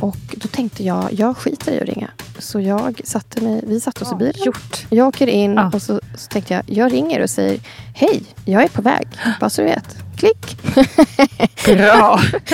Och 0.00 0.16
då 0.36 0.48
tänkte 0.48 0.84
jag, 0.84 1.08
jag 1.12 1.36
skiter 1.36 1.72
i 1.72 1.80
att 1.80 1.88
ringa. 1.88 2.10
Så 2.38 2.60
jag 2.60 3.00
satte 3.04 3.40
mig, 3.40 3.60
vi 3.66 3.80
satte 3.80 4.04
oss 4.04 4.12
i 4.12 4.14
bilen. 4.14 4.42
Gjort. 4.44 4.86
Jag 4.90 5.08
åker 5.08 5.26
in 5.26 5.54
Ja. 5.54 5.70
och 5.74 5.82
så, 5.82 6.00
så 6.14 6.26
tänkte 6.28 6.54
jag, 6.54 6.62
jag 6.66 6.92
ringer 6.92 7.22
och 7.22 7.30
säger 7.30 7.60
Hej, 7.94 8.22
jag 8.44 8.62
är 8.62 8.68
på 8.68 8.82
väg. 8.82 9.08
Bara 9.40 9.50
så 9.50 9.62
du 9.62 9.68
vet. 9.68 9.96
Klick. 10.16 10.62
Bra! 11.64 12.20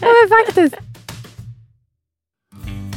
ja, 0.00 0.08
men 0.08 0.28
faktiskt. 0.46 0.74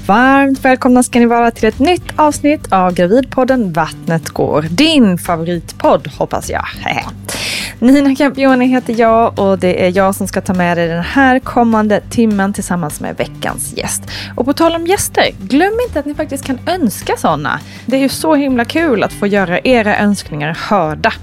Varmt 0.07 0.59
välkomna 0.65 1.03
ska 1.03 1.19
ni 1.19 1.25
vara 1.25 1.51
till 1.51 1.67
ett 1.69 1.79
nytt 1.79 2.03
avsnitt 2.15 2.71
av 2.73 2.93
Gravidpodden 2.93 3.73
Vattnet 3.73 4.29
går. 4.29 4.61
Din 4.61 5.17
favoritpodd 5.17 6.07
hoppas 6.07 6.49
jag. 6.49 6.65
Nina 7.79 8.15
Campioni 8.15 8.65
heter 8.65 8.99
jag 8.99 9.39
och 9.39 9.59
det 9.59 9.85
är 9.85 9.97
jag 9.97 10.15
som 10.15 10.27
ska 10.27 10.41
ta 10.41 10.53
med 10.53 10.77
dig 10.77 10.87
den 10.87 11.03
här 11.03 11.39
kommande 11.39 12.01
timmen 12.09 12.53
tillsammans 12.53 13.01
med 13.01 13.17
veckans 13.17 13.73
gäst. 13.77 14.03
Och 14.35 14.45
på 14.45 14.53
tal 14.53 14.75
om 14.75 14.87
gäster, 14.87 15.25
glöm 15.39 15.73
inte 15.87 15.99
att 15.99 16.05
ni 16.05 16.13
faktiskt 16.13 16.45
kan 16.45 16.59
önska 16.67 17.17
sådana. 17.17 17.59
Det 17.85 17.95
är 17.95 18.01
ju 18.01 18.09
så 18.09 18.35
himla 18.35 18.65
kul 18.65 19.03
att 19.03 19.13
få 19.13 19.27
göra 19.27 19.59
era 19.59 19.97
önskningar 19.97 20.57
hörda. 20.69 21.13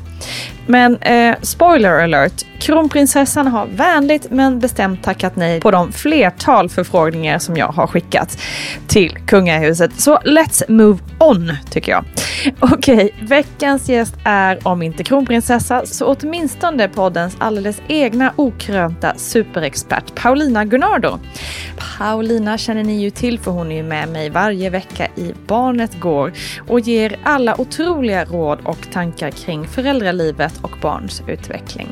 Men 0.67 0.97
eh, 0.97 1.35
spoiler 1.43 2.03
alert, 2.03 2.45
kronprinsessan 2.59 3.47
har 3.47 3.67
vänligt 3.67 4.31
men 4.31 4.59
bestämt 4.59 5.03
tackat 5.03 5.37
nej 5.37 5.61
på 5.61 5.71
de 5.71 5.93
flertal 5.93 6.69
förfrågningar 6.69 7.39
som 7.39 7.57
jag 7.57 7.69
har 7.69 7.87
skickat 7.87 8.39
till 8.87 9.19
kungahuset. 9.27 10.01
Så 10.01 10.17
let's 10.17 10.71
move 10.71 10.99
on 11.19 11.53
tycker 11.71 11.93
jag. 11.93 12.05
Okej, 12.61 13.15
veckans 13.21 13.89
gäst 13.89 14.15
är 14.25 14.69
om 14.69 14.83
inte 14.83 15.05
kronprinsessa 15.05 15.87
så 15.87 16.07
åtminstone 16.07 16.89
poddens 16.89 17.37
alldeles 17.39 17.83
egna 17.89 18.33
okrönta 18.37 19.15
superexpert 19.17 20.15
Paulina 20.15 20.65
Gunnardo. 20.65 21.19
Paulina 21.99 22.59
känner 22.59 22.85
ni 22.85 23.03
ju 23.03 23.11
till 23.11 23.39
för 23.39 23.51
hon 23.51 23.73
är 23.73 23.77
ju 23.77 23.83
med 23.83 24.09
mig 24.09 24.31
varje 24.31 24.71
vecka 24.71 25.07
i 25.17 25.35
Barnet 25.47 26.01
Går 26.01 26.33
och 26.69 26.81
ger 26.81 27.17
alla 27.25 27.61
otroliga 27.61 28.25
råd 28.25 28.59
och 28.65 28.91
tankar 28.93 29.31
kring 29.31 29.67
föräldralivet 29.69 30.54
och 30.63 30.77
barns 30.83 31.23
utveckling. 31.27 31.89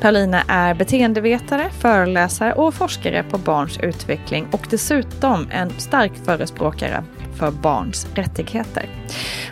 Paulina 0.00 0.42
är 0.48 0.74
beteendevetare, 0.74 1.70
föreläsare 1.70 2.52
och 2.52 2.74
forskare 2.74 3.22
på 3.22 3.38
barns 3.38 3.78
utveckling 3.78 4.46
och 4.52 4.66
dessutom 4.70 5.48
en 5.50 5.70
stark 5.70 6.12
förespråkare 6.24 7.04
för 7.34 7.50
barns 7.50 8.06
rättigheter. 8.14 8.88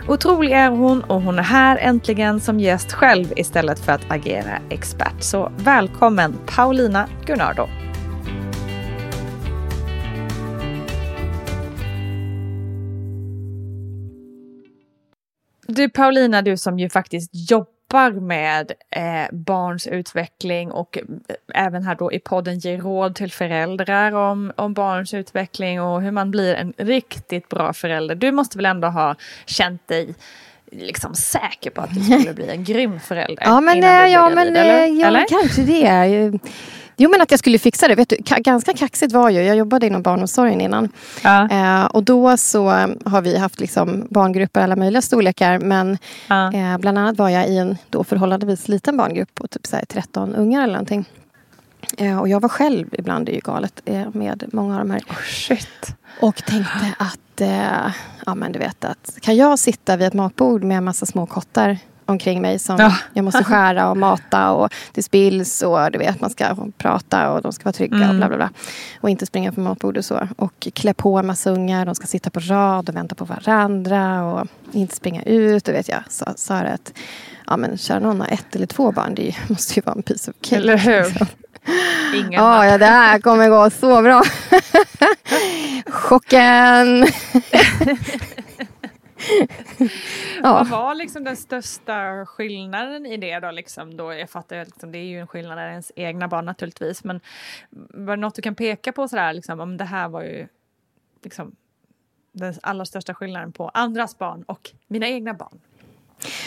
Otrolig 0.09 0.53
är 0.53 0.71
hon 0.71 1.03
och 1.03 1.23
hon 1.23 1.39
är 1.39 1.43
här 1.43 1.77
äntligen 1.77 2.41
som 2.41 2.61
gäst 2.61 2.93
själv 2.93 3.33
istället 3.37 3.79
för 3.79 3.93
att 3.93 4.11
agera 4.11 4.59
expert. 4.71 5.23
Så 5.23 5.53
välkommen 5.57 6.39
Paulina 6.57 7.09
Gunnardo. 7.27 7.69
Du 15.67 15.91
Paulina, 15.91 16.43
du 16.43 16.57
som 16.57 16.79
ju 16.79 16.91
faktiskt 16.91 17.31
jobbar 17.51 17.78
med 18.21 18.73
eh, 18.91 19.37
barns 19.37 19.87
utveckling 19.87 20.71
och 20.71 20.99
eh, 20.99 21.05
även 21.67 21.83
här 21.83 21.95
då 21.95 22.13
i 22.13 22.19
podden 22.19 22.59
ger 22.59 22.79
råd 22.79 23.15
till 23.15 23.33
föräldrar 23.33 24.13
om, 24.13 24.53
om 24.57 24.75
barns 24.75 25.15
utveckling 25.15 25.81
och 25.83 26.03
hur 26.03 26.11
man 26.11 26.31
blir 26.31 26.55
en 26.55 26.73
riktigt 26.77 27.49
bra 27.49 27.73
förälder. 27.73 28.15
Du 28.15 28.33
måste 28.33 28.59
väl 28.59 28.67
ändå 28.67 28.89
ha 28.89 29.15
känt 29.47 29.89
dig 29.89 30.15
liksom 30.73 31.15
säker 31.15 31.71
på 31.71 31.81
att 31.81 31.95
du 31.95 32.01
skulle 32.01 32.35
bli 32.35 32.49
en 32.49 32.65
grym 32.65 33.01
förälder? 33.01 33.43
Ja, 33.47 33.61
men, 33.61 33.79
blev 33.79 34.07
ja, 34.07 34.29
men 34.29 34.49
eller? 34.49 34.83
eh, 34.83 34.89
ja, 34.89 35.07
eller? 35.07 35.27
kanske 35.29 35.63
det. 35.63 36.39
Jo, 37.01 37.11
men 37.11 37.21
att 37.21 37.31
jag 37.31 37.39
skulle 37.41 37.59
fixa 37.59 37.89
det. 37.89 37.95
Vet 37.95 38.09
du, 38.09 38.17
ka- 38.17 38.41
ganska 38.43 38.73
kaxigt 38.73 39.13
var 39.13 39.31
ju, 39.31 39.43
jag 39.43 39.57
jobbade 39.57 39.87
inom 39.87 40.03
barnomsorgen 40.03 40.61
innan. 40.61 40.89
Ja. 41.23 41.49
Eh, 41.51 41.85
och 41.85 42.03
då 42.05 42.37
så 42.37 42.69
har 43.05 43.21
vi 43.23 43.39
haft 43.39 43.61
liksom 43.61 44.07
barngrupper 44.11 44.61
alla 44.61 44.77
möjliga 44.77 45.03
storlekar. 45.03 45.59
Men 45.59 45.99
Ja. 46.29 46.53
eh, 46.53 46.79
bland 46.79 46.99
annat 46.99 47.19
var 47.19 47.29
jag 47.29 47.49
i 47.49 47.57
en 47.59 47.77
då 47.91 48.05
förhållandevis 48.05 48.69
liten 48.69 48.97
barngrupp 48.97 49.35
på 49.35 49.47
typ 49.49 49.67
så 49.67 49.77
här 49.77 49.85
13 49.85 50.35
ungar 50.35 50.63
eller 50.63 50.73
någonting. 50.73 51.05
Eh, 51.99 52.19
och 52.19 52.29
jag 52.29 52.41
var 52.41 52.49
själv, 52.49 52.87
ibland 52.93 53.27
det 53.27 53.33
är 53.33 53.35
ju 53.35 53.41
galet, 53.41 53.81
eh, 53.85 54.07
med 54.13 54.45
många 54.53 54.75
av 54.75 54.79
de 54.81 54.91
här. 54.91 55.03
Shit. 55.25 55.95
Och 56.21 56.37
tänkte 56.37 56.95
att, 56.99 57.41
eh, 57.41 57.93
ja 58.27 58.35
men 58.35 58.53
du 58.53 58.59
vet 58.59 58.85
att, 58.85 59.19
kan 59.21 59.37
jag 59.37 59.59
sitta 59.59 59.97
vid 59.97 60.07
ett 60.07 60.15
matbord 60.15 60.65
med 60.65 60.77
en 60.79 60.85
massa 60.85 61.07
små 61.07 61.27
kottar 61.27 61.79
omkring 62.09 62.43
mig 62.43 62.59
som 62.59 62.77
Ja. 62.81 62.97
jag 63.13 63.25
måste 63.25 63.45
skära 63.51 63.91
och 63.91 63.97
mata 63.97 64.51
och 64.51 64.75
det 64.93 65.03
spills 65.03 65.63
och 65.63 65.91
du 65.93 65.99
vet 65.99 66.21
man 66.21 66.31
ska 66.31 66.57
prata 66.79 67.31
och 67.33 67.43
de 67.43 67.53
ska 67.53 67.65
vara 67.65 67.73
trygga 67.73 67.97
och 67.97 68.03
Mm. 68.05 68.17
bla 68.17 68.29
bla 68.29 68.37
bla. 68.37 68.51
Och 69.01 69.11
inte 69.11 69.27
springa 69.27 69.53
på 69.53 69.61
matbordet 69.61 69.99
och 70.01 70.05
så. 70.05 70.29
Och 70.37 70.69
klä 70.75 70.95
på 70.95 71.19
en 71.19 71.27
massa 71.27 71.51
ungar, 71.51 71.87
de 71.87 71.95
ska 71.95 72.07
sitta 72.07 72.31
på 72.31 72.41
rad 72.41 72.89
och 72.89 72.97
vänta 72.97 73.15
på 73.15 73.25
varandra 73.25 74.25
och 74.25 74.47
inte 74.73 74.97
springa 74.97 75.23
ut. 75.23 75.69
Och 75.69 75.75
vet 75.75 75.89
jag 75.89 76.03
sa, 76.09 76.33
sa 76.37 76.55
att 76.55 76.93
ja 77.47 77.57
men 77.57 77.79
kära 77.79 77.99
någon 77.99 78.21
har 78.21 78.29
ett 78.29 78.57
eller 78.57 78.67
två 78.67 78.93
barn, 78.93 79.15
det 79.15 79.35
måste 79.49 79.75
ju 79.75 79.83
vara 79.87 79.97
en 79.97 80.03
piece 80.03 80.31
of 80.31 80.37
cake. 80.41 80.57
Eller 80.57 80.77
hur? 80.77 81.05
liksom. 81.05 81.27
Ja, 82.33 82.67
ja, 82.67 82.79
det 82.79 82.87
här 82.87 83.19
kommer 83.21 83.49
gå 83.49 83.71
så 83.71 84.03
bra. 84.03 84.23
Chocken! 85.91 87.07
Vad 90.43 90.67
ja. 90.67 90.67
var 90.71 90.95
liksom 90.95 91.25
den 91.25 91.37
största 91.37 92.27
skillnaden 92.27 93.07
i 93.07 93.17
det 93.17 93.41
då? 93.41 93.51
Liksom 93.51 93.97
då 93.97 94.13
jag 94.13 94.31
fattar 94.31 94.57
ju 94.57 94.63
att 94.63 94.69
liksom, 94.69 94.93
det 94.93 94.99
är 94.99 95.05
ju 95.05 95.21
en 95.21 95.27
skillnad 95.27 95.59
är 95.59 95.69
ens 95.69 95.93
egna 95.97 96.29
barn 96.29 96.45
naturligtvis. 96.45 97.05
Men 97.05 97.21
var 97.71 98.17
det 98.17 98.21
något 98.21 98.35
du 98.35 98.43
kan 98.43 98.55
peka 98.55 98.93
på 98.93 99.09
sådär 99.09 99.33
liksom, 99.33 99.61
om 99.61 99.77
det 99.77 99.85
här 99.85 100.09
var 100.09 100.23
ju 100.23 100.49
liksom 101.23 101.57
den 102.33 102.55
allra 102.63 102.85
största 102.85 103.15
skillnaden 103.15 103.53
på 103.53 103.69
andras 103.69 104.19
barn 104.19 104.43
och 104.43 104.71
mina 104.87 105.09
egna 105.09 105.35
barn? 105.35 105.61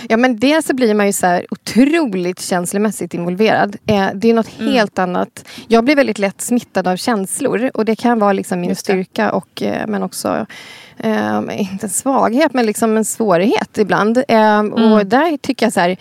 Ja, 0.09 0.17
men 0.17 0.39
dels 0.39 0.65
så 0.65 0.73
blir 0.75 0.93
man 0.93 1.05
ju 1.05 1.13
så 1.13 1.27
här 1.27 1.45
otroligt 1.51 2.39
känslomässigt 2.41 3.13
involverad. 3.13 3.75
Eh, 3.85 4.07
det 4.13 4.29
är 4.29 4.33
något 4.33 4.59
Mm. 4.59 4.73
helt 4.73 4.99
annat. 4.99 5.45
Jag 5.67 5.83
blir 5.83 5.95
väldigt 5.95 6.19
lätt 6.19 6.41
smittad 6.41 6.87
av 6.87 6.95
känslor 6.97 7.71
och 7.73 7.85
det 7.85 7.95
kan 7.95 8.19
vara 8.19 8.33
liksom 8.33 8.61
min 8.61 8.75
styrka 8.75 9.31
och 9.31 9.61
eh, 9.63 9.87
men 9.87 10.03
också 10.03 10.45
eh, 10.97 11.41
inte 11.71 11.85
en 11.85 11.89
svaghet 11.89 12.53
men 12.53 12.65
liksom 12.65 12.97
en 12.97 13.05
svårighet 13.05 13.77
ibland. 13.77 14.17
Eh, 14.27 14.51
Mm. 14.51 14.73
Och 14.93 15.05
där 15.05 15.37
tycker 15.37 15.65
jag 15.65 15.73
så 15.73 15.79
här 15.79 15.97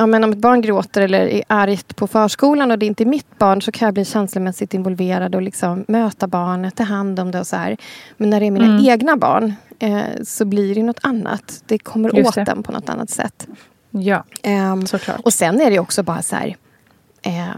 Ja, 0.00 0.06
men 0.06 0.24
om 0.24 0.32
ett 0.32 0.38
barn 0.38 0.60
gråter 0.60 1.00
eller 1.00 1.26
är 1.26 1.42
argt 1.46 1.96
på 1.96 2.06
förskolan 2.06 2.70
och 2.70 2.78
det 2.78 2.86
är 2.86 2.88
inte 2.88 3.02
är 3.02 3.06
mitt 3.06 3.38
barn 3.38 3.62
så 3.62 3.72
kan 3.72 3.86
jag 3.86 3.94
bli 3.94 4.04
känslomässigt 4.04 4.74
involverad 4.74 5.34
och 5.34 5.42
liksom 5.42 5.84
möta 5.88 6.26
barnet, 6.26 6.76
ta 6.76 6.82
hand 6.84 7.20
om 7.20 7.30
det 7.30 7.40
och 7.40 7.46
så 7.46 7.56
här. 7.56 7.76
Men 8.16 8.30
när 8.30 8.40
det 8.40 8.46
är 8.46 8.50
mina 8.50 8.64
Mm. 8.64 8.84
egna 8.86 9.16
barn 9.16 9.54
eh, 9.78 10.00
så 10.24 10.44
blir 10.44 10.74
det 10.74 10.82
något 10.82 10.98
annat. 11.02 11.62
Det 11.66 11.78
kommer 11.78 12.16
Just 12.16 12.28
åt 12.28 12.34
det. 12.34 12.44
den 12.44 12.62
på 12.62 12.72
något 12.72 12.88
annat 12.88 13.10
sätt. 13.10 13.46
Ja, 13.90 14.24
Ehm, 14.42 14.86
såklart. 14.86 15.20
och 15.24 15.32
sen 15.32 15.60
är 15.60 15.70
det 15.70 15.78
också 15.78 16.02
bara 16.02 16.22
så 16.22 16.36
här. 16.36 16.56
Eh, 17.22 17.48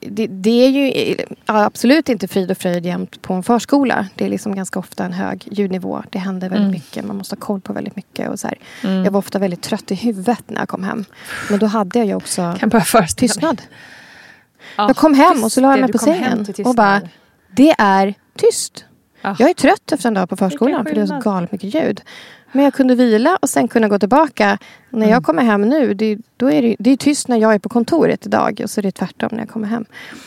det, 0.00 0.26
det 0.26 0.50
är 0.66 0.68
ju 0.70 1.16
absolut 1.46 2.08
inte 2.08 2.28
frid 2.28 2.50
och 2.50 2.58
fröjd 2.58 2.86
jämt 2.86 3.22
på 3.22 3.34
en 3.34 3.42
förskola. 3.42 4.06
Det 4.14 4.24
är 4.24 4.28
liksom 4.28 4.54
ganska 4.54 4.78
ofta 4.78 5.04
en 5.04 5.12
hög 5.12 5.48
ljudnivå. 5.50 6.02
Det 6.10 6.18
händer 6.18 6.48
väldigt 6.48 6.60
Mm. 6.60 6.70
mycket. 6.70 7.04
Man 7.04 7.16
måste 7.16 7.34
ha 7.36 7.40
koll 7.40 7.60
på 7.60 7.72
väldigt 7.72 7.96
mycket. 7.96 8.28
Och 8.28 8.40
så 8.40 8.48
här. 8.48 8.58
Jag 9.04 9.10
var 9.10 9.18
ofta 9.18 9.38
väldigt 9.38 9.62
trött 9.62 9.90
i 9.90 9.94
huvudet 9.94 10.42
när 10.46 10.58
jag 10.60 10.68
kom 10.68 10.84
hem. 10.84 11.04
Men 11.50 11.58
då 11.58 11.66
hade 11.66 11.98
jag 11.98 12.06
ju 12.08 12.14
också 12.14 12.56
tystnad. 13.16 13.62
Ja, 14.76 14.86
Jag 14.86 14.96
kom 14.96 15.14
hem 15.14 15.44
och 15.44 15.52
så 15.52 15.60
la 15.60 15.70
jag 15.70 15.80
mig 15.80 15.92
på 15.92 15.98
sängen. 15.98 16.46
Och 16.64 16.74
bara, 16.74 17.00
det 17.56 17.74
är 17.78 18.14
tyst. 18.36 18.84
Ja. 19.22 19.36
Jag 19.38 19.50
är 19.50 19.54
trött 19.54 19.92
efter 19.92 20.08
en 20.08 20.14
dag 20.14 20.28
på 20.28 20.36
förskolan 20.36 20.84
för 20.86 20.94
det 20.94 21.00
är 21.00 21.06
så 21.06 21.18
galet 21.18 21.52
mycket 21.52 21.74
ljud. 21.74 22.00
Men 22.52 22.64
jag 22.64 22.74
kunde 22.74 22.94
vila 22.94 23.38
och 23.42 23.50
sen 23.50 23.68
kunna 23.68 23.88
gå 23.88 23.98
tillbaka. 23.98 24.58
När 24.90 24.98
Mm. 24.98 25.10
jag 25.10 25.24
kommer 25.24 25.42
hem 25.42 25.62
nu, 25.68 25.94
det, 25.94 26.18
då 26.36 26.50
är 26.50 26.62
det, 26.62 26.76
det 26.78 26.90
är 26.90 26.96
tyst 26.96 27.28
när 27.28 27.36
jag 27.36 27.54
är 27.54 27.58
på 27.58 27.68
kontoret 27.68 28.26
idag 28.26 28.60
och 28.64 28.70
så 28.70 28.80
är 28.80 28.82
det 28.82 28.92
tvärtom 28.92 29.28
när 29.32 29.38
jag 29.38 29.48
kommer 29.48 29.68
hem. 29.68 29.84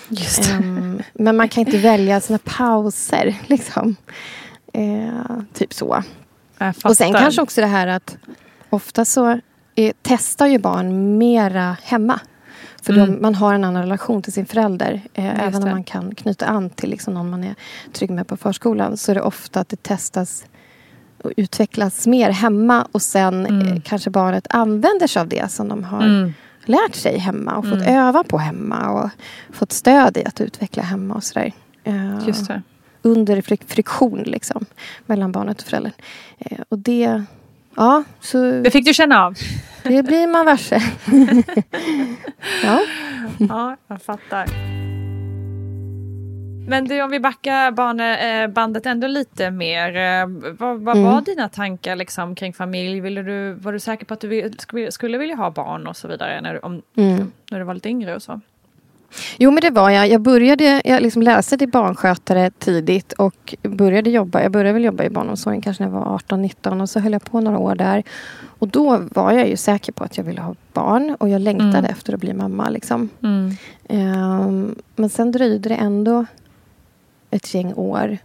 Just. 0.10 0.52
Ehm, 0.52 1.02
men 1.14 1.38
man 1.38 1.50
kan 1.50 1.62
inte 1.66 1.78
välja 1.78 2.22
sina 2.22 2.40
pauser. 2.44 3.36
Liksom. 3.48 3.96
Eh, 4.74 5.38
typ 5.54 5.74
så. 5.74 6.04
Och 6.84 6.98
sen 6.98 7.14
kanske 7.14 7.42
också 7.42 7.62
det 7.62 7.68
här 7.68 7.88
att 7.88 8.18
ofta 8.70 9.06
så 9.06 9.40
eh, 9.76 9.94
testar 10.02 10.48
ju 10.48 10.58
barn 10.60 11.18
mera 11.18 11.78
hemma. 11.84 12.20
För 12.82 12.94
Mm. 12.94 13.14
de, 13.16 13.22
man 13.22 13.36
har 13.36 13.54
en 13.54 13.64
annan 13.64 13.82
relation 13.82 14.22
till 14.22 14.34
sin 14.34 14.46
förälder. 14.46 15.02
Eh, 15.14 15.48
även 15.48 15.64
om 15.64 15.70
man 15.70 15.84
kan 15.84 16.16
knyta 16.16 16.46
an 16.46 16.70
till 16.70 16.90
liksom 16.90 17.14
någon 17.14 17.30
man 17.30 17.44
är 17.44 17.56
trygg 17.94 18.10
med 18.10 18.28
på 18.28 18.38
förskolan. 18.38 18.98
Så 18.98 19.12
är 19.12 19.16
det 19.16 19.22
ofta 19.22 19.60
att 19.60 19.70
det 19.70 19.84
testas 19.84 20.46
utvecklas 21.38 22.08
mer 22.08 22.30
hemma. 22.30 22.88
Och 22.92 23.02
sen 23.02 23.46
Mm. 23.46 23.68
eh, 23.68 23.82
kanske 23.86 24.10
barnet 24.10 24.48
använder 24.50 25.08
sig 25.08 25.20
av 25.22 25.28
det 25.28 25.52
som 25.52 25.68
de 25.68 25.84
har 25.84 26.02
Mm. 26.04 26.34
lärt 26.66 26.96
sig 26.96 27.18
hemma. 27.18 27.54
Och 27.56 27.68
fått 27.70 27.88
öva 27.88 28.24
på 28.24 28.38
hemma. 28.38 28.90
Och 28.90 29.10
fått 29.56 29.72
stöd 29.72 30.18
i 30.18 30.26
att 30.26 30.42
utveckla 30.42 30.84
hemma 30.84 31.14
och 31.16 31.24
sådär. 31.24 31.52
Eh, 31.84 32.28
Just 32.28 32.48
det. 32.48 32.62
under 33.02 33.42
frik- 33.42 33.68
friktion 33.68 34.24
liksom, 34.26 34.66
mellan 35.06 35.32
barnet 35.32 35.62
och 35.62 35.68
föräldern. 35.68 35.92
Eh, 36.40 36.58
och 36.70 36.80
det, 36.80 37.24
ja, 37.76 38.04
så 38.22 38.52
Det 38.52 38.72
fick 38.72 38.86
du 38.86 38.94
känna 38.94 39.26
av. 39.26 39.36
det 39.84 40.04
blir 40.04 40.28
man 40.28 40.46
varse. 40.46 40.82
ja. 42.64 42.80
Ja, 43.40 43.78
jag 43.88 44.02
fattar. 44.02 44.48
Men 46.68 46.86
du, 46.88 47.02
om 47.02 47.10
vi 47.12 47.20
backar 47.20 47.72
bane, 47.72 48.44
eh, 48.44 48.48
bandet 48.48 48.86
ändå 48.86 49.08
lite 49.08 49.52
mer. 49.52 49.96
eh, 49.96 50.28
Vad, 50.60 50.80
vad 50.82 50.98
Mm. 50.98 51.12
var 51.12 51.22
dina 51.22 51.50
tankar 51.50 51.96
liksom, 51.96 52.36
kring 52.36 52.54
familj? 52.54 53.00
Ville 53.00 53.22
du, 53.24 53.54
var 53.54 53.74
du 53.74 53.80
säker 53.80 54.06
på 54.06 54.14
att 54.14 54.20
du 54.20 54.52
skulle, 54.90 55.18
vilja 55.18 55.36
ha 55.36 55.52
barn 55.52 55.88
och 55.88 55.98
så 55.98 56.08
vidare 56.08 56.42
när 56.42 56.54
du, 56.54 56.60
om, 56.60 56.82
Mm. 56.98 57.32
när 57.52 57.60
du 57.60 57.66
var 57.66 57.74
lite 57.74 57.90
yngre 57.90 58.16
och 58.16 58.22
så? 58.22 58.42
Jo 59.38 59.52
men 59.52 59.62
det 59.62 59.70
var 59.70 59.90
jag. 59.90 60.08
Jag 60.08 60.22
började 60.22 60.82
jag 60.86 61.02
liksom 61.02 61.22
läste 61.22 61.58
till 61.58 61.70
barnskötare 61.70 62.52
tidigt 62.52 63.14
och 63.14 63.56
började 63.62 64.10
jobba. 64.10 64.42
Jag 64.44 64.52
började 64.52 64.74
väl 64.74 64.84
jobba 64.84 65.04
i 65.04 65.10
barnomsorgen 65.10 65.62
kanske 65.62 65.84
när 65.84 65.92
jag 65.92 66.00
var 66.00 66.18
18-19 66.18 66.82
och 66.82 66.90
så 66.90 67.00
höll 67.00 67.14
jag 67.14 67.24
på 67.24 67.42
några 67.42 67.58
år 67.58 67.76
där. 67.76 68.04
Och 68.60 68.68
då 68.68 68.98
var 69.12 69.32
jag 69.32 69.50
ju 69.50 69.58
säker 69.58 69.92
på 69.92 70.04
att 70.04 70.18
jag 70.18 70.24
ville 70.24 70.42
ha 70.42 70.56
barn 70.74 71.16
och 71.20 71.30
jag 71.30 71.42
längtade 71.42 71.78
Mm. 71.78 71.86
efter 71.92 72.14
att 72.14 72.20
bli 72.20 72.34
mamma. 72.34 72.70
Liksom. 72.70 73.10
Mm. 73.24 73.52
Ehm, 73.90 74.76
men 74.96 75.10
sen 75.10 75.32
dröjde 75.32 75.70
det 75.70 75.76
ändå 75.76 76.26
ett 77.34 77.54
gäng 77.54 77.74
år. 77.74 78.18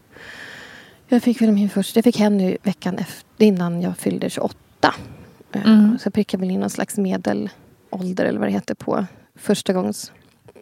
Jag 1.09 1.23
fick 1.23 1.43
väl 1.43 1.53
min 1.53 1.69
första, 1.71 1.99
jag 1.99 2.05
fick 2.05 2.19
Henry 2.19 2.57
veckan 2.63 2.99
efter, 2.99 3.45
innan 3.47 3.83
jag 3.83 3.99
fyllde 3.99 4.31
28. 4.31 4.55
Ehm, 5.53 5.61
Mm. 5.65 5.99
Så 5.99 6.07
jag 6.07 6.15
prickade 6.15 6.41
väl 6.41 6.51
in 6.51 6.61
någon 6.61 6.71
slags 6.71 6.97
medelålder 6.97 8.25
eller 8.25 8.39
vad 8.39 8.49
det 8.49 8.53
heter 8.53 8.75
på 8.75 9.07
första 9.39 9.73
gångs... 9.73 10.13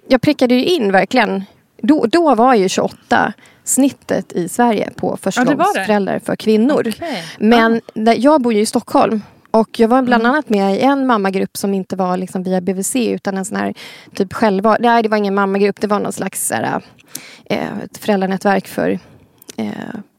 Jag 0.09 0.21
prickade 0.21 0.55
ju 0.55 0.65
in 0.65 0.93
verkligen. 0.93 1.45
Då, 1.83 2.07
då 2.07 2.35
var 2.35 2.55
ju 2.55 2.69
28 2.69 3.33
snittet 3.65 4.33
i 4.33 4.49
Sverige 4.49 4.91
på 4.97 5.17
förstagångsföräldrar 5.17 6.19
för 6.19 6.37
kvinnor. 6.37 6.85
Okej. 6.89 7.25
Men 7.39 7.81
där, 7.95 8.17
jag 8.19 8.43
bor 8.43 8.53
ju 8.53 8.61
i 8.61 8.67
Stockholm. 8.67 9.23
Och 9.61 9.81
jag 9.81 9.89
var 9.89 10.03
bland 10.03 10.23
Mm. 10.23 10.33
annat 10.33 10.49
med 10.49 10.77
i 10.77 10.81
en 10.81 11.07
mammagrupp 11.07 11.57
som 11.57 11.75
inte 11.75 11.97
var 11.97 12.17
liksom 12.17 12.43
via 12.43 12.61
BVC 12.61 12.97
utan 12.97 13.37
en 13.37 13.45
sån 13.45 13.57
här 13.57 13.75
typ 14.15 14.33
själva... 14.33 14.77
Nej, 14.81 15.03
det 15.03 15.09
var 15.09 15.17
ingen 15.17 15.35
mammagrupp. 15.35 15.81
Det 15.81 15.87
var 15.87 16.01
någon 16.01 16.13
slags 16.13 16.47
så 16.47 16.55
här, 16.55 16.81
eh, 17.45 17.79
ett 17.85 17.99
föräldranätverk 17.99 18.67
för 18.69 18.99
eh, 19.57 19.69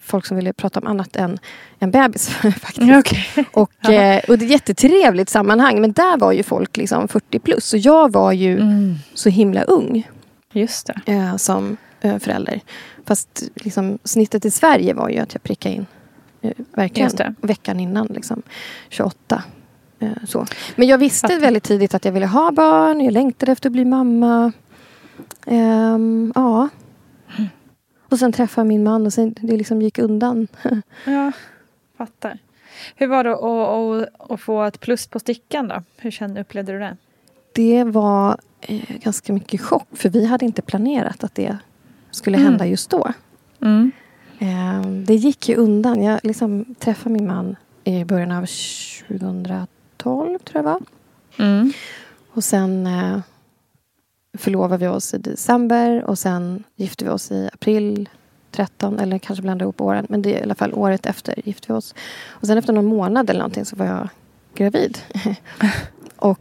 folk 0.01 0.25
som 0.25 0.38
ville 0.38 0.54
prata 0.54 0.80
om 0.80 0.88
annat 0.88 1.16
än, 1.16 1.38
än 1.80 1.92
bebis. 1.92 2.28
faktiskt. 2.62 2.92
Okej. 3.00 3.45
Och, 3.54 3.89
eh, 3.89 4.22
och 4.28 4.38
det 4.38 4.44
är 4.44 4.45
ett 4.45 4.51
jättetrevligt 4.51 5.30
sammanhang. 5.30 5.81
Men 5.81 5.92
där 5.92 6.18
var 6.18 6.31
ju 6.31 6.44
folk 6.44 6.78
liksom 6.78 7.07
40 7.07 7.40
plus. 7.40 7.74
Och 7.74 7.80
jag 7.80 8.12
var 8.12 8.31
ju 8.31 8.60
Mm. 8.60 8.95
så 9.13 9.30
himla 9.30 9.62
ung 9.63 10.07
Just 10.54 10.88
det. 11.06 11.12
eh, 11.13 11.36
som 11.36 11.78
eh, 12.01 12.18
förälder. 12.18 12.62
Fast 13.06 13.44
liksom, 13.56 13.98
snittet 14.04 14.45
i 14.45 14.51
Sverige 14.51 14.94
var 14.94 15.10
ju 15.10 15.18
att 15.19 15.33
jag 15.33 15.44
prickade 15.44 15.76
in 15.76 15.85
verkligen 16.76 17.06
Just 17.06 17.18
det. 17.18 17.34
veckan 17.42 17.80
innan. 17.80 18.08
Liksom, 18.08 18.42
28. 18.90 19.44
Eh, 20.00 20.10
så. 20.26 20.46
Men 20.76 20.88
jag 20.88 20.98
visste 20.98 21.28
Fattar. 21.28 21.42
väldigt 21.42 21.64
tidigt 21.64 21.94
att 21.94 22.06
jag 22.06 22.12
ville 22.12 22.26
ha 22.26 22.52
barn. 22.52 23.02
Jag 23.02 23.14
längtade 23.14 23.52
efter 23.52 23.70
att 23.70 23.74
bli 23.74 23.86
mamma. 23.86 24.52
Ehm, 25.46 26.32
ja. 26.36 26.70
Och 28.10 28.20
sen 28.20 28.32
träffade 28.32 28.68
min 28.68 28.84
man 28.84 29.06
och 29.06 29.14
sen 29.14 29.36
det 29.42 29.58
liksom 29.58 29.82
gick 29.82 30.00
undan. 30.00 30.48
Ja, 31.06 31.32
fattar. 31.98 32.38
Hur 32.96 33.08
var 33.08 33.24
det 33.24 33.34
att, 33.34 34.10
att, 34.10 34.32
att 34.32 34.42
få 34.42 34.64
ett 34.64 34.80
plus 34.80 35.08
på 35.08 35.20
stickan 35.20 35.68
då? 35.68 35.84
Hur 35.98 36.12
kände, 36.12 36.42
upplevde 36.42 36.72
du 36.72 36.80
det? 36.80 36.98
Det 37.54 37.84
var 37.84 38.38
eh, 38.62 38.82
ganska 38.90 39.34
mycket 39.34 39.62
chock 39.62 39.88
för 39.92 40.10
vi 40.10 40.26
hade 40.26 40.46
inte 40.46 40.62
planerat 40.62 41.24
att 41.24 41.36
det 41.36 41.58
skulle 42.12 42.38
hända 42.38 42.66
just 42.66 42.90
då. 42.90 43.12
Mm. 43.62 43.92
Eh, 44.40 44.82
det 44.82 45.16
gick 45.16 45.50
ju 45.50 45.56
undan. 45.56 46.04
Jag 46.04 46.20
liksom 46.24 46.76
träffade 46.80 47.14
min 47.14 47.28
man 47.28 47.56
i 47.84 48.04
början 48.04 48.32
av 48.32 48.46
2012, 48.46 50.40
tror 50.40 50.40
jag 50.54 50.64
var. 50.64 50.80
Mm. 51.40 51.74
Och 52.34 52.44
sen 52.44 52.88
eh, 52.88 53.20
förlovade 54.38 54.78
vi 54.86 54.88
oss 54.88 55.14
i 55.14 55.18
december 55.18 56.04
och 56.04 56.20
sen 56.20 56.64
gifte 56.76 57.06
vi 57.06 57.10
oss 57.12 57.32
i 57.32 57.50
april 57.54 58.10
13, 58.52 59.00
eller 59.00 59.18
kanske 59.20 59.42
blanda 59.42 59.64
ihop 59.66 59.82
åren. 59.82 60.06
Men 60.10 60.22
det 60.22 60.36
är 60.36 60.40
i 60.40 60.44
alla 60.44 60.56
fall 60.56 60.74
året 60.74 61.06
efter 61.06 61.48
gifte 61.48 61.66
vi 61.74 61.78
oss. 61.78 61.96
Och 62.28 62.48
sen 62.48 62.58
efter 62.58 62.74
någon 62.74 62.86
månad 62.86 63.30
eller 63.30 63.40
någonting 63.40 63.66
så 63.66 63.76
var 63.76 63.86
jag 63.86 64.10
gravid. 64.56 64.98
och, 66.16 66.40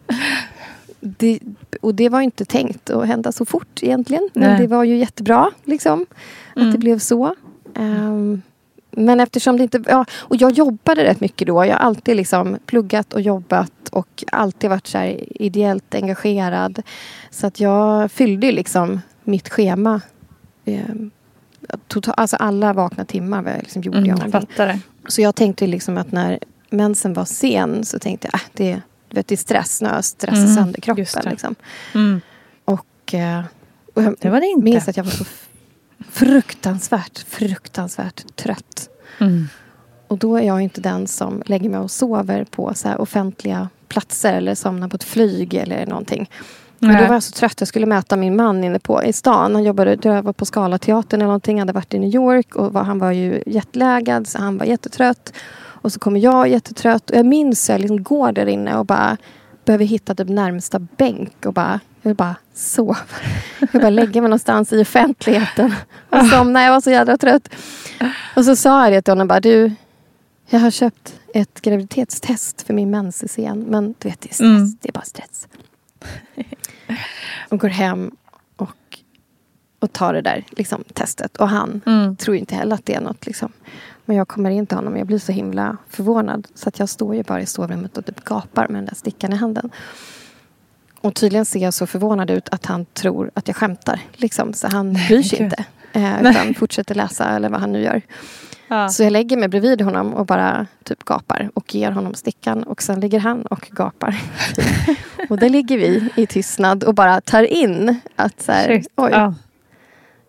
det, 1.00 1.40
och 1.80 1.94
det 1.94 2.08
var 2.08 2.20
inte 2.20 2.44
tänkt 2.44 2.90
att 2.90 3.06
hända 3.06 3.32
så 3.32 3.44
fort 3.44 3.82
egentligen. 3.82 4.28
Men 4.34 4.50
Nej. 4.50 4.60
det 4.60 4.66
var 4.66 4.84
ju 4.84 4.96
jättebra 4.96 5.50
liksom. 5.64 6.06
Att 6.50 6.56
Mm. 6.56 6.72
det 6.72 6.78
blev 6.78 6.98
så. 6.98 7.34
Ehm, 7.76 8.42
men 8.90 9.20
eftersom 9.20 9.56
det 9.56 9.62
inte... 9.62 9.82
Ja, 9.86 10.04
och 10.12 10.36
jag 10.36 10.52
jobbade 10.52 11.04
rätt 11.04 11.20
mycket 11.20 11.46
då. 11.48 11.64
Jag 11.64 11.72
har 11.72 11.80
alltid 11.80 12.16
liksom 12.16 12.58
pluggat 12.66 13.12
och 13.14 13.20
jobbat 13.20 13.72
och 13.92 14.24
alltid 14.32 14.70
varit 14.70 14.86
så 14.86 14.98
här 14.98 15.24
ideellt 15.42 15.94
engagerad. 15.94 16.82
Så 17.30 17.46
att 17.46 17.60
jag 17.60 18.10
fyllde 18.10 18.52
liksom 18.52 19.00
mitt 19.24 19.48
schema. 19.48 20.00
ehm, 20.64 21.10
total, 21.88 22.14
alltså 22.16 22.36
alla 22.36 22.72
vakna 22.72 23.04
timmar 23.04 23.42
var 23.42 23.50
jag 23.50 23.62
liksom 23.62 23.82
gjorde 23.82 23.98
Mm, 23.98 24.08
jag 24.10 24.18
någonting. 24.18 24.40
fattar 24.48 24.66
det. 24.66 24.80
Så 25.08 25.22
jag 25.22 25.34
tänkte 25.34 25.66
liksom 25.66 25.98
att 25.98 26.12
när 26.12 26.38
mensen 26.70 27.12
var 27.12 27.24
sen 27.24 27.84
så 27.84 27.98
tänkte 27.98 28.28
jag 28.32 28.34
att 28.34 28.60
äh, 28.60 28.66
det, 28.66 28.80
vet, 29.16 29.26
det 29.28 29.34
är 29.34 29.36
stress. 29.36 29.82
Nu 29.82 29.88
har 29.88 29.94
jag 29.94 30.04
stressat 30.04 30.38
Mm, 30.44 30.54
sönder 30.54 30.80
kroppen. 30.80 31.04
Liksom. 31.30 31.54
Mm. 31.94 32.20
Och, 32.64 33.14
eh, 33.14 33.40
och 33.94 34.02
jag 34.02 34.14
Det 34.20 34.30
var 34.30 34.40
det 34.40 34.46
inte. 34.46 34.64
minns 34.64 34.88
att 34.88 34.96
jag 34.96 35.04
var 35.04 35.10
så 35.10 35.24
fruktansvärt, 36.10 37.18
fruktansvärt 37.18 38.36
trött. 38.36 38.88
Mm. 39.18 39.48
Och 40.08 40.18
då 40.18 40.36
är 40.36 40.42
jag 40.42 40.60
inte 40.60 40.80
den 40.80 41.06
som 41.06 41.42
lägger 41.46 41.70
mig 41.70 41.80
och 41.80 41.90
sover 41.90 42.44
på 42.44 42.74
så 42.74 42.94
offentliga 42.94 43.68
platser 43.88 44.34
eller 44.34 44.54
somnar 44.54 44.88
på 44.88 44.96
ett 44.96 45.04
flyg 45.04 45.54
eller 45.54 45.86
någonting. 45.86 46.30
Men 46.78 47.02
då 47.02 47.06
var 47.06 47.14
jag 47.14 47.22
så 47.22 47.32
trött. 47.32 47.60
Jag 47.60 47.68
skulle 47.68 47.86
möta 47.86 48.16
min 48.16 48.36
man 48.36 48.64
inne 48.64 48.78
på, 48.78 49.04
i 49.04 49.12
stan. 49.12 49.54
Han 49.54 49.64
jobbade 49.64 49.98
jag 50.02 50.22
var 50.22 50.32
på 50.32 50.44
Scalateatern 50.46 51.20
eller 51.20 51.26
någonting. 51.26 51.58
hade 51.58 51.72
varit 51.72 51.94
i 51.94 51.98
New 51.98 52.14
York 52.14 52.56
och 52.56 52.72
var, 52.72 52.82
han 52.82 52.98
var 52.98 53.12
ju 53.12 53.42
jetlaggad 53.46 54.28
så 54.28 54.38
han 54.38 54.58
var 54.58 54.66
jättetrött. 54.66 55.32
Och 55.58 55.92
så 55.92 56.00
kommer 56.00 56.20
jag 56.20 56.48
jättetrött. 56.48 57.10
Och 57.10 57.16
jag 57.16 57.26
minns 57.26 57.68
hur 57.68 57.74
jag 57.74 57.80
liksom 57.80 58.02
går 58.02 58.32
där 58.32 58.46
inne 58.46 58.76
och 58.76 58.86
bara 58.86 59.16
behöver 59.64 59.84
hitta 59.84 60.14
typ 60.14 60.28
närmsta 60.28 60.78
bänk 60.78 61.46
och 61.46 61.52
bara, 61.52 61.80
jag 62.06 62.10
vill 62.10 62.16
bara 62.16 62.36
sova. 62.54 62.96
Jag 63.60 63.68
vill 63.72 63.80
bara 63.80 63.90
lägga 63.90 64.20
mig 64.20 64.28
någonstans 64.28 64.72
i 64.72 64.82
offentligheten 64.82 65.74
och 66.10 66.26
somna. 66.26 66.62
Jag 66.62 66.70
var 66.72 66.80
så 66.80 66.90
jävla 66.90 67.16
trött. 67.16 67.48
Och 68.36 68.44
så 68.44 68.56
sa 68.56 68.84
jag 68.84 68.92
det 68.92 69.02
till 69.02 69.10
honom 69.12 69.28
bara, 69.28 69.40
du, 69.40 69.72
jag 70.48 70.60
har 70.60 70.70
köpt 70.70 71.20
ett 71.34 71.60
graviditetstest 71.60 72.62
för 72.62 72.74
min 72.74 72.90
mens 72.90 73.22
i 73.22 73.28
scen. 73.28 73.58
Men 73.68 73.94
du 73.98 74.08
vet, 74.08 74.20
det 74.20 74.30
är 74.30 74.34
stress. 74.34 74.40
Mm. 74.40 74.76
Det 74.80 74.88
är 74.88 74.92
bara 74.92 75.04
stress. 75.04 75.48
Och 77.48 77.58
går 77.60 77.68
hem 77.68 78.10
och, 78.56 78.98
och 79.78 79.92
tar 79.92 80.12
det 80.14 80.20
där 80.22 80.44
liksom, 80.50 80.84
testet. 80.94 81.36
Och 81.36 81.48
han 81.48 81.80
Mm. 81.86 82.16
tror 82.16 82.36
inte 82.36 82.54
heller 82.54 82.74
att 82.74 82.86
det 82.86 82.94
är 82.94 83.00
något. 83.00 83.26
Liksom. 83.26 83.52
Men 84.04 84.16
jag 84.16 84.28
kommer 84.28 84.50
in 84.50 84.66
till 84.66 84.76
honom 84.76 84.92
och 84.92 84.98
jag 84.98 85.06
blir 85.06 85.18
så 85.18 85.32
himla 85.32 85.76
förvånad. 85.88 86.46
Så 86.54 86.68
att 86.68 86.78
jag 86.78 86.88
står 86.88 87.14
ju 87.14 87.22
bara 87.22 87.40
i 87.40 87.46
sovrummet 87.46 87.98
och 87.98 88.06
typ 88.06 88.24
gapar 88.24 88.68
med 88.68 88.76
den 88.76 88.86
där 88.86 88.94
stickan 88.94 89.32
i 89.32 89.36
handen. 89.36 89.70
Och 91.06 91.14
tydligen 91.14 91.44
ser 91.44 91.60
jag 91.60 91.74
så 91.74 91.86
förvånad 91.86 92.30
ut 92.30 92.48
att 92.48 92.66
han 92.66 92.84
tror 92.84 93.30
att 93.34 93.48
jag 93.48 93.56
skämtar. 93.56 94.00
Liksom. 94.12 94.52
Så 94.52 94.68
han 94.68 94.92
bryr 94.92 95.22
sig 95.22 95.42
inte. 95.42 95.64
Eh, 95.92 96.20
utan 96.20 96.54
fortsätter 96.54 96.94
läsa 96.94 97.28
eller 97.28 97.48
vad 97.48 97.60
han 97.60 97.72
nu 97.72 97.82
gör. 97.82 98.02
Ja. 98.68 98.88
Så 98.88 99.02
jag 99.02 99.10
lägger 99.12 99.36
mig 99.36 99.48
bredvid 99.48 99.80
honom 99.80 100.14
och 100.14 100.26
bara 100.26 100.66
typ 100.84 101.04
gapar 101.04 101.50
och 101.54 101.74
ger 101.74 101.90
honom 101.90 102.14
stickan. 102.14 102.62
Och 102.62 102.82
sen 102.82 103.00
ligger 103.00 103.20
han 103.20 103.46
och 103.46 103.68
gapar. 103.72 104.20
och 105.28 105.38
där 105.38 105.48
ligger 105.48 105.78
vi 105.78 106.08
i 106.16 106.26
tystnad 106.26 106.84
och 106.84 106.94
bara 106.94 107.20
tar 107.20 107.42
in 107.42 108.00
att 108.16 108.42
så 108.42 108.52
här, 108.52 108.82
oj, 108.96 109.10
Ja. 109.12 109.34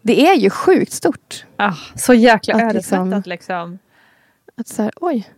det 0.01 0.27
är 0.27 0.35
ju 0.35 0.49
sjukt 0.49 0.91
stort. 0.93 1.45
Ah, 1.57 1.73
så 1.95 2.13
jäkla 2.13 2.53
ödesmättat 2.61 3.27
liksom- 3.27 3.71
liksom. 3.71 3.79
Att 4.57 4.67
så 4.67 4.81
här, 4.83 4.91
oj, 5.01 5.29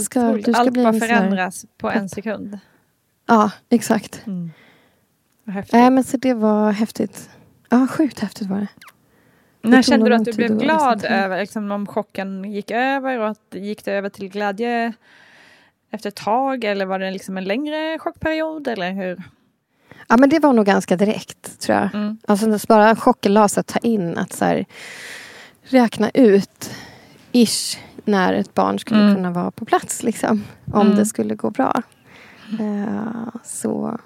ska- 0.00 0.20
Allt 0.54 0.74
bara 0.74 0.92
förändras 0.92 1.64
på 1.78 1.90
en 1.90 2.08
sekund. 2.08 2.58
Ja 3.30 3.50
exakt. 3.68 4.22
Vad 5.44 5.54
häftigt. 5.54 5.72
Nej 5.72 5.90
men 5.90 6.04
så 6.04 6.16
det 6.16 6.34
var 6.34 6.72
häftigt. 6.72 7.30
Ja, 7.68 7.86
sjukt 7.86 8.18
häftigt 8.20 8.48
var 8.48 8.56
det. 8.60 8.68
När 9.62 9.82
kände 9.82 10.08
du 10.08 10.14
att 10.14 10.24
du 10.24 10.32
blev 10.32 10.58
glad 10.58 10.98
liksom 10.98 11.14
över 11.16 11.40
liksom, 11.40 11.70
om 11.72 11.86
chocken 11.86 12.52
gick 12.52 12.70
över 12.70 13.18
och 13.18 13.28
att 13.28 13.54
gick 13.54 13.84
det 13.84 13.92
över 13.92 14.08
till 14.08 14.28
glädje 14.28 14.92
efter 15.90 16.08
ett 16.08 16.14
tag 16.16 16.64
eller 16.64 16.86
var 16.86 16.98
det 16.98 17.10
liksom 17.10 17.36
en 17.36 17.44
längre 17.44 17.98
chockperiod 17.98 18.68
eller 18.68 18.90
hur? 18.92 19.22
Ja 20.08 20.16
men 20.16 20.28
det 20.28 20.38
var 20.38 20.52
nog 20.52 20.66
ganska 20.66 20.96
direkt 20.96 21.60
tror 21.60 21.78
jag. 21.78 21.94
Mm. 21.94 22.18
Alltså 22.28 22.58
bara 22.68 22.96
chocken 22.96 23.34
la 23.34 23.48
sig 23.48 23.60
att 23.60 23.66
ta 23.66 23.78
in 23.78 24.18
att 24.18 24.32
så 24.32 24.44
här, 24.44 24.64
räkna 25.62 26.10
ut 26.14 26.70
ish 27.32 27.78
när 28.04 28.32
ett 28.32 28.54
barn 28.54 28.78
skulle 28.78 29.00
Mm. 29.02 29.14
kunna 29.14 29.30
vara 29.30 29.50
på 29.50 29.64
plats 29.64 30.02
liksom. 30.02 30.44
Om 30.72 30.86
Mm. 30.86 30.96
det 30.98 31.06
skulle 31.06 31.34
gå 31.34 31.50
bra. 31.50 31.82
Eh, 32.60 33.28
så 33.44 33.98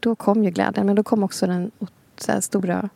då 0.00 0.14
kom 0.14 0.44
ju 0.44 0.50
glädjen 0.50 0.86
men 0.86 0.96
då 0.96 1.02
kom 1.02 1.22
också 1.22 1.46
den 1.46 1.70
stora 2.40 2.88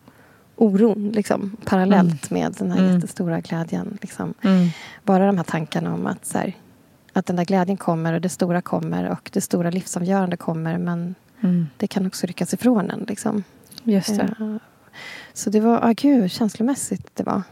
oron 0.56 1.08
liksom, 1.10 1.56
parallellt 1.64 2.30
med 2.30 2.52
den 2.58 2.70
här 2.70 2.78
Mm. 2.78 2.94
jättestora 2.94 3.40
glädjen. 3.40 3.98
Liksom. 4.02 4.34
Bara 5.04 5.26
de 5.26 5.36
här 5.36 5.44
tankarna 5.44 5.94
om 5.94 6.06
att, 6.06 6.26
så 6.26 6.38
här, 6.38 6.56
att 7.12 7.26
den 7.26 7.36
där 7.36 7.44
glädjen 7.44 7.76
kommer 7.76 8.12
och 8.12 8.20
det 8.20 8.28
stora 8.28 8.62
kommer 8.62 9.10
och 9.10 9.30
det 9.32 9.40
stora 9.40 9.70
livsavgörande 9.70 10.36
kommer 10.36 10.78
men 10.78 11.14
Mm. 11.42 11.66
det 11.76 11.86
kan 11.86 12.06
också 12.06 12.26
ryckas 12.26 12.54
ifrån 12.54 12.90
en. 12.90 13.04
Liksom. 13.08 13.44
Just 13.84 14.16
det. 14.16 14.34
Eh, 14.40 14.56
Så 15.32 15.50
det 15.50 15.60
var, 15.60 15.78
ah, 15.82 15.92
gud, 15.96 16.30
känslomässigt 16.30 17.10
det 17.16 17.22
var. 17.24 17.42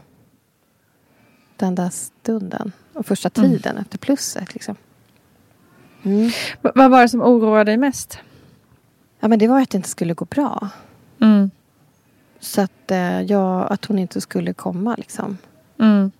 Den 1.57 1.75
där 1.75 1.89
stunden. 1.89 2.71
Och 2.93 3.05
första 3.05 3.29
Mm. 3.37 3.51
tiden 3.51 3.77
efter 3.77 3.97
plusset. 3.97 4.53
Liksom. 4.53 4.75
Mm. 6.03 6.31
Vad 6.61 6.91
var 6.91 7.01
det 7.01 7.09
som 7.09 7.21
oroade 7.21 7.63
dig 7.63 7.77
mest? 7.77 8.19
Ja, 9.19 9.27
men 9.27 9.39
det 9.39 9.47
var 9.47 9.61
att 9.61 9.69
det 9.69 9.77
inte 9.77 9.89
skulle 9.89 10.13
gå 10.13 10.25
bra. 10.25 10.69
Mm. 11.21 11.51
Så 12.39 12.61
att, 12.61 12.91
eh, 12.91 13.21
jag, 13.21 13.71
att 13.71 13.85
hon 13.85 13.99
inte 13.99 14.21
skulle 14.21 14.53
komma. 14.53 14.95
Liksom. 14.95 15.37
Mm. 15.79 16.11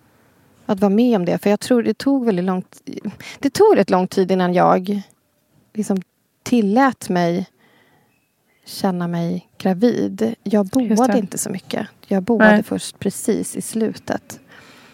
Att 0.66 0.80
vara 0.80 0.90
med 0.90 1.16
om 1.16 1.24
det. 1.24 1.38
För 1.38 1.50
jag 1.50 1.60
tror 1.60 1.82
det 1.82 1.98
tog 1.98 2.24
väldigt 2.24 2.44
långt 2.44 2.82
Det 3.38 3.50
tog 3.50 3.76
rätt 3.76 3.90
lång 3.90 4.06
tid 4.06 4.30
innan 4.30 4.54
jag 4.54 5.02
liksom 5.72 6.02
tillät 6.42 7.08
mig 7.08 7.46
känna 8.64 9.08
mig 9.08 9.48
gravid. 9.58 10.34
Jag 10.42 10.66
boade 10.66 11.18
inte 11.18 11.38
så 11.38 11.50
mycket. 11.50 11.86
Jag 12.06 12.22
boade 12.22 12.52
Nej. 12.52 12.62
först 12.62 12.98
precis 12.98 13.56
i 13.56 13.62
slutet. 13.62 14.40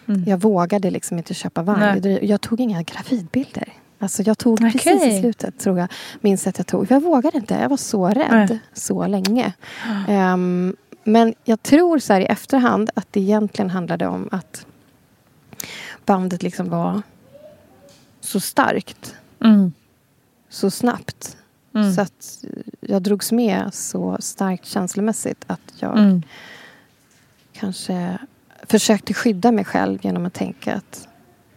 Mm. 0.09 0.25
Jag 0.27 0.41
vågade 0.41 0.91
liksom 0.91 1.19
inte 1.19 1.35
köpa 1.35 1.63
vagn. 1.63 2.01
Nej. 2.03 2.19
Jag 2.27 2.41
tog 2.41 2.61
inga 2.61 2.83
gravidbilder. 2.83 3.73
Alltså 3.99 4.23
jag 4.23 4.39
tog 4.39 4.59
precis 4.61 4.87
Okej. 4.87 5.17
i 5.17 5.21
slutet, 5.21 5.59
tror 5.59 5.79
jag. 5.79 5.89
Minns 6.21 6.47
att 6.47 6.59
jag 6.59 6.67
tog. 6.67 6.91
Jag 6.91 7.03
vågade 7.03 7.39
inte. 7.39 7.55
Jag 7.55 7.69
var 7.69 7.77
så 7.77 8.09
rädd 8.09 8.47
Nej. 8.51 8.59
så 8.73 9.07
länge. 9.07 9.53
Ehm, 10.09 10.77
men 11.05 11.35
jag 11.45 11.63
tror 11.63 11.99
så 11.99 12.13
här 12.13 12.21
i 12.21 12.25
efterhand 12.25 12.91
att 12.95 13.07
det 13.11 13.21
egentligen 13.21 13.71
handlade 13.71 14.07
om 14.07 14.29
att 14.33 14.67
bandet 16.05 16.43
liksom 16.43 16.69
var 16.69 17.03
så 18.21 18.41
starkt. 18.41 19.15
Mm. 19.45 19.73
Så 20.49 20.71
snabbt. 20.71 21.37
Mm. 21.75 21.93
Så 21.95 22.01
att 22.01 22.45
jag 22.81 23.03
drogs 23.03 23.33
med 23.33 23.75
så 23.75 24.17
starkt 24.21 24.67
känslomässigt 24.67 25.45
att 25.47 25.61
jag 25.79 25.99
Mm. 25.99 26.23
kanske 27.53 28.19
försökte 28.63 29.15
skydda 29.15 29.53
mig 29.53 29.65
själv 29.65 29.99
genom 30.03 30.27
att 30.27 30.35
tänka 30.35 30.75
att 30.75 31.09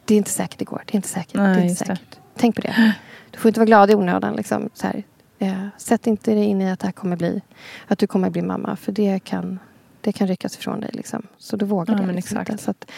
det 0.06 0.14
är 0.14 0.18
inte 0.18 0.32
säkert 0.32 0.60
det 0.60 0.66
går. 0.66 0.84
Det 0.86 0.94
är 0.94 0.96
inte 0.96 1.08
säkert. 1.08 1.34
Nej, 1.36 1.56
det 1.56 1.62
är 1.62 1.64
inte 1.64 1.86
säkert. 1.86 2.19
Tänk 2.40 2.56
på 2.56 2.62
det. 2.62 2.94
Du 3.32 3.38
får 3.40 3.50
inte 3.50 3.60
vara 3.60 3.66
glad 3.66 3.92
i 3.92 3.96
onödan. 3.96 4.36
Liksom, 4.36 4.70
så 4.74 4.88
här. 4.88 5.04
Eh, 5.40 5.68
sätt 5.78 6.08
inte 6.08 6.32
dig 6.32 6.44
in 6.44 6.62
i 6.62 6.72
att 6.72 6.80
det 6.80 6.88
här 6.88 6.92
kommer 6.92 7.16
bli 7.16 7.42
att 7.88 8.00
du 8.00 8.08
kommer 8.08 8.30
bli 8.30 8.42
mamma. 8.42 8.76
För 8.76 8.92
det 8.92 9.20
kan, 9.24 9.60
det 10.02 10.12
kan 10.12 10.28
ryckas 10.28 10.56
ifrån 10.58 10.80
dig. 10.80 10.90
Liksom. 10.94 11.28
Så 11.38 11.56
då 11.58 11.66
vågar 11.66 11.94
Ja, 11.94 12.00
jag 12.00 12.06
men 12.08 12.16
liksom 12.16 12.38
exakt. 12.38 12.50
inte. 12.52 12.64
Så 12.64 12.72
att, 12.72 12.92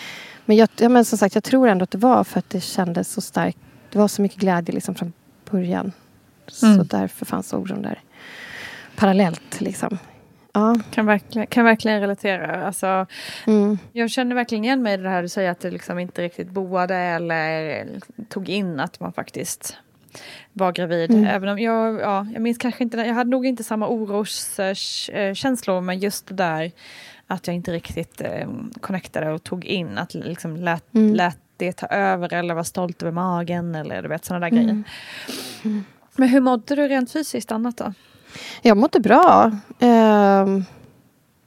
men, 0.46 0.58
jag, 0.58 0.70
ja, 0.78 0.90
men 0.90 1.06
som 1.06 1.18
sagt, 1.18 1.36
jag 1.36 1.44
tror 1.44 1.68
ändå 1.68 1.84
att 1.84 1.92
det 1.92 1.98
var 1.98 2.24
för 2.24 2.40
att 2.40 2.50
det 2.50 2.62
kändes 2.62 3.12
så 3.14 3.22
starkt. 3.22 3.58
Det 3.92 4.00
var 4.00 4.08
så 4.08 4.22
mycket 4.22 4.38
glädje 4.40 4.74
liksom 4.76 4.96
från 4.96 5.14
början. 5.52 5.92
Så 6.48 6.66
Mm. 6.66 6.88
därför 6.88 7.26
fanns 7.26 7.54
oron 7.54 7.82
där. 7.82 8.00
Parallellt 8.96 9.62
liksom. 9.62 9.98
Ja. 10.54 10.76
Kan, 10.92 11.06
verkligen, 11.06 11.48
kan 11.48 11.66
verkligen 11.66 12.02
relatera. 12.02 12.66
Alltså, 12.68 13.06
Mm. 13.48 13.78
jag 13.92 14.10
känner 14.10 14.36
verkligen 14.36 14.64
igen 14.64 14.82
mig 14.82 14.94
i 14.94 14.98
det 14.98 15.10
här 15.10 15.22
du 15.22 15.28
säger 15.30 15.52
att 15.52 15.60
du 15.60 15.72
liksom 15.72 16.00
inte 16.00 16.22
riktigt 16.22 16.50
boade 16.50 16.96
eller 16.96 17.88
tog 18.30 18.50
in 18.50 18.80
att 18.80 19.00
man 19.00 19.14
faktiskt 19.14 19.78
var 20.54 20.72
gravid. 20.72 21.12
Mm. 21.12 21.26
Även 21.26 21.50
om 21.50 21.60
jag, 21.60 22.00
ja, 22.02 22.28
jag 22.34 22.42
minns 22.42 22.58
kanske 22.58 22.84
inte, 22.84 22.98
jag 22.98 23.14
hade 23.14 23.30
nog 23.30 23.46
inte 23.46 23.64
samma 23.64 23.88
oroskänslor 23.88 25.82
men 25.82 26.00
just 26.00 26.28
det 26.28 26.34
där 26.36 26.72
att 27.28 27.48
jag 27.48 27.56
inte 27.56 27.72
riktigt 27.74 28.22
eh, 28.22 28.50
connectade 28.82 29.32
och 29.32 29.44
tog 29.44 29.66
in 29.66 29.98
att 29.98 30.14
liksom 30.14 30.56
lät, 30.56 30.94
Mm. 30.94 31.14
lät 31.16 31.38
det 31.58 31.72
ta 31.74 31.88
över 31.88 32.34
eller 32.34 32.54
var 32.54 32.64
stolt 32.64 33.02
över 33.02 33.12
magen 33.12 33.76
eller 33.76 34.02
du 34.02 34.08
vet 34.08 34.26
sådana 34.26 34.50
där 34.50 34.58
Mm. 34.58 34.66
grejer. 34.66 34.84
Men 36.16 36.30
hur 36.30 36.42
mådde 36.42 36.76
du 36.76 36.88
rent 36.88 37.12
fysiskt 37.12 37.52
annat 37.52 37.78
då? 37.78 37.94
Jag 38.62 38.78
mådde 38.78 39.00
bra. 39.00 39.52
Ehm, 39.80 40.66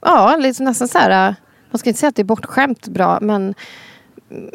ja, 0.01 0.37
liksom 0.41 0.65
nästan 0.65 0.89
så 0.89 0.99
här. 0.99 1.35
Man 1.71 1.79
ska 1.79 1.91
inte 1.91 2.01
säga 2.01 2.09
att 2.09 2.17
det 2.17 2.23
är 2.23 2.25
bortskämt 2.25 2.89
bra, 2.89 3.19
men 3.23 3.55
mm, 4.31 4.51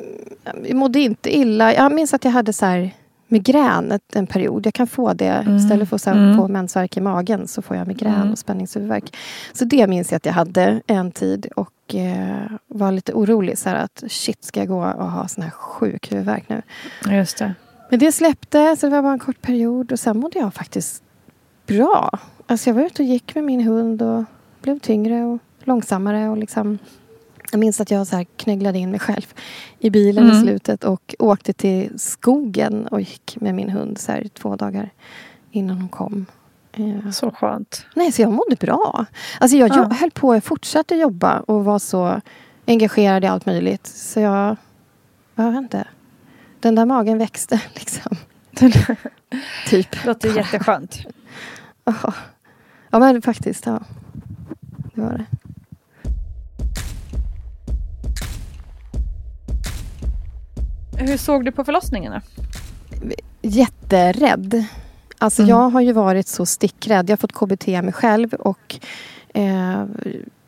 jag 0.65 0.75
mådde 0.75 1.00
inte 1.00 1.38
illa. 1.38 1.74
Jag 1.74 1.91
minns 1.91 2.13
att 2.13 2.24
jag 2.25 2.31
hade 2.31 2.53
så 2.53 2.65
här 2.65 2.91
migrän 3.27 4.00
en 4.13 4.27
period. 4.27 4.65
Jag 4.65 4.74
kan 4.74 4.88
få 4.88 5.13
det. 5.13 5.45
Istället 5.57 5.89
för 5.89 5.95
att 5.95 6.07
Mm. 6.07 6.38
få 6.38 6.48
mensvärk 6.48 6.98
i 6.98 7.01
magen 7.01 7.48
så 7.48 7.62
får 7.62 7.77
jag 7.77 7.88
migrän 7.88 8.13
Mm. 8.15 8.31
och 8.31 8.39
spänningshuvudvärk. 8.39 9.15
Så 9.53 9.65
det 9.65 9.88
minns 9.88 10.12
jag 10.12 10.17
att 10.17 10.25
jag 10.25 10.33
hade 10.33 10.81
en 10.88 11.12
tid 11.12 11.48
och 11.55 11.95
eh, 11.95 12.51
var 12.67 12.91
lite 12.91 13.13
orolig. 13.13 13.57
Så 13.57 13.69
här 13.69 13.75
att 13.75 14.03
shit, 14.07 14.43
ska 14.43 14.59
jag 14.59 14.67
gå 14.67 14.83
och 14.86 15.12
ha 15.12 15.27
sån 15.27 15.43
här 15.43 15.51
sjuk 15.51 16.12
huvudvärk 16.12 16.43
nu? 16.50 16.62
Just 17.17 17.38
det. 17.38 17.53
Men 17.89 18.00
det 18.00 18.12
släppte, 18.12 18.75
så 18.79 18.86
det 18.86 18.91
var 18.95 19.01
bara 19.01 19.13
en 19.13 19.19
kort 19.19 19.41
period. 19.41 19.91
Och 19.91 20.00
sen 20.00 20.17
mådde 20.19 20.39
jag 20.39 20.53
faktiskt 20.53 21.03
bra. 21.69 22.19
Alltså 22.47 22.69
jag 22.69 22.75
var 22.75 22.81
ute 22.83 23.01
och 23.03 23.07
gick 23.09 23.35
med 23.35 23.43
min 23.43 23.61
hund 23.61 24.01
och 24.01 24.23
blev 24.61 24.79
tyngre 24.79 25.23
och 25.25 25.39
långsammare. 25.63 26.29
Och 26.29 26.38
liksom, 26.38 26.77
jag 27.51 27.59
minns 27.59 27.81
att 27.81 27.91
jag 27.91 28.07
så 28.07 28.15
här 28.15 28.25
knögglade 28.38 28.77
in 28.79 28.91
mig 28.91 28.99
själv 28.99 29.33
i 29.79 29.89
bilen 29.89 30.25
i 30.27 30.29
Mm. 30.29 30.41
slutet 30.43 30.83
och 30.83 31.15
åkte 31.19 31.53
till 31.53 31.99
skogen 31.99 32.88
och 32.88 32.99
gick 33.01 33.38
med 33.41 33.55
min 33.55 33.69
hund 33.69 33.97
så 33.97 34.11
här, 34.11 34.27
två 34.33 34.55
dagar 34.55 34.89
innan 35.51 35.77
hon 35.77 35.89
kom. 35.89 36.25
Eh, 36.71 37.11
Så 37.11 37.31
skönt. 37.31 37.85
Nej, 37.95 38.11
så 38.11 38.21
jag 38.21 38.31
mådde 38.33 38.55
bra. 38.59 39.05
Alltså 39.39 39.57
jag, 39.57 39.69
Ja. 39.69 39.89
höll 39.99 40.11
på, 40.11 40.35
jag 40.35 40.43
fortsatte 40.43 40.95
jobba 40.95 41.39
och 41.39 41.65
var 41.65 41.79
så 41.79 42.21
engagerad 42.65 43.23
i 43.23 43.27
allt 43.27 43.45
möjligt. 43.45 43.88
Så 43.88 44.19
jag, 44.19 44.55
jag 45.35 45.51
vet 45.51 45.57
inte. 45.57 45.88
Den 46.59 46.75
där 46.75 46.85
magen 46.85 47.17
växte 47.17 47.61
liksom. 47.73 48.15
typ. 49.69 49.91
Det 49.91 50.05
låter 50.05 50.35
jätteskönt. 50.38 50.99
Ja. 52.03 52.13
ja, 52.89 53.00
men 53.00 53.22
faktiskt. 53.22 53.65
Ja. 53.65 53.79
Det 54.96 55.01
var 55.01 55.12
det. 55.12 55.25
Hur 60.98 61.17
såg 61.17 61.46
du 61.46 61.51
på 61.51 61.63
förlossningen? 61.63 62.12
då? 62.13 62.19
jätterädd. 63.41 64.65
Alltså 65.17 65.41
Mm. 65.41 65.50
jag 65.50 65.69
har 65.69 65.81
ju 65.81 65.91
varit 65.91 66.27
så 66.27 66.46
stickrädd. 66.46 67.10
Jag 67.10 67.12
har 67.13 67.17
fått 67.17 67.34
KBT 67.34 67.67
mig 67.67 67.93
själv 67.93 68.34
och 68.34 68.79
eh, 69.34 69.86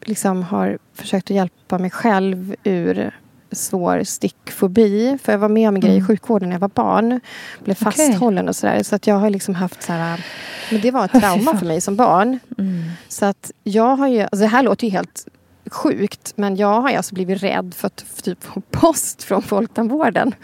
liksom 0.02 0.44
har 0.44 0.78
försökt 0.94 1.26
att 1.32 1.36
hjälpa 1.36 1.78
mig 1.78 1.90
själv 1.90 2.56
ur 2.64 3.20
svår 3.51 4.03
stickfobi. 4.03 5.17
För 5.24 5.31
jag 5.31 5.39
var 5.39 5.50
med 5.50 5.70
om 5.70 5.75
en 5.75 5.81
grej 5.81 5.91
i 5.93 5.96
Mm. 5.98 6.08
sjukvården 6.08 6.50
när 6.50 6.55
jag 6.55 6.60
var 6.62 6.72
barn. 6.74 7.20
Blev 7.63 7.75
fasthållen 7.75 8.50
och 8.50 8.55
sådär. 8.55 8.84
Så 8.84 8.96
att 8.96 9.08
jag 9.08 9.15
har 9.15 9.29
liksom 9.29 9.55
haft 9.55 9.84
så 9.84 9.93
här... 9.93 10.25
Men 10.72 10.81
det 10.81 10.91
var 10.91 11.05
ett 11.05 11.12
trauma 11.12 11.58
för 11.58 11.65
mig 11.65 11.81
som 11.81 11.96
barn. 11.96 12.39
Mm. 12.58 12.84
Så 13.08 13.25
att 13.25 13.51
jag 13.63 13.96
har 13.96 14.08
ju... 14.08 14.22
Alltså 14.22 14.38
det 14.39 14.48
här 14.48 14.63
låter 14.63 14.88
ju 14.88 14.91
helt 14.91 15.27
sjukt. 15.72 16.34
Men 16.36 16.55
jag 16.55 16.81
har 16.81 16.89
ju 16.89 16.96
alltså 16.96 17.15
blivit 17.15 17.43
rädd 17.43 17.74
för 17.77 17.88
att 17.88 18.05
typ 18.24 18.43
få 18.43 18.62
post 18.72 19.24
från 19.24 19.41
Folktandvården. 19.41 20.36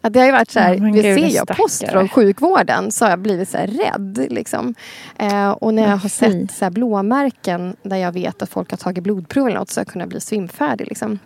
Att 0.00 0.12
det 0.12 0.18
har 0.18 0.26
ju 0.26 0.32
varit 0.32 0.50
så 0.50 0.60
här, 0.60 0.74
gud, 0.74 1.02
ser 1.02 1.36
jag 1.36 1.48
post 1.48 1.88
från 1.88 2.08
sjukvården 2.08 2.92
så 2.92 3.04
har 3.04 3.10
jag 3.10 3.18
blivit 3.18 3.48
så 3.48 3.58
rädd. 3.58 4.26
Liksom. 4.30 4.74
Eh, 5.18 5.50
och 5.50 5.74
när 5.74 5.82
jag 5.82 5.96
har 5.96 6.08
sett 6.08 6.50
så 6.50 6.70
blåmärken 6.70 7.76
där 7.82 7.96
jag 7.96 8.12
vet 8.12 8.42
att 8.42 8.48
folk 8.50 8.70
har 8.70 8.78
tagit 8.78 9.04
blodprov 9.04 9.46
eller 9.46 9.58
något 9.58 9.70
så 9.70 9.80
har 9.80 9.84
jag 9.84 9.92
kunnat 9.92 10.08
bli 10.08 10.20
svimfärdig. 10.20 10.86
Liksom. 10.88 11.18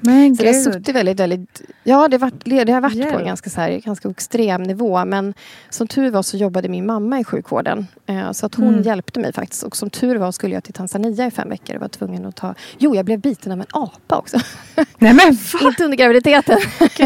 Men 0.00 0.36
Så 0.36 0.42
det 0.42 0.48
har 0.48 0.54
suttit 0.54 0.94
väldigt, 0.94 1.20
väldigt... 1.20 1.60
Ja, 1.84 2.08
det 2.08 2.14
har 2.16 2.20
varit, 2.20 2.44
det 2.66 2.72
har 2.72 2.80
varit 2.80 2.92
på 2.92 2.98
Hjälp. 2.98 3.18
en 3.20 3.24
ganska, 3.26 3.50
så 3.50 3.60
här, 3.60 3.70
ganska 3.84 4.08
extrem 4.10 4.62
nivå. 4.62 5.04
Men 5.04 5.34
som 5.70 5.86
tur 5.88 6.10
var 6.10 6.22
så 6.22 6.36
jobbade 6.36 6.68
min 6.68 6.86
mamma 6.86 7.20
i 7.20 7.24
sjukvården. 7.24 7.86
Eh, 8.06 8.32
så 8.32 8.46
att 8.46 8.54
hon 8.54 8.68
Mm. 8.68 8.82
hjälpte 8.82 9.20
mig 9.20 9.32
faktiskt. 9.32 9.62
Och 9.62 9.76
som 9.76 9.90
tur 9.90 10.16
var 10.16 10.32
skulle 10.32 10.54
jag 10.54 10.64
till 10.64 10.74
Tanzania 10.74 11.26
i 11.26 11.30
fem 11.30 11.48
veckor 11.48 11.74
och 11.76 11.80
var 11.80 11.88
tvungen 11.88 12.26
att 12.26 12.36
ta... 12.36 12.54
Jo, 12.78 12.94
jag 12.96 13.04
blev 13.04 13.20
biten 13.20 13.52
av 13.52 13.60
en 13.60 13.66
apa 13.70 14.16
också. 14.16 14.36
Nej 14.98 15.14
men? 15.14 15.38
Inte 15.66 15.84
under 15.84 15.96
graviditeten. 15.96 16.58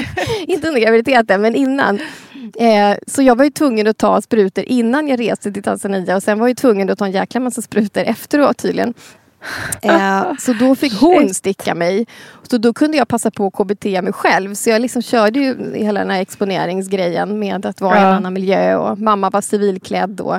inte 0.47 0.69
under 0.69 0.81
graviditeten, 0.81 1.41
men 1.41 1.55
innan. 1.55 1.99
Eh, 2.59 2.97
så 3.07 3.23
jag 3.23 3.37
var 3.37 3.45
ju 3.45 3.51
tvungen 3.51 3.87
att 3.87 3.99
ta 3.99 4.21
sprutor 4.23 4.65
innan 4.65 5.09
jag 5.09 5.21
reste 5.21 5.53
till 5.53 5.63
Tanzania. 5.63 6.17
Och 6.17 6.23
sen 6.23 6.39
var 6.39 6.49
jag 6.49 6.57
tvungen 6.57 6.91
att 6.91 6.99
ta 6.99 7.05
en 7.07 7.13
jäkla 7.13 7.41
massa 7.41 7.63
sprutor 7.63 8.03
efteråt 8.03 8.59
tydligen. 8.59 8.95
Eh, 9.83 10.23
så 10.39 10.53
då 10.53 10.75
fick 10.75 10.93
hon 11.01 11.35
sticka 11.35 11.75
mig. 11.75 12.07
Så 12.51 12.59
då 12.59 12.73
kunde 12.73 12.97
jag 12.97 13.09
passa 13.09 13.31
på 13.31 13.47
att 13.47 13.53
KBT 13.53 13.85
mig 13.85 14.13
själv. 14.13 14.55
Så 14.55 14.71
jag 14.71 14.83
liksom 14.83 15.03
körde 15.03 15.39
ju 15.41 15.75
hela 15.77 16.01
den 16.01 16.11
här 16.11 16.21
exponeringsgrejen 16.21 17.39
med 17.39 17.67
att 17.67 17.81
vara 17.81 17.95
i 17.97 17.99
en 18.01 18.05
Ja. 18.09 18.15
annan 18.15 18.33
miljö. 18.33 18.77
Och 18.77 18.99
mamma 18.99 19.31
var 19.31 19.41
civilklädd. 19.41 20.21
Och 20.21 20.37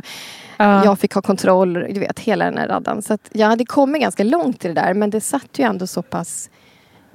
Ja. 0.58 0.86
jag 0.86 1.00
fick 1.00 1.14
ha 1.14 1.22
kontroll. 1.22 1.74
Du 1.74 2.00
vet, 2.00 2.20
hela 2.20 2.46
den 2.46 2.58
här 2.58 2.68
raddan. 2.68 3.02
Så 3.02 3.18
jag 3.32 3.48
hade 3.48 3.66
kommit 3.66 4.02
ganska 4.02 4.24
långt 4.24 4.66
i 4.66 4.68
det 4.68 4.74
där. 4.74 4.94
Men 4.94 5.10
det 5.10 5.22
satt 5.22 5.60
ju 5.60 5.64
ändå 5.66 5.88
så 5.88 6.02
pass 6.02 6.50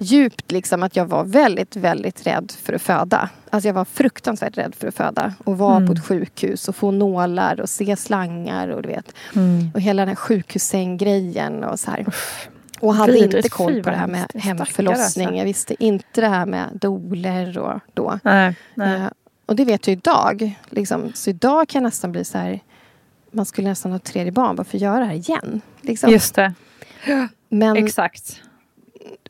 djupt 0.00 0.52
liksom 0.52 0.82
att 0.82 0.96
jag 0.96 1.06
var 1.06 1.24
väldigt, 1.24 1.76
väldigt 1.76 2.26
rädd 2.26 2.52
för 2.62 2.72
att 2.72 2.82
föda. 2.82 3.30
Alltså 3.50 3.68
jag 3.68 3.74
var 3.74 3.84
fruktansvärt 3.84 4.58
rädd 4.58 4.74
för 4.74 4.88
att 4.88 4.94
föda. 4.94 5.34
Och 5.44 5.58
vara 5.58 5.76
Mm. 5.76 5.86
på 5.86 5.92
ett 5.92 6.06
sjukhus 6.06 6.68
och 6.68 6.76
få 6.76 6.90
nålar 6.90 7.60
och 7.60 7.68
se 7.68 7.96
slangar 7.96 8.68
och 8.68 8.82
du 8.82 8.88
vet. 8.88 9.12
Mm. 9.36 9.70
Och 9.74 9.80
hela 9.80 10.02
den 10.02 10.08
här 10.08 10.16
sjukhussäng-grejen 10.16 11.64
och 11.64 11.80
så 11.80 11.90
här. 11.90 12.06
Och 12.80 12.94
hade 12.94 13.12
Vidrigt. 13.12 13.34
inte 13.34 13.48
koll 13.48 13.72
Fy, 13.74 13.82
på 13.82 13.90
det 13.90 13.96
här 13.96 14.06
med 14.06 14.26
hemförlossning. 14.34 15.26
Alltså. 15.26 15.38
Jag 15.38 15.44
visste 15.44 15.84
inte 15.84 16.20
det 16.20 16.28
här 16.28 16.46
med 16.46 16.68
doler 16.72 17.58
och 17.58 17.80
då. 17.94 18.18
Nej, 18.22 18.54
nej. 18.74 19.00
Eh, 19.00 19.06
och 19.46 19.56
det 19.56 19.64
vet 19.64 19.86
jag 19.86 19.92
idag. 19.92 20.58
Liksom. 20.70 21.12
Så 21.14 21.30
idag 21.30 21.68
kan 21.68 21.82
jag 21.82 21.86
nästan 21.88 22.12
bli 22.12 22.24
så 22.24 22.38
här. 22.38 22.60
Man 23.32 23.46
skulle 23.46 23.68
nästan 23.68 23.92
ha 23.92 23.98
tredje 23.98 24.32
barn. 24.32 24.56
Varför 24.56 24.78
göra 24.78 24.98
det 24.98 25.04
här 25.04 25.14
igen? 25.14 25.60
Liksom. 25.80 26.10
Just 26.10 26.34
det. 26.34 26.54
Men 27.48 27.76
Exakt. 27.76 28.42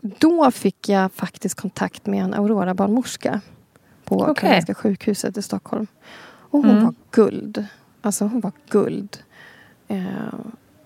Då 0.00 0.50
fick 0.50 0.88
jag 0.88 1.12
faktiskt 1.12 1.60
kontakt 1.60 2.06
med 2.06 2.24
en 2.24 2.34
Aurora-barnmorska 2.34 3.40
på 4.04 4.20
Okej. 4.20 4.34
Karolinska 4.34 4.74
sjukhuset 4.74 5.36
i 5.36 5.42
Stockholm. 5.42 5.86
Och 6.24 6.58
hon 6.62 6.70
Mm. 6.70 6.84
var 6.84 6.94
guld. 7.10 7.66
Alltså 8.02 8.24
hon 8.24 8.40
var 8.40 8.52
guld. 8.70 9.18
Eh, 9.88 10.04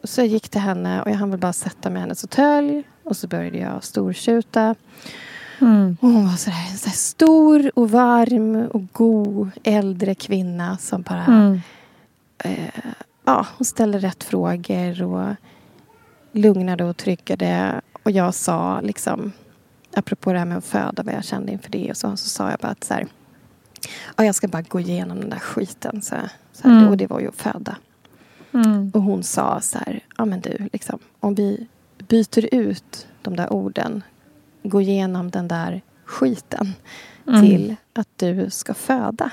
så 0.04 0.20
jag 0.20 0.28
gick 0.28 0.48
till 0.48 0.60
henne 0.60 1.02
och 1.02 1.10
jag 1.10 1.14
hann 1.14 1.30
väl 1.30 1.40
bara 1.40 1.52
sätta 1.52 1.90
mig 1.90 1.98
i 1.98 2.00
hennes 2.00 2.20
fåtölj. 2.20 2.82
Och 3.02 3.16
så 3.16 3.26
började 3.28 3.58
jag 3.58 3.84
stortjuta. 3.84 4.74
Mm. 5.60 5.96
Och 6.00 6.08
hon 6.08 6.26
var 6.26 6.36
så 6.36 6.50
där, 6.50 6.76
så 6.76 6.90
stor 6.90 7.70
och 7.78 7.90
varm 7.90 8.56
och 8.66 8.82
god 8.92 9.50
äldre 9.64 10.14
kvinna 10.14 10.78
som 10.78 11.02
bara... 11.02 11.24
Mm. 11.24 11.60
Eh, 12.38 12.68
ja, 13.24 13.46
hon 13.58 13.64
ställde 13.64 13.98
rätt 13.98 14.24
frågor 14.24 15.02
och 15.02 15.34
lugnade 16.32 16.84
och 16.84 16.96
tryggade. 16.96 17.80
Och 18.04 18.10
jag 18.10 18.34
sa 18.34 18.80
liksom, 18.80 19.32
apropå 19.96 20.32
det 20.32 20.38
här 20.38 20.46
med 20.46 20.58
att 20.58 20.64
föda, 20.64 21.02
vad 21.02 21.14
jag 21.14 21.24
kände 21.24 21.52
inför 21.52 21.70
det. 21.70 21.90
Och 21.90 21.96
så, 21.96 22.16
så 22.16 22.28
sa 22.28 22.50
jag 22.50 22.58
bara 22.58 22.72
att 22.72 22.84
så 22.84 22.94
här, 22.94 23.06
ja, 24.16 24.24
jag 24.24 24.34
ska 24.34 24.48
bara 24.48 24.62
gå 24.62 24.80
igenom 24.80 25.20
den 25.20 25.30
där 25.30 25.38
skiten. 25.38 26.02
Så, 26.02 26.16
så 26.52 26.68
här, 26.68 26.76
Mm. 26.78 26.88
Och 26.88 26.96
det 26.96 27.06
var 27.06 27.20
ju 27.20 27.28
att 27.28 27.34
föda. 27.36 27.76
Mm. 28.54 28.90
Och 28.94 29.02
hon 29.02 29.22
sa 29.22 29.60
så 29.60 29.78
här, 29.78 30.00
ja 30.18 30.24
men 30.24 30.40
du, 30.40 30.68
liksom, 30.72 30.98
om 31.20 31.34
vi 31.34 31.66
byter 32.08 32.54
ut 32.54 33.06
de 33.22 33.36
där 33.36 33.52
orden, 33.52 34.02
gå 34.62 34.80
igenom 34.80 35.30
den 35.30 35.48
där 35.48 35.82
skiten 36.04 36.72
Mm. 37.28 37.40
till 37.40 37.76
att 37.92 38.08
du 38.16 38.50
ska 38.50 38.74
föda. 38.74 39.30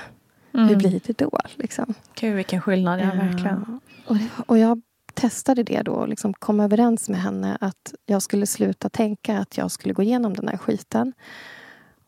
Hur 0.52 0.60
Mm. 0.60 0.78
blir 0.78 1.00
det 1.06 1.18
då? 1.18 1.38
Liksom? 1.54 1.94
Gud 2.14 2.34
vilken 2.36 2.60
skillnad, 2.60 3.00
ja 3.00 3.06
verkligen. 3.06 3.80
Och, 4.06 4.16
och 4.46 4.58
jag 4.58 4.82
testade 5.14 5.62
det 5.62 5.82
då 5.82 5.92
och 5.92 6.08
liksom 6.08 6.34
kom 6.34 6.60
överens 6.60 7.08
med 7.08 7.20
henne 7.20 7.58
att 7.60 7.94
jag 8.06 8.22
skulle 8.22 8.46
sluta 8.46 8.88
tänka 8.88 9.38
att 9.38 9.56
jag 9.56 9.70
skulle 9.70 9.94
gå 9.94 10.02
igenom 10.02 10.34
den 10.34 10.48
här 10.48 10.56
skiten. 10.56 11.12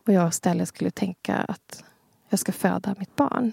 Och 0.07 0.13
jag 0.13 0.29
istället 0.29 0.67
skulle 0.67 0.91
tänka 0.91 1.35
att 1.37 1.83
jag 2.29 2.39
ska 2.39 2.51
föda 2.51 2.95
mitt 2.99 3.15
barn. 3.15 3.51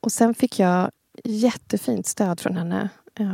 Och 0.00 0.12
sen 0.12 0.34
fick 0.34 0.58
jag 0.58 0.90
jättefint 1.24 2.06
stöd 2.06 2.40
från 2.40 2.56
henne. 2.56 2.88
Eh, 3.20 3.26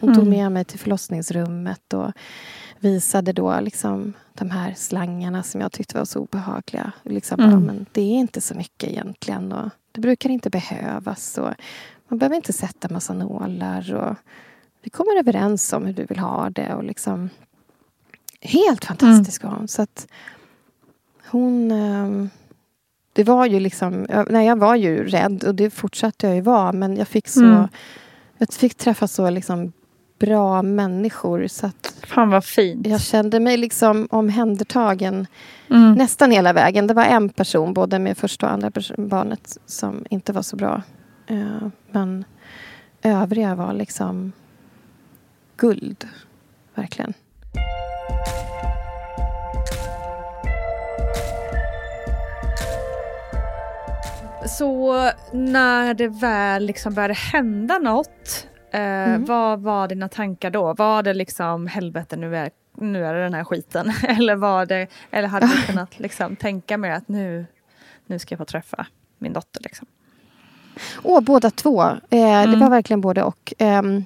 Hon 0.00 0.14
tog 0.14 0.16
Mm. 0.26 0.28
med 0.30 0.52
mig 0.52 0.64
till 0.64 0.78
förlossningsrummet 0.78 1.92
och 1.92 2.12
visade 2.80 3.32
då 3.32 3.60
liksom 3.60 4.12
de 4.32 4.50
här 4.50 4.74
slangarna 4.76 5.42
som 5.42 5.60
jag 5.60 5.72
tyckte 5.72 5.98
var 5.98 6.04
så 6.04 6.20
obehagliga. 6.20 6.92
Liksom 7.02 7.36
bara, 7.36 7.46
Mm. 7.48 7.62
men 7.64 7.86
det 7.92 8.00
är 8.02 8.18
inte 8.18 8.40
så 8.40 8.54
mycket 8.54 8.90
egentligen. 8.90 9.52
Och 9.52 9.70
det 9.92 10.00
brukar 10.00 10.30
inte 10.30 10.50
behövas. 10.50 11.38
Och 11.38 11.50
man 12.08 12.18
behöver 12.18 12.36
inte 12.36 12.52
sätta 12.52 12.88
massa 12.88 13.12
nålar. 13.14 13.94
Och 13.94 14.16
vi 14.82 14.90
kommer 14.90 15.18
överens 15.18 15.72
om 15.72 15.86
hur 15.86 15.92
du 15.92 16.04
vill 16.04 16.18
ha 16.18 16.50
det. 16.50 16.74
Och 16.74 16.84
liksom, 16.84 17.30
helt 18.40 18.84
fantastisk 18.84 19.42
var 19.44 19.50
hon. 19.50 19.68
Så 19.68 19.82
att 19.82 20.06
hon... 21.30 21.70
ehm, 21.70 22.30
det 23.12 23.24
var 23.24 23.46
ju 23.46 23.60
liksom... 23.60 24.06
jag- 24.08 24.30
Nej, 24.30 24.46
jag 24.46 24.56
var 24.58 24.74
ju 24.76 25.04
rädd 25.04 25.44
och 25.44 25.54
det 25.54 25.70
fortsatte 25.70 26.26
jag 26.26 26.34
ju 26.36 26.40
vara. 26.42 26.72
Men 26.72 26.96
jag 26.96 27.08
fick 27.08 27.28
så... 27.28 27.44
Mm. 27.44 27.68
Jag 28.38 28.52
fick 28.52 28.74
träffa 28.74 29.08
så 29.08 29.30
liksom 29.30 29.72
bra 30.18 30.62
människor. 30.62 31.46
Så 31.46 31.66
att 31.66 31.94
Fan 32.06 32.30
vad 32.30 32.44
fint. 32.44 32.86
jag 32.86 33.00
kände 33.00 33.40
mig 33.40 33.56
liksom 33.56 34.08
omhändertagen 34.10 35.26
Mm. 35.70 35.92
nästan 35.92 36.30
hela 36.30 36.52
vägen. 36.52 36.86
Det 36.86 36.94
var 36.94 37.04
en 37.04 37.28
person, 37.28 37.74
både 37.74 37.98
med 37.98 38.18
första 38.18 38.46
och 38.46 38.52
andra 38.52 38.70
barnet, 38.96 39.58
som 39.66 40.06
inte 40.10 40.32
var 40.32 40.42
så 40.42 40.56
bra. 40.56 40.82
Eh, 41.26 41.68
men 41.90 42.24
övriga 43.02 43.54
var 43.54 43.72
liksom 43.72 44.32
guld. 45.56 46.08
Verkligen. 46.74 47.14
Så 54.46 54.94
när 55.32 55.94
det 55.94 56.08
väl 56.08 56.66
liksom 56.66 56.94
började 56.94 57.14
hända 57.14 57.78
något, 57.78 58.48
eh, 58.72 58.80
Mm. 58.80 59.24
vad 59.24 59.60
var 59.60 59.88
dina 59.88 60.08
tankar 60.08 60.50
då? 60.50 60.74
Var 60.74 61.02
det 61.02 61.14
liksom 61.14 61.66
helvete 61.66 62.16
nu 62.16 62.36
är, 62.36 62.50
nu 62.76 63.04
är 63.06 63.14
det 63.14 63.22
den 63.22 63.34
här 63.34 63.44
skiten? 63.44 63.92
eller, 64.08 64.36
var 64.36 64.66
det, 64.66 64.86
eller 65.10 65.28
hade 65.28 65.46
du 65.46 65.62
kunnat 65.62 65.98
liksom 65.98 66.36
tänka 66.36 66.78
mer 66.78 66.90
att 66.90 67.08
nu, 67.08 67.46
nu 68.06 68.18
ska 68.18 68.32
jag 68.32 68.38
få 68.38 68.44
träffa 68.44 68.86
min 69.18 69.32
dotter? 69.32 69.62
Liksom? 69.62 69.86
Åh, 71.02 71.20
båda 71.20 71.50
två. 71.50 71.82
Eh, 71.82 71.96
Det 72.10 72.18
Mm. 72.18 72.60
var 72.60 72.70
verkligen 72.70 73.00
både 73.00 73.22
och. 73.22 73.54
Ehm, 73.58 74.04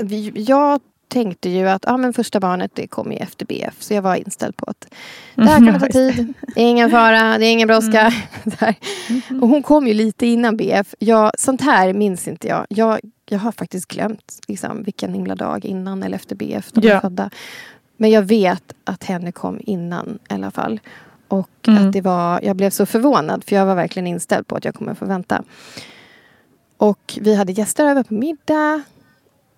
vi, 0.00 0.32
jag 0.34 0.80
tänkte 1.08 1.48
ju 1.48 1.68
att 1.68 1.84
ja, 1.86 1.96
men 1.96 2.12
första 2.12 2.40
barnet 2.40 2.70
det 2.74 2.86
kommer 2.86 3.10
ju 3.12 3.16
efter 3.18 3.46
BF. 3.46 3.74
Så 3.82 3.94
jag 3.94 4.02
var 4.02 4.16
inställd 4.16 4.56
på 4.56 4.64
att 4.70 4.88
Det 5.34 5.42
här 5.44 5.58
kommer 5.58 5.78
ta 5.80 5.86
tid. 5.88 6.34
Det 6.54 6.60
är 6.62 6.70
ingen 6.70 6.90
fara, 6.90 7.38
det 7.38 7.46
är 7.46 7.52
ingen 7.52 7.68
brådska. 7.68 8.12
Mm. 8.60 8.74
Och 9.42 9.48
hon 9.48 9.62
kom 9.62 9.86
ju 9.86 9.94
lite 9.94 10.26
innan 10.26 10.56
BF. 10.56 10.94
Jag, 10.98 11.32
sånt 11.38 11.60
här 11.60 11.92
minns 11.92 12.28
inte 12.28 12.48
jag. 12.48 12.66
Jag, 12.68 13.00
jag 13.28 13.38
har 13.38 13.52
faktiskt 13.52 13.88
glömt 13.88 14.38
liksom, 14.48 14.82
vilken 14.82 15.14
himla 15.14 15.34
dag 15.34 15.64
innan 15.64 16.02
eller 16.02 16.16
efter 16.16 16.36
BF 16.36 16.72
de 16.72 16.88
Ja. 16.88 17.00
födda. 17.00 17.30
Men 17.96 18.10
jag 18.10 18.22
vet 18.22 18.72
att 18.84 19.04
henne 19.04 19.32
kom 19.32 19.60
innan 19.64 20.18
i 20.30 20.34
alla 20.34 20.50
fall. 20.50 20.80
Och 21.28 21.50
Mm. 21.68 21.86
att 21.86 21.92
det 21.92 22.00
var, 22.00 22.40
jag 22.42 22.56
blev 22.56 22.70
så 22.70 22.86
förvånad 22.86 23.44
för 23.44 23.56
jag 23.56 23.66
var 23.66 23.74
verkligen 23.74 24.06
inställd 24.06 24.46
på 24.46 24.56
att 24.56 24.64
jag 24.64 24.74
kommer 24.74 24.94
få 24.94 25.04
vänta. 25.04 25.42
Och 26.76 27.18
vi 27.20 27.34
hade 27.34 27.52
gäster 27.52 27.86
över 27.86 28.02
på 28.02 28.14
middag. 28.14 28.82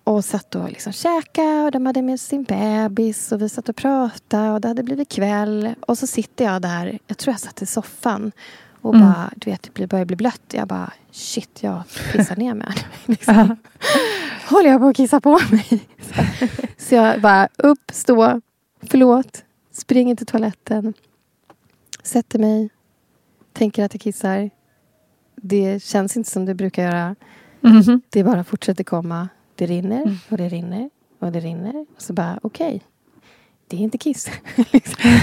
Och 0.03 0.25
satt 0.25 0.55
och 0.55 0.69
liksom 0.69 0.93
käkade 0.93 1.61
och 1.63 1.71
de 1.71 1.85
hade 1.85 2.01
med 2.01 2.19
sin 2.19 2.43
bebis 2.43 3.31
och 3.31 3.41
vi 3.41 3.49
satt 3.49 3.69
och 3.69 3.75
pratade 3.75 4.49
och 4.51 4.61
det 4.61 4.67
hade 4.67 4.83
blivit 4.83 5.09
kväll. 5.09 5.73
Och 5.81 5.97
så 5.97 6.07
sitter 6.07 6.45
jag 6.45 6.61
där, 6.61 6.99
jag 7.07 7.17
tror 7.17 7.33
jag 7.33 7.39
satt 7.39 7.61
i 7.61 7.65
soffan 7.65 8.31
och 8.81 8.95
Mm. 8.95 9.07
bara, 9.07 9.29
du 9.35 9.51
vet, 9.51 9.69
det 9.73 9.87
börjar 9.87 10.05
bli 10.05 10.15
blött. 10.15 10.41
Jag 10.51 10.67
bara, 10.67 10.91
shit, 11.11 11.63
jag 11.63 11.81
pissar 12.11 12.35
ner 12.35 12.53
mig. 12.53 12.73
liksom. 13.05 13.55
Håller 14.49 14.69
jag 14.69 14.81
på 14.81 14.87
att 14.87 14.95
kissa 14.95 15.19
på 15.21 15.39
mig? 15.51 15.87
Så, 16.77 16.95
jag 16.95 17.21
bara, 17.21 17.47
upp, 17.57 17.91
stå, 17.93 18.41
förlåt, 18.89 19.43
springer 19.71 20.15
till 20.15 20.25
toaletten, 20.25 20.93
sätter 22.09 22.39
mig, 22.39 22.69
tänker 23.53 23.83
att 23.85 23.93
jag 23.93 24.01
kissar. 24.01 24.49
Det 25.35 25.83
känns 25.83 26.17
inte 26.17 26.29
som 26.29 26.45
det 26.45 26.55
brukar 26.55 26.83
göra. 26.83 27.15
Mhm. 27.61 28.01
Det 28.09 28.23
bara 28.23 28.43
fortsätter 28.43 28.83
komma. 28.83 29.29
Det 29.55 29.65
rinner 29.65 30.17
och 30.29 30.37
det 30.37 30.49
rinner 30.49 30.89
och 31.19 31.31
det 31.31 31.39
rinner. 31.39 31.85
Och 31.95 32.01
så 32.01 32.13
bara, 32.13 32.39
okej. 32.41 32.81
Det 33.67 33.75
är 33.77 33.79
inte 33.81 33.97
kiss. 33.97 34.29
liksom. 34.71 35.19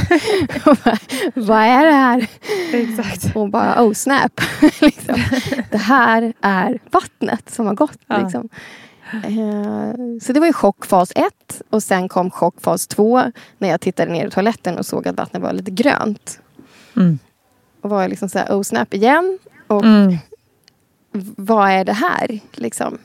bara, 0.65 0.99
Vad 1.35 1.59
är 1.63 1.87
det 1.87 1.93
här? 1.93 2.31
Exakt. 2.73 3.37
Och 3.37 3.51
bara, 3.51 3.85
oh 3.85 3.93
snap. 3.93 4.41
liksom. 4.81 5.15
Det 5.71 5.79
här 5.79 6.33
är 6.41 6.79
vattnet 6.91 7.51
som 7.51 7.67
har 7.67 7.75
gått. 7.75 7.99
Ja. 8.07 8.19
Liksom. 8.23 8.49
Eh, 9.13 9.95
Så 10.23 10.33
det 10.33 10.41
var 10.41 10.47
ju 10.47 10.53
chockfas 10.53 11.13
ett. 11.17 11.63
Och 11.71 11.83
sen 11.83 12.09
kom 12.09 12.31
chockfas 12.31 12.87
två. 12.87 13.23
När 13.59 13.69
jag 13.69 13.81
tittade 13.81 14.13
ner 14.13 14.27
i 14.27 14.31
toaletten 14.31 14.79
och 14.79 14.87
såg 14.87 15.09
att 15.09 15.17
vattnet 15.17 15.43
var 15.43 15.53
lite 15.53 15.71
grönt. 15.71 16.41
Mm. 16.97 17.19
Och 17.81 17.91
var 17.91 18.01
jag 18.03 18.09
liksom 18.09 18.29
så 18.29 18.39
här, 18.39 18.49
oh 18.49 18.63
snap 18.63 18.95
igen. 18.95 19.39
Och 19.67 19.85
Mm. 19.85 20.17
vad 21.37 21.71
är 21.71 21.85
det 21.85 21.93
här? 21.93 22.41
Liksom. 22.53 22.99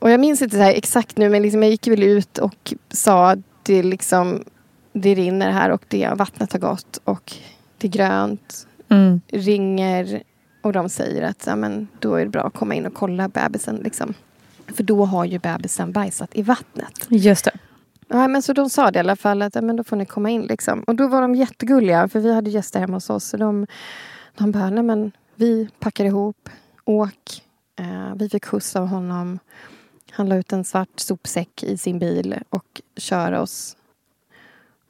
Och 0.00 0.10
jag 0.10 0.20
minns 0.20 0.42
inte 0.42 0.56
så 0.56 0.62
här 0.62 0.74
exakt 0.74 1.16
nu, 1.16 1.28
men 1.28 1.42
liksom 1.42 1.62
jag 1.62 1.70
gick 1.70 1.86
väl 1.86 2.02
ut 2.02 2.38
och 2.38 2.74
sa 2.90 3.30
att 3.30 3.38
det, 3.62 3.82
liksom, 3.82 4.44
det 4.92 5.14
rinner 5.14 5.50
här 5.50 5.70
och 5.70 5.82
det 5.88 6.10
vattnet 6.16 6.52
har 6.52 6.60
gått 6.60 7.00
och 7.04 7.32
det 7.78 7.86
är 7.86 7.92
grönt, 7.92 8.66
Mm. 8.88 9.20
ringer 9.28 10.22
och 10.62 10.72
de 10.72 10.88
säger 10.88 11.22
att 11.22 11.44
ja, 11.46 11.56
men, 11.56 11.88
då 11.98 12.14
är 12.14 12.24
det 12.24 12.30
bra 12.30 12.42
att 12.42 12.54
komma 12.54 12.74
in 12.74 12.86
och 12.86 12.94
kolla 12.94 13.28
bebisen. 13.28 13.76
Liksom. 13.76 14.14
För 14.76 14.82
då 14.82 15.04
har 15.04 15.24
ju 15.24 15.38
bebisen 15.38 15.92
bajsat 15.92 16.30
i 16.32 16.42
vattnet. 16.42 17.06
Just 17.08 17.44
det. 17.44 17.50
Ja, 18.08 18.28
men 18.28 18.42
så 18.42 18.52
de 18.52 18.70
sa 18.70 18.90
det 18.90 18.96
i 18.96 19.00
alla 19.00 19.16
fall, 19.16 19.42
att 19.42 19.54
men 19.54 19.76
då 19.76 19.84
får 19.84 19.96
ni 19.96 20.06
komma 20.06 20.30
in. 20.30 20.42
Liksom. 20.42 20.80
Och 20.80 20.94
då 20.94 21.08
var 21.08 21.22
de 21.22 21.34
jättegulliga, 21.34 22.08
för 22.08 22.20
vi 22.20 22.34
hade 22.34 22.50
gäster 22.50 22.80
hemma 22.80 22.96
hos 22.96 23.10
oss. 23.10 23.24
Så 23.24 23.36
de, 23.36 23.66
de 24.36 24.52
bara, 24.52 24.70
nej 24.70 24.82
men 24.84 25.12
vi 25.34 25.68
packar 25.78 26.04
ihop, 26.04 26.48
åk. 26.84 27.42
Eh, 27.78 28.14
vi 28.16 28.28
fick 28.28 28.44
skjuts 28.44 28.76
av 28.76 28.86
honom. 28.86 29.38
Han 30.10 30.28
la 30.28 30.36
ut 30.36 30.52
en 30.52 30.64
svart 30.64 31.00
sopsäck 31.00 31.62
i 31.62 31.78
sin 31.78 31.98
bil 31.98 32.34
och 32.50 32.82
kör 32.96 33.32
oss. 33.32 33.76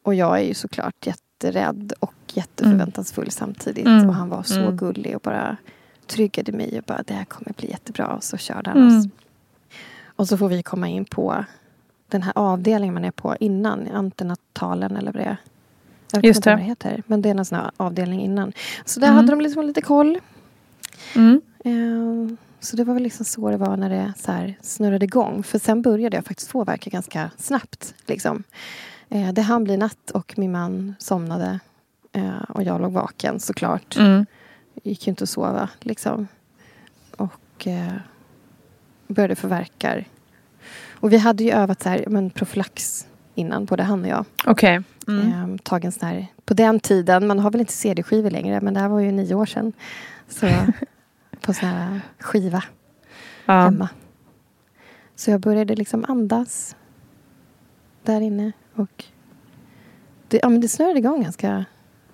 Och 0.02 0.14
jag 0.14 0.38
är 0.38 0.42
ju 0.44 0.55
såklart 0.55 1.07
jätterädd 1.07 1.92
och 2.00 2.14
jätteförväntansfull 2.35 3.31
samtidigt. 3.31 3.87
Mm. 3.87 4.09
Och 4.09 4.14
han 4.14 4.29
var 4.29 4.42
så 4.42 4.61
Mm. 4.61 4.76
gullig 4.76 5.14
och 5.16 5.20
bara 5.22 5.57
tryggade 6.07 6.52
mig 6.52 6.79
och 6.79 6.85
bara, 6.85 7.02
det 7.07 7.14
här 7.14 7.24
kommer 7.24 7.52
bli 7.57 7.70
jättebra. 7.70 8.07
Och 8.07 8.24
så 8.24 8.37
körde 8.37 8.70
han 8.70 8.83
Mm. 8.83 8.98
oss. 8.98 9.07
Och 10.16 10.29
så 10.29 10.38
får 10.38 10.48
vi 10.48 10.62
komma 10.62 10.88
in 10.88 11.05
på 11.05 11.44
den 12.09 12.23
här 12.23 12.33
avdelningen 12.37 12.95
man 12.95 13.05
är 13.05 13.11
på 13.11 13.37
innan, 13.40 13.88
antenatalen 13.88 14.97
eller 14.97 15.12
vad 15.12 15.23
det 15.23 15.27
är. 15.29 15.37
Jag 16.12 16.21
vet 16.23 16.37
inte 16.37 16.51
vad 16.51 16.59
det 16.59 16.62
heter, 16.64 17.03
men 17.07 17.23
det 17.23 17.29
är 17.29 17.35
en 17.35 17.45
sån 17.45 17.59
här 17.59 17.71
avdelning 17.77 18.21
innan. 18.21 18.53
Så 18.85 19.01
där 19.01 19.07
Mm. 19.07 19.16
hade 19.16 19.31
de 19.33 19.40
liksom 19.40 19.64
lite 19.66 19.81
koll. 19.81 20.19
Mm. 21.14 21.40
Eh, 21.64 22.37
Så 22.61 22.77
det 22.77 22.85
var 22.85 22.95
väl 22.95 23.03
liksom 23.03 23.25
så 23.25 23.51
det 23.51 23.57
var 23.57 23.77
när 23.77 23.90
det 23.90 24.12
så 24.16 24.33
här 24.33 24.59
snurrade 24.62 25.05
igång. 25.05 25.42
För 25.42 25.59
sen 25.59 25.83
började 25.83 26.16
jag 26.16 26.25
faktiskt 26.25 26.51
få 26.51 26.64
verka 26.64 26.90
ganska 26.90 27.31
snabbt. 27.37 27.95
Liksom. 28.07 28.42
Eh, 29.09 29.33
Det 29.33 29.42
hann 29.42 29.64
bli 29.64 29.77
natt 29.77 30.11
och 30.11 30.35
min 30.38 30.53
man 30.53 30.95
somnade. 30.99 31.61
eh, 32.12 32.38
Och 32.49 32.62
jag 32.62 32.81
låg 32.81 32.92
vaken 32.92 33.40
såklart. 33.40 33.97
Mm. 33.97 34.27
gick 34.83 35.07
ju 35.07 35.11
inte 35.11 35.25
att 35.25 35.31
sova. 35.31 35.69
Liksom. 35.81 36.29
Och 37.16 37.66
eh, 37.66 37.92
började 39.09 39.37
få 39.37 39.49
värkar. 39.49 40.05
Och 41.07 41.12
vi 41.12 41.16
hade 41.19 41.45
ju 41.45 41.51
övat 41.51 41.83
så 41.83 41.88
här, 41.88 42.05
men 42.07 42.31
profylax 42.31 43.07
innan, 43.35 43.64
både 43.64 43.83
han 43.83 44.03
och 44.03 44.09
jag. 44.09 44.25
Okej. 44.47 44.81
Mm. 45.09 45.33
Ehm, 45.33 45.59
tagen 45.59 45.92
sån 45.92 46.09
här, 46.09 46.27
på 46.45 46.55
den 46.55 46.81
tiden, 46.81 47.27
man 47.27 47.38
har 47.38 47.51
väl 47.51 47.61
inte 47.61 47.73
CD-skivor 47.73 48.31
längre, 48.31 48.61
men 48.61 48.75
det 48.75 48.81
här 48.81 48.88
var 48.88 49.01
ju 49.01 49.12
nio 49.12 49.35
år 49.35 49.47
sedan. 49.47 49.73
Så 50.29 50.47
på 51.40 51.53
sån 51.53 51.69
här 51.69 52.01
skiva 52.19 52.62
Ja. 53.47 53.61
hemma. 53.61 53.88
Så 55.16 55.31
jag 55.31 55.40
började 55.40 55.75
liksom 55.75 56.05
andas 56.09 56.77
där 58.03 58.21
inne. 58.21 58.53
Och 58.75 59.05
det, 60.29 60.40
ja, 60.42 60.49
men 60.49 60.61
det 60.61 60.69
snurrade 60.69 60.99
igång 60.99 61.23
ganska 61.23 61.64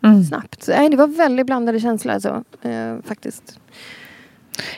Mm. 0.05 0.24
snabbt. 0.24 0.62
Så, 0.62 0.70
nej, 0.72 0.88
det 0.90 0.96
var 0.96 1.07
väldigt 1.07 1.46
blandade 1.46 1.81
känslor 1.81 2.14
alltså, 2.14 2.44
eh, 2.62 2.96
faktiskt. 3.05 3.61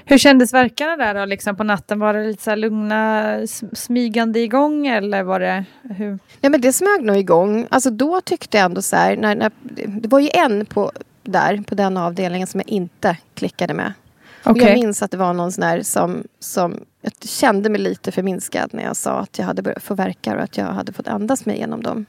Hur 0.05 0.19
kändes 0.19 0.55
verkarna 0.55 0.97
där 0.97 1.15
då, 1.15 1.25
liksom 1.25 1.57
på 1.57 1.65
natten? 1.65 1.99
Var 1.99 2.15
det 2.15 2.27
lite 2.27 2.43
så 2.43 2.55
lugna, 2.55 3.23
sm- 3.39 3.75
smygande 3.75 4.41
igång 4.41 4.87
eller 4.87 5.23
var 5.23 5.41
det 5.41 5.65
hur? 5.83 6.19
Ja, 6.41 6.51
men 6.51 6.61
det 6.61 6.73
smög 6.73 7.03
nog 7.03 7.17
igång. 7.17 7.67
Alltså, 7.71 7.91
då 7.91 8.21
tyckte 8.21 8.57
jag 8.57 8.65
ändå 8.65 8.83
så 8.83 8.97
här, 8.97 9.17
när, 9.17 9.35
när, 9.37 9.51
det 9.87 10.09
var 10.09 10.21
ju 10.21 10.29
en 10.33 10.67
på, 10.67 10.93
där, 11.23 11.63
på 11.67 11.75
den 11.75 11.97
avdelningen 11.97 12.47
som 12.47 12.61
jag 12.61 12.69
inte 12.69 13.17
klickade 13.35 13.75
med. 13.75 13.93
Och 14.45 14.51
Okej. 14.51 14.65
jag 14.65 14.75
minns 14.75 15.03
att 15.03 15.11
det 15.11 15.17
var 15.17 15.33
någon 15.33 15.53
sån 15.53 15.63
där 15.63 15.83
som, 15.83 16.25
som 16.41 16.81
jag 17.03 17.13
kände 17.21 17.69
mig 17.71 17.81
lite 17.81 18.13
förminskad 18.13 18.71
när 18.75 18.83
jag 18.83 18.97
sa 18.97 19.19
att 19.19 19.39
jag 19.39 19.47
hade 19.47 19.63
börjat 19.63 19.83
få 19.83 19.95
verkar 19.95 20.37
och 20.37 20.43
att 20.43 20.57
jag 20.57 20.67
hade 20.67 20.93
fått 20.93 21.09
andas 21.09 21.47
mig 21.47 21.57
igenom 21.57 21.83
dem. 21.83 22.07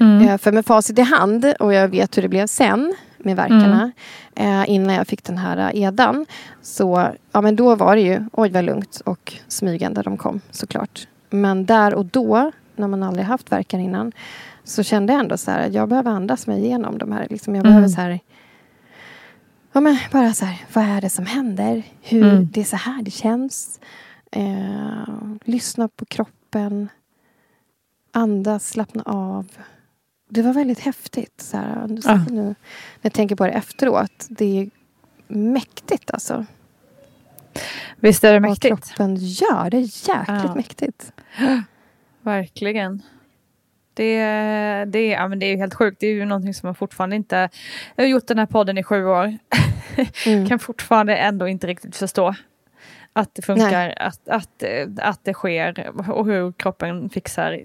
Mm. 0.00 0.28
Eh, 0.28 0.38
För 0.38 0.52
med 0.52 0.66
facit 0.66 0.98
i 0.98 1.02
hand 1.02 1.54
och 1.60 1.74
jag 1.74 1.88
vet 1.88 2.16
hur 2.16 2.22
det 2.22 2.28
blev 2.28 2.46
sen 2.46 2.94
med 3.24 3.36
verkarna 3.36 3.92
eh, 4.34 4.64
innan 4.70 4.94
jag 4.94 5.06
fick 5.06 5.24
den 5.24 5.38
här 5.38 5.56
eh, 5.74 5.82
edan. 5.82 6.26
Så 6.62 7.08
ja, 7.32 7.40
men 7.40 7.56
då 7.56 7.74
var 7.74 7.96
det 7.96 8.02
ju, 8.02 8.24
oj 8.32 8.50
vad 8.50 8.64
lugnt 8.64 9.00
och 9.04 9.32
smygande 9.48 10.02
de 10.02 10.16
kom 10.16 10.40
såklart. 10.50 11.08
Men 11.30 11.66
där 11.66 11.94
och 11.94 12.06
då, 12.06 12.50
när 12.76 12.88
man 12.88 13.02
aldrig 13.02 13.26
haft 13.26 13.52
verkar 13.52 13.78
innan, 13.78 14.12
så 14.64 14.82
kände 14.82 15.12
jag 15.12 15.20
ändå 15.20 15.36
så 15.36 15.50
här 15.50 15.66
att 15.66 15.72
jag 15.72 15.88
behöver 15.88 16.10
andas 16.10 16.46
mig 16.46 16.64
igenom 16.64 16.98
de 16.98 17.12
här. 17.12 17.26
Liksom, 17.30 17.54
jag 17.54 17.60
Mm. 17.66 17.70
behöver 17.72 17.88
så 17.88 18.00
här, 18.00 18.20
ja, 19.72 19.80
men 19.80 19.98
bara 20.12 20.32
så 20.34 20.44
här, 20.44 20.60
vad 20.72 20.84
är 20.84 21.00
det 21.00 21.10
som 21.10 21.26
händer? 21.26 21.82
Hur 22.02 22.22
Mm. 22.26 22.48
det 22.52 22.60
är 22.60 22.64
så 22.64 22.76
här 22.76 23.02
det 23.02 23.10
känns. 23.10 23.80
Eh, 24.30 25.14
lyssna 25.44 25.88
på 25.88 26.04
kroppen. 26.04 26.88
Andas, 28.12 28.68
slappna 28.68 29.02
av. 29.06 29.46
Det 30.34 30.42
var 30.42 30.52
väldigt 30.52 30.80
häftigt. 30.80 31.40
Så 31.40 31.56
här, 31.56 31.86
nu, 31.88 32.00
Ja. 32.04 32.24
nu, 32.30 32.42
när 32.42 32.54
jag 33.02 33.12
tänker 33.12 33.36
på 33.36 33.44
det 33.46 33.50
efteråt. 33.52 34.26
Det 34.28 34.58
är 34.60 34.70
mäktigt 35.28 36.10
alltså. 36.10 36.46
Visst 37.96 38.24
är 38.24 38.32
det 38.32 38.40
Vad 38.40 38.50
mäktigt? 38.50 38.68
kroppen 38.94 39.16
gör. 39.16 39.70
Det 39.70 39.76
är 39.76 39.80
jäkligt 39.80 40.44
Ja. 40.44 40.54
mäktigt. 40.54 41.12
Verkligen. 42.22 43.02
Det, 43.94 44.18
det, 44.84 45.06
ja, 45.08 45.28
men 45.28 45.38
det 45.38 45.46
är 45.46 45.50
ju 45.50 45.56
helt 45.56 45.74
sjukt. 45.74 46.00
Det 46.00 46.06
är 46.06 46.12
ju 46.14 46.24
någonting 46.24 46.54
som 46.54 46.66
man 46.66 46.74
fortfarande 46.74 47.16
inte... 47.16 47.48
Jag 47.96 48.04
har 48.04 48.08
gjort 48.08 48.26
den 48.26 48.38
här 48.38 48.46
podden 48.46 48.78
i 48.78 48.82
sju 48.82 49.04
år. 49.06 49.38
Mm. 50.26 50.46
kan 50.48 50.58
fortfarande 50.58 51.16
ändå 51.16 51.48
inte 51.48 51.66
riktigt 51.66 51.96
förstå 51.96 52.34
att 53.12 53.34
det 53.34 53.42
funkar, 53.42 53.94
att, 53.98 54.28
att, 54.28 54.62
att 54.98 55.24
det 55.24 55.32
sker 55.34 55.88
och 56.10 56.26
hur 56.26 56.52
kroppen 56.52 57.10
fixar, 57.10 57.60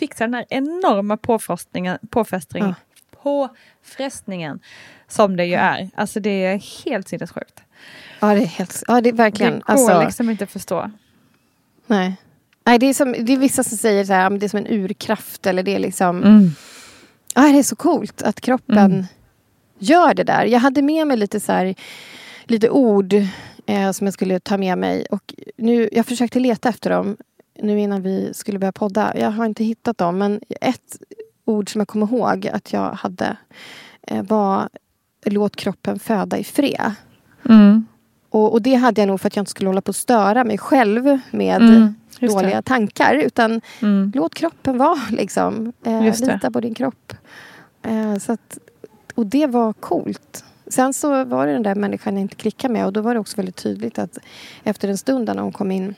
fixar 0.00 0.26
den 0.26 0.34
här 0.34 0.44
enorma 0.50 1.16
påfrestningen, 1.16 1.98
påfrestning, 2.10 2.64
Ja. 2.64 2.74
påfrestningen 3.22 4.60
som 5.08 5.36
det 5.36 5.44
ju 5.44 5.54
är. 5.54 5.90
Alltså 5.94 6.20
det 6.20 6.44
är 6.44 6.84
helt 6.84 7.08
sinnessjukt. 7.08 7.60
Ja, 8.20 8.34
det 8.34 8.40
är, 8.40 8.46
helt, 8.46 8.82
ja, 8.88 9.00
det 9.00 9.08
är 9.08 9.12
verkligen. 9.12 9.52
Det 9.52 9.58
går 9.66 9.72
alltså, 9.72 10.00
liksom 10.04 10.30
inte 10.30 10.44
att 10.44 10.50
förstå. 10.50 10.90
nej. 11.86 12.16
Nej, 12.64 12.78
det, 12.78 12.86
är 12.86 12.94
som, 12.94 13.12
det 13.12 13.32
är 13.32 13.36
vissa 13.36 13.64
som 13.64 13.78
säger 13.78 14.04
så 14.04 14.12
här, 14.12 14.30
det 14.30 14.46
är 14.46 14.48
som 14.48 14.58
en 14.58 14.66
urkraft. 14.66 15.46
Eller 15.46 15.62
det 15.62 15.74
är 15.74 15.78
liksom... 15.78 16.22
Mm. 16.22 16.50
Ja, 17.34 17.42
det 17.42 17.58
är 17.58 17.62
så 17.62 17.76
coolt 17.76 18.22
att 18.22 18.40
kroppen 18.40 18.78
Mm. 18.92 19.04
gör 19.78 20.14
det 20.14 20.24
där. 20.24 20.44
Jag 20.44 20.60
hade 20.60 20.82
med 20.82 21.06
mig 21.06 21.16
lite 21.16 21.40
så 21.40 21.52
här, 21.52 21.74
lite 22.44 22.70
ord 22.70 23.12
eh, 23.66 23.90
som 23.92 24.06
jag 24.06 24.14
skulle 24.14 24.40
ta 24.40 24.56
med 24.56 24.78
mig. 24.78 25.06
Och 25.10 25.34
nu, 25.56 25.88
jag 25.92 26.06
försökte 26.06 26.40
leta 26.40 26.68
efter 26.68 26.90
dem 26.90 27.16
nu 27.62 27.80
innan 27.80 28.02
vi 28.02 28.34
skulle 28.34 28.58
börja 28.58 28.72
podda. 28.72 29.12
Jag 29.18 29.30
har 29.30 29.46
inte 29.46 29.64
hittat 29.64 29.98
dem. 29.98 30.18
Men 30.18 30.40
ett 30.60 30.96
ord 31.44 31.72
som 31.72 31.78
jag 31.80 31.88
kommer 31.88 32.06
ihåg 32.06 32.46
att 32.52 32.72
jag 32.72 32.90
hade 32.92 33.36
eh, 34.02 34.22
var 34.22 34.68
Låt 35.24 35.56
kroppen 35.56 35.98
föda 35.98 36.38
i 36.38 36.44
fred. 36.44 36.92
Mm. 37.48 37.86
Och, 38.30 38.52
och 38.52 38.62
det 38.62 38.74
hade 38.74 39.00
jag 39.00 39.08
nog 39.08 39.20
för 39.20 39.26
att 39.26 39.36
jag 39.36 39.42
inte 39.42 39.50
skulle 39.50 39.68
hålla 39.68 39.80
på 39.80 39.90
att 39.90 39.96
störa 39.96 40.44
mig 40.44 40.58
själv 40.58 41.18
med 41.30 41.62
Mm, 41.62 41.94
just 42.18 42.36
det. 42.38 42.42
dåliga 42.42 42.62
tankar. 42.62 43.14
Utan 43.14 43.60
Mm. 43.82 44.12
låt 44.14 44.34
kroppen 44.34 44.78
vara 44.78 44.98
liksom. 45.10 45.72
Eh, 45.84 46.02
det. 46.02 46.20
lita 46.20 46.50
på 46.50 46.60
din 46.60 46.74
kropp. 46.74 47.12
Eh, 47.82 48.16
så 48.18 48.32
att, 48.32 48.58
och 49.14 49.26
det 49.26 49.46
var 49.46 49.72
coolt. 49.72 50.44
Sen 50.66 50.92
så 50.94 51.24
var 51.24 51.46
det 51.46 51.52
den 51.52 51.62
där 51.62 51.74
människan 51.74 52.14
jag 52.14 52.20
inte 52.20 52.36
klickade 52.36 52.72
med 52.74 52.86
och 52.86 52.92
då 52.92 53.00
var 53.00 53.14
det 53.14 53.20
också 53.20 53.36
väldigt 53.36 53.56
tydligt 53.56 53.98
att 53.98 54.18
efter 54.64 54.88
en 54.88 54.98
stund 54.98 55.26
när 55.26 55.38
hon 55.42 55.52
kom 55.52 55.70
in 55.70 55.94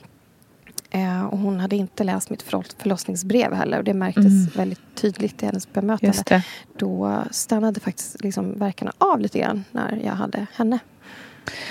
eh, 0.93 1.25
och 1.25 1.37
hon 1.37 1.59
hade 1.59 1.75
inte 1.75 2.03
läst 2.03 2.29
mitt 2.29 2.43
förloss- 2.43 2.75
förlossningsbrev 2.79 3.53
heller 3.53 3.77
och 3.77 3.83
det 3.83 3.93
märktes 3.93 4.25
Mm. 4.25 4.47
väldigt 4.55 4.81
tydligt 4.95 5.43
i 5.43 5.45
hennes 5.45 5.73
bemötande. 5.73 6.43
Då 6.77 7.23
stannade 7.31 7.79
faktiskt 7.79 8.23
liksom 8.23 8.59
verkarna 8.59 8.91
av 8.97 9.19
lite 9.19 9.39
grann 9.39 9.63
när 9.71 10.01
jag 10.05 10.13
hade 10.13 10.45
henne. 10.55 10.79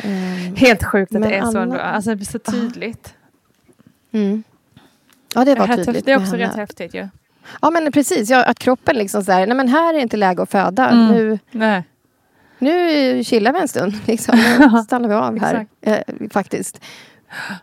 Eh, 0.02 0.54
Helt 0.56 0.84
sjukt 0.84 1.14
att 1.14 1.20
Men 1.20 1.28
det 1.30 1.36
är 1.36 1.40
så 1.42 1.48
alla- 1.48 1.62
ändå. 1.62 1.76
Alltså 1.76 2.10
det 2.10 2.16
blir 2.16 2.26
så 2.26 2.38
tydligt. 2.38 3.14
mm. 4.12 4.42
Ja, 5.34 5.44
det 5.44 5.54
var 5.54 5.66
tydligt. 5.66 6.04
Det 6.06 6.12
är 6.12 6.16
också 6.18 6.30
henne. 6.32 6.44
rätt 6.48 6.56
häftigt 6.56 6.94
ju. 6.94 7.08
Ja, 7.62 7.70
men 7.70 7.92
precis. 7.92 8.30
Ja, 8.30 8.44
att 8.44 8.58
kroppen 8.58 8.96
liksom 8.96 9.24
så 9.24 9.32
här, 9.32 9.46
nej 9.46 9.56
men 9.56 9.68
här 9.68 9.94
är 9.94 9.98
inte 9.98 10.16
läge 10.16 10.42
att 10.42 10.50
föda. 10.50 10.88
Mm. 10.90 11.06
Nu, 11.14 11.38
Nej. 11.50 11.82
nu 12.58 13.24
chillar 13.24 13.52
vi 13.52 13.60
en 13.60 13.68
stund. 13.68 13.94
Liksom. 14.06 14.38
Nu 14.38 14.82
stannar 14.86 15.08
vi 15.08 15.14
av 15.14 15.38
här. 15.40 15.66
Eh, 15.80 15.98
faktiskt. 16.30 16.80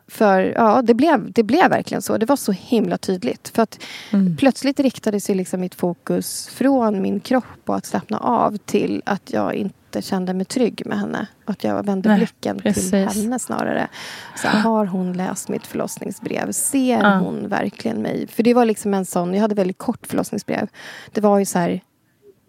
För 0.08 0.54
ja, 0.56 0.82
det 0.82 0.94
blev, 0.94 1.32
det 1.32 1.44
blev 1.44 1.70
verkligen 1.70 2.02
så. 2.02 2.18
Det 2.18 2.26
var 2.26 2.36
så 2.36 2.52
himla 2.52 2.98
tydligt. 2.98 3.50
För 3.56 3.62
att 3.64 3.80
Mm. 4.14 4.38
plötsligt 4.38 4.80
riktade 4.80 5.20
sig 5.20 5.36
liksom 5.36 5.62
mitt 5.62 5.76
fokus 5.76 6.48
från 6.48 7.02
min 7.02 7.20
kropp 7.20 7.44
och 7.66 7.76
att 7.76 7.86
slappna 7.86 8.18
av 8.18 8.58
till 8.58 9.02
att 9.06 9.34
jag 9.34 9.54
inte 9.56 10.02
kände 10.02 10.34
mig 10.34 10.46
trygg 10.46 10.82
med 10.86 11.00
henne. 11.00 11.28
Att 11.46 11.64
jag 11.64 11.86
vände 11.86 12.10
Nej, 12.10 12.18
blicken 12.18 12.60
precis. 12.60 12.90
till 12.92 13.00
henne 13.24 13.40
snarare. 13.40 13.88
Så 14.36 14.48
här, 14.48 14.60
har 14.60 14.86
hon 14.86 15.14
läst 15.14 15.50
mitt 15.50 15.68
förlossningsbrev? 15.68 16.52
Ser 16.52 17.00
Ja. 17.04 17.18
hon 17.18 17.48
verkligen 17.48 18.02
mig? 18.02 18.28
För 18.28 18.44
det 18.44 18.54
var 18.54 18.66
liksom 18.66 18.94
en 18.94 19.06
sån, 19.06 19.34
jag 19.34 19.42
hade 19.42 19.56
väldigt 19.56 19.78
kort 19.78 20.08
förlossningsbrev. 20.08 20.68
Det 21.14 21.22
var 21.22 21.40
ju 21.40 21.46
så 21.46 21.60
här, 21.60 21.82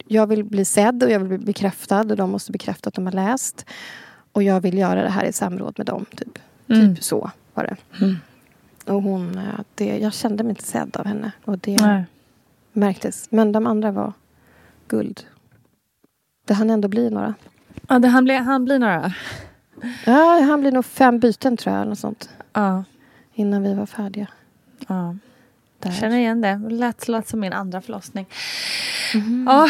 jag 0.07 0.27
vill 0.27 0.45
bli 0.45 0.65
sedd 0.65 1.03
och 1.03 1.11
jag 1.11 1.19
vill 1.21 1.29
bli 1.29 1.39
bekräftad 1.47 2.01
och 2.01 2.17
de 2.17 2.31
måste 2.31 2.53
bekräfta 2.53 2.89
att 2.89 2.95
de 2.95 3.07
har 3.07 3.13
läst. 3.13 3.65
Och 4.33 4.43
jag 4.43 4.61
vill 4.61 4.79
göra 4.79 5.03
det 5.03 5.11
här 5.11 5.25
i 5.25 5.33
samråd 5.33 5.75
med 5.79 5.87
dem. 5.87 6.05
Typ, 6.17 6.39
Mm. 6.71 6.95
typ 6.95 7.05
så 7.05 7.31
var 7.55 7.65
det. 7.65 7.77
Och 8.93 9.03
hon, 9.03 9.39
eh, 9.39 9.61
det, 9.75 9.99
jag 9.99 10.13
kände 10.15 10.45
mig 10.45 10.51
inte 10.51 10.65
sedd 10.65 10.97
av 10.97 11.07
henne. 11.07 11.33
Och 11.45 11.59
det 11.59 11.81
Nej. 11.83 12.05
märktes. 12.73 13.29
Men 13.31 13.53
de 13.53 13.67
andra 13.67 13.91
var 13.91 14.13
guld. 14.89 15.21
Det 16.45 16.55
hann 16.55 16.71
ändå 16.71 16.89
bli 16.89 17.11
några. 17.11 17.35
Ja, 17.89 17.99
det 17.99 18.09
han, 18.09 18.25
blir, 18.25 18.39
han 18.39 18.65
blir 18.65 18.79
några. 18.79 19.13
Ja, 20.07 20.41
han 20.41 20.61
blir 20.61 20.73
nog 20.73 20.85
fem 20.85 21.19
byten 21.19 21.57
tror 21.57 21.77
jag. 21.77 21.89
Något 21.89 21.99
sånt, 21.99 22.31
Ja. 22.53 22.85
innan 23.35 23.63
vi 23.63 23.75
var 23.75 23.87
färdiga. 23.87 24.27
ja. 24.89 25.17
Där. 25.79 25.91
Jag 25.91 25.95
känner 25.99 26.19
igen 26.19 26.41
det. 26.41 26.61
Lät, 26.71 27.09
lät 27.09 27.29
som 27.29 27.41
min 27.41 27.53
andra 27.53 27.81
förlossning. 27.81 28.27
Mhm. 29.15 29.47
Ja. 29.49 29.69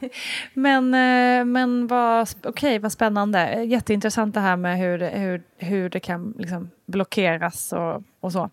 men 0.54 0.94
eh, 0.94 1.44
men 1.44 1.86
vad, 1.86 2.28
okej, 2.44 2.78
vad 2.78 2.92
spännande. 2.92 3.62
Jätteintressant 3.64 4.34
det 4.34 4.40
här 4.40 4.56
med 4.56 4.78
hur, 4.78 4.98
hur, 4.98 5.42
hur 5.56 5.88
det 5.90 6.00
kan 6.00 6.34
liksom 6.38 6.70
blockeras 6.86 7.72
och, 7.72 8.02
och 8.20 8.32
så. 8.32 8.50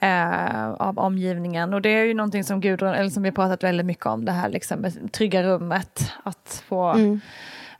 Eh, 0.00 0.70
av 0.70 0.98
omgivningen. 0.98 1.74
Och 1.74 1.82
det 1.82 1.88
är 1.88 2.04
ju 2.04 2.14
någonting 2.14 2.44
som 2.44 2.60
Gudrun, 2.60 2.94
eller 2.94 3.10
som 3.10 3.22
vi 3.22 3.32
pratat 3.32 3.62
väldigt 3.64 3.86
mycket 3.86 4.06
om, 4.06 4.24
det 4.24 4.32
här 4.32 4.48
liksom 4.48 4.80
med 4.80 5.12
trygga 5.12 5.42
rummet. 5.42 6.12
Att 6.22 6.64
få, 6.68 6.90
Mm. 6.90 7.20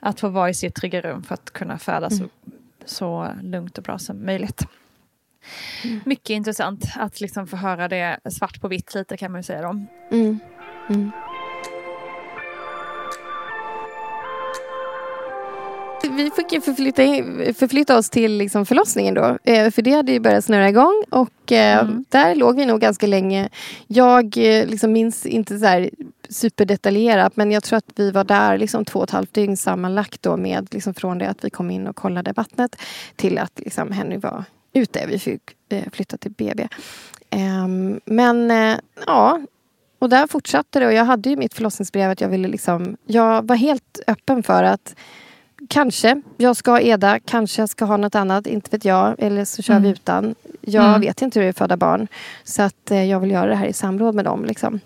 att 0.00 0.20
få 0.20 0.29
vara 0.29 0.50
i 0.50 0.55
sitt 0.55 0.74
trygga 0.74 1.00
rum 1.00 1.22
för 1.22 1.35
att 1.35 1.50
kunna 1.50 1.79
färdas 1.79 2.18
så, 2.18 2.24
så 2.85 3.29
lugnt 3.42 3.79
och 3.79 3.85
bra 3.85 3.98
som 3.98 4.26
möjligt. 4.26 4.62
Mycket 6.05 6.31
intressant 6.31 6.85
att 6.96 7.20
liksom 7.20 7.46
få 7.46 7.57
höra 7.57 7.88
det 7.88 8.18
svart 8.31 8.61
på 8.61 8.68
vitt 8.68 8.94
lite 8.94 9.16
kan 9.16 9.33
man 9.33 9.38
ju 9.38 9.42
säga 9.42 9.62
då. 9.62 9.68
Mm. 10.11 10.38
Mm. 10.88 11.11
Vi 16.24 16.30
fick 16.30 16.52
ju 16.52 16.61
förflytta, 16.61 17.02
förflytta 17.54 17.98
oss 17.98 18.11
till 18.11 18.33
liksom 18.33 18.66
förlossningen 18.66 19.14
då. 19.14 19.38
Eh, 19.44 19.70
för 19.70 19.83
det 19.83 19.90
hade 19.90 20.12
ju 20.12 20.20
börjat 20.20 20.44
snurra 20.44 20.68
igång. 20.68 21.04
Och 21.11 21.52
eh, 21.52 21.78
Mm. 21.80 22.04
där 22.09 22.35
låg 22.35 22.56
vi 22.56 22.66
nog 22.66 22.80
ganska 22.80 23.06
länge. 23.06 23.48
Jag 23.87 24.37
eh, 24.37 24.66
liksom 24.66 24.92
minns 24.92 25.26
inte 25.26 25.59
så 25.59 25.66
här 25.66 25.90
superdetaljerat. 26.28 27.37
Men 27.37 27.52
jag 27.52 27.62
tror 27.62 27.76
att 27.76 27.90
vi 27.96 28.11
var 28.11 28.24
där 28.24 28.59
liksom 28.59 28.85
två 28.85 28.98
och 28.98 29.04
ett 29.04 29.11
halvt 29.11 29.35
dygn 29.35 29.56
sammanlagt. 29.56 30.22
Då 30.22 30.37
med, 30.37 30.68
liksom 30.70 30.94
från 30.94 31.18
det 31.18 31.30
att 31.30 31.44
vi 31.44 31.50
kom 31.50 31.70
in 31.70 31.87
och 31.87 31.96
kollade 31.96 32.33
vattnet. 32.33 32.76
Till 33.16 33.38
att 33.38 33.61
liksom 33.61 33.92
Henry 33.92 34.16
var 34.16 34.44
ute. 34.72 35.06
Vi 35.06 35.18
fick 35.18 35.42
flytta 35.92 36.16
till 36.16 36.30
BB. 36.30 36.68
Ehm, 37.30 38.00
men 38.04 38.50
ja, 39.06 39.40
och 39.98 40.09
där 40.09 40.26
fortsatte 40.26 40.80
det. 40.80 40.87
Och 40.87 40.92
jag 40.92 41.04
hade 41.04 41.30
ju 41.30 41.37
mitt 41.37 41.54
förlossningsbrev 41.54 42.11
att 42.11 42.20
jag 42.20 42.28
ville 42.28 42.48
liksom... 42.48 42.96
Jag 43.06 43.48
var 43.48 43.56
helt 43.56 44.00
öppen 44.06 44.42
för 44.42 44.62
att 44.64 44.94
kanske 45.70 46.22
jag 46.37 46.56
ska 46.56 46.70
ha 46.70 46.80
EDA, 46.80 47.18
kanske 47.24 47.62
jag 47.62 47.68
ska 47.68 47.85
ha 47.85 47.96
något 47.96 48.14
annat, 48.14 48.46
inte 48.46 48.70
vet 48.70 48.85
jag. 48.85 49.14
Eller 49.18 49.44
så 49.44 49.62
kör 49.62 49.74
vi 49.74 49.78
Mm. 49.78 49.92
utan. 49.92 50.35
Jag 50.61 50.88
Mm. 50.88 51.00
vet 51.00 51.22
inte 51.22 51.38
hur 51.38 51.44
det 51.44 51.48
är 51.48 51.50
att 51.50 51.59
föda 51.59 51.76
barn. 51.76 52.09
Så 52.44 52.62
att 52.62 52.90
eh, 52.90 53.04
jag 53.04 53.20
vill 53.20 53.30
göra 53.30 53.46
det 53.46 53.54
här 53.56 53.66
i 53.66 53.72
samråd 53.72 54.14
med 54.14 54.24
dem. 54.24 54.44
Liksom. 54.44 54.80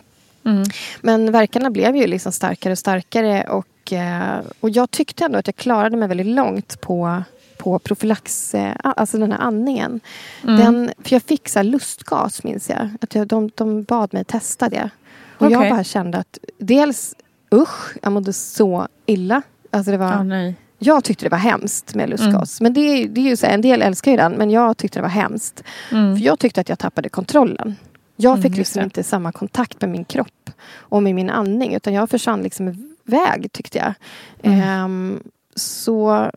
Mm. 0.45 0.65
Men 1.01 1.33
verkarna 1.33 1.71
blev 1.71 1.97
ju 1.97 2.07
liksom 2.07 2.33
starkare 2.33 2.73
och 2.73 2.79
starkare. 2.79 3.43
Och, 3.43 3.93
eh, 3.93 4.41
och 4.61 4.71
jag 4.71 4.91
tyckte 4.91 5.25
ändå 5.25 5.39
att 5.39 5.47
jag 5.47 5.57
klarade 5.57 5.97
mig 5.97 6.09
väldigt 6.09 6.27
långt 6.27 6.81
på, 6.81 7.23
på 7.59 7.79
profylax, 7.79 8.55
eh, 8.55 8.73
alltså 8.83 9.19
den 9.19 9.33
här 9.33 9.39
andningen. 9.41 10.01
Mm. 10.45 10.57
Den, 10.57 10.91
för 11.05 11.13
jag 11.13 11.23
fick 11.23 11.49
så 11.49 11.63
lustgas 11.63 12.45
minns 12.45 12.71
jag. 12.71 12.91
Att 13.01 13.15
jag 13.15 13.27
de, 13.27 13.51
de 13.55 13.83
bad 13.83 14.15
mig 14.15 14.25
testa 14.25 14.69
det. 14.69 14.91
Och 15.39 15.51
jag 15.51 15.59
Okej. 15.61 15.71
bara 15.71 15.85
kände 15.85 16.19
att 16.19 16.39
dels 16.59 17.15
usch, 17.55 17.97
jag 18.03 18.13
mådde 18.13 18.33
så 18.33 18.89
illa. 19.07 19.43
Alltså 19.71 19.91
det 19.91 19.97
var, 19.99 20.25
nej. 20.25 20.55
Jag 20.79 21.05
tyckte 21.05 21.25
det 21.25 21.29
var 21.31 21.39
hemskt 21.39 21.95
med 21.95 22.11
lustgas. 22.11 22.61
Men 22.61 22.73
det, 22.75 22.81
är- 22.81 23.09
det 23.09 23.21
är 23.21 23.25
ju 23.25 23.37
så 23.37 23.47
här, 23.47 23.55
en 23.55 23.61
del 23.61 23.83
älskar 23.83 24.11
ju 24.11 24.17
den, 24.17 24.33
men 24.33 24.51
jag 24.51 24.77
tyckte 24.77 24.99
det 24.99 25.03
var 25.03 25.09
hemskt. 25.09 25.63
Mm. 25.93 26.17
För 26.17 26.25
jag 26.25 26.39
tyckte 26.39 26.61
att 26.61 26.69
jag 26.69 26.79
tappade 26.79 27.09
kontrollen. 27.09 27.77
Jag 28.17 28.31
Mm, 28.31 28.43
fick 28.43 28.51
just 28.51 28.59
liksom 28.59 28.83
inte 28.83 29.03
samma 29.03 29.33
kontakt 29.33 29.81
med 29.81 29.91
min 29.91 30.05
kropp 30.05 30.51
och 30.73 31.03
med 31.03 31.15
min 31.15 31.31
andning. 31.31 31.75
Utan 31.75 31.93
jag 31.95 32.11
försvann 32.11 32.43
liksom 32.43 32.95
iväg 33.07 33.53
tyckte 33.53 33.79
jag. 33.79 33.95
Mm. 34.43 34.61
Ehm, 34.69 35.23
så 35.57 36.31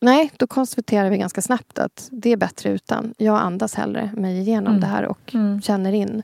nej, 0.00 0.30
då 0.36 0.46
konstaterade 0.46 1.10
vi 1.10 1.18
ganska 1.18 1.42
snabbt 1.42 1.78
att 1.78 2.08
det 2.12 2.32
är 2.32 2.36
bättre 2.36 2.70
utan. 2.70 3.14
Jag 3.18 3.38
andas 3.40 3.74
hellre 3.74 4.10
mig 4.16 4.38
igenom 4.40 4.66
Mm. 4.72 4.80
det 4.80 4.86
här 4.86 5.02
och 5.06 5.34
Mm. 5.34 5.60
känner 5.62 5.92
in 5.92 6.22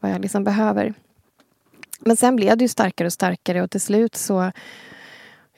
vad 0.00 0.10
jag 0.10 0.20
liksom 0.20 0.44
behöver. 0.44 0.94
Men 2.00 2.16
sen 2.16 2.36
blev 2.36 2.56
det 2.56 2.64
ju 2.64 2.68
starkare 2.68 3.06
och 3.06 3.12
starkare 3.12 3.62
och 3.62 3.70
till 3.70 3.80
slut 3.80 4.14
så 4.16 4.52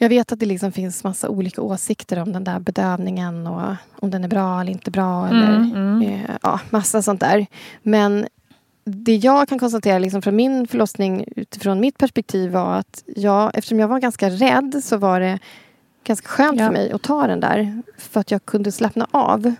jag 0.04 0.08
vet 0.08 0.32
att 0.32 0.40
det 0.40 0.46
liksom 0.46 0.72
finns 0.72 1.04
massa 1.04 1.28
olika 1.28 1.62
åsikter 1.62 2.18
om 2.22 2.32
den 2.32 2.44
där 2.44 2.58
bedövningen 2.60 3.46
och 3.46 3.74
om 4.00 4.10
den 4.10 4.24
är 4.24 4.28
bra 4.28 4.60
eller 4.60 4.72
inte 4.72 4.90
bra. 4.90 5.28
Eller, 5.28 5.56
Mm, 5.56 5.72
mm. 5.72 6.02
Eh, 6.02 6.30
ja, 6.42 6.60
massa 6.70 7.02
sånt 7.02 7.20
där. 7.20 7.46
Men 7.82 8.26
det 8.84 9.16
jag 9.16 9.48
kan 9.48 9.58
konstatera 9.58 9.98
liksom 9.98 10.22
från 10.22 10.36
min 10.36 10.66
förlossning 10.66 11.24
utifrån 11.36 11.80
mitt 11.80 11.98
perspektiv 11.98 12.50
var 12.50 12.74
att 12.78 13.02
jag, 13.16 13.50
eftersom 13.54 13.80
jag 13.80 13.88
var 13.88 13.98
ganska 14.00 14.30
rädd 14.30 14.80
så 14.84 14.96
var 14.96 15.20
det 15.20 15.38
ganska 16.04 16.28
skönt 16.28 16.60
Ja. 16.60 16.66
för 16.66 16.72
mig 16.72 16.92
att 16.92 17.02
ta 17.02 17.26
den 17.26 17.40
där. 17.40 17.82
För 17.98 18.20
att 18.20 18.30
jag 18.30 18.44
kunde 18.44 18.72
slappna 18.72 19.06
av 19.10 19.54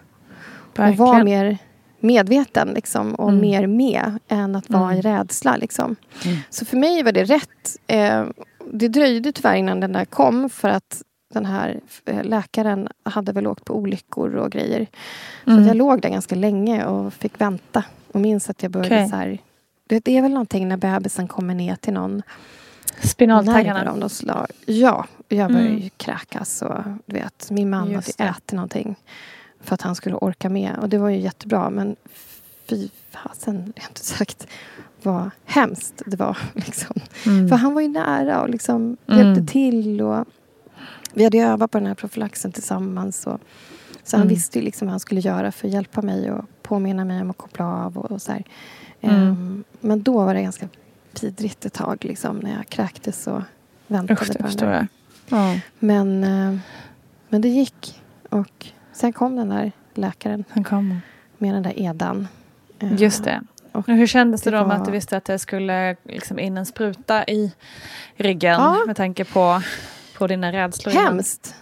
och 0.73 0.79
Verkligen. 0.79 0.97
vara 0.97 1.25
mer 1.25 1.59
medveten 2.01 2.69
liksom, 2.75 3.15
och 3.15 3.29
Mm. 3.29 3.41
mer 3.41 3.67
med 3.67 4.19
än 4.29 4.57
att 4.57 4.71
vara 4.71 4.85
Mm. 4.93 4.99
i 4.99 5.01
rädsla. 5.03 5.57
Liksom. 5.57 5.97
Mm. 6.25 6.37
Så 6.51 6.65
för 6.65 6.77
mig 6.77 7.03
var 7.03 7.13
det 7.13 7.25
rätt. 7.25 7.77
Eh, 7.87 8.25
det 8.73 8.89
dröjde 8.89 9.33
tyvärr 9.33 9.55
innan 9.55 9.81
den 9.81 9.93
där 9.93 10.05
kom 10.05 10.51
för 10.51 10.69
att 10.69 11.03
den 11.35 11.47
här 11.47 11.81
eh, 12.05 12.25
läkaren 12.25 12.89
hade 13.03 13.33
väl 13.33 13.47
åkt 13.47 13.65
på 13.65 13.75
olyckor 13.77 14.35
och 14.35 14.51
grejer. 14.53 14.87
Så 15.45 15.51
Mm. 15.51 15.63
att 15.63 15.67
jag 15.69 15.77
låg 15.77 16.01
där 16.01 16.09
ganska 16.09 16.35
länge 16.35 16.85
och 16.85 17.15
fick 17.15 17.41
vänta. 17.41 17.85
Och 18.13 18.21
minns 18.21 18.51
att 18.51 18.63
jag 18.63 18.73
började 18.73 18.95
Okej. 18.97 19.09
så 19.09 19.17
här... 19.17 19.39
Det, 19.87 20.09
är 20.09 20.23
väl 20.23 20.31
någonting 20.31 20.69
när 20.69 20.77
bebisen 20.77 21.29
kommer 21.29 21.55
ner 21.55 21.77
till 21.77 21.93
någon 21.93 22.23
Spinaltaggarna. 23.03 24.09
slag. 24.09 24.47
Ja, 24.67 25.07
jag 25.29 25.51
började 25.53 25.69
Mm. 25.71 25.83
ju 25.83 25.91
kräkas 25.97 26.63
och 26.63 26.75
du 27.07 27.15
vet, 27.17 27.51
min 27.51 27.71
man 27.71 27.95
hade 27.95 28.13
ätit 28.19 28.53
någonting 28.53 28.97
för 29.61 29.75
att 29.75 29.83
han 29.83 29.95
skulle 29.95 30.15
orka 30.17 30.49
med. 30.49 30.79
Och 30.81 30.89
det 30.89 30.99
var 30.99 31.09
ju 31.09 31.19
jättebra 31.19 31.71
men 31.71 31.97
fy 32.69 32.89
fasen, 33.11 33.73
rent 33.77 33.91
ut 33.91 33.99
sagt 34.05 34.47
vad 35.05 35.31
hemskt 35.45 36.03
det 36.07 36.17
var. 36.17 36.39
Liksom. 36.55 36.97
Mm. 37.27 37.49
För 37.49 37.57
han 37.57 37.75
var 37.75 37.81
ju 37.81 37.89
nära 37.89 38.43
och 38.43 38.49
liksom 38.51 38.97
Mm. 39.07 39.27
hjälpte 39.27 39.53
till. 39.53 40.03
Och 40.03 40.25
vi 41.13 41.25
hade 41.25 41.39
övat 41.39 41.71
på 41.71 41.79
den 41.79 41.87
här 41.87 41.95
profylaxen 41.95 42.53
tillsammans. 42.53 43.27
Och, 43.27 43.41
så 44.05 44.17
han 44.17 44.23
Mm. 44.23 44.35
visste 44.35 44.59
ju 44.59 44.65
liksom 44.65 44.87
vad 44.87 44.93
han 44.93 45.01
skulle 45.01 45.21
göra 45.21 45.53
för 45.53 45.69
att 45.69 45.75
hjälpa 45.75 46.03
mig 46.03 46.31
och 46.33 46.45
påminna 46.63 47.05
mig 47.05 47.21
om 47.23 47.31
att 47.31 47.37
koppla 47.37 47.67
av 47.67 47.99
och, 47.99 48.11
och 48.11 48.23
så 48.23 48.33
här. 48.33 48.45
Ehm, 49.01 49.65
men 49.81 50.03
då 50.03 50.13
var 50.25 50.35
det 50.35 50.43
ganska 50.43 50.69
vidrigt 51.23 51.65
ett 51.67 51.73
tag 51.73 52.05
liksom, 52.05 52.37
när 52.39 52.57
jag 52.57 52.67
kräktes 52.69 53.27
och 53.27 53.43
väntade 53.87 54.13
Usch, 54.23 54.29
det 54.33 54.39
på 54.39 54.47
den 54.49 54.57
där. 54.57 54.89
Ja, 55.29 55.59
Men, 55.79 56.25
eh, 56.25 56.59
men 57.29 57.41
det 57.41 57.49
gick. 57.49 58.01
Och 58.29 58.67
sen 58.93 59.13
kom 59.13 59.37
den 59.37 59.49
där 59.49 59.73
läkaren 59.95 60.45
sen 60.55 60.65
kom 60.65 61.01
med 61.39 61.55
den 61.55 61.63
där 61.63 61.79
edan. 61.81 62.29
Eh, 62.79 63.03
Just 63.03 63.25
det. 63.25 63.43
Och 63.75 63.87
hur 63.87 64.07
kändes 64.07 64.43
det, 64.43 64.51
det 64.51 64.57
då 64.57 64.61
med 64.67 64.69
var- 64.69 64.77
att 64.77 64.85
du 64.85 64.91
visste 64.93 65.17
att 65.17 65.25
det 65.25 65.39
skulle 65.39 65.97
liksom 66.03 66.39
in 66.39 66.57
en 66.57 66.67
spruta 66.67 67.25
i 67.25 67.53
ryggen 68.17 68.53
Ja. 68.53 68.77
med 68.87 68.97
tanke 68.97 69.25
på, 69.25 69.63
på 70.19 70.27
dina 70.27 70.53
rädslor? 70.53 70.93
Hemskt. 70.93 71.55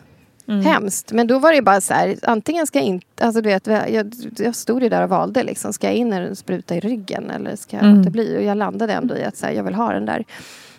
Mm. 0.48 0.64
Hemskt. 0.64 1.12
Men 1.12 1.26
då 1.26 1.38
var 1.38 1.52
det 1.52 1.62
bara 1.62 1.80
så 1.80 1.94
här, 1.94 2.16
antingen 2.22 2.66
ska 2.66 2.78
jag 2.78 2.86
inte... 2.86 3.24
Alltså 3.26 3.40
du 3.40 3.48
vet, 3.48 3.66
jag, 3.66 4.12
jag 4.36 4.56
stod 4.56 4.82
ju 4.82 4.88
där 4.88 5.02
och 5.02 5.08
valde. 5.08 5.42
Liksom, 5.42 5.72
ska 5.72 5.86
jag 5.86 5.96
in 5.96 6.12
en 6.12 6.36
spruta 6.36 6.74
i 6.76 6.80
ryggen 6.80 7.30
eller 7.30 7.56
ska 7.56 7.76
jag 7.76 7.86
Mm. 7.86 8.12
bli? 8.12 8.36
Och 8.38 8.42
jag 8.42 8.56
landade 8.56 8.92
ändå 8.92 9.16
i 9.16 9.24
att 9.24 9.36
så 9.36 9.46
här, 9.46 9.52
jag 9.52 9.64
vill 9.64 9.74
ha 9.74 9.92
den 9.92 10.06
där. 10.06 10.24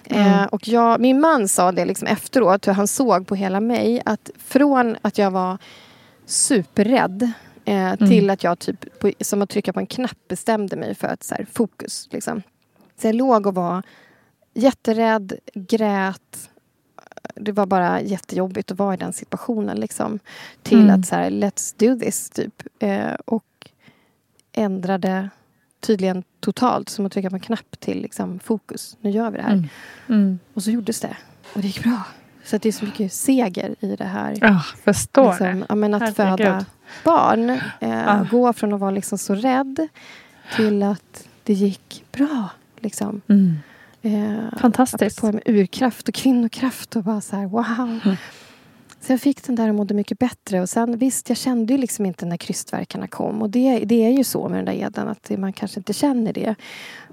Mm. 0.05 0.27
Eh, 0.27 0.43
och 0.45 0.67
jag, 0.67 0.99
min 0.99 1.19
man 1.21 1.47
sa 1.47 1.71
det 1.71 1.85
liksom 1.85 2.07
efteråt, 2.07 2.67
hur 2.67 2.73
han 2.73 2.87
såg 2.87 3.27
på 3.27 3.35
hela 3.35 3.59
mig. 3.59 4.01
Att 4.05 4.29
från 4.47 4.97
att 5.01 5.17
jag 5.17 5.31
var 5.31 5.57
superrädd 6.25 7.31
eh, 7.65 7.95
till 7.95 8.29
att 8.29 8.43
jag 8.43 8.59
typ, 8.59 8.99
på, 8.99 9.11
som 9.21 9.41
att 9.41 9.49
trycka 9.49 9.73
på 9.73 9.79
en 9.79 9.87
knapp, 9.87 10.17
bestämde 10.27 10.75
mig 10.75 10.95
för 10.95 11.07
att 11.07 11.23
så 11.23 11.35
här, 11.35 11.45
fokus. 11.53 12.07
Liksom. 12.11 12.41
Så 13.01 13.07
jag 13.07 13.15
låg 13.15 13.47
och 13.47 13.55
var 13.55 13.83
jätterädd, 14.53 15.33
grät. 15.53 16.49
Det 17.35 17.51
var 17.51 17.65
bara 17.65 18.01
jättejobbigt 18.01 18.71
att 18.71 18.77
vara 18.77 18.93
i 18.93 18.97
den 18.97 19.13
situationen. 19.13 19.77
Liksom. 19.79 20.19
Till 20.63 20.81
Mm. 20.81 20.99
att 20.99 21.07
så 21.07 21.15
här, 21.15 21.29
let's 21.29 21.75
do 21.77 21.99
this, 21.99 22.29
typ. 22.29 22.63
Eh, 22.79 23.13
och 23.25 23.69
ändrade 24.53 25.29
tydligen 25.79 26.23
totalt, 26.39 26.89
som 26.89 27.05
att 27.05 27.11
trycka 27.11 27.29
på 27.29 27.35
en 27.35 27.39
knapp 27.39 27.79
till 27.79 28.01
liksom, 28.01 28.39
fokus. 28.39 28.97
Nu 29.01 29.09
gör 29.09 29.31
vi 29.31 29.37
det 29.37 29.43
här. 29.43 29.51
Mm. 29.53 29.67
Mm. 30.09 30.39
Och 30.53 30.63
så 30.63 30.71
gjordes 30.71 30.99
det. 30.99 31.17
Och 31.53 31.61
det 31.61 31.67
gick 31.67 31.83
bra. 31.83 32.01
Så 32.45 32.57
det 32.57 32.67
är 32.69 32.73
så 32.73 32.85
mycket 32.85 33.13
seger 33.13 33.75
i 33.79 33.95
det 33.95 34.05
här. 34.05 34.37
Ja, 34.41 34.63
förstår 34.83 35.29
Liksom, 35.29 35.65
ja, 35.69 35.75
men 35.75 35.93
att 35.93 36.01
Herregud. 36.01 36.37
föda 36.37 36.65
barn. 37.03 37.49
Eh, 37.79 38.07
Ah. 38.19 38.25
Gå 38.31 38.53
från 38.53 38.73
att 38.73 38.79
vara 38.79 38.91
liksom 38.91 39.17
så 39.17 39.35
rädd 39.35 39.87
till 40.55 40.83
att 40.83 41.27
det 41.43 41.53
gick 41.53 42.03
bra. 42.11 42.49
Liksom. 42.79 43.21
Mm. 43.27 43.53
Eh, 44.01 44.57
Fantastiskt. 44.59 45.21
På 45.21 45.31
med 45.31 45.41
urkraft 45.45 46.07
och 46.07 46.13
kvinnokraft 46.13 46.95
och 46.95 47.03
bara 47.03 47.21
så 47.21 47.35
här 47.35 47.45
wow. 47.45 47.99
Mm. 48.05 48.15
Så 49.01 49.13
jag 49.13 49.21
fick 49.21 49.43
den 49.43 49.55
där 49.55 49.69
och 49.69 49.75
mådde 49.75 49.93
mycket 49.93 50.19
bättre. 50.19 50.61
Och 50.61 50.69
sen 50.69 50.97
visst, 50.97 51.29
jag 51.29 51.37
kände 51.37 51.73
ju 51.73 51.79
liksom 51.79 52.05
inte 52.05 52.25
när 52.25 52.37
krystverkarna 52.37 53.07
kom. 53.07 53.41
Och 53.41 53.49
det, 53.49 53.79
det 53.85 54.05
är 54.05 54.09
ju 54.11 54.23
så 54.23 54.49
med 54.49 54.57
den 54.57 54.65
där 54.65 54.73
eden 54.87 55.07
att 55.07 55.31
man 55.37 55.53
kanske 55.53 55.79
inte 55.79 55.93
känner 55.93 56.33
det. 56.33 56.55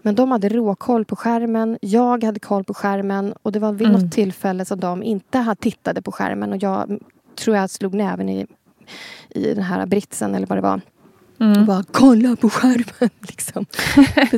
Men 0.02 0.14
de 0.14 0.30
hade 0.30 0.48
råkoll 0.48 1.04
på 1.04 1.16
skärmen. 1.16 1.78
Jag 1.82 2.24
hade 2.24 2.40
koll 2.40 2.64
på 2.64 2.74
skärmen. 2.74 3.34
Och 3.42 3.52
det 3.52 3.58
var 3.58 3.72
vid 3.72 3.88
Mm. 3.88 4.00
något 4.00 4.12
tillfälle 4.12 4.64
som 4.64 4.80
de 4.80 5.02
inte 5.02 5.38
hade 5.38 5.60
tittade 5.60 6.02
på 6.02 6.12
skärmen. 6.12 6.52
Och 6.52 6.62
jag 6.62 6.98
tror 7.38 7.56
jag 7.56 7.70
slog 7.70 7.94
näven 7.94 8.28
i, 8.28 8.46
i 9.30 9.54
den 9.54 9.62
här 9.64 9.86
britsen 9.86 10.34
eller 10.34 10.46
vad 10.46 10.58
det 10.58 10.62
var. 10.62 10.80
Och 11.36 11.46
Mm. 11.46 11.66
bara 11.66 11.84
kolla 11.92 12.36
på 12.36 12.50
skärmen. 12.50 13.10
Liksom. 13.20 13.66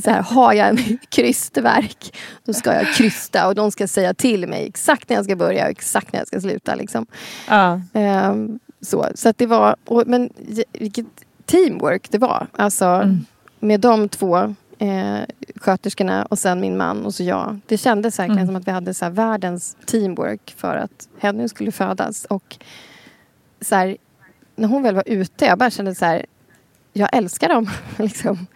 Så 0.04 0.10
här, 0.10 0.22
har 0.22 0.52
jag 0.52 0.68
en 0.68 0.98
krystverk 1.08 2.16
då 2.44 2.52
ska 2.52 2.74
jag 2.74 2.86
krysta 2.94 3.48
och 3.48 3.54
de 3.54 3.70
ska 3.70 3.88
säga 3.88 4.14
till 4.14 4.46
mig 4.48 4.66
exakt 4.66 5.08
när 5.08 5.16
jag 5.16 5.24
ska 5.24 5.36
börja 5.36 5.64
och 5.64 5.70
exakt 5.70 6.12
när 6.12 6.20
jag 6.20 6.26
ska 6.28 6.40
sluta. 6.40 6.74
Liksom. 6.74 7.06
Ja. 7.48 7.80
Ehm, 7.92 8.58
så 8.80 9.08
så 9.14 9.28
att 9.28 9.38
det 9.38 9.46
var, 9.46 9.76
och, 9.84 10.02
men 10.06 10.30
vilket 10.72 11.06
teamwork 11.46 12.10
det 12.10 12.18
var. 12.18 12.46
Alltså 12.52 12.84
Mm. 12.86 13.24
med 13.60 13.80
de 13.80 14.08
två 14.08 14.54
eh, 14.78 15.18
sköterskorna 15.56 16.24
och 16.30 16.38
sen 16.38 16.60
min 16.60 16.76
man 16.76 17.04
och 17.06 17.14
så 17.14 17.22
jag. 17.22 17.58
Det 17.66 17.78
kändes 17.78 18.18
verkligen 18.18 18.38
Mm. 18.38 18.46
som 18.46 18.56
att 18.56 18.66
vi 18.68 18.70
hade 18.72 18.94
så 18.94 19.04
här, 19.04 19.12
världens 19.12 19.76
teamwork 19.86 20.54
för 20.56 20.76
att 20.76 21.08
Henry 21.18 21.48
skulle 21.48 21.72
födas. 21.72 22.24
Och 22.24 22.56
så 23.60 23.74
här, 23.74 23.96
när 24.56 24.68
hon 24.68 24.82
väl 24.82 24.94
var 24.94 25.04
ute, 25.06 25.44
jag 25.44 25.58
bara 25.58 25.70
kände 25.70 25.94
så 25.94 26.04
här, 26.04 26.26
jag 26.92 27.08
älskar 27.12 27.48
dem. 27.48 27.70
Liksom, 27.98 28.46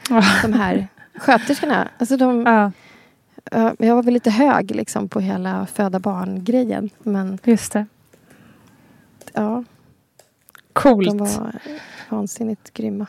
de 0.42 0.52
här 0.52 0.88
sköterskorna. 1.14 1.88
Alltså 1.98 2.16
de, 2.16 2.42
ja, 2.46 2.72
ja, 3.50 3.74
jag 3.78 3.94
var 3.94 4.02
väl 4.02 4.14
lite 4.14 4.30
hög 4.30 4.70
liksom, 4.70 5.08
på 5.08 5.20
hela 5.20 5.66
föda 5.66 5.98
barn-grejen. 5.98 6.90
Men 6.98 7.38
just 7.44 7.72
det. 7.72 7.86
ja, 9.32 9.64
Coolt. 10.72 11.08
de 11.08 11.18
var 11.18 11.52
vansinnigt 12.08 12.72
grymma. 12.72 13.06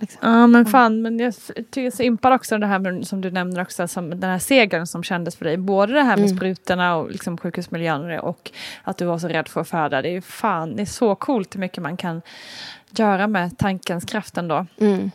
Liksom. 0.00 0.18
Ja 0.22 0.46
men 0.46 0.66
fan, 0.66 1.02
men 1.02 1.18
jag 1.18 1.34
tycker 1.70 1.90
så 1.90 2.02
impad 2.02 2.32
också 2.32 2.58
det 2.58 2.66
här 2.66 2.78
med, 2.78 3.06
som 3.06 3.20
du 3.20 3.30
nämner 3.30 3.62
också, 3.62 3.88
som 3.88 4.10
den 4.10 4.30
här 4.30 4.38
segern 4.38 4.86
som 4.86 5.02
kändes 5.02 5.36
för 5.36 5.44
dig. 5.44 5.56
Både 5.56 5.92
det 5.92 6.02
här 6.02 6.16
med 6.16 6.24
Mm. 6.24 6.36
sprutorna 6.36 6.96
och 6.96 7.10
liksom 7.10 7.36
sjukhusmiljön 7.38 8.18
och 8.18 8.50
att 8.84 8.96
du 8.96 9.04
var 9.04 9.18
så 9.18 9.28
rädd 9.28 9.48
för 9.48 9.60
att 9.60 9.68
föda. 9.68 10.02
Det 10.02 10.16
är 10.16 10.20
fan, 10.20 10.76
det 10.76 10.82
är 10.82 10.86
så 10.86 11.14
coolt 11.14 11.54
hur 11.54 11.60
mycket 11.60 11.82
man 11.82 11.96
kan 11.96 12.22
göra 12.90 13.26
med 13.26 13.58
tankens 13.58 14.04
kraft 14.04 14.36
ändå. 14.38 14.66
Mm. 14.80 15.10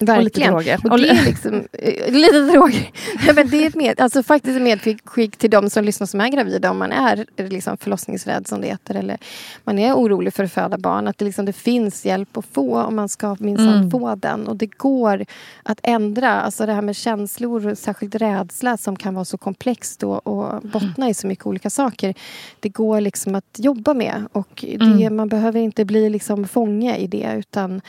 Och 0.00 0.22
lite 0.22 0.40
Verkligen. 0.40 0.52
droger. 0.52 0.80
Och 0.90 0.98
det 0.98 1.08
är 1.08 1.24
liksom, 1.24 1.54
eh, 1.72 2.12
lite 2.12 2.40
droger. 2.40 2.90
Men 3.34 3.48
det 3.50 3.66
är 3.66 3.76
med, 3.78 4.00
alltså 4.00 4.22
faktiskt 4.22 4.56
ett 4.56 4.62
medskick 4.62 5.36
till 5.36 5.50
de 5.50 5.70
som 5.70 5.84
lyssnar 5.84 6.06
som 6.06 6.20
är 6.20 6.28
gravida. 6.28 6.70
Om 6.70 6.78
man 6.78 6.92
är 6.92 7.26
liksom 7.36 7.76
förlossningsrädd 7.76 8.48
som 8.48 8.60
det 8.60 8.66
heter. 8.66 8.94
Eller 8.94 9.18
man 9.64 9.78
är 9.78 9.92
orolig 9.94 10.34
för 10.34 10.44
att 10.44 10.52
föda 10.52 10.78
barn. 10.78 11.08
Att 11.08 11.18
det, 11.18 11.24
liksom, 11.24 11.44
det 11.44 11.52
finns 11.52 12.06
hjälp 12.06 12.36
att 12.36 12.44
få 12.52 12.82
om 12.82 12.96
man 12.96 13.08
ska 13.08 13.36
minsann 13.40 13.68
Mm. 13.78 13.90
få 13.90 14.14
den. 14.14 14.48
Och 14.48 14.56
det 14.56 14.66
går 14.66 15.24
att 15.62 15.80
ändra. 15.82 16.40
Alltså 16.40 16.66
det 16.66 16.72
här 16.72 16.82
med 16.82 16.96
känslor 16.96 17.66
och 17.66 17.78
särskilt 17.78 18.14
rädsla 18.14 18.76
som 18.76 18.96
kan 18.96 19.14
vara 19.14 19.24
så 19.24 19.38
komplext 19.38 20.02
och, 20.02 20.26
och 20.26 20.62
bottna 20.62 21.08
i 21.08 21.14
så 21.14 21.26
mycket 21.26 21.46
olika 21.46 21.70
saker. 21.70 22.14
Det 22.60 22.68
går 22.68 23.00
liksom 23.00 23.34
att 23.34 23.56
jobba 23.58 23.94
med. 23.94 24.24
Och 24.32 24.64
det, 24.68 24.74
Mm. 24.98 25.16
man 25.16 25.28
behöver 25.28 25.60
inte 25.60 25.84
bli 25.84 26.10
liksom 26.10 26.48
fånge 26.48 26.96
i 26.96 27.06
det. 27.06 27.34
utan 27.38 27.80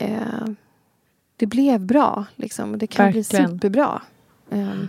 eh, 0.00 0.08
det 1.38 1.46
blev 1.46 1.80
bra. 1.80 2.24
Liksom. 2.36 2.78
Det 2.78 2.86
kan 2.86 3.04
Verkligen. 3.06 3.46
bli 3.46 3.58
superbra. 3.58 4.02
Um, 4.50 4.88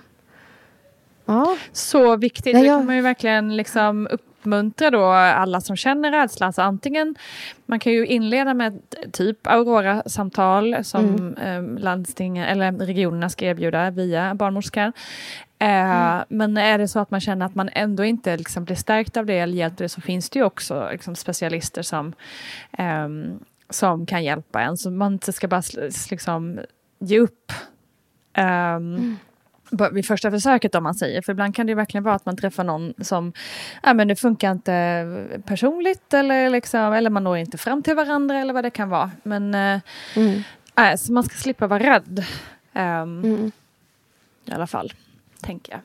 ja, 1.26 1.58
Så 1.72 2.16
viktigt. 2.18 2.54
Det 2.56 2.60
jag- 2.60 2.80
kan 2.80 2.86
man 2.86 2.96
ju 2.96 3.02
verkligen 3.02 3.58
liksom 3.58 4.08
uppmuntra 4.12 4.90
då 4.92 5.04
alla 5.12 5.62
som 5.62 5.76
känner 5.76 6.12
rädsla. 6.12 6.46
Alltså 6.46 6.62
antingen, 6.62 7.16
man 7.66 7.80
kan 7.80 7.94
ju 7.94 8.06
inleda 8.08 8.54
med 8.54 8.80
typ 9.12 9.48
Aurora-samtal 9.48 10.84
som 10.84 11.06
Mm. 11.38 11.76
eh, 11.76 11.80
landstingen 11.82 12.46
eller 12.46 12.72
regionerna 12.72 13.30
ska 13.30 13.46
erbjuda 13.46 13.90
via 13.92 14.36
barnmorskan. 14.36 14.94
Eh, 15.62 15.70
Mm. 15.70 16.24
Men 16.30 16.58
är 16.58 16.78
det 16.78 16.88
så 16.88 17.00
att 17.00 17.12
man 17.12 17.20
känner 17.22 17.46
att 17.46 17.56
man 17.56 17.70
ändå 17.74 18.04
inte 18.06 18.38
liksom 18.38 18.64
blir 18.66 18.76
stärkt 18.76 19.18
av 19.18 19.26
det 19.26 19.34
eller 19.40 19.54
hjälpt 19.58 19.78
det 19.78 19.90
så 19.90 20.02
finns 20.02 20.30
det 20.30 20.40
ju 20.40 20.46
också 20.46 20.90
liksom, 20.92 21.16
specialister 21.16 21.82
som, 21.82 22.14
ehm, 22.72 23.40
som 23.70 24.06
kan 24.06 24.24
hjälpa 24.24 24.62
en. 24.62 24.78
Så 24.78 24.92
man 24.92 25.14
inte 25.14 25.34
ska 25.34 25.48
bara 25.48 25.62
liksom, 26.12 26.60
ge 27.00 27.20
upp. 27.20 27.52
Ehm, 28.34 29.18
på- 29.78 29.90
vid 29.92 30.06
första 30.06 30.32
försöket 30.32 30.76
om 30.76 30.84
man 30.84 30.96
säger. 30.96 31.22
För 31.22 31.32
ibland 31.32 31.56
kan 31.56 31.68
det 31.68 31.76
verkligen 31.76 32.04
vara 32.04 32.16
att 32.16 32.26
man 32.26 32.38
träffar 32.38 32.64
någon 32.64 32.94
som, 33.02 33.34
ja 33.84 33.94
men 33.94 34.08
det 34.08 34.16
funkar 34.16 34.52
inte 34.52 35.42
personligt 35.46 36.14
eller 36.14 36.50
liksom, 36.50 36.94
eller 36.94 37.10
man 37.10 37.24
når 37.24 37.38
inte 37.38 37.58
fram 37.58 37.84
till 37.84 37.96
varandra 37.96 38.38
eller 38.40 38.54
vad 38.54 38.64
det 38.64 38.70
kan 38.70 38.90
vara. 38.90 39.12
Men 39.24 39.56
äh, 39.56 39.80
mm, 40.16 40.98
så 40.98 41.14
man 41.14 41.24
ska 41.24 41.36
slippa 41.36 41.68
vara 41.68 41.84
rädd. 41.84 42.26
Ehm, 42.74 43.24
mm. 43.24 43.52
I 44.46 44.52
alla 44.52 44.68
fall, 44.68 44.94
tänker 45.42 45.72
jag. 45.74 45.82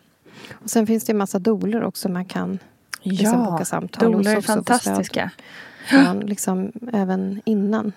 Och 0.63 0.71
sen 0.71 0.87
finns 0.87 1.05
det 1.05 1.13
en 1.13 1.19
massa 1.19 1.39
doulor 1.39 1.83
också 1.83 2.09
man 2.09 2.25
kan 2.25 2.59
liksom 3.03 3.45
boka 3.45 3.65
samtal 3.65 4.13
doulor 4.13 4.33
är 4.37 4.41
fantastiska. 4.41 5.31
Från, 5.85 6.21
liksom, 6.21 6.73
även 6.93 7.41
innan. 7.45 7.93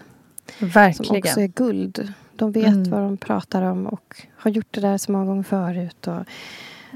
Som 0.59 0.67
Verkligen. 0.69 1.23
också 1.27 1.41
är 1.41 1.47
guld. 1.47 2.13
De 2.35 2.51
vet 2.51 2.67
Mm. 2.67 2.89
vad 2.89 3.01
de 3.01 3.17
pratar 3.17 3.61
om 3.61 3.87
och 3.87 4.21
har 4.37 4.51
gjort 4.51 4.67
det 4.71 4.81
där 4.81 4.97
så 4.97 5.11
många 5.11 5.25
gånger 5.25 5.43
förut. 5.43 6.07
Och 6.07 6.23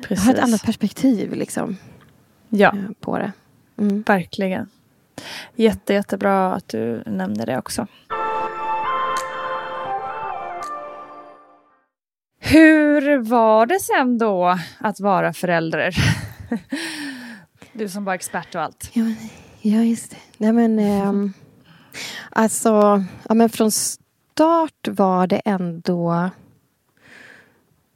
Precis. 0.04 0.26
har 0.26 0.34
ett 0.34 0.40
annat 0.40 0.64
perspektiv 0.64 1.34
liksom, 1.34 1.78
Ja, 2.50 2.68
eh, 2.70 2.84
på 3.00 3.18
det. 3.18 3.32
Mm. 3.78 4.02
verkligen. 4.02 4.70
Jätte, 5.56 5.94
jättebra 5.94 6.54
att 6.54 6.68
du 6.68 7.04
nämnde 7.06 7.46
det 7.46 7.58
också. 7.58 7.88
Hur 12.40 13.18
var 13.18 13.66
det 13.66 13.80
sen 13.80 14.18
då 14.18 14.58
att 14.78 15.00
vara 15.00 15.34
förälder? 15.34 15.96
Du 17.74 17.90
som 17.90 18.04
var 18.06 18.14
expert 18.14 18.56
och 18.56 18.62
allt. 18.62 18.90
Ja, 18.94 19.04
men- 19.04 19.16
ja 19.62 19.84
just 19.84 20.12
det. 20.12 20.18
Nej, 20.38 20.54
men, 20.54 20.80
ehm, 20.80 21.34
alltså, 22.30 23.04
ja, 23.30 23.34
men 23.34 23.50
från 23.50 23.72
start 23.72 24.88
var 24.88 25.28
det 25.28 25.42
ändå 25.46 26.30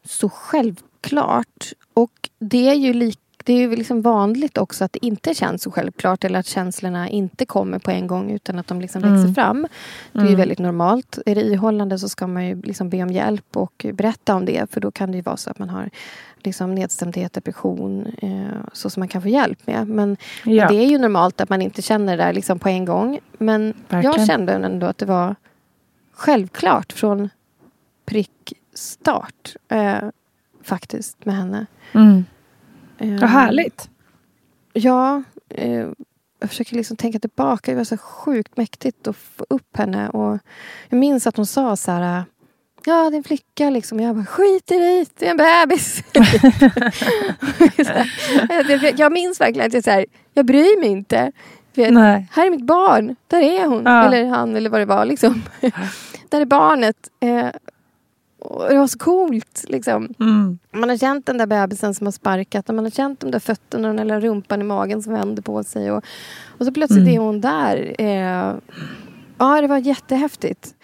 så 0.06 0.30
självklart. 0.30 1.72
Och 1.94 2.30
det 2.40 2.68
är 2.70 2.74
ju 2.74 2.94
lik, 2.94 3.20
det 3.44 3.54
är 3.54 3.58
ju 3.58 3.76
liksom 3.76 4.02
vanligt 4.02 4.58
också 4.58 4.84
att 4.86 4.94
det 4.94 5.06
inte 5.06 5.34
känns 5.34 5.64
så 5.64 5.72
självklart 5.72 6.24
eller 6.24 6.40
att 6.40 6.46
känslorna 6.46 7.10
inte 7.10 7.46
kommer 7.46 7.80
på 7.80 7.92
en 7.92 8.08
gång 8.08 8.32
utan 8.32 8.60
att 8.60 8.68
de 8.68 8.82
liksom 8.82 9.04
Mm. 9.04 9.16
växer 9.16 9.34
fram. 9.34 9.68
Det 10.12 10.20
är 10.20 10.24
ju 10.24 10.28
Mm. 10.28 10.40
väldigt 10.40 10.60
normalt. 10.60 11.20
Är 11.26 11.36
det 11.36 11.42
ihållande 11.42 12.00
så 12.00 12.10
ska 12.10 12.28
man 12.28 12.46
ju 12.48 12.62
liksom 12.62 12.90
be 12.90 13.04
om 13.04 13.10
hjälp 13.12 13.58
och 13.58 13.86
berätta 13.94 14.36
om 14.36 14.46
det 14.46 14.72
för 14.72 14.82
då 14.82 14.92
kan 14.92 15.12
det 15.12 15.16
ju 15.18 15.22
vara 15.22 15.38
så 15.38 15.50
att 15.50 15.60
man 15.60 15.70
har 15.70 15.90
liksom 16.46 16.76
nedstämdhet, 16.76 17.34
depression, 17.34 18.06
eh, 18.22 18.68
så 18.74 18.90
som 18.90 19.02
man 19.02 19.08
kan 19.08 19.22
få 19.22 19.28
hjälp 19.28 19.68
med. 19.68 19.88
Men 19.88 20.18
Ja. 20.44 20.68
det 20.68 20.76
är 20.76 20.88
ju 20.88 20.98
normalt 20.98 21.42
att 21.42 21.50
man 21.50 21.62
inte 21.62 21.82
känner 21.82 22.18
det 22.18 22.24
där 22.24 22.34
liksom 22.34 22.60
på 22.60 22.70
en 22.70 22.86
gång. 22.86 23.20
Men 23.38 23.74
Verkligen. 23.90 24.04
jag 24.20 24.28
kände 24.28 24.54
ändå 24.54 24.86
att 24.88 24.98
det 24.98 25.06
var 25.06 25.36
självklart 26.14 26.92
från 26.94 27.30
prick 28.06 28.54
start 28.74 29.56
eh, 29.70 29.98
faktiskt 30.64 31.26
med 31.26 31.36
henne. 31.36 31.66
Mm. 31.94 32.26
Eh, 32.98 33.20
Vad 33.22 33.30
härligt. 33.30 33.90
Ja, 34.74 35.24
eh, 35.50 35.88
jag 36.40 36.50
försöker 36.50 36.76
liksom 36.76 36.98
tänka 36.98 37.20
tillbaka. 37.20 37.72
Det 37.72 37.78
var 37.78 37.84
så 37.84 37.98
sjukt 37.98 38.58
mäktigt 38.58 39.08
att 39.08 39.16
få 39.16 39.46
upp 39.50 39.78
henne. 39.78 40.10
Och 40.10 40.40
jag 40.90 40.98
minns 41.00 41.28
att 41.28 41.38
hon 41.38 41.46
sa 41.46 41.76
så 41.76 41.92
här... 41.92 42.24
Ja, 42.86 43.10
det 43.10 43.16
är 43.16 43.18
en 43.18 43.24
flicka 43.24 43.70
liksom. 43.70 44.00
Jag 44.00 44.16
bara, 44.16 44.26
skit 44.26 44.72
i 44.72 44.78
det, 44.80 45.06
det 45.20 45.28
är 45.28 45.32
en 45.32 45.38
bebis. 45.38 46.04
Här. 47.88 49.00
jag 49.00 49.12
minns 49.12 49.42
verkligen 49.42 49.68
att 49.68 49.74
jag, 49.74 49.84
så 49.84 49.92
här, 49.92 50.06
jag 50.34 50.46
bryr 50.46 50.80
mig 50.80 50.90
inte. 50.90 51.32
Vet, 51.74 51.94
här 52.32 52.46
är 52.46 52.50
mitt 52.52 52.66
barn, 52.66 53.16
där 53.28 53.42
är 53.42 53.66
hon. 53.66 53.84
Ja. 53.86 54.06
Eller 54.06 54.26
han 54.26 54.56
eller 54.56 54.70
vad 54.70 54.82
det 54.82 54.86
var. 54.86 55.06
Liksom. 55.06 55.42
där 56.30 56.42
är 56.42 56.46
barnet. 56.46 56.96
Eh, 57.20 57.48
det 58.70 58.78
var 58.78 58.88
så 58.88 58.98
coolt. 58.98 59.66
Liksom. 59.68 60.10
Mm. 60.20 60.60
Man 60.72 60.90
har 60.90 60.98
känt 60.98 61.26
den 61.26 61.38
där 61.38 61.46
bebisen 61.46 61.94
som 61.94 62.08
har 62.08 62.12
sparkat 62.12 62.70
och 62.70 62.76
man 62.76 62.86
har 62.86 62.92
känt 62.92 63.20
de 63.20 63.32
där 63.32 63.40
fötterna 63.40 63.90
och 63.90 63.96
den 63.96 64.08
där 64.08 64.22
rumpan 64.22 64.62
i 64.62 64.64
magen 64.64 65.04
som 65.04 65.14
vänder 65.14 65.42
på 65.44 65.64
sig. 65.64 65.92
Och, 65.92 66.04
och 66.48 66.66
så 66.66 66.72
plötsligt 66.72 67.02
Mm. 67.08 67.14
är 67.16 67.20
hon 67.20 67.42
där. 67.42 67.96
Eh, 68.00 68.56
ja, 69.38 69.62
det 69.62 69.68
var 69.68 69.78
jättehäftigt. 69.78 70.76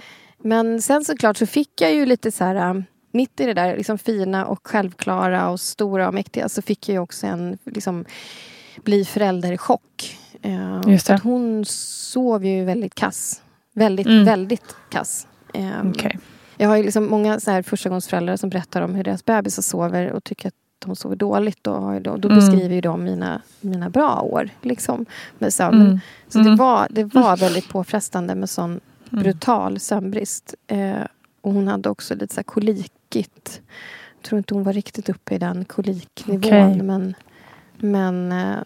Men 0.44 0.82
sen 0.82 1.06
såklart 1.06 1.38
så 1.38 1.46
fick 1.46 1.82
jag 1.82 1.94
ju 1.94 2.06
lite 2.06 2.32
så 2.32 2.44
här... 2.44 2.56
eh, 2.56 2.82
Mitt 3.14 3.40
i 3.40 3.46
det 3.46 3.54
där 3.54 3.78
liksom 3.78 3.98
fina 3.98 4.46
och 4.46 4.68
självklara 4.68 5.50
och 5.50 5.60
stora 5.60 6.08
och 6.08 6.14
mäktiga 6.14 6.50
så 6.50 6.62
fick 6.62 6.90
jag 6.90 6.94
ju 6.94 7.00
också 7.00 7.28
en 7.28 7.58
liksom, 7.66 8.06
bli 8.84 9.06
förälderchock. 9.06 10.18
Eh, 10.42 10.82
Just 10.88 11.08
det. 11.08 11.20
hon 11.24 11.66
sov 11.66 12.46
ju 12.46 12.66
väldigt 12.66 12.96
kass. 12.96 13.42
Väldigt, 13.74 14.08
Mm. 14.08 14.26
väldigt 14.26 14.76
kass. 14.92 15.28
Eh, 15.54 15.70
Okej. 15.90 16.20
jag 16.58 16.70
har 16.70 16.78
ju 16.78 16.84
liksom 16.84 17.06
många 17.10 17.40
så 17.40 17.52
här 17.52 17.62
förstagångsföräldrar 17.62 18.36
som 18.36 18.50
berättar 18.50 18.82
om 18.82 18.96
hur 18.96 19.04
deras 19.04 19.26
bebisar 19.26 19.62
sover 19.64 20.12
och 20.12 20.24
tycker 20.24 20.48
att 20.48 20.54
de 20.86 20.96
sover 20.96 21.16
dåligt. 21.16 21.68
Och 21.68 22.02
då, 22.02 22.18
då 22.18 22.28
Mm. 22.28 22.36
beskriver 22.40 22.76
ju 22.76 22.82
de 22.82 23.04
mina, 23.04 23.42
mina 23.62 23.90
bra 23.90 24.22
år 24.22 24.50
liksom, 24.62 25.06
med 25.40 25.54
sömnen. 25.54 25.88
Mm. 25.88 26.00
Så 26.30 26.38
det 26.38 26.46
Mm. 26.46 26.56
var, 26.58 26.88
det 26.90 27.04
var 27.04 27.38
väldigt 27.38 27.70
påfrestande 27.70 28.36
med 28.36 28.50
sån 28.50 28.70
Mm. 28.72 28.82
Brutal 29.12 29.80
sömnbrist. 29.80 30.56
Eh, 30.68 31.02
och 31.42 31.54
hon 31.54 31.68
hade 31.68 31.90
också 31.90 32.16
lite 32.16 32.34
så 32.36 32.44
kolikigt. 32.44 33.62
Jag 34.18 34.24
tror 34.24 34.38
inte 34.38 34.54
hon 34.54 34.64
var 34.64 34.74
riktigt 34.74 35.10
uppe 35.10 35.36
i 35.36 35.38
den 35.38 35.66
koliknivån. 35.66 36.40
Okej. 36.72 36.82
Men, 36.84 37.14
men 37.78 38.32
eh, 38.32 38.58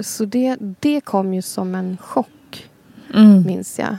så 0.00 0.24
det, 0.24 0.56
det 0.80 1.00
kom 1.00 1.34
ju 1.34 1.42
som 1.42 1.74
en 1.74 1.96
chock, 2.00 2.68
Mm. 3.14 3.42
minns 3.46 3.78
jag. 3.78 3.96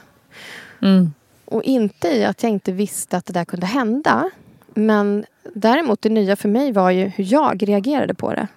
Mm. 0.82 1.14
Och 1.46 1.64
inte 1.64 2.08
i 2.08 2.24
att 2.26 2.44
jag 2.44 2.50
inte 2.52 2.72
visste 2.72 3.18
att 3.18 3.26
det 3.26 3.34
där 3.34 3.46
kunde 3.46 3.66
hända. 3.66 4.30
Men 4.74 5.26
däremot 5.54 6.02
det 6.02 6.10
nya 6.10 6.36
för 6.36 6.50
mig 6.50 6.72
var 6.72 6.92
ju 6.92 7.06
hur 7.06 7.24
jag 7.34 7.70
reagerade 7.70 8.14
på 8.14 8.34
det. 8.34 8.48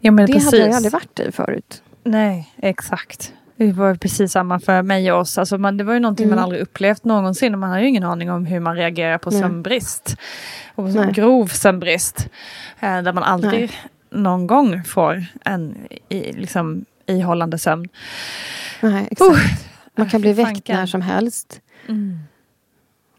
Ja, 0.00 0.12
Det 0.12 0.26
precis. 0.26 0.44
hade 0.44 0.58
jag 0.58 0.70
aldrig 0.72 0.92
varit 0.92 1.20
i 1.20 1.32
förut. 1.32 1.82
Nej, 2.04 2.52
exakt. 2.56 3.32
Det 3.56 3.72
var 3.72 3.94
precis 3.94 4.32
samma 4.32 4.60
för 4.60 4.82
mig 4.82 5.12
och 5.12 5.18
oss. 5.20 5.38
Alltså 5.38 5.58
man, 5.58 5.76
det 5.76 5.84
var 5.84 5.94
ju 5.94 6.00
någonting 6.00 6.26
Mm. 6.26 6.36
man 6.36 6.44
aldrig 6.44 6.62
upplevt 6.62 7.04
någonsin 7.04 7.54
och 7.54 7.60
man 7.60 7.70
har 7.70 7.78
ju 7.78 7.88
ingen 7.88 8.04
aning 8.04 8.30
om 8.30 8.46
hur 8.46 8.60
man 8.60 8.76
reagerar 8.76 9.18
på 9.18 9.30
Nej. 9.30 9.40
sömnbrist. 9.40 10.16
Och 10.74 10.84
Nej. 10.90 11.12
grov 11.12 11.46
sömnbrist. 11.46 12.28
Eh, 12.80 13.02
där 13.02 13.12
man 13.12 13.22
aldrig 13.22 13.60
Nej. 13.60 14.20
någon 14.22 14.46
gång 14.46 14.84
får 14.84 15.24
en 15.44 15.76
i, 16.08 16.32
liksom, 16.32 16.84
ihållande 17.06 17.58
sömn. 17.58 17.88
Nej, 18.80 19.08
exakt. 19.10 19.30
Uh, 19.30 19.38
Man 19.96 20.10
kan 20.10 20.20
bli 20.20 20.32
väckt 20.32 20.68
när 20.68 20.86
som 20.86 21.02
helst. 21.02 21.60
Mm. 21.88 22.18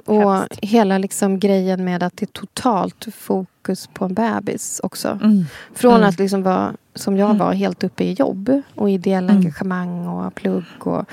Och 0.06 0.34
Hemskt. 0.34 0.60
hela 0.62 0.98
liksom 0.98 1.40
grejen 1.40 1.86
med 1.86 2.04
att 2.04 2.18
det 2.18 2.24
är 2.24 2.28
totalt 2.40 3.06
fokus 3.16 3.88
på 3.94 4.06
en 4.06 4.14
bebis 4.14 4.80
också. 4.84 5.20
Mm. 5.24 5.46
Från 5.74 5.94
Mm. 5.96 6.10
att 6.10 6.20
liksom 6.20 6.44
vara, 6.44 6.74
som 6.96 7.18
jag 7.18 7.26
Mm. 7.30 7.38
var, 7.38 7.54
helt 7.54 7.84
uppe 7.84 8.04
i 8.04 8.14
jobb 8.14 8.62
och 8.76 8.90
ideella 8.90 9.32
Mm. 9.32 9.38
engagemang 9.38 10.08
och 10.08 10.36
plugg 10.36 10.64
och 10.80 11.06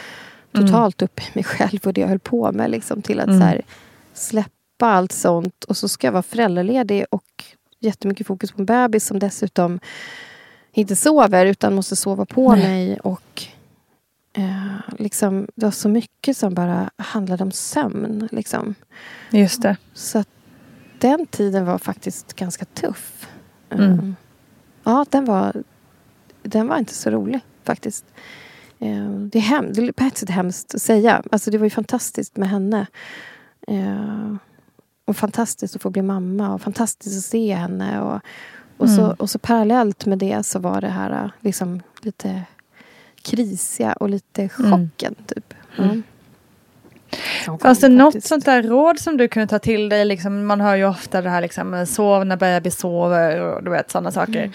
Mm. 0.54 0.66
totalt 0.66 1.02
uppe 1.02 1.22
i 1.22 1.26
mig 1.34 1.44
själv 1.44 1.78
och 1.84 1.92
det 1.92 2.00
jag 2.00 2.08
höll 2.08 2.18
på 2.18 2.52
med. 2.52 2.70
Liksom, 2.70 3.02
till 3.02 3.20
att 3.20 3.26
Mm. 3.28 3.40
här, 3.40 3.62
släppa 4.14 4.50
allt 4.80 5.12
sånt 5.12 5.64
och 5.64 5.76
så 5.76 5.88
ska 5.88 6.06
jag 6.06 6.12
vara 6.12 6.22
föräldraledig 6.22 7.04
och 7.10 7.44
jättemycket 7.80 8.26
fokus 8.26 8.52
på 8.52 8.60
en 8.62 8.66
bebis 8.66 9.06
som 9.06 9.18
dessutom 9.18 9.80
inte 10.72 10.96
sover 10.96 11.46
utan 11.46 11.74
måste 11.74 11.96
sova 11.96 12.24
på 12.24 12.54
Nej. 12.54 12.68
mig. 12.68 12.98
Och 13.00 13.42
eh, 14.32 14.76
liksom, 14.98 15.46
Det 15.54 15.66
var 15.66 15.70
så 15.70 15.88
mycket 15.88 16.36
som 16.36 16.54
bara 16.54 16.90
handlade 16.96 17.44
om 17.44 17.52
sömn. 17.52 18.28
Liksom. 18.32 18.74
Just 19.30 19.62
det. 19.62 19.76
Så 19.94 20.18
att 20.18 20.28
den 20.98 21.26
tiden 21.26 21.64
var 21.64 21.78
faktiskt 21.78 22.32
ganska 22.36 22.64
tuff. 22.64 23.28
Mm. 23.70 23.90
Eh, 23.98 24.04
Ja, 24.84 25.06
den 25.10 25.24
var, 25.24 25.62
den 26.42 26.68
var 26.68 26.78
inte 26.78 26.94
så 26.94 27.10
rolig 27.10 27.40
faktiskt. 27.64 28.04
Eh, 28.78 29.08
Det 29.10 29.38
är, 29.38 29.42
hem, 29.42 29.72
det 29.72 29.82
är 29.88 29.92
på 29.92 30.04
ett 30.04 30.18
sätt 30.18 30.30
hemskt 30.30 30.74
att 30.74 30.82
säga. 30.82 31.22
Alltså, 31.32 31.50
det 31.50 31.58
var 31.58 31.66
ju 31.66 31.70
fantastiskt 31.70 32.36
med 32.36 32.48
henne. 32.48 32.86
Eh, 33.68 34.34
Och 35.04 35.16
fantastiskt 35.16 35.76
att 35.76 35.82
få 35.82 35.90
bli 35.90 36.02
mamma 36.02 36.54
och 36.54 36.62
fantastiskt 36.62 37.16
att 37.18 37.24
se 37.30 37.54
henne. 37.54 38.00
Och, 38.00 38.20
och, 38.76 38.90
så, 38.90 39.00
Mm. 39.04 39.14
och 39.18 39.30
så 39.30 39.38
parallellt 39.38 40.06
med 40.06 40.18
det 40.18 40.42
så 40.46 40.58
var 40.58 40.80
det 40.80 40.88
här 40.88 41.24
eh, 41.24 41.30
liksom 41.40 41.82
lite 42.00 42.42
krisiga 43.22 43.92
och 43.92 44.08
lite 44.08 44.48
chocken. 44.48 45.14
Typ. 45.26 45.54
Mm. 45.78 46.02
Som 47.44 47.58
Fanns 47.58 47.80
det 47.80 47.86
kom 47.86 47.96
något 47.96 48.24
sånt 48.24 48.44
där 48.44 48.62
råd 48.62 48.98
som 48.98 49.16
du 49.16 49.28
kunde 49.28 49.46
ta 49.46 49.58
till 49.58 49.88
dig? 49.88 50.04
Liksom, 50.04 50.46
man 50.46 50.60
hör 50.60 50.76
ju 50.76 50.84
ofta 50.84 51.22
det 51.22 51.30
här 51.30 51.40
liksom, 51.40 51.86
sov 51.86 52.26
när 52.26 52.36
bebis 52.36 52.78
sover 52.78 53.40
och 53.40 53.64
du 53.64 53.70
vet 53.70 53.90
sådana 53.90 54.10
saker. 54.10 54.52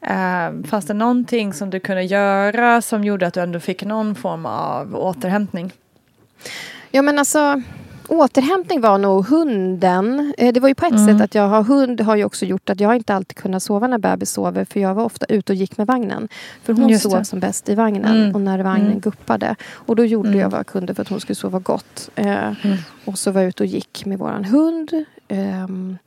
Mm. 0.00 0.64
Eh, 0.64 0.68
fanns 0.70 0.86
det 0.86 0.94
någonting 0.94 1.52
som 1.52 1.70
du 1.70 1.80
kunde 1.80 2.02
göra 2.02 2.82
som 2.82 3.04
gjorde 3.04 3.26
att 3.26 3.34
du 3.34 3.40
ändå 3.40 3.60
fick 3.60 3.84
någon 3.84 4.14
form 4.14 4.46
av 4.46 4.96
återhämtning? 4.96 5.72
Ja 6.90 7.02
men 7.02 7.18
alltså 7.18 7.62
Återhämtning 8.08 8.80
var 8.80 8.98
nog 8.98 9.26
hunden. 9.26 10.34
Eh, 10.38 10.52
Det 10.52 10.60
var 10.60 10.68
ju 10.68 10.74
på 10.74 10.86
ett 10.86 10.92
Mm. 10.92 11.06
sätt 11.06 11.20
att 11.24 11.34
jag 11.34 11.48
har 11.48 11.62
hund 11.62 12.00
har 12.00 12.16
ju 12.16 12.24
också 12.24 12.44
gjort 12.44 12.70
att 12.70 12.80
jag 12.80 12.96
inte 12.96 13.14
alltid 13.14 13.36
kunnat 13.36 13.62
sova 13.62 13.86
när 13.86 13.98
bebis 13.98 14.30
sover 14.30 14.64
för 14.64 14.80
jag 14.80 14.94
var 14.94 15.04
ofta 15.04 15.26
ute 15.26 15.52
och 15.52 15.56
gick 15.56 15.78
med 15.78 15.86
vagnen. 15.86 16.28
För 16.62 16.72
hon 16.72 16.88
Just 16.88 17.02
sov 17.02 17.18
det. 17.18 17.24
som 17.24 17.40
bäst 17.40 17.68
i 17.68 17.74
vagnen 17.74 18.16
Mm. 18.16 18.34
och 18.34 18.40
när 18.40 18.58
vagnen 18.62 18.86
Mm. 18.86 19.00
guppade. 19.00 19.56
Och 19.72 19.96
då 19.96 20.04
gjorde 20.04 20.28
Mm. 20.28 20.40
jag 20.40 20.50
vad 20.50 20.58
jag 20.58 20.66
kunde 20.66 20.94
för 20.94 21.02
att 21.02 21.08
hon 21.08 21.20
skulle 21.20 21.34
sova 21.36 21.58
gott. 21.58 22.10
Eh, 22.14 22.26
Mm. 22.64 22.76
Och 23.04 23.18
så 23.18 23.30
var 23.30 23.40
jag 23.40 23.48
ute 23.48 23.62
och 23.62 23.66
gick 23.66 24.06
med 24.06 24.18
våran 24.18 24.44
hund. 24.44 24.90
Ehm, 25.28 25.98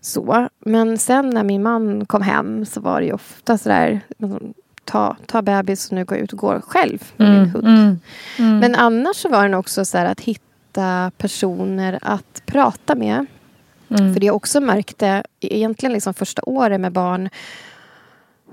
så. 0.00 0.48
Men 0.60 0.98
sen 0.98 1.30
när 1.30 1.44
min 1.44 1.62
man 1.62 2.06
kom 2.06 2.22
hem 2.22 2.66
så 2.66 2.80
var 2.80 3.00
det 3.00 3.06
ju 3.06 3.12
ofta 3.12 3.58
sådär 3.58 4.00
ta, 4.84 5.16
ta 5.26 5.42
bebis 5.42 5.88
och 5.88 5.94
nu 5.96 6.04
går 6.04 6.18
jag 6.18 6.24
ut 6.24 6.32
och 6.32 6.38
går 6.38 6.60
själv 6.60 7.12
med 7.16 7.32
min 7.32 7.48
hund. 7.50 7.66
Mm. 7.68 7.98
Mm. 8.38 8.58
Men 8.58 8.74
annars 8.74 9.16
så 9.16 9.28
var 9.28 9.42
det 9.42 9.48
nog 9.48 9.60
också 9.60 9.84
så 9.84 9.98
här 9.98 10.06
att 10.06 10.20
hitta 10.20 10.40
personer 11.18 11.98
att 12.02 12.42
prata 12.46 12.94
med. 12.94 13.26
Mm. 13.88 14.12
För 14.12 14.20
det 14.20 14.26
jag 14.26 14.36
också 14.36 14.60
märkte 14.60 15.22
egentligen 15.40 15.92
liksom 15.92 16.14
första 16.14 16.42
året 16.46 16.80
med 16.80 16.92
barn 16.92 17.28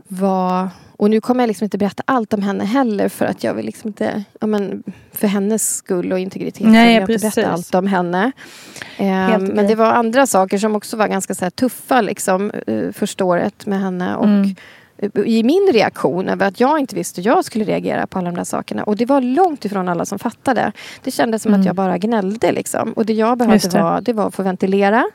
var... 0.08 0.70
Och 0.98 1.10
nu 1.10 1.22
kommer 1.22 1.44
jag 1.44 1.48
liksom 1.48 1.66
inte 1.66 1.78
berätta 1.78 2.04
allt 2.08 2.34
om 2.34 2.42
henne 2.42 2.66
heller 2.66 3.10
för 3.10 3.26
att 3.26 3.44
jag 3.44 3.54
vill 3.54 3.66
liksom 3.66 3.88
inte... 3.88 4.24
Ja, 4.40 4.48
men 4.48 4.84
för 5.12 5.28
hennes 5.28 5.76
skull 5.76 6.12
och 6.12 6.20
integritet 6.20 6.68
Nej, 6.68 6.86
vill 6.86 6.94
jag 6.94 7.04
inte 7.04 7.14
precis. 7.14 7.36
berätta 7.36 7.52
allt 7.52 7.76
om 7.76 7.88
henne. 7.88 8.32
Helt 8.96 9.54
men 9.54 9.68
det 9.68 9.76
var 9.76 9.92
andra 9.92 10.28
saker 10.28 10.58
som 10.58 10.76
också 10.76 10.98
var 10.98 11.08
ganska 11.08 11.36
så 11.36 11.50
tuffa 11.50 12.02
liksom, 12.02 12.52
eh, 12.68 12.92
första 12.92 13.26
året 13.26 13.66
med 13.66 13.82
henne. 13.82 14.16
Och 14.16 14.26
Mm. 14.26 14.56
I 15.26 15.44
min 15.44 15.70
reaktion 15.74 16.30
över 16.30 16.48
att 16.48 16.60
jag 16.60 16.80
inte 16.80 16.96
visste 16.96 17.22
hur 17.22 17.28
jag 17.28 17.46
skulle 17.46 17.66
reagera 17.66 18.08
på 18.08 18.20
alla 18.20 18.30
de 18.32 18.36
där 18.38 18.44
sakerna. 18.44 18.84
Och 18.84 18.96
det 18.96 19.06
var 19.06 19.22
långt 19.22 19.66
ifrån 19.66 19.90
alla 19.90 20.06
som 20.06 20.20
fattade. 20.20 20.72
Det 21.04 21.12
kändes 21.12 21.42
som 21.42 21.50
Mm. 21.50 21.60
att 21.62 21.66
jag 21.66 21.76
bara 21.76 21.98
gnällde. 21.98 22.52
Liksom. 22.52 22.94
Och 22.94 23.06
det 23.06 23.14
jag 23.14 23.38
behövde 23.38 23.70
det. 23.70 23.82
var, 23.82 24.02
det 24.02 24.14
var 24.14 24.28
att 24.28 24.36
få 24.36 24.44
ventilera. 24.44 25.06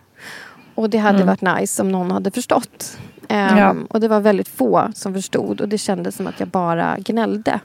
Och 0.74 0.91
det 0.91 0.99
hade 0.99 1.22
Mm. 1.22 1.26
varit 1.26 1.61
nice 1.61 1.82
om 1.82 1.93
någon 1.93 2.11
hade 2.11 2.30
förstått. 2.30 2.99
Ehm, 3.28 3.59
Ja. 3.59 3.74
Och 3.91 4.01
det 4.01 4.09
var 4.09 4.20
väldigt 4.20 4.49
få 4.49 4.91
som 4.95 5.14
förstod. 5.14 5.61
Och 5.61 5.68
det 5.68 5.78
kändes 5.78 6.16
som 6.16 6.26
att 6.26 6.41
jag 6.41 6.49
bara 6.49 6.97
gnällde. 6.99 7.61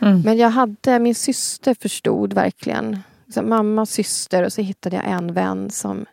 Mm. 0.00 0.20
Men 0.20 0.36
jag 0.36 0.50
hade, 0.50 0.98
min 0.98 1.14
syster 1.14 1.74
förstod 1.80 2.32
verkligen. 2.32 2.98
Liksom, 3.26 3.48
mamma, 3.48 3.86
syster 3.86 4.42
och 4.44 4.52
så 4.52 4.62
hittade 4.62 4.96
jag 4.96 5.04
en 5.08 5.34
vän 5.34 5.70
som, 5.70 6.06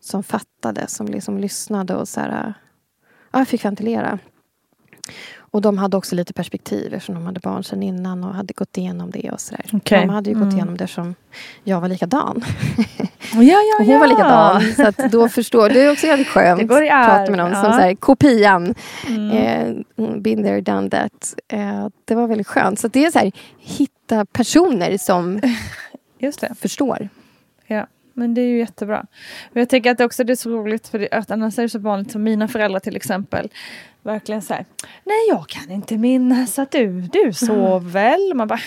som 0.00 0.22
fattade. 0.22 0.86
Som 0.88 1.06
liksom 1.08 1.38
lyssnade 1.38 1.94
och 1.96 2.08
så 2.08 2.20
här, 2.20 2.54
ja, 3.32 3.38
jag 3.38 3.48
fick 3.48 3.64
ventilera. 3.64 4.18
Och 5.38 5.62
de 5.62 5.78
hade 5.78 5.96
också 5.96 6.14
lite 6.14 6.32
perspektiv 6.32 6.94
eftersom 6.94 7.14
de 7.14 7.26
hade 7.26 7.40
barn 7.40 7.64
sedan 7.64 7.82
innan 7.82 8.24
och 8.24 8.34
hade 8.34 8.52
gått 8.54 8.78
igenom 8.78 9.10
det 9.10 9.30
och 9.30 9.40
sådär. 9.40 9.64
Okej. 9.72 10.00
De 10.00 10.08
hade 10.08 10.30
ju 10.30 10.34
gått 10.34 10.42
Mm. 10.42 10.56
igenom 10.56 10.76
det 10.76 10.86
som 10.86 11.14
jag 11.64 11.80
var 11.80 11.88
likadan. 11.88 12.44
Ja, 13.32 13.42
ja, 13.42 13.62
Och 13.80 13.86
hon 13.86 14.00
var 14.00 14.06
likadan. 14.06 14.62
Så 14.74 14.86
att 14.86 15.12
då 15.12 15.28
förstår 15.28 15.68
Det 15.68 15.80
är 15.80 15.92
också 15.92 16.06
jävligt 16.06 16.28
skönt 16.28 16.60
Det 16.60 16.64
går 16.66 16.82
i 16.84 16.90
att 16.90 17.06
prata 17.08 17.30
med 17.30 17.38
någon 17.38 17.52
ja. 17.52 17.62
som 17.62 17.72
här, 17.72 17.94
kopian. 17.94 18.74
Mm. 19.08 19.30
Eh, 19.30 20.16
been 20.20 20.42
there, 20.42 20.60
done 20.60 20.90
that. 20.90 21.34
Eh, 21.48 21.88
det 22.04 22.14
var 22.14 22.26
väldigt 22.26 22.46
skönt. 22.46 22.78
Så 22.78 22.88
det 22.88 23.04
är 23.04 23.10
så 23.10 23.18
här, 23.18 23.32
hitta 23.58 24.24
personer 24.24 24.98
som 24.98 25.40
förstår. 26.60 27.08
Ja, 27.66 27.86
men 28.14 28.34
det 28.34 28.40
är 28.40 28.46
ju 28.46 28.58
jättebra. 28.58 29.06
Men 29.52 29.60
jag 29.60 29.68
tänker 29.68 29.90
att 29.90 29.98
det 29.98 30.04
också 30.04 30.22
är 30.22 30.34
så 30.34 30.50
roligt 30.50 30.88
för 30.88 31.08
att 31.14 31.30
annars 31.30 31.58
är 31.58 31.62
det 31.62 31.68
så 31.68 31.78
vanligt 31.78 32.10
som 32.12 32.22
mina 32.22 32.48
föräldrar 32.48 32.80
till 32.80 32.96
exempel. 32.96 33.48
Verkligen 34.02 34.42
så 34.42 34.54
här, 34.54 34.66
nej 35.04 35.28
jag 35.28 35.48
kan 35.48 35.70
inte 35.70 35.98
minnas 35.98 36.58
att 36.58 36.70
du, 36.70 37.00
du 37.00 37.32
sov 37.32 37.92
väl? 37.92 38.32
Man 38.34 38.48
bara, 38.48 38.60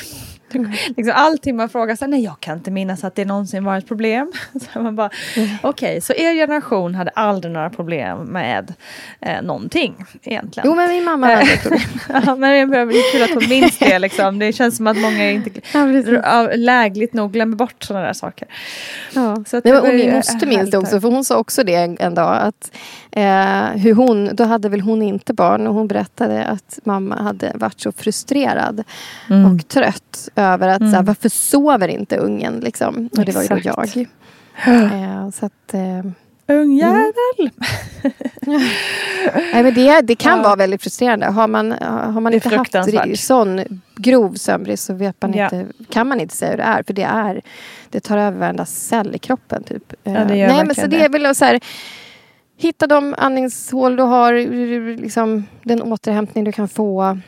liksom 0.98 1.14
allting 1.16 1.56
man 1.56 1.70
frågar 1.70 1.96
sig, 1.96 2.08
nej 2.08 2.24
jag 2.24 2.39
kan 2.39 2.58
inte 2.58 2.72
minnas 2.72 3.04
att 3.04 3.16
det 3.16 3.26
någonsin 3.26 3.64
var 3.64 3.78
ett 3.78 3.88
problem. 3.88 4.32
Så 4.74 4.80
man 4.80 4.96
bara, 4.96 5.10
okej, 5.62 6.02
så 6.02 6.14
er 6.14 6.34
generation 6.34 6.96
hade 6.96 7.12
aldrig 7.12 7.54
några 7.54 7.70
problem 7.70 8.18
med 8.18 8.74
eh, 9.22 9.41
någonting 9.41 10.06
egentligen. 10.24 10.70
Jo 10.70 10.76
men 10.76 10.89
min 10.89 11.04
mamma 11.04 11.28
hade 11.28 11.41
ett 11.41 11.62
problem. 11.62 11.82
ja, 12.26 12.36
men 12.36 12.70
det 12.72 12.78
är 12.78 13.12
kul 13.12 13.24
att 13.24 13.30
hon 13.41 13.50
minns 13.50 13.78
det 13.80 14.00
liksom. 14.00 14.39
Det 14.39 14.54
känns 14.54 14.78
som 14.78 14.88
att 14.88 14.98
många 14.98 15.32
inte 15.32 15.50
Ja, 16.24 16.50
lägligt 16.56 17.14
nog 17.14 17.34
glömmer 17.34 17.56
bort 17.58 17.84
sådana 17.84 18.06
där 18.06 18.14
saker. 18.14 18.48
Ja. 19.14 19.43
Så 19.48 19.62
Nej, 19.64 19.74
men, 19.74 19.82
och 19.82 19.88
min 19.96 20.14
moster 20.14 20.48
minns 20.48 20.72
det 20.72 20.78
också, 20.78 20.96
här. 20.96 21.02
för 21.02 21.10
hon 21.10 21.26
sa 21.26 21.38
också 21.38 21.64
det 21.64 21.76
en, 21.76 21.98
en 22.00 22.16
dag. 22.16 22.38
Att, 22.41 22.72
eh, 23.12 23.82
hur 23.82 23.93
hon, 23.93 24.30
då 24.36 24.43
hade 24.43 24.70
väl 24.70 24.82
hon 24.82 25.02
inte 25.02 25.34
barn 25.34 25.68
och 25.68 25.74
hon 25.74 25.88
berättade 25.88 26.46
att 26.46 26.80
mamma 26.84 27.16
hade 27.22 27.52
varit 27.56 27.80
så 27.80 27.91
frustrerad 27.91 28.84
Mm. 29.30 29.46
och 29.56 29.68
trött 29.68 30.30
över 30.36 30.68
att 30.68 30.80
så 30.80 30.86
här, 30.96 31.04
varför 31.04 31.30
sover 31.30 31.88
inte 31.88 32.18
ungen? 32.18 32.60
Liksom? 32.60 33.10
Och 33.18 33.26
det 33.26 33.36
var 33.36 33.44
ju 33.44 33.62
jag. 33.64 34.08
Eh, 34.68 35.30
så 35.30 35.46
att, 35.46 35.74
eh, 35.74 36.12
Ungjävel! 36.48 37.12
nej, 39.54 39.64
men 39.64 39.74
det, 39.74 40.02
det 40.02 40.16
kan 40.16 40.38
Ja. 40.38 40.44
vara 40.44 40.56
väldigt 40.56 40.82
frustrerande. 40.84 41.26
Har 41.26 41.48
man, 41.48 41.72
har 41.82 42.22
man 42.22 42.34
inte 42.34 42.56
haft 42.56 43.20
sån 43.20 43.62
grov 43.96 44.34
sömnbrist 44.34 44.84
så 44.84 44.94
vet 44.94 45.22
man 45.22 45.34
Ja. 45.34 45.44
inte, 45.44 45.66
kan 45.90 46.08
man 46.08 46.20
inte 46.20 46.36
säga 46.36 46.52
hur 46.52 46.58
det 46.58 46.64
är. 46.64 46.84
För 46.84 46.94
det, 46.94 47.04
är, 47.04 47.42
det 47.90 48.00
tar 48.00 48.18
över 48.18 48.40
varenda 48.40 48.66
cell 48.66 49.16
i 49.16 49.20
kroppen. 49.20 49.64
Typ. 49.64 49.94
Ja, 50.04 50.12
Eh, 50.12 50.18
gör 50.18 50.26
nej, 50.28 50.38
men 50.48 50.58
verkligen 50.58 50.76
så 50.76 50.82
det 50.82 50.98
det. 50.98 51.06
är 51.06 51.10
väl 51.10 51.36
så 51.36 51.46
här, 51.46 51.60
Hitta 52.58 52.88
de 52.88 53.16
andningshål 53.18 53.96
du 53.96 54.04
har, 54.04 54.34
liksom, 54.98 55.46
den 55.64 55.82
återhämtning 55.82 56.44
du 56.44 56.52
kan 56.52 56.68
få. 56.70 57.20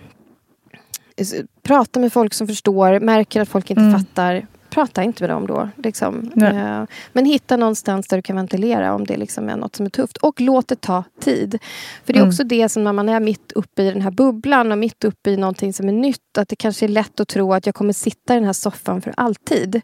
Prata 1.63 1.99
med 1.99 2.13
folk 2.13 2.33
som 2.33 2.47
förstår, 2.47 2.99
märker 2.99 3.41
att 3.41 3.49
folk 3.49 3.69
inte 3.69 3.81
Mm. 3.81 3.99
fattar. 3.99 4.47
Prata 4.69 5.03
inte 5.03 5.23
med 5.23 5.29
dem 5.29 5.47
då. 5.47 5.69
Liksom. 5.75 6.31
Eh, 6.41 6.83
Men 7.13 7.25
hitta 7.25 7.57
någonstans 7.57 8.07
där 8.07 8.17
du 8.17 8.21
kan 8.21 8.35
ventilera 8.35 8.93
om 8.95 9.05
det 9.05 9.17
liksom 9.17 9.49
är 9.49 9.55
något 9.55 9.75
som 9.75 9.85
är 9.85 9.89
tufft. 9.89 10.17
Och 10.17 10.41
låt 10.41 10.67
det 10.67 10.81
ta 10.81 11.03
tid. 11.21 11.59
För 12.05 12.13
det 12.13 12.19
är 12.19 12.21
Mm. 12.21 12.29
också 12.29 12.43
det 12.43 12.69
som 12.69 12.83
när 12.83 12.93
man 12.93 13.09
är 13.09 13.19
mitt 13.19 13.51
uppe 13.51 13.83
i 13.83 13.91
den 13.91 14.01
här 14.01 14.11
bubblan 14.11 14.71
och 14.71 14.77
mitt 14.77 15.03
uppe 15.03 15.29
i 15.31 15.37
någonting 15.37 15.73
som 15.73 15.87
är 15.87 15.91
nytt. 15.93 16.37
Att 16.37 16.49
det 16.49 16.55
kanske 16.55 16.85
är 16.85 16.89
lätt 16.89 17.19
att 17.19 17.27
tro 17.27 17.53
att 17.53 17.65
jag 17.65 17.75
kommer 17.75 17.93
sitta 17.93 18.33
i 18.33 18.37
den 18.37 18.45
här 18.45 18.53
soffan 18.53 19.01
för 19.01 19.13
alltid. 19.17 19.75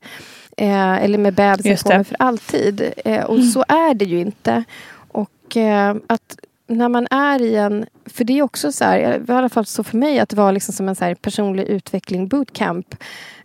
Eh, 0.58 1.04
eller 1.04 1.18
med 1.18 1.34
bebisen 1.34 1.78
på 1.92 1.98
mig 1.98 2.04
för 2.04 2.16
alltid. 2.20 2.94
Eh, 3.06 3.24
och 3.24 3.44
så 3.44 3.66
är 3.68 3.94
det 3.94 4.06
ju 4.06 4.20
inte. 4.20 4.64
Och 5.12 5.58
eh, 5.58 5.96
att 6.08 6.38
när 6.68 6.90
man 6.90 7.08
är 7.12 7.42
i 7.42 7.56
en... 7.56 7.86
För 8.06 8.24
det 8.24 8.40
är 8.40 8.42
också 8.44 8.72
så 8.72 8.84
här, 8.84 9.24
i 9.30 9.32
alla 9.32 9.50
fall 9.50 9.66
så 9.66 9.84
för 9.84 9.98
mig, 9.98 10.20
att 10.20 10.30
det 10.30 10.36
var 10.36 10.52
liksom 10.52 10.74
som 10.74 10.90
en 10.90 10.96
så 10.96 11.06
här 11.06 11.16
personlig 11.16 11.64
utveckling 11.64 12.28
bootcamp. 12.28 12.96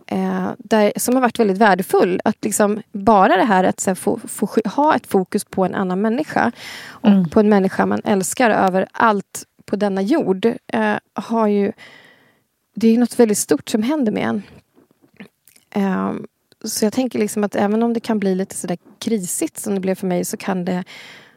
Eh, 0.07 0.51
där, 0.59 0.93
som 0.97 1.15
har 1.15 1.23
varit 1.23 1.39
väldigt 1.39 1.59
värdefull. 1.59 2.21
Att 2.25 2.45
liksom 2.45 2.83
bara 2.93 3.37
det 3.37 3.45
här 3.45 3.65
att 3.65 3.87
här, 3.87 3.95
få, 3.95 4.21
få 4.29 4.49
ha 4.65 4.97
ett 4.97 5.07
fokus 5.07 5.45
på 5.45 5.65
en 5.65 5.75
annan 5.75 6.01
människa. 6.01 6.53
Och 6.87 7.09
Mm. 7.09 7.31
på 7.31 7.41
en 7.41 7.49
människa 7.49 7.87
man 7.87 8.01
älskar 8.05 8.51
över 8.51 8.87
allt 8.93 9.45
på 9.65 9.77
denna 9.77 10.03
jord. 10.03 10.47
Eh, 10.67 10.97
har 11.15 11.47
ju... 11.47 11.73
Det 12.75 12.89
är 12.89 12.99
något 12.99 13.19
väldigt 13.21 13.39
stort 13.39 13.69
som 13.69 13.83
händer 13.83 14.13
med 14.13 14.29
en. 14.29 14.43
Eh, 15.71 16.13
så 16.65 16.85
jag 16.85 16.93
tänker 16.93 17.19
liksom 17.19 17.45
att 17.45 17.55
även 17.57 17.83
om 17.83 17.93
det 17.93 18.01
kan 18.01 18.19
bli 18.19 18.35
lite 18.35 18.55
sådär 18.55 18.79
krisigt 18.99 19.59
som 19.59 19.75
det 19.75 19.81
blev 19.81 19.95
för 19.95 20.07
mig 20.07 20.25
så 20.25 20.37
kan 20.37 20.65
det 20.65 20.85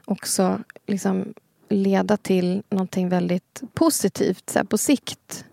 också 0.05 0.59
liksom 0.87 1.33
leda 1.71 2.17
till 2.17 2.63
någonting 2.69 3.09
väldigt 3.09 3.61
positivt 3.73 4.49
så 4.49 4.59
här, 4.59 4.63
på 4.65 4.77
sikt. 4.77 5.45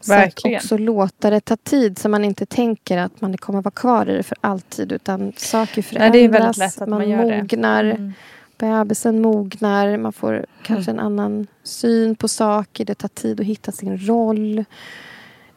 Så 0.00 0.12
Verkligen. 0.12 0.56
att 0.56 0.62
också 0.64 0.76
låta 0.78 1.30
det 1.30 1.40
ta 1.40 1.56
tid 1.56 1.98
så 1.98 2.08
man 2.08 2.24
inte 2.24 2.46
tänker 2.46 2.98
att 2.98 3.20
man 3.20 3.36
kommer 3.36 3.62
vara 3.62 3.70
kvar 3.74 4.08
i 4.10 4.16
det 4.16 4.22
för 4.22 4.36
alltid 4.40 4.92
utan 4.92 5.32
saker 5.36 5.82
förändras. 5.82 6.12
Nej, 6.12 6.20
det 6.20 6.24
är 6.24 6.40
väldigt 6.40 6.56
lätt 6.56 6.80
att 6.82 6.88
man, 6.88 6.98
man 6.98 7.08
gör 7.10 7.24
det. 7.30 7.36
mognar. 7.42 7.84
Mm. 7.84 8.12
Bebisen 8.58 9.22
mognar, 9.22 9.96
man 9.96 10.12
får 10.12 10.46
kanske 10.62 10.90
en 10.90 11.00
annan 11.00 11.46
syn 11.62 12.16
på 12.16 12.28
saker. 12.28 12.84
Det 12.84 12.94
tar 12.94 13.08
tid 13.08 13.40
att 13.40 13.46
hitta 13.46 13.72
sin 13.72 13.98
roll. 14.06 14.64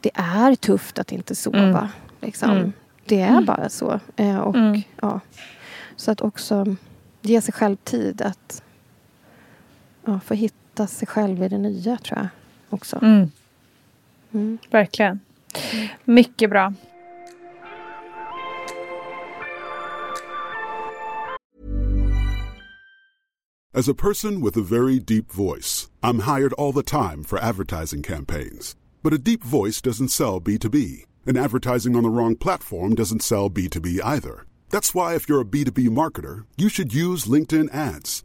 Det 0.00 0.10
är 0.14 0.54
tufft 0.54 0.98
att 0.98 1.12
inte 1.12 1.34
sova. 1.34 1.58
Mm. 1.58 1.86
Liksom. 2.20 2.50
Mm. 2.50 2.72
Det 3.06 3.20
är 3.20 3.40
bara 3.42 3.68
så. 3.68 4.00
Eh, 4.16 4.38
och, 4.38 4.54
Mm. 4.56 4.82
ja. 5.00 5.20
Så 5.96 6.10
att 6.10 6.20
också 6.20 6.76
ge 7.22 7.40
sig 7.40 7.54
själv 7.54 7.76
tid 7.76 8.22
att 8.22 8.62
ja, 10.06 10.20
få 10.20 10.34
hitta 10.34 10.86
sig 10.86 11.08
själv 11.08 11.42
i 11.42 11.48
det 11.48 11.58
nya, 11.58 11.96
tror 11.96 12.18
jag. 12.18 12.28
Också. 12.70 12.98
Mm. 13.02 13.30
Mm. 14.32 14.58
Verkligen. 14.70 15.20
Mycket 16.04 16.50
bra. 16.50 16.72
As 23.76 23.88
a 23.88 23.94
person 23.94 24.40
with 24.40 24.56
a 24.56 24.62
very 24.62 25.00
deep 25.00 25.32
voice, 25.32 25.90
I'm 26.00 26.20
hired 26.20 26.52
all 26.52 26.72
the 26.72 26.84
time 26.84 27.24
for 27.24 27.40
advertising 27.40 28.04
campaigns. 28.04 28.76
But 29.02 29.12
a 29.12 29.18
deep 29.18 29.42
voice 29.42 29.80
doesn't 29.80 30.10
sell 30.10 30.40
B2B, 30.40 31.04
and 31.26 31.36
advertising 31.36 31.96
on 31.96 32.04
the 32.04 32.08
wrong 32.08 32.36
platform 32.36 32.94
doesn't 32.94 33.22
sell 33.22 33.50
B2B 33.50 33.98
either. 34.04 34.46
That's 34.70 34.94
why, 34.94 35.16
if 35.16 35.28
you're 35.28 35.40
a 35.40 35.44
B2B 35.44 35.88
marketer, 35.88 36.44
you 36.56 36.68
should 36.68 36.94
use 36.94 37.24
LinkedIn 37.24 37.74
ads. 37.74 38.24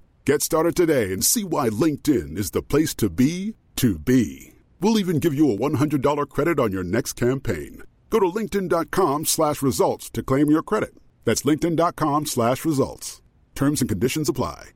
Get 0.23 0.43
started 0.43 0.75
today 0.75 1.11
and 1.13 1.25
see 1.25 1.43
why 1.43 1.69
LinkedIn 1.69 2.37
is 2.37 2.51
the 2.51 2.61
place 2.61 2.93
to 2.95 3.09
be 3.09 3.55
to 3.77 3.97
be. 3.97 4.53
We'll 4.79 4.99
even 4.99 5.17
give 5.17 5.33
you 5.33 5.51
a 5.51 5.57
$100 5.57 6.29
credit 6.29 6.59
on 6.59 6.71
your 6.71 6.83
next 6.83 7.13
campaign. 7.13 7.81
Go 8.11 8.19
to 8.19 8.27
linkedin.com 8.27 9.25
slash 9.25 9.63
results 9.63 10.11
to 10.11 10.21
claim 10.21 10.51
your 10.51 10.61
credit. 10.61 10.93
That's 11.25 11.41
linkedin.com 11.41 12.27
slash 12.27 12.63
results. 12.65 13.21
Terms 13.55 13.81
and 13.81 13.89
conditions 13.89 14.29
apply. 14.29 14.69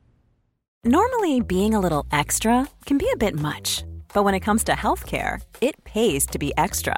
Normally, 0.83 1.41
being 1.41 1.75
a 1.75 1.79
little 1.79 2.07
extra 2.11 2.67
can 2.85 2.97
be 2.97 3.09
a 3.11 3.17
bit 3.17 3.35
much, 3.35 3.83
but 4.13 4.23
when 4.23 4.33
it 4.33 4.41
comes 4.41 4.63
to 4.65 4.71
healthcare, 4.73 5.41
it 5.61 5.83
pays 5.83 6.25
to 6.27 6.39
be 6.39 6.53
extra. 6.57 6.97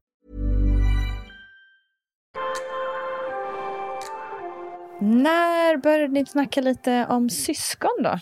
När 5.01 5.77
började 5.77 6.13
ni 6.13 6.25
snacka 6.25 6.61
lite 6.61 7.05
om 7.09 7.29
syskon 7.29 8.03
då? 8.03 8.19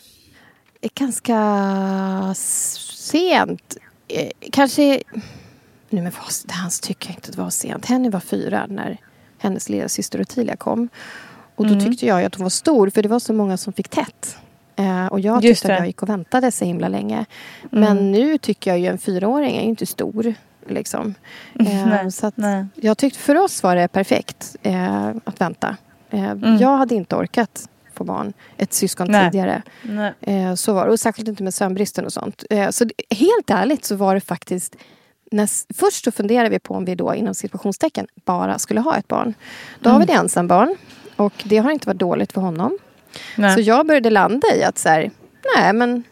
Ganska 0.95 2.34
sent. 2.36 3.77
Eh, 4.07 4.30
Kanske... 4.51 4.82
Nej, 5.89 6.03
men 6.03 6.03
vad, 6.03 6.51
hans 6.61 6.80
tycker 6.80 7.09
jag 7.09 7.17
inte 7.17 7.32
det 7.32 7.38
var 7.38 7.49
sent. 7.49 7.86
Henny 7.86 8.09
var 8.09 8.19
fyra 8.19 8.65
när 8.69 8.97
hennes 9.38 9.69
lilla 9.69 9.89
syster 9.89 10.21
Ottilia 10.21 10.55
kom. 10.55 10.89
Och 11.55 11.67
då 11.67 11.80
tyckte 11.80 12.05
jag 12.05 12.23
att 12.23 12.36
hon 12.36 12.43
var 12.43 12.49
stor 12.49 12.89
för 12.89 13.03
det 13.03 13.09
var 13.09 13.19
så 13.19 13.34
många 13.34 13.57
som 13.57 13.73
fick 13.73 13.89
tätt. 13.89 14.38
Eh, 14.75 15.05
och 15.05 15.19
jag 15.19 15.43
Just 15.43 15.61
tyckte 15.61 15.73
att 15.73 15.77
det. 15.77 15.82
jag 15.82 15.88
gick 15.88 16.03
och 16.03 16.09
väntade 16.09 16.51
så 16.51 16.65
himla 16.65 16.88
länge. 16.88 17.25
Men 17.69 18.11
nu 18.11 18.38
tycker 18.38 18.71
jag 18.71 18.80
ju 18.80 18.86
en 18.88 18.97
fyraåring 18.97 19.55
är 19.55 19.61
ju 19.61 19.69
inte 19.69 19.86
stor. 19.86 20.34
Liksom. 20.67 21.15
Eh, 21.59 21.88
Nej, 21.88 22.11
så 22.11 22.27
att 22.27 22.38
nej. 22.38 22.65
jag 22.75 22.97
tyckte 22.97 23.19
för 23.19 23.36
oss 23.36 23.63
var 23.63 23.75
det 23.75 23.88
perfekt 23.88 24.55
eh, 24.61 25.07
att 25.23 25.41
vänta. 25.41 25.77
Eh, 26.10 26.34
Jag 26.60 26.78
hade 26.78 26.95
inte 26.95 27.16
orkat 27.16 27.70
få 27.93 28.03
barn, 28.03 28.34
ett 28.57 28.74
syskon 28.74 29.07
Mm. 29.10 29.22
Nej. 29.22 29.32
tidigare. 29.32 29.62
Nej. 29.82 30.14
Eh, 30.22 30.53
så 30.55 30.74
var 30.74 30.86
det. 30.86 30.91
Och 30.91 30.99
särskilt 30.99 31.28
inte 31.28 31.43
med 31.43 31.53
sömnbristen 31.53 32.05
och 32.05 32.14
sånt. 32.14 32.43
Eh, 32.49 32.70
så 32.70 32.86
helt 33.10 33.49
ärligt 33.49 33.86
så 33.86 33.95
var 33.95 34.14
det 34.16 34.22
faktiskt 34.22 34.76
när, 35.32 35.74
först 35.74 36.03
så 36.05 36.12
funderade 36.12 36.49
vi 36.49 36.60
på 36.60 36.74
om 36.74 36.86
vi 36.86 36.95
då 36.95 37.16
inom 37.16 37.34
situationstecken 37.36 38.07
bara 38.26 38.60
skulle 38.60 38.80
ha 38.80 38.97
ett 38.97 39.07
barn. 39.07 39.34
Då 39.80 39.89
har 39.89 39.99
vi 39.99 40.05
det 40.05 40.14
ensambarn. 40.14 40.76
Och 41.16 41.34
det 41.43 41.57
har 41.57 41.72
inte 41.72 41.88
varit 41.88 41.99
dåligt 41.99 42.32
för 42.34 42.41
honom. 42.41 42.78
Nej. 43.38 43.55
Så 43.55 43.62
jag 43.62 43.88
började 43.88 44.10
landa 44.10 44.47
i 44.55 44.64
att 44.64 44.78
så 44.78 44.89
här, 44.89 45.12
nej 45.57 45.74
men 45.74 46.03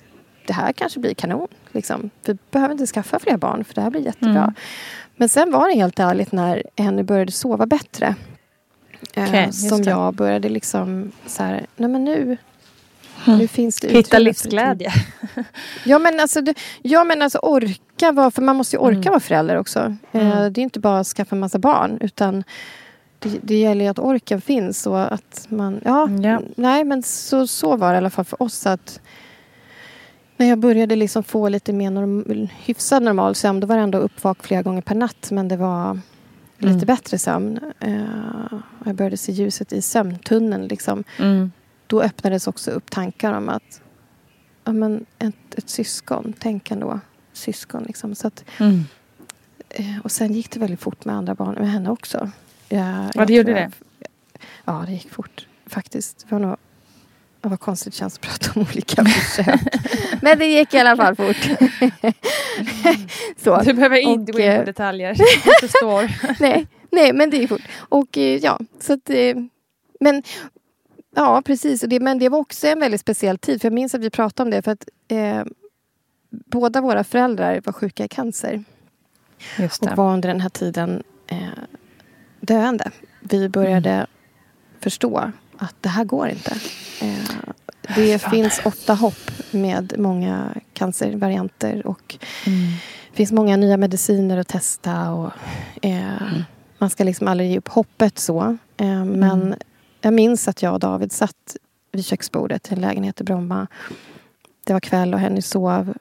det 0.47 0.53
här 0.53 0.73
kanske 0.73 0.99
blir 0.99 1.13
kanon. 1.13 1.47
Liksom. 1.71 2.09
Vi 2.25 2.37
behöver 2.51 2.71
inte 2.71 2.85
skaffa 2.87 3.19
fler 3.19 3.37
barn 3.37 3.63
för 3.63 3.73
det 3.73 3.81
här 3.81 3.89
blir 3.89 4.01
jättebra. 4.01 4.41
Mm. 4.43 4.53
Men 5.15 5.29
sen 5.29 5.51
var 5.51 5.67
det 5.67 5.75
helt 5.75 5.99
ärligt 5.99 6.31
när 6.31 6.63
Henny 6.77 7.03
började 7.03 7.31
sova 7.31 7.65
bättre. 7.65 8.15
Eh, 9.13 9.45
just 9.45 9.69
som 9.69 9.83
jag 9.83 10.13
började 10.13 10.49
liksom 10.49 11.11
så 11.25 11.43
här, 11.43 11.65
nej 11.75 11.89
men 11.89 12.03
nu, 12.05 12.37
nu 13.25 13.47
finns 13.47 13.79
det 13.79 13.87
Mm. 13.87 13.97
Hitta 13.97 14.19
livsglädje. 14.19 14.91
Ja 15.85 15.99
men 15.99 16.19
alltså, 16.19 16.41
det, 16.41 16.53
ja, 16.81 17.03
men 17.03 17.21
alltså 17.21 17.39
orka 17.41 18.11
vara, 18.11 18.31
för 18.31 18.41
man 18.41 18.55
måste 18.55 18.75
ju 18.75 18.79
orka 18.79 18.97
Mm. 18.97 19.09
vara 19.11 19.19
förälder 19.19 19.55
också. 19.57 19.95
Eh, 20.11 20.45
det 20.45 20.61
är 20.61 20.63
inte 20.63 20.79
bara 20.79 20.99
att 20.99 21.07
skaffa 21.07 21.35
en 21.35 21.39
massa 21.39 21.59
barn 21.59 21.97
utan 22.01 22.43
det, 23.19 23.39
det 23.41 23.55
gäller 23.59 23.85
ju 23.85 23.91
att 23.91 23.99
orken 23.99 24.41
finns 24.41 24.87
och 24.87 25.13
att 25.13 25.45
man, 25.49 25.81
ja, 25.85 26.09
Ja. 26.23 26.41
nej 26.55 26.83
men 26.83 27.03
så, 27.03 27.47
så 27.47 27.75
var 27.75 27.89
det 27.89 27.93
i 27.93 27.97
alla 27.97 28.09
fall 28.09 28.25
för 28.25 28.41
oss 28.43 28.65
att 28.65 28.99
när 30.37 30.47
jag 30.49 30.57
började 30.59 30.95
liksom 30.95 31.23
få 31.23 31.49
lite 31.49 31.73
mer 31.73 31.91
norm, 31.91 32.47
hyfsad 32.65 33.03
normal 33.03 33.35
sömn 33.35 33.59
då 33.59 33.67
var 33.67 33.75
det 33.75 33.81
ändå 33.81 33.97
uppvak 33.97 34.43
flera 34.47 34.61
gånger 34.61 34.81
per 34.81 34.95
natt 34.95 35.31
men 35.31 35.47
det 35.47 35.57
var 35.57 35.99
lite 36.57 36.73
Mm. 36.73 36.85
bättre 36.85 37.17
sömn. 37.17 37.59
Eh, 37.79 38.59
jag 38.85 38.95
började 38.95 39.17
se 39.17 39.31
ljuset 39.31 39.73
i 39.73 39.81
sömntunneln 39.81 40.67
liksom 40.67 41.03
Mm. 41.19 41.51
då 41.87 42.01
öppnades 42.01 42.47
också 42.47 42.71
upp 42.71 42.91
tankar 42.91 43.33
om 43.33 43.49
att 43.49 43.81
ja, 44.63 44.71
men 44.73 45.05
ett, 45.19 45.55
ett 45.57 45.69
syskon, 45.69 46.33
tänk 46.39 46.71
ändå 46.71 46.99
syskon. 47.33 47.83
Liksom. 47.83 48.15
Så 48.15 48.27
att, 48.27 48.43
Mm. 48.59 48.83
eh, 49.69 49.97
och 50.03 50.11
sen 50.11 50.33
gick 50.33 50.51
det 50.51 50.59
väldigt 50.59 50.79
fort 50.81 51.05
med 51.05 51.15
andra 51.15 51.35
barn, 51.35 51.55
med 51.55 51.71
henne 51.71 51.89
också. 51.89 52.31
Jag, 52.69 52.79
Ja, 52.79 53.11
jag 53.13 53.27
det 53.27 53.33
gjorde 53.33 53.45
tror 53.45 53.55
det. 53.55 53.61
jag- 53.61 53.71
Ja, 54.65 54.83
det 54.87 54.91
gick 54.93 55.11
fort 55.11 55.47
faktiskt. 55.65 56.19
Det 56.29 56.35
var 56.35 56.39
nog 56.39 56.57
var 57.41 57.57
konstigt 57.57 57.93
känns 57.93 58.15
att 58.15 58.21
prata 58.21 58.51
om 58.59 58.65
olika 58.71 59.05
försök. 59.05 59.61
Men 60.21 60.39
det 60.39 60.45
gick 60.45 60.73
i 60.73 60.79
alla 60.79 60.95
fall 60.97 61.15
fort. 61.15 61.49
Så. 63.37 63.61
Du 63.61 63.73
behöver 63.73 63.97
inte 63.97 64.31
Och, 64.31 64.37
gå 64.37 64.43
in 64.43 64.51
på 64.51 64.59
eh, 64.59 64.65
detaljer. 64.65 65.15
Jag 65.45 65.59
förstår. 65.59 66.11
nej, 66.41 66.67
nej, 66.91 67.13
men 67.13 67.29
det 67.29 67.37
gick 67.37 67.49
fort. 67.49 67.61
Och 67.77 68.17
eh, 68.17 68.37
ja, 68.37 68.59
så 68.79 68.93
att... 68.93 69.09
eh, 69.09 69.35
Men 69.99 70.23
ja, 71.15 71.41
precis. 71.45 71.83
Och 71.83 71.89
det, 71.89 71.99
men 71.99 72.19
det 72.19 72.29
var 72.29 72.39
också 72.39 72.67
en 72.67 72.79
väldigt 72.79 73.01
speciell 73.01 73.37
tid. 73.37 73.61
För 73.61 73.65
jag 73.67 73.73
minns 73.73 73.95
att 73.95 74.01
vi 74.01 74.09
pratade 74.09 74.47
om 74.47 74.51
det. 74.51 74.61
För 74.61 74.71
att 74.71 74.85
eh, 75.07 75.43
båda 76.29 76.81
våra 76.81 77.03
föräldrar 77.03 77.61
var 77.65 77.73
sjuka 77.73 78.05
i 78.05 78.07
cancer. 78.07 78.63
Just 79.57 79.83
Och 79.83 79.97
var 79.97 80.13
under 80.13 80.29
den 80.29 80.41
här 80.41 80.49
tiden 80.49 81.03
eh, 81.27 81.37
döende. 82.39 82.91
Vi 83.19 83.49
började 83.49 84.07
förstå 84.79 85.31
att 85.57 85.75
det 85.81 85.89
här 85.89 86.03
går 86.05 86.27
inte. 86.27 86.51
Eh, 87.01 87.49
det 87.95 88.21
finns 88.21 88.61
åtta 88.65 88.93
hopp 88.93 89.31
med 89.51 89.93
många 89.97 90.53
cancervarianter. 90.73 91.87
Och 91.87 92.17
det 93.11 93.15
finns 93.15 93.31
många 93.31 93.57
nya 93.57 93.77
mediciner 93.77 94.37
att 94.37 94.47
testa. 94.47 95.11
Och, 95.11 95.31
eh, 95.81 96.39
Man 96.77 96.89
ska 96.89 97.03
liksom 97.03 97.27
aldrig 97.27 97.51
ge 97.51 97.57
upp 97.57 97.67
hoppet 97.67 98.19
så. 98.19 98.57
Eh, 98.77 99.05
men 99.05 99.55
jag 100.01 100.13
minns 100.13 100.47
att 100.47 100.61
jag 100.61 100.73
och 100.73 100.79
David 100.79 101.11
satt 101.11 101.57
vid 101.91 102.05
köksbordet 102.05 102.71
i 102.71 102.75
en 102.75 102.81
lägenhet 102.81 103.21
i 103.21 103.23
Bromma. 103.23 103.67
Det 104.65 104.73
var 104.73 104.79
kväll 104.79 105.13
och 105.13 105.19
Henny 105.19 105.41
sov. 105.41 105.93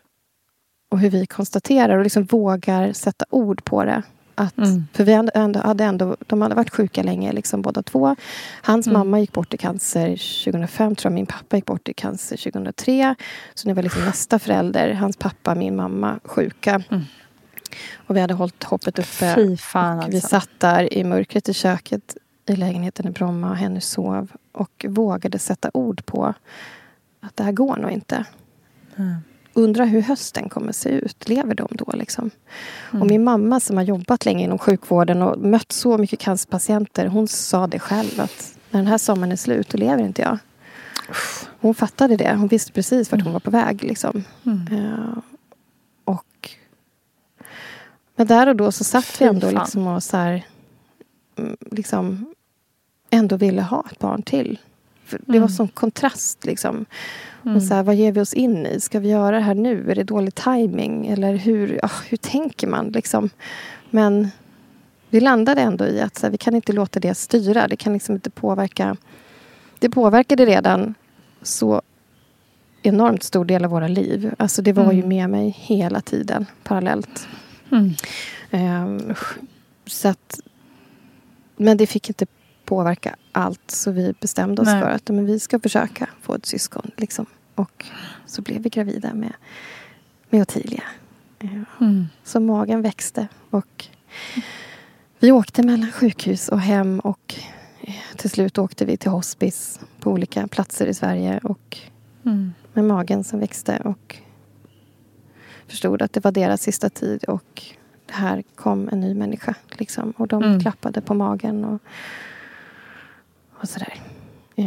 Och 0.90 0.98
hur 0.98 1.10
vi 1.10 1.26
konstaterar 1.26 1.96
och 1.96 2.02
liksom 2.02 2.24
vågar 2.24 2.92
sätta 2.92 3.24
ord 3.30 3.64
på 3.64 3.84
det. 3.84 4.02
Att, 4.38 4.58
Mm. 4.58 4.86
För 4.92 5.04
vi 5.04 5.12
hade 5.14 5.32
ändå, 5.34 5.60
hade 5.60 5.84
ändå, 5.84 6.16
de 6.26 6.42
hade 6.42 6.54
varit 6.54 6.70
sjuka 6.70 7.02
länge 7.02 7.32
liksom 7.32 7.62
båda 7.62 7.82
två. 7.82 8.16
Hans 8.62 8.86
mamma 8.86 9.20
gick 9.20 9.32
bort 9.32 9.54
i 9.54 9.56
cancer 9.56 10.08
2005 10.44 10.96
tror 10.96 11.10
jag. 11.10 11.14
Min 11.14 11.26
pappa 11.26 11.56
gick 11.56 11.66
bort 11.66 11.88
i 11.88 11.92
cancer 11.94 12.36
2003. 12.36 13.14
Så 13.54 13.68
det 13.68 13.74
var 13.74 13.82
liksom 13.82 14.04
nästa 14.04 14.38
förälder. 14.38 14.92
Hans 14.92 15.16
pappa, 15.16 15.54
min 15.54 15.76
mamma, 15.76 16.20
sjuka. 16.24 16.82
Och 17.96 18.16
vi 18.16 18.20
hade 18.20 18.34
hållit 18.34 18.64
hoppet 18.64 18.98
uppe. 18.98 19.34
Fy 19.34 19.56
fan 19.56 19.98
Och 19.98 20.10
Vi 20.12 20.14
alltså. 20.14 20.28
satt 20.28 20.50
där 20.58 20.94
i 20.94 21.04
mörkret 21.04 21.48
i 21.48 21.54
köket 21.54 22.16
i 22.46 22.56
lägenheten 22.56 23.08
i 23.08 23.10
Bromma 23.10 23.72
och 23.76 23.82
sov 23.82 24.32
och 24.52 24.86
vågade 24.88 25.38
sätta 25.38 25.70
ord 25.74 26.06
på 26.06 26.34
att 27.20 27.36
det 27.36 27.44
här 27.44 27.52
går 27.52 27.76
nog 27.76 27.90
inte. 27.90 28.24
Undrar 29.56 29.86
hur 29.86 30.02
hösten 30.02 30.48
kommer 30.48 30.72
se 30.72 30.88
ut. 30.88 31.28
Lever 31.28 31.54
de 31.54 31.68
då? 31.70 31.92
Liksom? 31.94 32.30
Och 32.92 33.06
min 33.06 33.24
mamma 33.24 33.60
som 33.60 33.76
har 33.76 33.84
jobbat 33.84 34.24
länge 34.24 34.44
inom 34.44 34.58
sjukvården 34.58 35.22
och 35.22 35.38
mött 35.38 35.72
så 35.72 35.98
mycket 35.98 36.18
cancerpatienter. 36.18 37.06
Hon 37.06 37.28
sa 37.28 37.66
det 37.66 37.78
själv 37.78 38.20
att 38.20 38.54
när 38.70 38.80
den 38.80 38.86
här 38.86 38.98
sommaren 38.98 39.32
är 39.32 39.36
slut, 39.36 39.68
då 39.68 39.78
lever 39.78 40.02
inte 40.02 40.22
jag. 40.22 40.38
Hon 41.60 41.74
fattade 41.74 42.16
det. 42.16 42.34
Hon 42.34 42.48
visste 42.48 42.72
precis 42.72 43.12
vart 43.12 43.22
hon 43.22 43.32
var 43.32 43.40
på 43.40 43.50
väg. 43.50 43.84
Liksom. 43.84 44.24
Eh, 44.70 45.18
och 46.04 46.50
men 48.16 48.26
där 48.26 48.46
och 48.46 48.56
då 48.56 48.72
så 48.72 48.84
satt 48.84 49.20
vi 49.20 49.24
ändå 49.24 49.50
liksom 49.50 49.86
och 49.86 50.02
så 50.02 50.16
här, 50.16 50.46
mm, 51.38 51.56
liksom 51.70 52.34
ändå 53.10 53.36
ville 53.36 53.62
ha 53.62 53.84
ett 53.92 53.98
barn 53.98 54.22
till. 54.22 54.58
För 55.04 55.20
det 55.26 55.38
var 55.38 55.48
sån 55.48 55.68
kontrast. 55.68 56.44
Liksom. 56.44 56.86
Och 57.54 57.62
så 57.62 57.74
här, 57.74 57.82
vad 57.82 57.94
ger 57.94 58.12
vi 58.12 58.20
oss 58.20 58.34
in 58.34 58.66
i? 58.66 58.80
Ska 58.80 59.00
vi 59.00 59.08
göra 59.08 59.36
det 59.36 59.42
här 59.42 59.54
nu? 59.54 59.90
Är 59.90 59.94
det 59.94 60.04
dålig 60.04 60.34
timing? 60.34 61.06
Eller 61.06 61.36
hur, 61.36 61.80
ah, 61.82 61.90
hur 62.08 62.16
tänker 62.16 62.66
man? 62.66 62.88
Liksom? 62.88 63.30
Men 63.90 64.28
vi 65.10 65.20
landade 65.20 65.60
ändå 65.60 65.86
i 65.86 66.00
att 66.00 66.16
så 66.16 66.26
här, 66.26 66.30
vi 66.30 66.38
kan 66.38 66.54
inte 66.54 66.72
låta 66.72 67.00
det 67.00 67.14
styra. 67.14 67.68
Det 67.68 67.76
kan 67.76 67.92
liksom 67.92 68.14
inte 68.14 68.30
påverka. 68.30 68.96
Det 69.78 69.90
påverkade 69.90 70.46
redan 70.46 70.94
så 71.42 71.82
enormt 72.82 73.22
stor 73.22 73.44
del 73.44 73.64
av 73.64 73.70
våra 73.70 73.88
liv. 73.88 74.34
Alltså 74.38 74.62
det 74.62 74.72
var 74.72 74.92
ju 74.92 75.02
med 75.02 75.30
mig 75.30 75.56
hela 75.58 76.00
tiden 76.00 76.46
parallellt. 76.64 77.28
Ehm, 78.50 79.14
så 79.86 80.08
att, 80.08 80.40
men 81.56 81.76
det 81.76 81.86
fick 81.86 82.08
inte 82.08 82.26
påverka 82.66 83.16
allt. 83.32 83.70
Så 83.70 83.90
vi 83.90 84.14
bestämde 84.20 84.62
oss 84.62 84.68
Nej. 84.68 84.82
för 84.82 84.90
att 84.90 85.08
men 85.08 85.26
vi 85.26 85.40
ska 85.40 85.60
försöka 85.60 86.08
få 86.22 86.34
ett 86.34 86.46
syskon. 86.46 86.90
Liksom. 86.96 87.26
Och 87.54 87.84
så 88.26 88.42
blev 88.42 88.62
vi 88.62 88.68
gravida 88.68 89.14
med, 89.14 89.32
med 90.30 90.42
Ottilia. 90.42 90.82
Ehm, 91.38 92.06
Så 92.24 92.40
magen 92.40 92.82
växte. 92.82 93.28
Och 93.50 93.84
vi 95.18 95.32
åkte 95.32 95.62
mellan 95.62 95.92
sjukhus 95.92 96.48
och 96.48 96.60
hem. 96.60 97.00
Och 97.00 97.34
eh, 97.80 97.94
till 98.16 98.30
slut 98.30 98.58
åkte 98.58 98.84
vi 98.84 98.96
till 98.96 99.10
hospice 99.10 99.80
på 100.00 100.10
olika 100.10 100.46
platser 100.46 100.86
i 100.86 100.94
Sverige. 100.94 101.40
Och 101.42 101.78
med 102.72 102.84
magen 102.84 103.24
som 103.24 103.40
växte. 103.40 103.80
Och 103.84 104.16
förstod 105.68 106.02
att 106.02 106.12
det 106.12 106.24
var 106.24 106.32
deras 106.32 106.62
sista 106.62 106.90
tid. 106.90 107.24
Och 107.24 107.62
här 108.10 108.42
kom 108.54 108.88
en 108.92 109.00
ny 109.00 109.14
människa. 109.14 109.54
Liksom. 109.78 110.10
Och 110.10 110.28
de 110.28 110.42
Mm. 110.42 110.60
klappade 110.60 111.00
på 111.00 111.14
magen. 111.14 111.64
Och, 111.64 111.80
och 113.60 113.68
sådär. 113.68 113.94
Ja. 114.54 114.64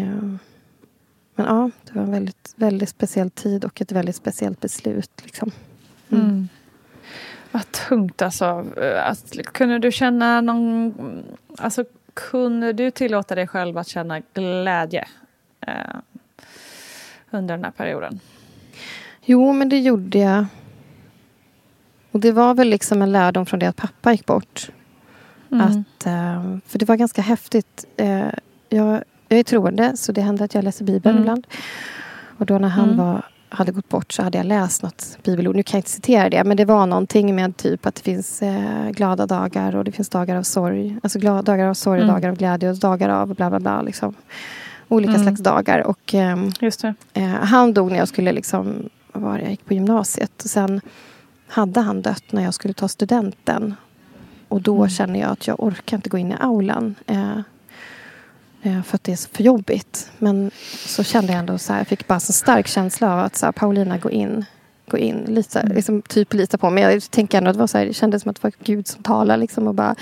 Men 1.36 1.46
ja, 1.46 1.72
det 1.84 1.94
var 1.94 2.02
en 2.04 2.12
väldigt, 2.12 2.54
väldigt 2.56 2.90
speciell 2.90 3.30
tid 3.30 3.66
och 3.66 3.82
ett 3.82 3.92
väldigt 3.92 4.16
speciellt 4.16 4.62
beslut. 4.62 5.12
Liksom. 5.24 5.52
Mm. 6.10 6.48
Vad 7.52 7.72
tungt 7.72 8.22
alltså. 8.22 8.66
Att, 9.04 9.38
kunde 9.44 9.80
du 9.80 9.92
känna 9.92 10.42
någon... 10.42 10.94
Alltså, 11.58 11.86
kunde 12.14 12.74
du 12.74 12.92
tillåta 12.92 13.36
dig 13.36 13.48
själv 13.48 13.78
att 13.78 13.88
känna 13.88 14.22
glädje 14.34 15.08
eh, 15.62 15.74
under 17.32 17.56
den 17.56 17.64
här 17.64 17.72
perioden? 17.72 18.20
Jo, 19.26 19.54
men 19.54 19.70
det 19.70 19.80
gjorde 19.80 20.18
jag. 20.18 20.46
Och 22.12 22.20
det 22.20 22.32
var 22.32 22.54
väl 22.54 22.70
liksom 22.70 23.02
en 23.02 23.12
lärdom 23.12 23.46
från 23.46 23.60
det 23.60 23.70
att 23.70 23.76
pappa 23.76 24.12
gick 24.12 24.26
bort. 24.26 24.70
Att, 25.52 26.06
eh, 26.06 26.58
för 26.66 26.80
det 26.80 26.86
var 26.86 26.96
ganska 26.96 27.22
häftigt. 27.22 27.86
Jag, 28.70 29.04
jag 29.30 29.40
är 29.40 29.44
troende, 29.44 29.98
så 29.98 30.12
det 30.12 30.22
händer 30.22 30.46
att 30.46 30.54
jag 30.56 30.64
läser 30.64 30.86
Bibeln 30.86 31.16
Mm. 31.16 31.22
ibland. 31.24 31.48
Och 32.38 32.46
då 32.46 32.58
när 32.58 32.70
han 32.70 32.86
Mm. 32.90 32.98
var 32.98 33.26
hade 33.52 33.72
gått 33.72 33.90
bort 33.90 34.12
så 34.14 34.24
hade 34.24 34.38
jag 34.38 34.46
läst 34.46 34.84
något 34.84 35.18
bibelord. 35.24 35.56
Nu 35.56 35.64
kan 35.64 35.78
jag 35.78 35.80
inte 35.80 35.90
citera 35.90 36.30
det, 36.30 36.44
men 36.44 36.58
det 36.58 36.66
var 36.66 36.86
någonting 36.86 37.36
med 37.36 37.58
typ 37.58 37.86
att 37.86 37.96
det 37.96 38.02
finns 38.02 38.42
eh, 38.42 38.90
glada 38.90 39.26
dagar 39.26 39.76
och 39.76 39.84
det 39.84 39.92
finns 39.92 40.10
dagar 40.10 40.36
av 40.36 40.44
sorg. 40.44 40.98
Alltså 41.04 41.20
glada, 41.20 41.42
dagar 41.42 41.66
av 41.68 41.74
sorg, 41.74 42.02
Mm. 42.02 42.14
dagar 42.14 42.30
av 42.30 42.36
glädje 42.36 42.70
och 42.70 42.78
dagar 42.78 43.10
av 43.10 43.36
bla 43.36 43.50
bla 43.50 43.60
bla. 43.60 43.82
Liksom. 43.82 44.14
Olika 44.88 45.12
Mm. 45.14 45.24
slags 45.24 45.42
dagar. 45.42 45.80
Och 45.88 46.14
ehm, 46.14 46.52
eh, 47.14 47.24
han 47.30 47.74
dog 47.74 47.92
när 47.92 47.98
jag 47.98 48.08
skulle 48.08 48.32
liksom, 48.32 48.90
var 49.14 49.40
jag 49.40 49.50
gick 49.50 49.66
på 49.66 49.74
gymnasiet. 49.74 50.44
Och 50.44 50.50
sen 50.50 50.82
hade 51.48 51.80
han 51.82 52.02
dött 52.02 52.24
när 52.32 52.44
jag 52.44 52.54
skulle 52.54 52.74
ta 52.74 52.88
studenten. 52.88 53.76
Och 54.48 54.62
då 54.62 54.76
Mm. 54.78 54.90
känner 54.90 55.20
jag 55.20 55.30
att 55.32 55.48
jag 55.48 55.64
orkar 55.64 55.98
inte 55.98 56.10
gå 56.10 56.18
in 56.18 56.32
i 56.32 56.36
aulan. 56.40 56.96
Eh, 57.08 57.40
för 58.64 58.96
att 58.96 59.04
det 59.04 59.12
är 59.12 59.36
för 59.36 59.44
jobbigt. 59.44 60.12
Men 60.18 60.52
så 60.86 61.04
kände 61.04 61.32
jag 61.34 61.40
ändå 61.40 61.58
så 61.58 61.74
här, 61.74 61.80
jag 61.80 61.88
fick 61.88 62.08
bara 62.08 62.20
så 62.20 62.34
stark 62.34 62.68
känsla 62.68 63.14
av 63.14 63.20
att 63.20 63.36
så 63.36 63.46
här, 63.46 63.54
Paulina, 63.54 63.98
gå 63.98 64.12
in. 64.12 64.46
Gå 64.88 64.98
in, 64.98 65.24
lita, 65.28 65.62
Mm. 65.62 65.76
liksom, 65.76 66.02
typ 66.02 66.34
lita 66.34 66.58
på 66.58 66.70
mig. 66.70 66.84
Jag 66.84 67.12
tänker 67.12 67.38
ändå 67.38 67.50
att 67.50 67.56
det, 67.56 67.60
var 67.60 67.68
så 67.68 67.78
här, 67.78 67.86
det 67.86 67.94
kändes 67.94 68.22
som 68.22 68.30
att 68.30 68.36
det 68.36 68.44
var 68.44 68.54
Gud 68.64 68.88
som 68.88 69.04
talade. 69.04 69.40
Liksom, 69.40 69.68
och 69.68 69.76
bara, 69.76 69.96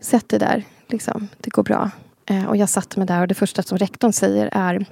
sätt 0.00 0.28
dig 0.28 0.38
där, 0.38 0.64
liksom, 0.88 1.28
det 1.38 1.50
går 1.50 1.62
bra. 1.62 1.90
Eh, 2.26 2.44
och 2.44 2.56
jag 2.56 2.68
satte 2.68 2.98
mig 2.98 3.06
där 3.06 3.20
och 3.20 3.28
det 3.28 3.34
första 3.34 3.62
som 3.62 3.78
rektorn 3.78 4.12
säger 4.12 4.48
är 4.52 4.86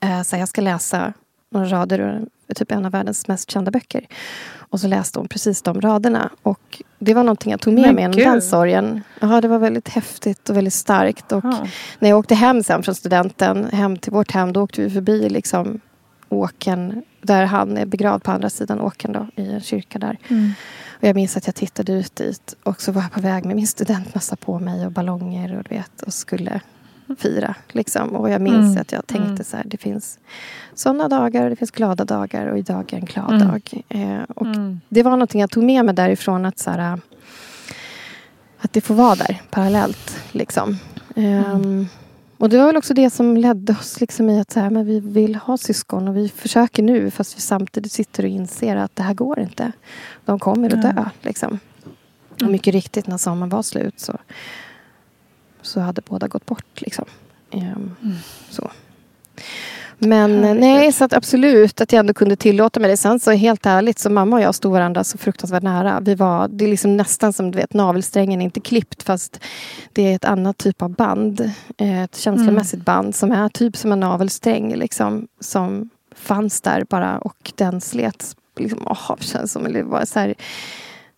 eh, 0.00 0.22
så 0.22 0.36
här, 0.36 0.40
jag 0.42 0.48
ska 0.48 0.60
läsa 0.60 1.12
några 1.50 1.66
rader 1.66 1.98
ur 2.00 2.26
typ 2.54 2.72
en 2.72 2.86
av 2.86 2.92
världens 2.92 3.28
mest 3.28 3.50
kända 3.50 3.70
böcker. 3.70 4.06
Och 4.58 4.80
så 4.80 4.88
läste 4.88 5.18
hon 5.18 5.28
precis 5.28 5.62
de 5.62 5.80
raderna. 5.80 6.30
Och 6.42 6.82
det 6.98 7.14
var 7.14 7.22
någonting 7.22 7.50
jag 7.50 7.60
tog 7.60 7.74
med 7.74 7.82
Men 7.82 7.94
mig 7.94 8.02
genom 8.02 8.32
den 8.32 8.42
sorgen. 8.42 9.02
Ja, 9.20 9.40
det 9.40 9.48
var 9.48 9.58
väldigt 9.58 9.88
häftigt 9.88 10.50
och 10.50 10.56
väldigt 10.56 10.74
starkt. 10.74 11.32
Och 11.32 11.44
Ja. 11.44 11.66
när 11.98 12.08
jag 12.08 12.18
åkte 12.18 12.34
hem 12.34 12.62
sen 12.62 12.82
från 12.82 12.94
studenten, 12.94 13.64
hem 13.64 13.96
till 13.98 14.12
vårt 14.12 14.32
hem, 14.32 14.52
då 14.52 14.62
åkte 14.62 14.82
vi 14.82 14.90
förbi 14.90 15.28
liksom 15.28 15.80
åken 16.28 17.02
där 17.22 17.44
han 17.44 17.76
är 17.76 17.86
begravd 17.86 18.22
på 18.22 18.30
andra 18.30 18.50
sidan 18.50 18.80
åken 18.80 19.12
då, 19.12 19.26
i 19.42 19.52
en 19.52 19.60
kyrka 19.60 19.98
där. 19.98 20.18
Mm. 20.28 20.52
Och 21.00 21.08
jag 21.08 21.14
minns 21.16 21.36
att 21.36 21.46
jag 21.46 21.54
tittade 21.54 21.92
ut 21.92 22.16
dit 22.16 22.54
och 22.62 22.82
så 22.82 22.92
var 22.92 23.02
jag 23.02 23.12
på 23.12 23.20
väg 23.20 23.44
med 23.44 23.56
min 23.56 23.66
studentmössa 23.66 24.36
på 24.36 24.58
mig 24.58 24.86
och 24.86 24.92
ballonger 24.92 25.56
och 25.58 25.64
du 25.68 25.74
vet 25.74 26.02
och 26.02 26.14
skulle 26.14 26.60
fira. 27.16 27.54
Liksom. 27.68 28.08
Och 28.16 28.30
jag 28.30 28.40
minns 28.42 28.66
Mm. 28.70 28.80
att 28.80 28.92
jag 28.92 29.06
tänkte 29.06 29.30
Mm. 29.30 29.44
så 29.44 29.56
här, 29.56 29.64
det 29.66 29.76
finns 29.76 30.18
sådana 30.74 31.08
dagar 31.08 31.44
och 31.44 31.50
det 31.50 31.56
finns 31.56 31.70
glada 31.70 32.04
dagar 32.04 32.46
och 32.46 32.58
idag 32.58 32.92
är 32.92 32.96
en 32.98 33.04
glad 33.04 33.34
Mm. 33.34 33.48
dag. 33.48 33.82
Eh, 33.88 34.22
och 34.36 34.46
Mm. 34.46 34.80
det 34.88 35.02
var 35.02 35.10
någonting 35.10 35.40
jag 35.40 35.50
tog 35.50 35.64
med 35.64 35.84
mig 35.84 35.94
därifrån 35.94 36.44
att 36.46 36.58
så 36.58 36.70
här, 36.70 37.00
att 38.58 38.72
det 38.72 38.80
får 38.80 38.94
vara 38.94 39.14
där 39.14 39.42
parallellt. 39.50 40.20
Liksom. 40.32 40.76
Ehm, 41.16 41.86
och 42.38 42.48
det 42.48 42.58
var 42.58 42.66
väl 42.66 42.76
också 42.76 42.94
det 42.94 43.10
som 43.10 43.36
ledde 43.36 43.72
oss 43.72 44.00
liksom 44.00 44.30
i 44.30 44.40
att 44.40 44.50
så 44.50 44.60
här, 44.60 44.70
men 44.70 44.86
vi 44.86 45.00
vill 45.00 45.34
ha 45.34 45.56
syskon 45.56 46.08
och 46.08 46.16
vi 46.16 46.28
försöker 46.28 46.82
nu 46.82 47.10
fast 47.10 47.36
vi 47.36 47.40
samtidigt 47.40 47.92
sitter 47.92 48.22
och 48.22 48.28
inser 48.28 48.76
att 48.76 48.96
det 48.96 49.02
här 49.02 49.14
går 49.14 49.40
inte. 49.40 49.72
De 50.24 50.38
kommer 50.38 50.74
att 50.74 50.82
dö. 50.82 51.04
Liksom. 51.22 51.58
Och 52.42 52.48
mycket 52.50 52.74
riktigt 52.74 53.06
när 53.06 53.16
sommaren 53.18 53.48
var 53.50 53.62
slut 53.62 54.00
så, 54.00 54.18
så 55.62 55.80
hade 55.80 56.02
båda 56.02 56.28
gått 56.28 56.46
bort. 56.46 56.80
Liksom. 56.80 57.04
Ehm, 57.50 57.94
så. 58.50 58.70
Men 60.02 60.30
eh, 60.32 60.40
Herregud. 60.42 60.60
nej, 60.60 60.92
så 60.92 61.04
att 61.04 61.12
absolut 61.12 61.80
att 61.80 61.92
jag 61.92 62.00
ändå 62.00 62.14
kunde 62.14 62.36
tillåta 62.36 62.80
mig 62.80 62.90
det. 62.90 62.96
Sen 62.96 63.20
så 63.20 63.30
helt 63.30 63.66
ärligt, 63.66 63.98
så 63.98 64.10
mamma 64.10 64.36
och 64.36 64.42
jag 64.42 64.54
stod 64.54 64.72
varandra 64.72 65.04
så 65.04 65.18
fruktansvärt 65.18 65.62
nära. 65.62 66.00
Vi 66.00 66.14
var, 66.14 66.48
det 66.48 66.64
är 66.64 66.68
liksom 66.68 66.96
nästan 66.96 67.32
som 67.32 67.50
du 67.50 67.58
vet, 67.58 67.74
navelsträngen 67.74 68.40
är 68.40 68.44
inte 68.44 68.60
klippt 68.60 69.02
fast 69.02 69.40
det 69.92 70.02
är 70.02 70.16
ett 70.16 70.24
annat 70.24 70.58
typ 70.58 70.82
av 70.82 70.90
band. 70.90 71.40
Eh, 71.76 72.02
Ett 72.02 72.16
känslomässigt 72.16 72.84
band 72.84 73.14
som 73.14 73.32
är 73.32 73.48
typ 73.48 73.76
som 73.76 73.92
en 73.92 74.00
navelsträng 74.00 74.74
liksom, 74.76 75.28
som 75.40 75.90
fanns 76.16 76.60
där 76.60 76.84
bara 76.88 77.18
och 77.18 77.52
den 77.54 77.80
slets. 77.80 78.36
Liksom, 78.56 78.96
det 79.18 79.24
känns 79.24 79.52
som, 79.52 79.72
det 79.72 79.82
var 79.82 80.04
så 80.04 80.18
här, 80.18 80.34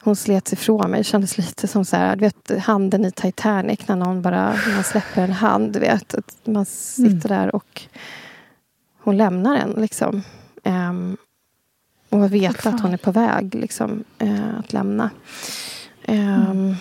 hon 0.04 0.16
slets 0.16 0.52
ifrån 0.52 0.90
mig. 0.90 1.00
Det 1.00 1.04
kändes 1.04 1.38
lite 1.38 1.68
som 1.68 1.84
så 1.84 1.96
här, 1.96 2.16
du 2.16 2.20
vet, 2.20 2.62
handen 2.64 3.04
i 3.04 3.10
Titanic 3.10 3.80
när 3.88 3.96
någon 3.96 4.22
bara 4.22 4.54
man 4.74 4.84
släpper 4.84 5.22
en 5.22 5.32
hand. 5.32 5.72
Du 5.72 5.78
vet, 5.78 6.14
att 6.14 6.36
man 6.44 6.64
sitter 6.66 7.28
där 7.28 7.54
och 7.54 7.82
hon 9.02 9.16
lämnar 9.16 9.56
en. 9.56 9.70
Liksom. 9.70 10.22
Ehm, 10.64 11.16
och 12.08 12.34
vet 12.34 12.56
fan. 12.62 12.74
att 12.74 12.80
hon 12.80 12.92
är 12.92 12.96
på 12.96 13.10
väg 13.10 13.54
liksom, 13.54 14.04
eh, 14.18 14.58
att 14.58 14.72
lämna. 14.72 15.10
Ehm, 16.04 16.74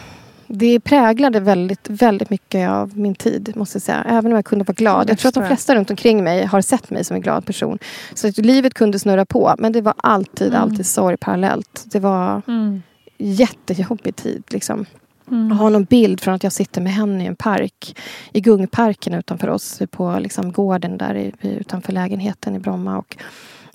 Det 0.54 0.80
präglade 0.80 1.40
väldigt, 1.40 1.90
väldigt 1.90 2.30
mycket 2.30 2.70
av 2.70 2.98
min 3.00 3.16
tid, 3.16 3.54
måste 3.56 3.76
jag 3.76 3.82
säga. 3.84 4.04
Även 4.10 4.32
om 4.32 4.36
jag 4.36 4.46
kunde 4.46 4.66
vara 4.66 4.74
glad. 4.76 5.10
Jag 5.10 5.18
tror 5.18 5.30
att 5.30 5.36
de 5.36 5.48
flesta 5.48 5.76
runt 5.76 5.90
omkring 5.90 6.24
mig 6.24 6.46
har 6.46 6.62
sett 6.62 6.90
mig 6.90 7.04
som 7.04 7.16
en 7.16 7.22
glad 7.22 7.46
person. 7.46 7.80
Så 8.14 8.28
att 8.28 8.38
livet 8.38 8.74
kunde 8.74 9.00
snurra 9.00 9.26
på. 9.26 9.56
Men 9.58 9.72
det 9.72 9.82
var 9.82 9.94
alltid, 9.98 10.48
Mm. 10.48 10.62
alltid 10.62 10.86
sorg 10.86 11.18
parallellt. 11.18 11.84
Det 11.86 12.00
var 12.00 12.42
Mm. 12.48 12.82
Jättejobbig 13.22 14.16
tid. 14.16 14.44
Liksom. 14.50 14.86
Mm. 15.32 15.50
Jag 15.50 15.56
har 15.56 15.70
någon 15.70 15.84
bild 15.84 16.22
från 16.22 16.34
att 16.34 16.44
jag 16.44 16.54
sitter 16.54 16.82
med 16.82 16.94
henne 16.94 17.24
i 17.24 17.28
en 17.28 17.36
park. 17.36 17.98
I 18.34 18.42
Gungparken 18.42 19.14
utanför 19.14 19.48
oss. 19.48 19.82
På 19.92 20.20
liksom 20.20 20.52
gården 20.52 20.98
där 20.98 21.16
i, 21.16 21.32
utanför 21.42 21.94
lägenheten 21.94 22.56
i 22.56 22.60
Bromma. 22.60 22.98
Och 22.98 23.18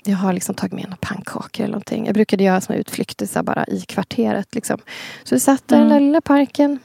jag 0.04 0.16
har 0.16 0.32
liksom 0.32 0.54
tagit 0.54 0.72
med 0.72 0.84
några 0.84 0.96
pannkakor 1.00 1.64
eller 1.64 1.72
någonting. 1.72 2.06
Jag 2.06 2.14
brukade 2.14 2.44
göra 2.44 2.60
såna 2.60 2.78
utflykter 2.78 3.26
så 3.26 3.42
bara 3.42 3.64
i 3.66 3.80
kvarteret. 3.80 4.54
Liksom. 4.54 4.78
Så 5.24 5.34
vi 5.34 5.40
satt 5.40 5.68
där 5.68 5.76
i 5.76 5.80
den 5.80 5.90
Mm. 5.90 6.02
lilla 6.02 6.20
parken 6.20 6.78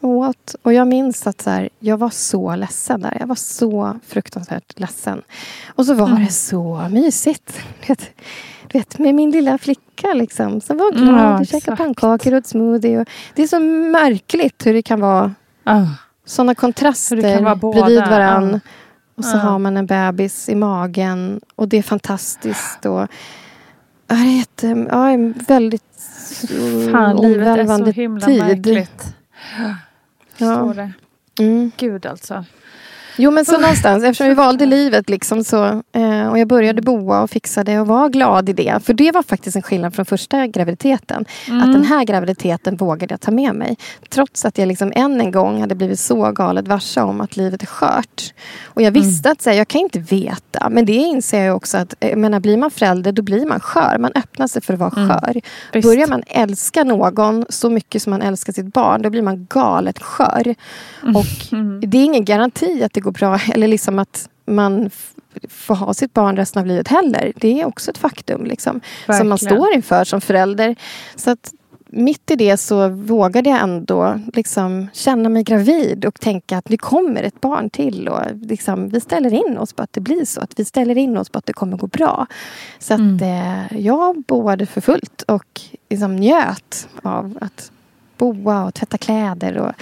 och 0.00 0.08
åt. 0.10 0.54
Och 0.62 0.72
jag 0.72 0.88
minns 0.88 1.26
att 1.26 1.40
så 1.40 1.50
här, 1.50 1.68
jag 1.80 1.96
var 1.96 2.10
så 2.10 2.56
ledsen 2.56 3.00
där. 3.00 3.16
Jag 3.20 3.26
var 3.26 3.34
så 3.34 3.98
fruktansvärt 4.06 4.80
ledsen. 4.80 5.22
Och 5.66 5.86
så 5.86 5.94
var 5.94 6.08
Mm. 6.08 6.24
det 6.24 6.32
så 6.32 6.88
mysigt. 6.90 7.60
Du 8.72 8.78
vet, 8.78 8.98
med 8.98 9.14
min 9.14 9.30
lilla 9.30 9.58
flicka 9.58 10.14
liksom. 10.14 10.60
Som 10.60 10.76
var 10.76 10.92
glad 10.92 11.20
Ja, 11.20 11.40
och 11.40 11.46
käkade 11.46 11.76
pannkakor 11.76 12.34
och 12.34 12.46
smoothie. 12.46 13.00
Och 13.00 13.08
det 13.34 13.42
är 13.42 13.46
så 13.46 13.60
märkligt 13.90 14.66
hur 14.66 14.74
det 14.74 14.82
kan 14.82 15.00
vara 15.00 15.34
Ah. 15.64 15.84
sådana 16.24 16.54
kontraster 16.54 17.42
vara 17.42 17.56
bredvid 17.56 17.98
varann. 18.00 18.50
ja. 18.52 18.60
Och 19.14 19.24
så 19.24 19.36
Ja. 19.36 19.40
har 19.40 19.58
man 19.58 19.76
en 19.76 19.86
bebis 19.86 20.48
i 20.48 20.54
magen. 20.54 21.40
Och 21.54 21.68
det 21.68 21.76
är 21.78 21.82
fantastiskt. 21.82 22.86
Och, 22.86 23.00
ja, 23.00 23.08
det 24.06 24.14
är 24.14 24.38
jätte, 24.38 24.66
ja, 24.90 25.04
väldigt 25.48 25.82
Fan, 26.92 27.16
livet 27.16 27.46
är 27.58 27.78
så 27.78 27.84
himla 27.90 28.26
tid. 28.26 28.42
märkligt. 28.42 29.14
Ja. 29.58 29.74
Förstår 30.32 30.74
det. 30.74 30.92
Mm. 31.44 31.70
Gud 31.76 32.06
alltså. 32.06 32.44
Jo 33.20 33.30
men 33.30 33.44
så 33.44 33.58
någonstans, 33.58 34.04
eftersom 34.04 34.28
vi 34.28 34.34
valde 34.34 34.66
livet 34.66 35.10
liksom 35.10 35.44
så, 35.44 35.64
eh, 35.92 36.28
och 36.30 36.38
jag 36.38 36.48
började 36.48 36.82
boa 36.82 37.22
och 37.22 37.30
fixade 37.30 37.80
och 37.80 37.86
var 37.86 38.08
glad 38.08 38.48
i 38.48 38.52
det. 38.52 38.80
För 38.84 38.94
det 38.94 39.12
var 39.12 39.22
faktiskt 39.22 39.56
en 39.56 39.62
skillnad 39.62 39.94
från 39.94 40.04
första 40.04 40.46
graviditeten. 40.46 41.24
Att 41.62 41.72
den 41.72 41.84
här 41.84 42.04
graviditeten 42.04 42.76
vågade 42.76 43.12
jag 43.12 43.20
ta 43.20 43.30
med 43.30 43.54
mig. 43.54 43.76
Trots 44.08 44.44
att 44.44 44.58
jag 44.58 44.68
liksom 44.68 44.92
än 44.96 45.20
en 45.20 45.30
gång 45.30 45.60
hade 45.60 45.74
blivit 45.74 46.00
så 46.00 46.32
galet 46.32 46.68
varse 46.68 47.00
om 47.00 47.20
att 47.20 47.36
livet 47.36 47.62
är 47.62 47.66
skört. 47.66 48.34
Och 48.64 48.82
jag 48.82 48.90
visste 48.90 49.30
att 49.30 49.42
så 49.42 49.50
här, 49.50 49.56
jag 49.56 49.68
kan 49.68 49.80
inte 49.80 49.98
veta. 49.98 50.68
Men 50.70 50.86
det 50.86 50.92
inser 50.92 51.44
jag 51.44 51.56
också 51.56 51.78
att 51.78 51.94
eh, 52.00 52.08
jag 52.08 52.18
menar, 52.18 52.40
blir 52.40 52.56
man 52.56 52.70
förälder 52.70 53.12
då 53.12 53.22
blir 53.22 53.46
man 53.46 53.60
skör. 53.60 53.98
Man 53.98 54.12
öppnar 54.14 54.46
sig 54.46 54.62
för 54.62 54.74
att 54.74 54.80
vara 54.80 54.90
skör. 54.90 55.40
Visst. 55.72 55.88
Börjar 55.88 56.06
man 56.06 56.22
älska 56.26 56.84
någon 56.84 57.44
så 57.48 57.70
mycket 57.70 58.02
som 58.02 58.10
man 58.10 58.22
älskar 58.22 58.52
sitt 58.52 58.72
barn 58.72 59.02
då 59.02 59.10
blir 59.10 59.22
man 59.22 59.46
galet 59.50 60.02
skör. 60.02 60.54
Och 61.02 61.56
det 61.88 61.98
är 61.98 62.04
ingen 62.04 62.24
garanti 62.24 62.82
att 62.82 62.92
det 62.92 63.00
går 63.00 63.07
bra 63.10 63.38
eller 63.54 63.68
liksom 63.68 63.98
att 63.98 64.28
man 64.46 64.90
får 65.48 65.74
ha 65.74 65.94
sitt 65.94 66.14
barn 66.14 66.36
resten 66.36 66.60
av 66.60 66.66
livet 66.66 66.88
heller. 66.88 67.32
Det 67.36 67.60
är 67.60 67.66
också 67.66 67.90
ett 67.90 67.98
faktum 67.98 68.44
liksom, 68.44 68.80
som 69.06 69.28
man 69.28 69.38
står 69.38 69.74
inför 69.74 70.04
som 70.04 70.20
förälder. 70.20 70.76
Så 71.16 71.30
att 71.30 71.52
mitt 71.90 72.30
i 72.30 72.36
det 72.36 72.56
så 72.56 72.88
vågade 72.88 73.50
jag 73.50 73.60
ändå 73.62 74.20
liksom 74.34 74.88
känna 74.92 75.28
mig 75.28 75.42
gravid 75.42 76.04
och 76.04 76.20
tänka 76.20 76.58
att 76.58 76.68
nu 76.68 76.76
kommer 76.76 77.22
ett 77.22 77.40
barn 77.40 77.70
till. 77.70 78.08
Och 78.08 78.20
liksom, 78.42 78.88
vi 78.88 79.00
ställer 79.00 79.34
in 79.34 79.58
oss 79.58 79.72
på 79.72 79.82
att 79.82 79.92
det 79.92 80.00
blir 80.00 80.24
så. 80.24 80.40
Att 80.40 80.58
vi 80.58 80.64
ställer 80.64 80.98
in 80.98 81.16
oss 81.16 81.28
på 81.30 81.38
att 81.38 81.46
det 81.46 81.52
kommer 81.52 81.76
gå 81.76 81.86
bra. 81.86 82.26
Så 82.78 82.94
att 82.94 83.00
Mm. 83.00 83.22
eh, 83.22 83.78
jag 83.80 84.22
boade 84.22 84.66
för 84.66 84.80
fullt 84.80 85.22
och 85.22 85.60
liksom 85.90 86.16
njöt 86.16 86.88
av 87.02 87.38
att 87.40 87.72
boa 88.16 88.64
och 88.64 88.74
tvätta 88.74 88.98
kläder 88.98 89.56
och 89.58 89.72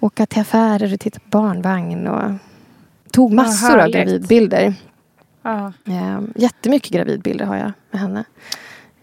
åka 0.00 0.26
till 0.26 0.40
affärer 0.40 0.94
och 0.94 1.00
titta 1.00 1.18
på 1.20 1.28
barnvagn. 1.38 2.06
Och 2.06 2.30
tog 3.16 3.32
massor 3.32 3.74
av 3.74 3.80
härligt. 3.80 3.94
gravidbilder. 3.96 4.74
Ja. 5.42 5.72
Eh, 5.86 6.20
jättemycket 6.36 6.90
gravidbilder 6.92 7.44
har 7.44 7.56
jag 7.56 7.72
med 7.90 8.00
henne. 8.00 8.24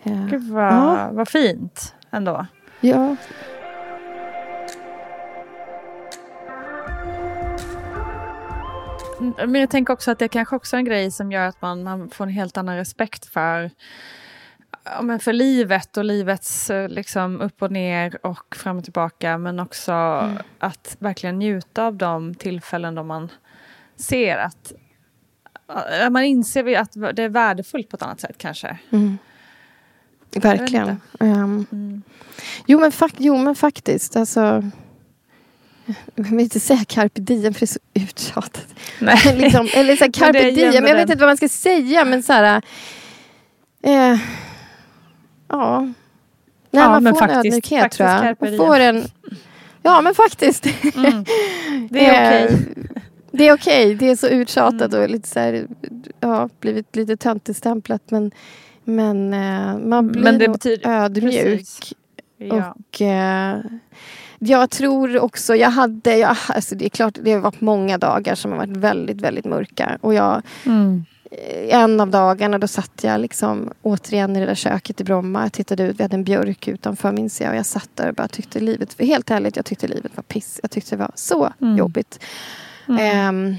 Eh, 0.03 0.25
Gud 0.27 0.43
vad, 0.49 0.73
Ja. 0.73 1.09
vad 1.11 1.27
fint 1.29 1.95
ändå. 2.11 2.45
ja, 2.81 3.15
Mm, 9.19 9.51
Men 9.51 9.61
jag 9.61 9.69
tänker 9.69 9.93
också 9.93 10.11
att 10.11 10.19
det 10.19 10.27
kanske 10.27 10.55
också 10.55 10.75
är 10.75 10.77
en 10.77 10.85
grej 10.85 11.11
som 11.11 11.31
gör 11.31 11.47
att 11.47 11.61
man, 11.61 11.83
man 11.83 12.09
får 12.09 12.23
en 12.23 12.29
helt 12.29 12.57
annan 12.57 12.75
respekt 12.75 13.25
för, 13.25 13.71
ja, 14.83 15.01
men 15.01 15.19
för 15.19 15.33
livet 15.33 15.97
och 15.97 16.03
livets 16.05 16.69
eh, 16.69 16.89
liksom, 16.89 17.41
upp 17.41 17.61
och 17.61 17.71
ner 17.71 18.17
och 18.25 18.55
fram 18.55 18.77
och 18.77 18.83
tillbaka. 18.83 19.37
Men 19.37 19.59
också 19.59 19.91
att 20.59 20.95
verkligen 20.99 21.39
njuta 21.39 21.85
av 21.85 21.95
de 21.95 22.35
tillfällen 22.35 22.95
då 22.95 23.03
man 23.03 23.29
ser 23.95 24.37
att 24.37 24.71
man 26.11 26.23
inser 26.23 26.77
att 26.79 26.91
det 27.13 27.23
är 27.23 27.29
värdefullt 27.29 27.89
på 27.89 27.95
ett 27.95 28.01
annat 28.03 28.19
sätt 28.19 28.35
kanske. 28.37 28.77
Mm. 28.91 29.17
Verkligen. 30.35 31.01
Ehm, 31.19 31.65
Mm. 31.71 32.01
jo, 32.65 32.79
men 32.79 32.91
fak- 32.91 33.15
jo, 33.17 33.37
men 33.37 33.55
faktiskt. 33.55 34.15
Alltså, 34.15 34.63
jag 36.15 36.23
vill 36.23 36.39
inte 36.39 36.59
säga 36.59 36.85
carpe 36.87 37.21
diem 37.21 37.53
för 37.53 37.59
det 37.59 37.63
är 37.65 37.67
så 37.67 37.79
uttjatat. 37.93 38.65
Nej. 38.99 39.35
liksom, 39.37 39.67
eller 39.73 39.95
så 39.95 40.03
här, 40.03 40.09
Men 40.19 40.33
carpe 40.33 40.51
diem, 40.51 40.73
jag 40.73 40.95
vet 40.95 41.09
inte 41.09 41.15
vad 41.19 41.29
man 41.29 41.37
ska 41.37 41.49
säga 41.49 42.05
men 42.05 42.23
så 42.23 42.33
här... 42.33 42.61
Eh, 43.83 44.17
ja. 45.47 45.79
Nej, 45.81 45.93
Ja, 46.83 46.99
man 46.99 47.03
får 47.03 47.09
en 47.09 47.15
faktiskt- 47.29 47.45
ödmjukhet 47.45 47.81
faktiskt 47.81 47.97
tror 47.97 48.25
jag. 48.25 48.37
Man 48.59 48.67
får 48.67 48.79
en... 48.79 49.03
Ja 49.83 50.01
men 50.01 50.15
faktiskt. 50.15 50.65
Mm. 50.95 51.25
Det 51.89 52.05
är 52.05 52.41
Eh, 52.43 52.45
okej. 52.45 52.67
Det 53.35 53.47
är 53.47 53.53
okej. 53.53 53.95
Det 53.95 54.09
är 54.09 54.15
så 54.15 54.27
uttjatat 54.27 54.93
Mm. 54.93 55.03
och 55.03 55.09
lite 55.09 55.29
så 55.29 55.39
här, 55.39 55.67
ja, 56.19 56.49
blivit 56.59 56.95
lite 56.95 57.17
töntigstämplat 57.17 58.01
men, 58.11 58.31
men 58.83 59.33
eh, 59.33 59.77
man 59.77 60.07
blir 60.07 60.23
Men 60.23 60.37
det 60.37 60.47
betyder- 60.47 60.89
ödmjuk. 60.89 61.33
precis. 61.43 61.93
Ja. 62.37 62.75
Och 62.91 63.01
eh, 63.01 63.57
jag 64.39 64.69
tror 64.69 65.19
också, 65.19 65.55
jag 65.55 65.69
hade, 65.69 66.17
jag, 66.17 66.37
alltså 66.47 66.75
det 66.75 66.85
är 66.85 66.89
klart 66.89 67.17
det 67.21 67.31
har 67.33 67.39
varit 67.39 67.61
många 67.61 67.97
dagar 67.97 68.35
som 68.35 68.51
har 68.51 68.57
varit 68.57 68.77
väldigt, 68.77 69.21
väldigt 69.21 69.45
mörka. 69.45 69.97
Och 70.01 70.13
jag, 70.13 70.41
Mm. 70.65 71.05
eh, 71.31 71.79
en 71.81 71.99
av 71.99 72.09
dagarna 72.09 72.59
då 72.59 72.67
satt 72.67 73.03
jag 73.03 73.21
liksom 73.21 73.71
återigen 73.81 74.35
i 74.35 74.39
det 74.39 74.45
där 74.45 74.55
köket 74.55 75.01
i 75.01 75.03
Bromma. 75.03 75.41
Jag 75.43 75.53
tittade 75.53 75.83
ut, 75.83 75.99
vi 75.99 76.03
hade 76.03 76.15
en 76.15 76.23
björk 76.23 76.67
utanför 76.67 77.11
minns 77.11 77.41
jag. 77.41 77.49
Och 77.49 77.55
jag 77.55 77.65
satt 77.65 77.89
där 77.95 78.07
och 78.09 78.15
bara 78.15 78.27
tyckte 78.27 78.59
livet, 78.59 78.95
helt 78.99 79.31
ärligt, 79.31 79.55
jag 79.55 79.65
tyckte 79.65 79.87
livet 79.87 80.11
var 80.15 80.23
piss. 80.23 80.59
Jag 80.63 80.71
tyckte 80.71 80.95
det 80.95 80.99
var 80.99 81.11
så 81.15 81.53
Mm. 81.61 81.77
jobbigt. 81.77 82.19
Ehm, 82.99 83.55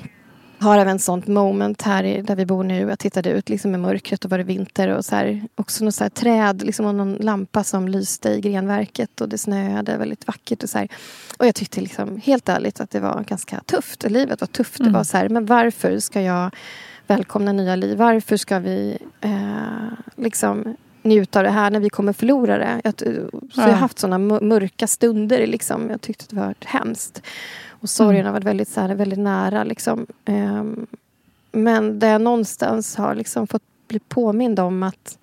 har 0.59 0.79
även 0.79 0.99
sånt 0.99 1.27
moment 1.27 1.83
här 1.83 2.05
i, 2.05 2.22
där 2.22 2.37
vi 2.37 2.47
bor 2.47 2.64
nu. 2.64 2.81
Jag 2.81 2.99
tittade 2.99 3.31
ut 3.31 3.49
liksom 3.49 3.75
i 3.75 3.79
mörkret 3.79 4.25
och 4.25 4.31
var 4.31 4.39
det 4.39 4.45
vinter 4.45 4.89
och 4.89 5.05
så 5.05 5.16
här, 5.16 5.43
också 5.55 5.85
något 5.85 5.95
så 5.95 6.05
här 6.05 6.09
träd 6.11 6.62
liksom, 6.62 6.87
och 6.87 6.95
någon 6.95 7.14
lampa 7.14 7.64
som 7.64 7.89
lyste 7.89 8.29
i 8.31 8.41
grenverket 8.41 9.20
och 9.20 9.29
det 9.29 9.39
snöade 9.39 9.97
väldigt 9.97 10.27
vackert. 10.27 10.62
Och, 10.62 10.70
så 10.70 10.79
här. 10.79 10.89
och 11.39 11.47
jag 11.47 11.55
tyckte 11.55 11.81
liksom, 11.81 12.20
helt 12.25 12.49
ärligt 12.49 12.81
att 12.81 12.91
det 12.91 13.01
var 13.01 13.25
ganska 13.29 13.61
tufft. 13.66 14.11
Livet 14.11 14.41
var 14.41 14.49
tufft. 14.49 14.85
Det 14.85 14.91
var 14.91 15.05
så 15.05 15.16
här, 15.16 15.29
men 15.29 15.47
varför 15.47 15.99
ska 15.99 16.20
jag 16.22 16.51
välkomna 17.07 17.53
nya 17.53 17.77
liv? 17.77 17.99
Varför 17.99 18.37
ska 18.37 18.59
vi 18.59 18.99
eh, 19.20 19.33
liksom 20.16 20.77
njuta 21.03 21.39
av 21.39 21.45
det 21.45 21.51
här 21.51 21.70
när 21.70 21.81
vi 21.81 21.91
kommer 21.91 22.12
förlora 22.12 22.59
det? 22.59 22.81
Jag, 22.85 22.95
så 22.99 23.05
jag 23.55 23.62
har 23.62 23.68
Ja. 23.70 23.75
haft 23.75 23.99
såna 23.99 24.18
mör- 24.18 24.41
mörka 24.41 24.87
stunder. 24.87 25.47
Liksom. 25.47 25.91
Jag 25.91 26.01
tyckte 26.01 26.22
att 26.25 26.31
det 26.31 26.37
var 26.37 26.55
hemskt. 26.64 27.22
Och 27.85 27.91
sorgen 27.91 28.26
har 28.26 28.32
varit 28.32 28.45
väldigt, 28.45 28.68
så 28.68 28.80
här, 28.80 28.95
väldigt 28.95 29.18
nära. 29.18 29.64
Liksom. 29.64 30.07
Ehm, 30.24 30.87
men 31.53 31.99
där 31.99 32.12
jag 32.12 32.20
någonstans 32.20 32.97
har 32.97 33.14
liksom 33.14 33.47
fått 33.47 33.62
bli 33.89 33.99
påmind 33.99 34.59
om 34.59 34.82
att 34.82 35.18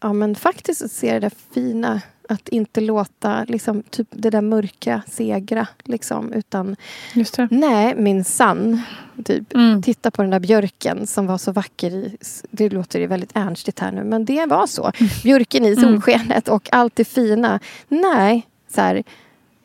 ja, 0.00 0.12
men 0.12 0.34
faktiskt 0.34 0.90
se 0.90 1.12
det 1.12 1.20
där 1.20 1.32
fina. 1.54 2.00
Att 2.28 2.48
inte 2.48 2.80
låta 2.80 3.44
liksom, 3.44 3.82
typ 3.82 4.06
det 4.10 4.30
där 4.30 4.40
mörka 4.40 5.02
segra. 5.06 5.66
Liksom, 5.84 6.32
utan 6.32 6.76
Just 7.14 7.36
det. 7.36 7.48
nej, 7.50 7.94
min 7.96 8.24
sann. 8.24 8.82
Typ. 9.24 9.54
Mm. 9.54 9.82
Titta 9.82 10.10
på 10.10 10.22
den 10.22 10.30
där 10.30 10.40
björken 10.40 11.06
som 11.06 11.26
var 11.26 11.38
så 11.38 11.52
vacker. 11.52 11.90
I, 11.90 12.16
det 12.50 12.68
låter 12.68 13.00
ju 13.00 13.06
väldigt 13.06 13.32
ernstigt 13.34 13.78
här 13.78 13.92
nu, 13.92 14.04
men 14.04 14.24
det 14.24 14.46
var 14.46 14.66
så. 14.66 14.92
Björken 15.22 15.64
i 15.64 15.76
solskenet 15.76 16.48
och 16.48 16.68
allt 16.72 16.96
det 16.96 17.04
fina. 17.04 17.60
Nej, 17.88 18.46
så 18.68 18.80
här, 18.80 19.02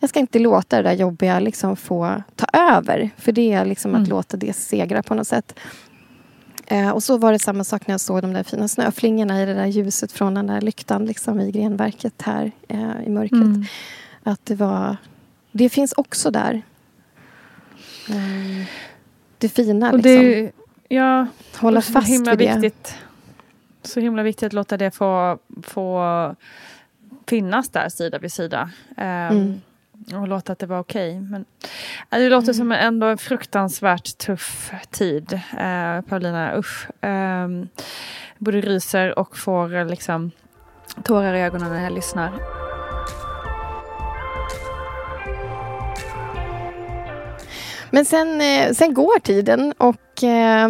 jag 0.04 0.10
ska 0.10 0.20
inte 0.20 0.40
låta 0.40 0.78
det 0.78 0.84
där 0.90 0.94
jobbiga 0.96 1.40
liksom 1.40 1.76
få 1.76 2.24
ta 2.36 2.46
över. 2.54 3.10
För 3.18 3.32
det 3.32 3.54
är 3.54 3.66
liksom 3.66 3.96
att 3.96 4.08
låta 4.08 4.38
det 4.38 4.54
segra 4.54 5.04
på 5.04 5.16
något 5.16 5.28
sätt. 5.28 5.60
Eh, 6.68 6.90
och 6.90 7.04
så 7.04 7.18
var 7.18 7.32
det 7.32 7.40
samma 7.40 7.64
sak 7.64 7.88
när 7.88 7.94
jag 7.94 8.02
såg 8.02 8.22
de 8.22 8.34
där 8.34 8.44
fina 8.44 8.68
snöflingorna 8.68 9.44
i 9.44 9.46
det 9.46 9.54
där 9.54 9.66
ljuset 9.66 10.12
från 10.12 10.34
den 10.34 10.48
där 10.48 10.62
lyktan 10.62 11.06
liksom, 11.06 11.40
i 11.40 11.52
grenverket 11.52 12.22
här 12.22 12.52
eh, 12.68 13.04
i 13.06 13.10
mörkret. 13.10 13.42
Mm. 13.42 13.64
Att 14.24 14.46
det 14.46 14.56
var... 14.56 14.98
Det 15.52 15.70
finns 15.70 15.94
också 15.94 16.32
där. 16.32 16.62
Mm. 18.10 18.64
Det 19.38 19.50
fina 19.50 19.92
Och 19.92 19.98
liksom. 19.98 20.12
det 20.12 20.52
ja, 20.88 21.28
Hålla 21.58 21.78
och 21.78 21.84
fast 21.84 22.08
himla 22.10 22.36
vid 22.36 22.48
det. 22.50 22.54
viktigt. 22.60 22.96
Så 23.84 24.00
himla 24.00 24.24
viktigt 24.24 24.48
att 24.48 24.54
låta 24.54 24.78
det 24.78 24.92
få, 24.92 25.38
få 25.64 26.36
finnas 27.28 27.70
där 27.70 27.90
sida 27.90 28.20
vid 28.20 28.32
sida. 28.34 28.70
Ehm, 28.98 29.38
Mm. 29.38 29.62
Och 30.14 30.28
låta 30.28 30.52
att 30.52 30.60
det 30.60 30.66
var 30.66 30.80
okej. 30.80 31.20
Men 31.20 31.46
äh, 32.12 32.20
det 32.20 32.30
låter 32.30 32.54
som 32.54 32.72
ändå 32.72 33.08
en 33.08 33.18
fruktansvärt 33.18 34.18
tuff 34.18 34.72
tid. 34.92 35.34
Uh, 35.34 36.02
Paulina, 36.02 36.58
usch. 36.58 36.88
Um, 37.02 37.70
både 38.44 38.62
ryser 38.62 39.20
och 39.20 39.38
får 39.38 39.76
eh, 39.76 39.86
liksom 39.88 40.32
tårar 41.04 41.34
i 41.34 41.42
ögonen 41.42 41.72
när 41.74 41.84
jag 41.84 41.94
lyssnar. 41.94 42.32
Men 47.92 48.06
sen, 48.06 48.42
eh, 48.42 48.72
sen 48.72 48.94
går 48.94 49.20
tiden 49.20 49.74
och 49.78 50.24
eh, 50.24 50.70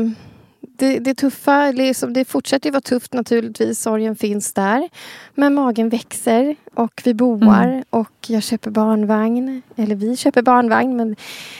det, 0.77 0.99
det 0.99 1.13
tuffa, 1.15 1.71
liksom, 1.71 2.13
det 2.13 2.25
fortsätter 2.25 2.67
ju 2.69 2.71
vara 2.71 2.81
tufft 2.81 3.13
naturligtvis. 3.13 3.79
Sorgen 3.79 4.15
finns 4.15 4.53
där. 4.53 4.89
Men 5.35 5.53
magen 5.53 5.89
växer 5.89 6.55
och 6.73 7.01
vi 7.05 7.13
boar 7.13 7.63
Mm. 7.67 7.83
och 7.89 8.11
jag 8.27 8.43
köper 8.43 8.71
barnvagn. 8.71 9.61
Eller 9.75 9.95
vi 9.95 10.15
köper 10.17 10.41
barnvagn. 10.41 10.95
Men, 10.97 11.15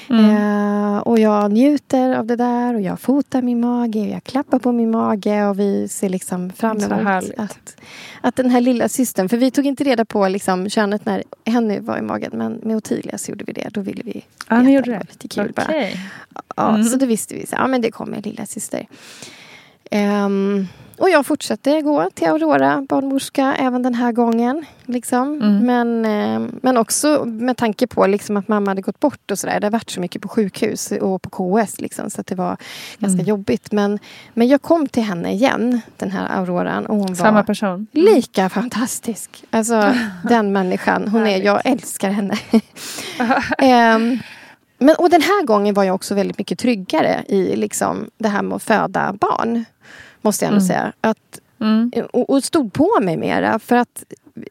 Mm. 0.10 0.26
eh, 0.96 0.98
och 0.98 1.20
jag 1.20 1.52
njuter 1.52 2.16
av 2.16 2.26
det 2.26 2.36
där 2.36 2.74
och 2.74 2.82
jag 2.82 3.00
fotar 3.00 3.42
min 3.42 3.60
mage 3.60 4.00
och 4.02 4.08
jag 4.08 4.24
klappar 4.24 4.60
på 4.60 4.72
min 4.72 4.92
mage 4.92 5.46
och 5.46 5.60
vi 5.60 5.88
ser 5.88 6.10
liksom 6.10 6.50
fram 6.52 6.78
emot 6.78 7.32
att, 7.38 7.76
att 8.22 8.36
den 8.36 8.50
här 8.50 8.62
lilla 8.62 8.90
systern, 8.90 9.30
för 9.30 9.38
vi 9.38 9.52
tog 9.52 9.66
inte 9.66 9.84
reda 9.84 10.06
på 10.06 10.28
liksom, 10.28 10.70
könet 10.70 11.06
när 11.06 11.24
Henny 11.46 11.80
var 11.80 11.98
i 11.98 12.02
magen 12.02 12.32
men 12.34 12.54
med 12.64 12.76
Ottilia 12.78 13.18
så 13.18 13.32
gjorde 13.32 13.44
vi 13.48 13.54
det. 13.54 13.70
Då 13.74 13.82
ville 13.82 14.04
vi 14.04 14.12
ni 14.14 14.58
veta. 14.58 14.70
gjorde 14.70 14.92
det? 14.92 15.00
lite 15.10 15.28
kul 15.28 15.52
bara. 15.56 15.66
Okej. 15.66 15.98
Ja, 16.56 16.70
Mm. 16.70 16.84
Så 16.84 16.98
då 16.98 17.06
visste 17.06 17.36
vi 17.36 17.46
så 17.48 17.56
ja 17.56 17.68
men 17.68 17.82
det 17.82 17.92
kommer 17.92 18.22
lilla 18.22 18.46
syster. 18.46 18.88
Ehm, 19.92 20.68
och 20.98 21.10
jag 21.10 21.26
fortsatte 21.26 21.82
gå 21.82 22.10
till 22.14 22.28
Aurora 22.28 22.86
barnmorska 22.90 23.56
även 23.60 23.84
den 23.84 23.96
här 23.96 24.12
gången. 24.12 24.66
Liksom. 24.86 25.42
Mm. 25.42 25.58
Men, 25.66 26.06
ehm, 26.06 26.60
men 26.62 26.78
också 26.78 27.26
med 27.26 27.58
tanke 27.58 27.88
på 27.88 28.08
liksom, 28.08 28.38
att 28.38 28.48
mamma 28.48 28.72
hade 28.72 28.82
gått 28.82 29.00
bort 29.00 29.32
och 29.32 29.40
sådär. 29.40 29.60
Det 29.60 29.66
har 29.68 29.72
varit 29.72 29.90
så 29.90 30.00
mycket 30.00 30.22
på 30.22 30.28
sjukhus 30.28 30.92
och 30.92 31.22
på 31.22 31.30
KS 31.30 31.82
liksom, 31.82 32.10
så 32.10 32.22
att 32.22 32.28
det 32.28 32.36
var 32.36 32.58
ganska 33.00 33.14
Mm. 33.22 33.26
jobbigt. 33.26 33.72
Men, 33.72 34.00
men 34.34 34.48
jag 34.48 34.62
kom 34.62 34.88
till 34.88 35.04
henne 35.04 35.32
igen, 35.34 35.82
den 35.98 36.12
här 36.12 36.40
Auroran. 36.40 36.86
Och 36.86 36.96
hon 36.98 37.16
Samma 37.16 37.32
var 37.32 37.44
person. 37.44 37.88
lika 37.92 38.50
fantastisk. 38.50 39.44
Alltså 39.50 39.94
den 40.30 40.52
människan. 40.52 41.08
Hon 41.08 41.28
är, 41.28 41.42
jag 41.42 41.62
älskar 41.66 42.10
henne. 42.10 42.38
Ehm, 43.58 44.20
men, 44.86 44.96
och 44.96 45.10
den 45.10 45.22
här 45.22 45.46
gången 45.46 45.74
var 45.74 45.84
jag 45.84 45.96
också 45.96 46.16
väldigt 46.16 46.38
mycket 46.38 46.60
tryggare 46.60 47.24
i 47.28 47.56
liksom, 47.56 48.10
det 48.18 48.28
här 48.30 48.42
med 48.42 48.56
att 48.56 48.64
föda 48.64 49.14
barn. 49.14 49.66
Måste 50.22 50.46
jag 50.46 50.48
ändå 50.54 50.66
Mm. 50.66 50.68
säga. 50.68 50.94
Att, 51.02 51.40
Mm. 51.62 51.92
och, 52.14 52.30
och 52.30 52.44
stod 52.44 52.74
på 52.74 53.00
mig 53.02 53.18
mera. 53.18 53.60
För 53.60 53.76
att 53.76 54.04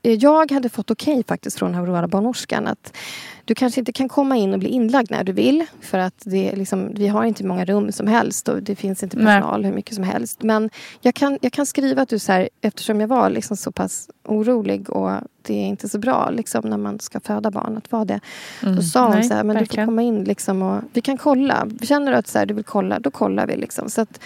jag 0.02 0.50
hade 0.52 0.68
fått 0.68 0.90
okej 0.90 1.24
faktiskt 1.28 1.58
från 1.58 1.74
Aurora 1.74 2.08
barnmorskan 2.08 2.66
att 2.66 2.96
du 3.44 3.54
kanske 3.54 3.80
inte 3.80 3.92
kan 3.92 4.08
komma 4.08 4.36
in 4.36 4.52
och 4.52 4.58
bli 4.58 4.68
inlagd 4.68 5.10
när 5.10 5.24
du 5.24 5.32
vill. 5.32 5.66
För 5.80 5.98
att 5.98 6.22
det 6.24 6.56
liksom, 6.56 6.94
vi 6.94 7.08
har 7.08 7.24
inte 7.24 7.44
många 7.44 7.64
rum 7.64 7.92
som 7.92 8.06
helst 8.06 8.48
och 8.48 8.62
det 8.62 8.76
finns 8.76 9.02
inte 9.02 9.16
Nej. 9.16 9.26
personal 9.26 9.64
hur 9.64 9.72
mycket 9.72 9.94
som 9.94 10.04
helst. 10.04 10.42
Men 10.42 10.70
jag 11.00 11.14
kan, 11.14 11.38
jag 11.40 11.52
kan 11.52 11.66
skriva 11.66 12.02
att 12.02 12.08
du 12.08 12.18
så 12.18 12.32
här, 12.32 12.48
eftersom 12.60 13.00
jag 13.00 13.08
var 13.08 13.30
liksom 13.30 13.56
så 13.56 13.72
pass 13.72 14.10
orolig 14.24 14.90
och 14.90 15.10
det 15.42 15.54
är 15.54 15.66
inte 15.66 15.88
så 15.88 15.98
bra 15.98 16.30
liksom, 16.30 16.70
när 16.70 16.78
man 16.78 17.00
ska 17.00 17.20
föda 17.20 17.50
barn 17.50 17.76
att 17.76 17.92
vara 17.92 18.04
det. 18.04 18.20
Mm. 18.62 18.76
Då 18.76 18.82
sa 18.82 19.06
hon 19.06 19.14
Nej, 19.14 19.24
så 19.24 19.34
här, 19.34 19.44
men 19.44 19.56
du 19.56 19.58
får 19.58 19.60
verkligen. 19.60 19.86
komma 19.88 20.02
in 20.02 20.24
liksom 20.24 20.62
och 20.62 20.82
vi 20.92 21.00
kan 21.00 21.18
kolla. 21.18 21.66
Känner 21.82 22.12
du 22.12 22.18
att 22.18 22.28
så 22.28 22.38
här, 22.38 22.46
du 22.46 22.54
vill 22.54 22.64
kolla, 22.64 22.98
då 22.98 23.10
kollar 23.10 23.46
vi. 23.46 23.56
Liksom. 23.56 23.90
Så 23.90 24.00
att 24.00 24.20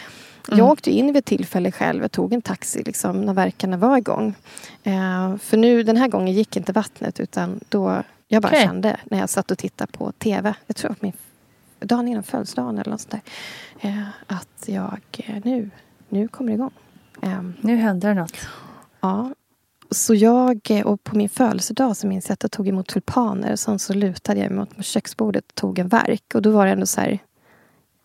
Mm. 0.48 0.58
Jag 0.58 0.68
åkte 0.68 0.90
in 0.90 1.06
vid 1.06 1.16
ett 1.16 1.24
tillfälle 1.24 1.72
själv. 1.72 2.02
Jag 2.02 2.12
tog 2.12 2.32
en 2.32 2.42
taxi 2.42 2.82
liksom, 2.82 3.20
när 3.20 3.34
verkarna 3.34 3.76
var 3.76 3.96
igång. 3.98 4.34
Eh, 4.82 5.36
för 5.36 5.56
nu, 5.56 5.82
den 5.82 5.96
här 5.96 6.08
gången 6.08 6.34
gick 6.34 6.56
inte 6.56 6.72
vattnet 6.72 7.20
utan 7.20 7.60
då 7.68 8.02
jag 8.28 8.42
bara 8.42 8.48
Okej. 8.48 8.62
kände 8.62 8.96
när 9.04 9.18
jag 9.18 9.28
satt 9.28 9.50
och 9.50 9.58
tittade 9.58 9.92
på 9.92 10.12
TV. 10.12 10.54
Jag 10.66 10.76
tror 10.76 10.90
att 10.90 11.02
min 11.02 11.12
dagen 11.80 12.08
innan 12.08 12.22
födelsedagen 12.22 12.78
eller 12.78 12.90
något 12.90 13.00
sånt 13.00 13.10
där. 13.80 13.88
Eh, 13.90 14.08
att 14.26 14.64
jag, 14.66 15.00
eh, 15.12 15.36
nu, 15.44 15.70
nu 16.08 16.28
kommer 16.28 16.50
det 16.50 16.54
igång. 16.54 16.70
Ehm, 17.22 17.54
Nu 17.60 17.76
händer 17.76 18.08
det 18.08 18.14
något. 18.14 18.36
Ja. 19.00 19.30
Så 19.90 20.14
jag, 20.14 20.60
eh, 20.70 20.86
och 20.86 21.04
på 21.04 21.16
min 21.16 21.28
födelsedag 21.28 21.96
så 21.96 22.06
minns 22.06 22.28
jag 22.28 22.32
att 22.34 22.42
jag 22.42 22.50
tog 22.52 22.68
emot 22.68 22.86
tulpaner. 22.86 23.56
Sen 23.56 23.78
så 23.78 23.94
lutade 23.94 24.40
jag 24.40 24.50
mig 24.50 24.66
mot 24.76 24.84
köksbordet 24.86 25.44
och 25.48 25.54
tog 25.54 25.78
en 25.78 25.88
verk. 25.88 26.34
Och 26.34 26.42
då 26.42 26.50
var 26.50 26.66
det 26.66 26.72
ändå 26.72 26.86
så 26.86 27.00
här, 27.00 27.10
eh, 27.10 27.18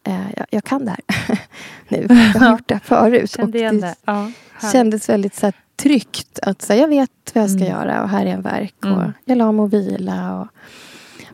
jag, 0.04 0.45
jag 0.49 0.64
kan 0.64 0.86
det 0.86 0.91
här 0.91 1.39
nu. 1.88 2.06
Jag 2.34 2.39
har 2.41 2.52
gjort 2.52 2.68
det 2.68 2.74
här 2.74 2.82
förut. 2.82 3.36
och 3.36 3.49
det. 3.49 3.95
Ja, 4.06 4.32
kändes 4.72 5.10
väldigt 5.10 5.36
så 5.36 5.45
här, 5.45 5.54
tryggt. 5.76 6.39
Att 6.41 6.62
så 6.62 6.74
här, 6.74 6.80
jag 6.80 6.88
vet 6.88 7.12
vad 7.34 7.43
jag 7.43 7.49
ska 7.52 7.60
Mm. 7.66 7.72
göra 7.72 8.04
och 8.04 8.10
här 8.10 8.26
är 8.26 8.30
en 8.34 8.41
verk. 8.41 8.76
Och 8.80 8.86
Mm. 8.86 9.14
jag 9.26 9.38
la 9.38 9.52
mig 9.52 9.64
och 9.64 9.74
vila. 9.74 10.39
Och, 10.41 10.47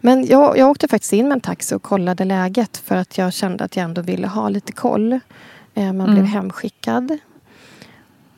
men 0.02 0.26
jag, 0.26 0.58
jag 0.58 0.70
åkte 0.70 0.88
faktiskt 0.88 1.14
in 1.14 1.28
med 1.28 1.36
en 1.36 1.42
taxi 1.42 1.76
och 1.76 1.82
kollade 1.84 2.26
läget. 2.26 2.78
För 2.78 2.96
att 2.96 3.18
jag 3.18 3.34
kände 3.34 3.64
att 3.64 3.76
jag 3.76 3.84
ändå 3.84 4.02
ville 4.02 4.28
ha 4.28 4.50
lite 4.50 4.72
koll. 4.72 5.14
Eh, 5.74 5.84
man 5.94 6.02
Mm. 6.02 6.14
blev 6.14 6.26
hemskickad. 6.26 7.18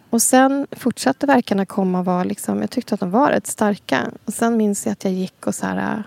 Och 0.09 0.21
sen 0.21 0.67
fortsatte 0.71 1.25
verkarna 1.27 1.65
komma 1.65 1.99
och 1.99 2.05
var 2.05 2.25
liksom, 2.25 2.61
jag 2.61 2.69
tyckte 2.69 2.93
att 2.93 2.99
de 2.99 3.11
var 3.11 3.29
rätt 3.31 3.47
starka. 3.47 4.11
Och 4.25 4.33
sen 4.33 4.57
minns 4.57 4.85
jag 4.85 4.91
att 4.93 5.03
jag 5.03 5.13
gick 5.13 5.47
och 5.47 5.55
så 5.55 5.65
här, 5.65 5.77
äh, 5.97 6.03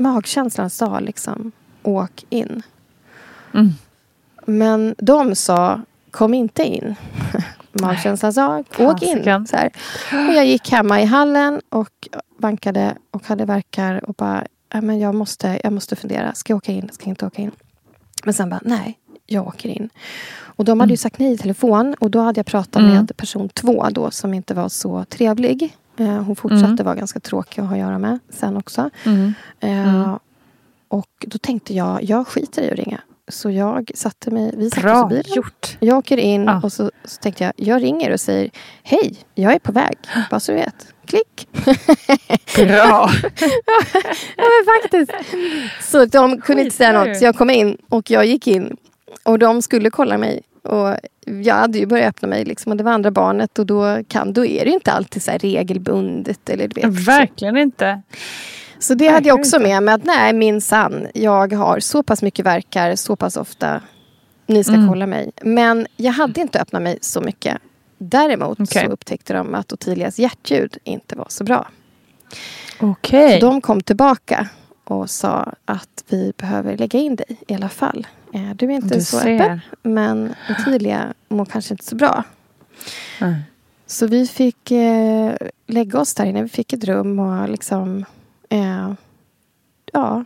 magkänslan 0.00 0.70
sa 0.70 1.00
liksom, 1.00 1.52
åk 1.82 2.24
in. 2.30 2.62
Mm. 3.54 3.68
Men 4.46 4.94
de 4.98 5.34
sa, 5.34 5.80
kom 6.10 6.34
inte 6.34 6.62
in. 6.64 6.94
Magkänslan 7.72 8.32
sa, 8.32 8.64
åk 8.78 9.02
in. 9.02 9.46
Så 9.46 9.56
här. 9.56 9.70
Och 10.28 10.34
jag 10.34 10.46
gick 10.46 10.70
hemma 10.70 11.00
i 11.02 11.04
hallen 11.04 11.60
och 11.68 12.08
vankade 12.36 12.96
och 13.10 13.26
hade 13.26 13.44
verkar 13.44 14.04
och 14.08 14.14
bara, 14.14 14.44
"Ja, 14.72 14.80
men 14.80 14.98
jag, 14.98 15.14
måste, 15.14 15.60
jag 15.64 15.72
måste 15.72 15.96
fundera. 15.96 16.34
Ska 16.34 16.52
jag 16.52 16.56
åka 16.56 16.72
in? 16.72 16.88
Ska 16.92 17.02
jag 17.04 17.08
inte 17.12 17.26
åka 17.26 17.42
in? 17.42 17.50
Men 18.24 18.34
sen 18.34 18.50
bara, 18.50 18.60
nej, 18.64 18.98
jag 19.26 19.46
åker 19.46 19.68
in. 19.68 19.90
Och 20.40 20.64
de 20.64 20.80
hade 20.80 20.92
ju 20.92 20.96
sagt 20.96 21.18
nej 21.18 21.32
i 21.32 21.38
telefon 21.38 21.94
och 22.00 22.10
då 22.10 22.20
hade 22.20 22.38
jag 22.38 22.46
pratat 22.46 22.76
Mm. 22.82 22.94
med 22.94 23.16
person 23.16 23.48
två 23.48 23.86
då 23.90 24.10
som 24.10 24.34
inte 24.34 24.54
var 24.54 24.68
så 24.68 25.04
trevlig. 25.04 25.76
Eh, 25.96 26.06
hon 26.22 26.36
fortsatte 26.36 26.64
Mm. 26.66 26.84
vara 26.84 26.94
ganska 26.94 27.20
tråkig 27.20 27.62
att 27.62 27.68
ha 27.68 27.74
att 27.74 27.80
göra 27.80 27.98
med 27.98 28.18
sen 28.30 28.56
också. 28.56 28.90
Mm. 29.04 29.34
Eh, 29.60 29.94
Mm. 29.94 30.18
Och 30.88 31.24
då 31.26 31.38
tänkte 31.38 31.74
jag, 31.74 32.02
jag 32.02 32.26
skiter 32.26 32.62
i 32.62 32.70
att 32.70 32.78
ringa. 32.78 33.00
Så 33.32 33.50
jag 33.50 33.90
satte 33.94 34.30
mig, 34.30 34.54
vi 34.56 34.70
satte 34.70 34.80
oss 34.80 34.84
i 34.84 34.86
Bra 34.86 35.06
bilen. 35.08 35.24
gjort. 35.36 35.76
Jag 35.80 35.98
åker 35.98 36.16
in 36.16 36.44
Ja. 36.44 36.60
och 36.64 36.72
så, 36.72 36.90
så 37.04 37.16
tänkte 37.22 37.44
jag, 37.44 37.52
jag 37.56 37.82
ringer 37.82 38.10
och 38.12 38.20
säger 38.20 38.50
Hej, 38.82 39.14
jag 39.34 39.52
är 39.52 39.58
på 39.58 39.72
väg. 39.72 39.96
Bara 40.30 40.40
så 40.40 40.52
du 40.52 40.58
vet. 40.58 40.86
Klick. 41.06 41.48
Bra. 42.56 43.10
Ja, 44.36 44.44
men 44.44 44.80
faktiskt. 44.82 45.12
Så 45.90 46.04
de 46.04 46.40
kunde 46.40 46.62
inte 46.62 46.76
säga 46.76 46.92
något. 47.04 47.16
Så 47.18 47.24
jag 47.24 47.36
kom 47.36 47.50
in 47.50 47.76
och 47.88 48.10
jag 48.10 48.26
gick 48.26 48.46
in. 48.46 48.76
Och 49.24 49.38
de 49.38 49.62
skulle 49.62 49.90
kolla 49.90 50.18
mig. 50.18 50.42
Och 50.62 50.96
jag 51.42 51.54
hade 51.54 51.78
ju 51.78 51.86
börjat 51.86 52.08
öppna 52.08 52.28
mig 52.28 52.44
liksom, 52.44 52.72
och 52.72 52.78
det 52.78 52.84
var 52.84 52.92
andra 52.92 53.10
barnet 53.10 53.58
och 53.58 53.66
då, 53.66 53.98
kan, 54.08 54.32
då 54.32 54.46
är 54.46 54.64
det 54.64 54.70
inte 54.70 54.92
alltid 54.92 55.22
så 55.22 55.30
regelbundet. 55.32 56.48
Eller, 56.50 56.68
du 56.68 56.74
vet, 56.80 56.84
så. 56.84 56.90
Verkligen 57.10 57.56
inte. 57.56 58.02
Så 58.82 58.94
det 58.94 59.08
hade 59.08 59.28
jag 59.28 59.38
också 59.38 59.58
med 59.58 59.82
mig 59.82 59.94
att 59.94 60.04
nej 60.04 60.32
minsann, 60.32 61.06
jag 61.14 61.52
har 61.52 61.80
så 61.80 62.02
pass 62.02 62.22
mycket 62.22 62.46
verkar 62.46 62.96
så 62.96 63.16
pass 63.16 63.36
ofta. 63.36 63.80
Ni 64.46 64.64
ska 64.64 64.74
Mm. 64.74 64.88
kolla 64.88 65.06
mig. 65.06 65.30
Men 65.42 65.86
jag 65.96 66.12
hade 66.12 66.40
inte 66.40 66.60
öppnat 66.60 66.82
mig 66.82 66.98
så 67.00 67.20
mycket. 67.20 67.58
Däremot 67.98 68.60
Okej. 68.60 68.84
så 68.86 68.92
upptäckte 68.92 69.32
de 69.32 69.54
att 69.54 69.72
Ottilias 69.72 70.18
hjärtljud 70.18 70.76
inte 70.84 71.16
var 71.16 71.26
så 71.28 71.44
bra. 71.44 71.68
Okej. 72.80 73.40
Så 73.40 73.46
de 73.46 73.60
kom 73.60 73.80
tillbaka 73.80 74.48
och 74.84 75.10
sa 75.10 75.52
att 75.64 76.04
vi 76.08 76.32
behöver 76.36 76.76
lägga 76.76 76.98
in 76.98 77.16
dig 77.16 77.36
i 77.48 77.54
alla 77.54 77.68
fall. 77.68 78.06
Eh, 78.34 78.50
Du 78.56 78.66
är 78.66 78.70
inte 78.70 78.94
Du 78.94 79.00
så 79.04 79.18
ser. 79.18 79.34
öppen, 79.40 79.60
men 79.82 80.34
Ottilia 80.50 81.14
mår 81.28 81.44
kanske 81.44 81.74
inte 81.74 81.84
så 81.84 81.94
bra. 81.96 82.24
Mm. 83.20 83.34
Så 83.86 84.06
vi 84.06 84.26
fick 84.26 84.70
eh, 84.70 85.32
lägga 85.66 85.98
oss 86.00 86.14
där 86.14 86.24
inne. 86.24 86.42
Vi 86.42 86.48
fick 86.48 86.72
ett 86.72 86.84
rum 86.84 87.18
och 87.18 87.48
liksom 87.48 88.04
eh, 88.52 88.92
ja, 89.92 90.24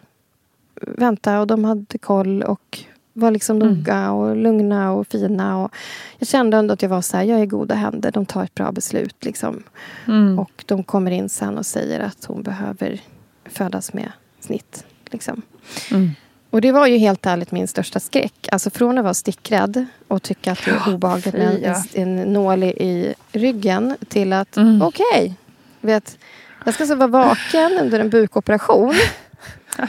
vänta. 0.81 1.41
Och 1.41 1.47
de 1.47 1.65
hade 1.65 1.99
koll 1.99 2.43
och 2.43 2.79
var 3.13 3.31
liksom 3.31 3.57
Mm. 3.63 3.75
noga 3.75 4.11
och 4.11 4.37
lugna 4.37 4.93
och 4.93 5.07
fina. 5.07 5.59
Och 5.59 5.75
jag 6.19 6.29
kände 6.29 6.57
ändå 6.57 6.75
att 6.75 6.83
jag 6.83 6.89
var 6.89 7.03
så 7.03 7.17
här, 7.17 7.25
jag 7.25 7.39
är 7.39 7.43
i 7.43 7.47
goda 7.47 7.75
händer. 7.75 8.11
De 8.13 8.27
tar 8.27 8.45
ett 8.45 8.55
bra 8.55 8.73
beslut. 8.73 9.25
Liksom. 9.25 9.63
Mm. 10.07 10.39
Och 10.39 10.65
de 10.67 10.85
kommer 10.85 11.11
in 11.11 11.29
sen 11.29 11.59
och 11.59 11.67
säger 11.67 12.01
att 12.01 12.25
hon 12.25 12.43
behöver 12.43 13.01
födas 13.45 13.93
med 13.93 14.13
snitt. 14.41 14.85
Liksom. 15.11 15.43
Mm. 15.91 16.11
Och 16.51 16.61
det 16.61 16.73
var 16.73 16.87
ju 16.87 16.97
helt 16.97 17.27
ärligt 17.27 17.53
min 17.53 17.69
största 17.69 18.01
skräck. 18.01 18.49
Alltså 18.53 18.71
från 18.71 18.99
att 18.99 19.05
vara 19.05 19.15
stickrädd 19.15 19.87
och 20.09 20.23
tycka 20.23 20.53
att 20.53 20.65
det 20.65 20.71
är 20.71 20.95
obehagligt 20.95 21.35
med 21.35 21.65
en, 21.95 22.19
en, 22.19 22.33
nål 22.33 22.63
i, 22.65 23.15
ryggen 23.33 23.97
till 24.09 24.33
att 24.33 24.57
Mm. 24.57 24.83
okej, 24.83 25.35
vet, 25.81 26.19
jag 26.67 26.75
ska 26.75 26.87
så 26.87 26.95
vara 26.95 27.09
vaken 27.09 27.79
under 27.81 28.01
en 28.01 28.11
bukoperation. 28.11 28.95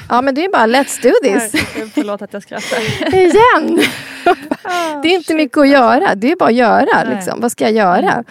Ja 0.10 0.22
men 0.22 0.36
det 0.36 0.46
är 0.46 0.52
bara 0.52 0.68
let's 0.68 1.02
do 1.02 1.12
this. 1.24 1.54
Herregud, 1.64 1.92
Förlåt 1.94 2.22
att 2.22 2.34
jag 2.34 2.44
skrattar. 2.44 2.80
Igen! 3.16 3.80
Det 5.04 5.08
är 5.10 5.16
inte 5.16 5.36
mycket 5.36 5.58
att 5.58 5.70
göra. 5.70 6.16
Det 6.16 6.32
är 6.32 6.36
bara 6.36 6.50
att 6.50 6.56
göra. 6.56 7.04
Nej. 7.04 7.16
Liksom. 7.16 7.42
Vad 7.42 7.52
ska 7.52 7.64
jag 7.64 7.74
göra? 7.74 8.24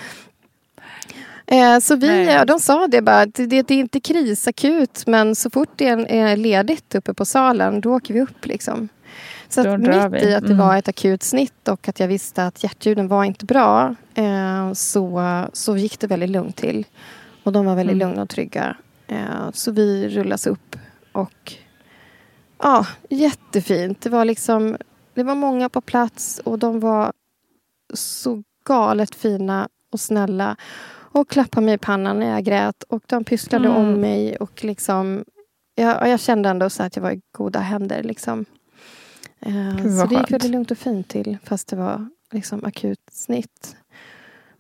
Eh, 1.47 1.79
så 1.79 1.97
vi, 1.97 2.07
Nej. 2.07 2.25
ja, 2.25 2.45
de 2.45 2.61
sa 2.61 2.87
det 2.87 3.03
bara, 3.03 3.27
det, 3.27 3.47
det 3.47 3.71
är 3.75 3.79
inte 3.79 4.01
krisakut 4.01 5.03
men 5.07 5.35
så 5.35 5.51
fort 5.51 5.69
det 5.77 5.87
är, 5.89 6.37
ledigt 6.37 6.95
uppe 6.95 7.15
på 7.15 7.25
salen 7.25 7.81
då 7.81 7.95
åker 7.97 8.15
vi 8.15 8.21
upp. 8.21 8.47
Liksom. 8.47 8.89
Så 9.49 9.61
att 9.61 9.81
mitt 9.81 9.91
vi. 9.91 9.95
i 10.29 10.35
att 10.35 10.43
det 10.47 10.53
Mm. 10.53 10.59
var 10.59 10.77
ett 10.77 10.89
akut 10.89 11.23
snitt 11.23 11.69
och 11.69 11.89
att 11.89 12.01
jag 12.01 12.09
visste 12.09 12.47
att 12.47 12.63
hjärtljuden 12.63 13.09
var 13.09 13.25
inte 13.25 13.45
bra 13.45 13.95
eh, 14.15 14.73
så, 14.73 15.23
så 15.53 15.77
gick 15.77 16.01
det 16.01 16.07
väldigt 16.07 16.31
lugnt 16.31 16.57
till. 16.57 16.85
Och 17.47 17.53
de 17.53 17.67
var 17.67 17.75
väldigt 17.77 17.95
Mm. 17.97 18.09
lugna 18.09 18.23
och 18.23 18.29
trygga. 18.29 18.77
Eh, 19.07 19.51
så 19.53 19.73
vi 19.73 20.09
rullas 20.09 20.47
upp 20.47 20.77
och 21.13 21.53
ja, 22.59 22.87
jättefint. 23.11 24.01
Det 24.01 24.11
var 24.11 24.25
liksom 24.25 24.77
det 25.15 25.23
var 25.23 25.35
många 25.35 25.69
på 25.69 25.81
plats 25.81 26.41
och 26.45 26.59
de 26.59 26.81
var 26.81 27.13
så 27.95 28.43
galet 28.65 29.15
fina 29.15 29.69
och 29.93 30.01
snälla. 30.01 30.57
Och 30.89 31.29
klappade 31.29 31.67
mig 31.67 31.75
i 31.75 31.79
pannan 31.79 32.21
när 32.21 32.31
jag 32.31 32.45
grät 32.45 32.83
och 32.83 33.03
de 33.07 33.25
pysslade 33.25 33.69
Mm. 33.69 33.79
om 33.81 34.01
mig. 34.01 34.37
Och 34.37 34.65
liksom, 34.65 35.25
jag, 35.75 36.09
jag 36.09 36.21
kände 36.21 36.49
ändå 36.49 36.71
så 36.71 36.83
att 36.83 36.97
jag 36.97 37.03
var 37.03 37.11
i 37.11 37.21
goda 37.33 37.61
händer. 37.61 38.03
Liksom. 38.03 38.45
Eh, 39.41 39.77
så 39.77 40.07
det 40.07 40.15
gick 40.15 40.31
väldigt 40.31 40.51
lugnt 40.51 40.71
och 40.71 40.79
fint 40.79 41.09
till 41.09 41.39
fast 41.45 41.69
det 41.69 41.77
var 41.77 42.09
liksom 42.33 42.65
akut 42.65 43.01
snitt. 43.13 43.77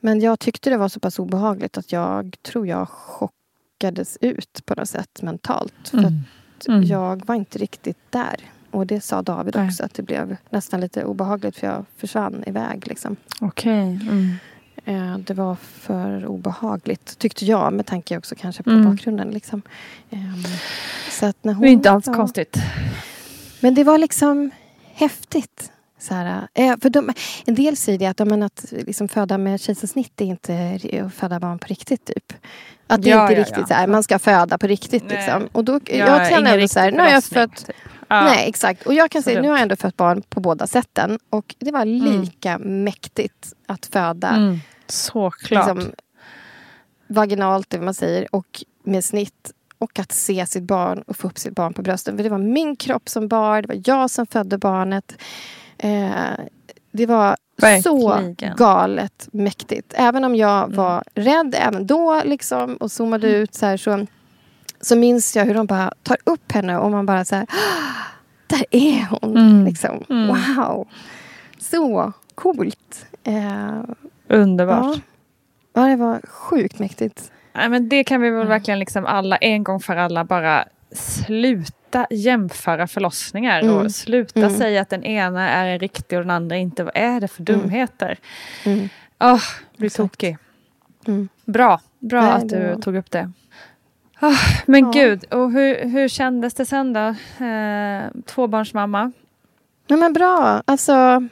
Men 0.06 0.20
jag 0.20 0.38
tyckte 0.38 0.70
det 0.70 0.76
var 0.76 0.88
så 0.88 1.00
pass 1.00 1.18
obehagligt 1.18 1.78
att 1.78 1.92
jag 1.92 2.36
tror 2.42 2.66
jag 2.66 2.88
chockades 2.88 4.18
ut 4.20 4.62
på 4.66 4.74
något 4.74 4.88
sätt 4.88 5.22
mentalt. 5.22 5.74
För 5.90 5.98
Mm. 5.98 6.20
att 6.58 6.68
Mm. 6.68 6.82
jag 6.84 7.26
var 7.26 7.34
inte 7.34 7.58
riktigt 7.58 7.98
där. 8.10 8.36
Och 8.70 8.86
det 8.86 9.00
sa 9.00 9.22
David 9.22 9.54
Nej. 9.56 9.66
också, 9.66 9.84
att 9.84 9.94
det 9.94 10.02
blev 10.02 10.36
nästan 10.50 10.80
lite 10.80 11.04
obehagligt 11.04 11.56
för 11.56 11.66
jag 11.66 11.84
försvann 11.96 12.44
iväg. 12.46 12.86
Liksom. 12.86 13.16
Okej. 13.40 14.00
Mm. 14.02 14.34
Eh, 14.84 15.18
det 15.18 15.34
var 15.34 15.54
för 15.54 16.26
obehagligt, 16.26 17.18
tyckte 17.18 17.44
jag, 17.44 17.72
med 17.72 17.86
tanke 17.86 18.18
också 18.18 18.34
kanske 18.34 18.62
på 18.62 18.70
Mm. 18.70 18.84
bakgrunden. 18.90 19.30
Liksom. 19.30 19.62
Ehm, 20.10 20.42
så 21.10 21.26
att 21.26 21.44
när 21.44 21.52
hon, 21.52 21.62
Det 21.62 21.68
är 21.68 21.72
inte 21.72 21.90
alls 21.90 22.06
ja. 22.06 22.14
konstigt. 22.14 22.56
Men 23.60 23.74
det 23.74 23.84
var 23.84 23.98
liksom 23.98 24.50
häftigt. 24.94 25.72
Så 25.98 26.14
här, 26.14 26.48
eh, 26.54 26.74
för 26.82 26.90
de, 26.90 27.10
en 27.46 27.54
del 27.54 27.76
säger 27.76 27.98
det 27.98 28.06
att, 28.06 28.28
men 28.28 28.42
att 28.42 28.64
liksom 28.70 29.08
föda 29.08 29.38
med 29.38 29.60
kejsarsnitt 29.60 30.20
är 30.20 30.24
inte 30.24 30.78
att 31.06 31.14
föda 31.14 31.40
barn 31.40 31.58
på 31.58 31.66
riktigt. 31.66 32.04
typ. 32.04 32.32
Att 32.86 33.02
det 33.02 33.10
Ja, 33.10 33.22
inte 33.22 33.34
är 33.34 33.36
ja, 33.36 33.40
riktigt 33.44 33.58
ja. 33.58 33.66
så 33.66 33.74
här, 33.74 33.86
man 33.86 34.02
ska 34.02 34.18
föda 34.18 34.58
på 34.58 34.66
riktigt. 34.66 35.04
Nej. 35.08 35.16
Liksom. 35.16 35.48
Och 35.52 35.64
då, 35.64 35.80
Ja, 35.84 35.96
jag 35.96 36.28
känner 36.28 36.38
ingen 36.38 36.46
ändå 36.54 36.68
så 36.68 36.80
här, 36.80 36.90
nu 36.92 36.98
har 36.98 37.08
jag 37.08 37.24
fött 37.24 37.66
typ. 37.66 37.76
Nej, 38.10 38.48
exakt. 38.48 38.86
Och 38.86 38.94
jag 38.94 39.10
kan 39.10 39.22
säga, 39.22 39.42
nu 39.42 39.48
har 39.48 39.54
jag 39.56 39.62
ändå 39.62 39.76
fött 39.76 39.96
barn 39.96 40.22
på 40.22 40.40
båda 40.40 40.66
sätten. 40.66 41.18
Och 41.30 41.54
det 41.58 41.70
var 41.70 41.84
lika 41.84 42.58
mäktigt 42.58 43.52
att 43.66 43.86
föda 43.86 44.28
Mm. 44.28 44.58
Såklart. 44.88 45.50
liksom, 45.50 45.92
vaginalt, 47.06 47.70
det 47.70 47.80
man 47.80 47.94
säger, 47.94 48.34
och 48.34 48.64
med 48.84 49.04
snitt. 49.04 49.52
Och 49.78 49.98
att 49.98 50.12
se 50.12 50.46
sitt 50.46 50.62
barn 50.62 51.02
och 51.06 51.16
få 51.16 51.26
upp 51.28 51.38
sitt 51.38 51.54
barn 51.54 51.74
på 51.74 51.82
brösten. 51.82 52.16
För 52.16 52.24
det 52.24 52.30
var 52.30 52.38
min 52.38 52.76
kropp 52.76 53.08
som 53.08 53.28
bar, 53.28 53.62
det 53.62 53.68
var 53.68 53.82
jag 53.84 54.10
som 54.10 54.26
födde 54.26 54.58
barnet. 54.58 55.12
Eh, 55.78 56.30
det 56.92 57.06
var 57.06 57.36
så 57.82 58.08
Verkligen. 58.08 58.56
galet 58.56 59.28
mäktigt. 59.32 59.94
Även 59.96 60.24
om 60.24 60.34
jag 60.36 60.68
var 60.74 61.02
rädd 61.14 61.54
även 61.58 61.86
då 61.86 62.22
liksom, 62.24 62.76
och 62.76 62.92
zoomade 62.92 63.28
ut 63.28 63.54
så 63.54 63.66
här 63.66 63.76
så, 63.76 64.06
så 64.80 64.96
minns 64.96 65.36
jag 65.36 65.44
hur 65.44 65.54
de 65.54 65.66
bara 65.66 65.92
tar 66.02 66.16
upp 66.24 66.52
henne 66.52 66.78
och 66.78 66.90
man 66.90 67.06
bara 67.06 67.24
så 67.24 67.34
här 67.36 67.46
"Ah, 67.48 68.04
Där 68.46 68.64
är 68.70 69.06
hon! 69.10 69.36
Mm. 69.36 69.64
Liksom. 69.64 70.04
Mm. 70.10 70.26
Wow! 70.28 70.88
Så 71.58 72.12
coolt. 72.34 73.06
Eh, 73.24 73.80
Underbart. 74.28 74.84
ja. 74.84 75.00
ja, 75.82 75.86
det 75.88 75.96
var 75.96 76.20
sjukt 76.28 76.78
mäktigt. 76.78 77.32
Nej, 77.54 77.68
men 77.68 77.88
det 77.88 78.04
kan 78.04 78.20
vi 78.20 78.30
väl 78.30 78.46
verkligen 78.46 78.78
liksom 78.78 79.06
alla 79.06 79.36
en 79.36 79.64
gång 79.64 79.80
för 79.80 79.96
alla 79.96 80.24
bara 80.24 80.64
sluta 80.92 81.75
jämföra 82.10 82.86
förlossningar 82.86 83.60
Mm. 83.60 83.74
och 83.76 83.92
sluta 83.92 84.40
Mm. 84.40 84.56
säga 84.56 84.80
att 84.82 84.90
den 84.90 85.04
ena 85.04 85.48
är 85.50 85.66
en 85.66 85.78
riktig 85.78 86.18
och 86.18 86.24
den 86.24 86.30
andra 86.30 86.56
inte. 86.56 86.84
Vad 86.84 86.96
är 86.96 87.20
det 87.20 87.28
för 87.28 87.44
Mm. 87.50 87.60
dumheter? 87.60 88.18
Mm. 88.64 88.88
Åh, 89.20 89.42
blir 89.76 89.90
tokig. 89.90 90.36
Mm. 91.06 91.28
Bra, 91.44 91.80
bra 91.98 92.20
Nej, 92.22 92.30
att 92.32 92.48
du 92.48 92.76
tog 92.82 92.96
upp 92.96 93.10
det. 93.10 93.32
Ah, 94.20 94.32
men 94.66 94.80
Ja. 94.84 94.90
gud, 94.90 95.24
och 95.24 95.50
hur, 95.52 95.84
hur 95.88 96.08
kändes 96.08 96.54
det 96.54 96.66
sen 96.66 96.92
då? 96.92 97.14
Eh, 97.44 98.22
tvåbarnsmamma. 98.26 99.12
Nej, 99.88 99.98
men 99.98 100.12
bra. 100.12 100.62
Alltså, 100.64 101.28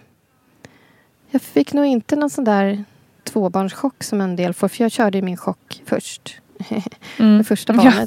jag 1.31 1.43
fick 1.43 1.73
nog 1.73 1.85
inte 1.87 2.17
någon 2.17 2.31
sån 2.31 2.45
där 2.45 2.85
tvåbarnschock 3.25 4.03
som 4.05 4.21
en 4.21 4.37
del 4.37 4.55
får. 4.55 4.69
För 4.69 4.85
jag 4.85 4.93
körde 4.93 5.23
min 5.23 5.37
chock 5.37 5.83
först. 5.87 6.41
Mm. 7.19 7.39
Det 7.39 7.45
första 7.45 7.73
Ja. 7.75 8.07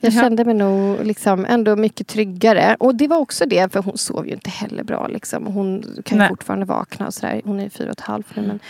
Jag 0.00 0.12
Ja. 0.12 0.20
kände 0.20 0.44
mig 0.44 0.54
nog 0.54 1.04
liksom 1.04 1.44
ändå 1.44 1.76
mycket 1.76 2.06
tryggare. 2.06 2.76
Och 2.80 2.94
det 2.94 3.08
var 3.08 3.16
också 3.16 3.46
det, 3.46 3.72
för 3.72 3.82
hon 3.82 3.98
sov 3.98 4.26
ju 4.26 4.32
inte 4.32 4.50
heller 4.50 4.84
bra. 4.84 5.06
Liksom. 5.08 5.46
Hon 5.46 5.84
kan 6.04 6.20
ju 6.20 6.28
fortfarande 6.28 6.66
vakna 6.66 7.06
och 7.06 7.14
sådär. 7.14 7.40
Hon 7.44 7.60
är 7.60 7.68
fyra 7.68 7.86
och 7.86 7.92
ett 7.92 8.00
halvt 8.00 8.36
nu. 8.36 8.42
Men, 8.42 8.60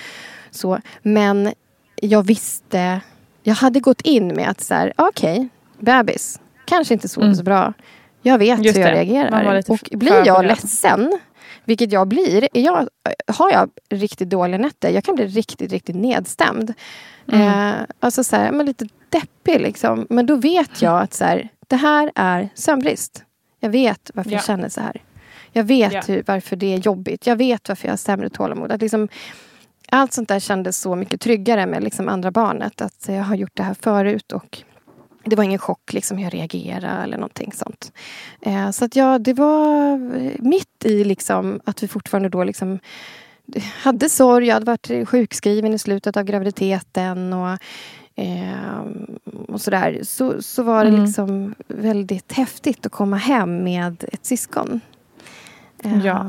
så. 0.51 0.79
men 1.03 1.53
jag 1.97 2.23
visste, 2.23 3.01
jag 3.43 3.55
hade 3.55 3.81
gått 3.81 4.01
in 4.01 4.29
med 4.29 4.49
att 4.49 4.61
så 4.61 4.75
här, 4.75 4.93
okej, 4.97 5.49
bebis, 5.79 6.41
kanske 6.65 6.95
inte 6.95 7.09
sover 7.09 7.27
Mm. 7.27 7.37
så 7.37 7.43
bra. 7.43 7.73
Jag 8.23 8.39
vet 8.39 8.65
Just 8.65 8.77
hur 8.77 8.83
jag 8.83 8.91
det. 8.91 8.97
Reagerar. 8.97 9.63
Och 9.69 9.89
blir 9.99 10.27
jag 10.27 10.45
ledsen, 10.45 11.19
vilket 11.65 11.93
jag 11.93 12.09
blir, 12.09 12.49
jag, 12.53 12.89
har 13.27 13.51
jag 13.53 13.71
riktigt 13.91 14.31
dåliga 14.31 14.59
nätter, 14.59 14.91
jag 14.91 15.05
kan 15.05 15.15
bli 15.15 15.27
riktigt, 15.27 15.73
riktigt 15.73 15.97
nedstämd. 15.97 16.75
Mm. 17.33 17.49
Eh, 17.49 17.75
alltså 18.01 18.25
så 18.25 18.37
här, 18.37 18.53
men 18.53 18.67
lite 18.67 18.89
deppig 19.09 19.61
liksom. 19.61 20.07
Men 20.11 20.27
då 20.27 20.37
vet 20.37 20.83
jag 20.83 21.01
att 21.03 21.15
så 21.15 21.25
här, 21.25 21.49
det 21.67 21.77
här 21.77 22.13
är 22.15 22.49
sömnbrist. 22.55 23.25
Jag 23.61 23.71
vet 23.71 24.11
varför 24.15 24.31
Ja. 24.31 24.37
jag 24.37 24.45
känner 24.45 24.69
så 24.69 24.81
här. 24.81 25.03
Jag 25.53 25.65
vet 25.65 25.93
Ja. 25.93 26.03
hur, 26.07 26.23
varför 26.27 26.57
det 26.57 26.75
är 26.75 26.79
jobbigt. 26.79 27.27
Jag 27.27 27.37
vet 27.37 27.69
varför 27.69 27.87
jag 27.87 27.93
har 27.93 27.97
sämre 27.97 28.29
tålamod. 28.31 28.73
Att 28.73 28.81
liksom, 28.81 29.09
allt 29.91 30.13
sånt 30.13 30.29
där 30.29 30.41
kändes 30.41 30.79
så 30.81 30.95
mycket 30.97 31.21
tryggare 31.21 31.67
med 31.67 31.85
liksom 31.85 32.09
andra 32.09 32.31
barnet. 32.31 32.81
Att 32.81 33.05
jag 33.09 33.23
har 33.23 33.35
gjort 33.35 33.51
det 33.57 33.63
här 33.63 33.75
förut 33.81 34.33
och 34.33 34.59
det 35.25 35.37
var 35.37 35.45
ingen 35.45 35.59
chock 35.59 35.93
liksom 35.93 36.17
hur 36.19 36.25
jag 36.25 36.35
reagerade 36.35 37.03
eller 37.03 37.17
någonting 37.17 37.53
sånt. 37.53 37.93
Eh, 38.43 38.71
så 38.71 38.85
att 38.85 38.97
ja, 38.97 39.19
det 39.19 39.33
var 39.33 39.93
eh, 40.17 40.33
mitt 40.39 40.85
i 40.85 41.05
liksom 41.05 41.61
att 41.65 41.83
vi 41.83 41.89
fortfarande 41.89 42.29
då 42.29 42.45
liksom 42.45 42.79
hade 43.83 44.09
sorg. 44.09 44.47
Jag 44.47 44.55
hade 44.55 44.67
varit 44.67 45.09
sjukskriven 45.09 45.75
i 45.75 45.79
slutet 45.79 46.17
av 46.17 46.25
graviditeten. 46.25 47.33
Och, 47.33 47.59
eh, 48.19 48.81
och 49.49 49.61
sådär. 49.61 50.01
Så, 50.03 50.43
så 50.43 50.63
var 50.63 50.85
det 50.85 50.91
Mm. 50.91 51.05
liksom 51.05 51.55
väldigt 51.69 52.33
häftigt 52.33 52.87
att 52.87 52.93
komma 52.93 53.17
hem 53.17 53.65
med 53.65 54.05
ett 54.13 54.25
syskon. 54.27 54.81
Eh, 55.85 56.07
Ja. 56.07 56.27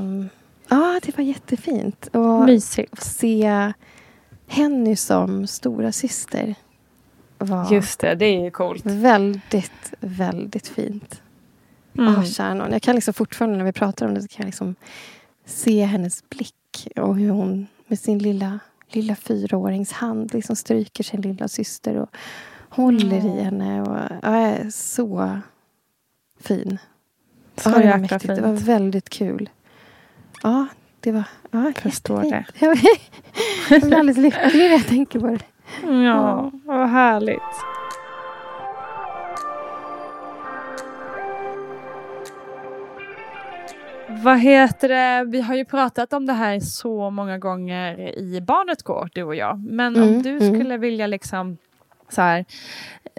Ja, 0.69 0.99
det 1.03 1.17
var 1.17 1.23
jättefint. 1.23 2.07
Och 2.13 2.45
Mysigt. 2.45 3.03
se 3.03 3.73
Henny 4.47 4.95
som 4.95 5.47
stora 5.47 5.91
syster 5.91 6.55
var 7.37 7.71
Just 7.73 7.99
det, 7.99 8.15
det 8.15 8.25
är 8.25 8.43
ju 8.43 8.51
coolt. 8.51 8.85
väldigt, 8.85 9.93
väldigt 9.99 10.67
fint. 10.67 11.21
Mm. 11.97 12.15
Ah, 12.15 12.23
kära 12.23 12.53
nån. 12.53 12.71
Jag 12.71 12.81
kan 12.81 12.95
liksom 12.95 13.13
fortfarande 13.13 13.57
när 13.57 13.65
vi 13.65 13.71
pratar 13.71 14.05
om 14.07 14.13
det 14.13 14.21
så 14.21 14.27
kan 14.27 14.43
jag 14.43 14.45
liksom 14.45 14.75
se 15.45 15.83
hennes 15.85 16.29
blick 16.29 16.87
och 16.95 17.17
hur 17.17 17.29
hon 17.29 17.67
med 17.87 17.99
sin 17.99 18.19
lilla, 18.19 18.59
lilla 18.89 19.15
fyraårings 19.15 19.91
hand 19.91 20.33
liksom 20.33 20.55
stryker 20.55 21.03
sin 21.03 21.21
lilla 21.21 21.47
syster 21.47 21.95
och 21.97 22.09
håller 22.69 23.25
i 23.37 23.41
henne. 23.43 23.81
Och, 23.81 23.97
ja, 24.21 24.29
är 24.35 24.69
så 24.69 25.39
fin. 26.39 26.77
Så 27.57 27.69
Ja, 27.69 27.77
det, 27.79 27.87
var 27.91 27.97
mäktigt. 27.97 28.21
fint. 28.21 28.35
det 28.35 28.41
var 28.41 28.53
väldigt 28.53 29.09
kul. 29.09 29.49
Ja, 30.43 30.67
det 30.99 31.11
var 31.11 31.23
ja, 31.51 31.71
Förstår 31.81 32.23
jättefint. 32.25 32.55
Jag 32.61 32.77
blir- 32.77 32.99
jag 33.69 33.81
blir 33.81 33.97
alldeles 33.99 34.17
lycklig 34.17 34.63
när 34.63 34.69
jag 34.71 34.87
tänker 34.87 35.19
på 35.19 35.27
det. 35.27 35.39
Ja, 36.03 36.51
vad 36.65 36.89
härligt. 36.89 37.39
Vad 44.09 44.39
heter 44.39 44.87
det? 44.89 45.23
Vi 45.31 45.41
har 45.41 45.55
ju 45.55 45.65
pratat 45.65 46.13
om 46.13 46.25
det 46.25 46.33
här 46.33 46.59
så 46.59 47.09
många 47.09 47.37
gånger 47.37 48.17
i 48.17 48.41
Barnet 48.41 48.83
går, 48.83 49.09
du 49.13 49.23
och 49.23 49.35
jag. 49.35 49.59
Men 49.59 49.95
om 49.95 50.03
Mm, 50.03 50.21
du 50.21 50.29
mm. 50.37 50.53
skulle 50.55 50.77
vilja 50.77 51.07
liksom 51.07 51.57
så 52.09 52.21
här, 52.21 52.45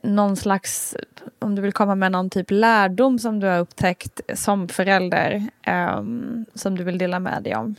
någon 0.02 0.36
slags, 0.36 0.96
om 1.38 1.54
du 1.54 1.62
vill 1.62 1.72
komma 1.72 1.94
med 1.94 2.12
någon 2.12 2.30
typ 2.30 2.50
lärdom 2.50 3.18
som 3.18 3.40
du 3.40 3.46
har 3.46 3.58
upptäckt 3.58 4.20
som 4.34 4.68
förälder, 4.68 5.42
ehm, 5.62 6.44
som 6.54 6.76
du 6.78 6.84
vill 6.84 6.98
dela 6.98 7.18
med 7.18 7.42
dig 7.42 7.56
om. 7.56 7.74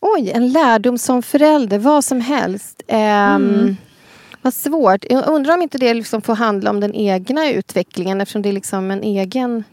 Oj, 0.00 0.30
en 0.34 0.52
lärdom 0.52 0.98
som 0.98 1.22
förälder, 1.22 1.78
vad 1.78 2.04
som 2.04 2.20
helst. 2.20 2.82
Ehm, 2.88 3.44
Mm. 3.54 3.76
Vad 4.42 4.54
svårt. 4.54 5.04
Jag 5.10 5.28
undrar 5.28 5.54
om 5.54 5.62
inte 5.62 5.78
det 5.78 5.94
liksom 5.94 6.22
får 6.22 6.34
handla 6.34 6.70
om 6.70 6.80
den 6.80 6.94
egna 6.94 7.50
utvecklingen 7.50 8.20
eftersom 8.20 8.42
det 8.42 8.48
är 8.48 8.52
liksom 8.52 8.90
en 8.90 9.02
egen... 9.02 9.64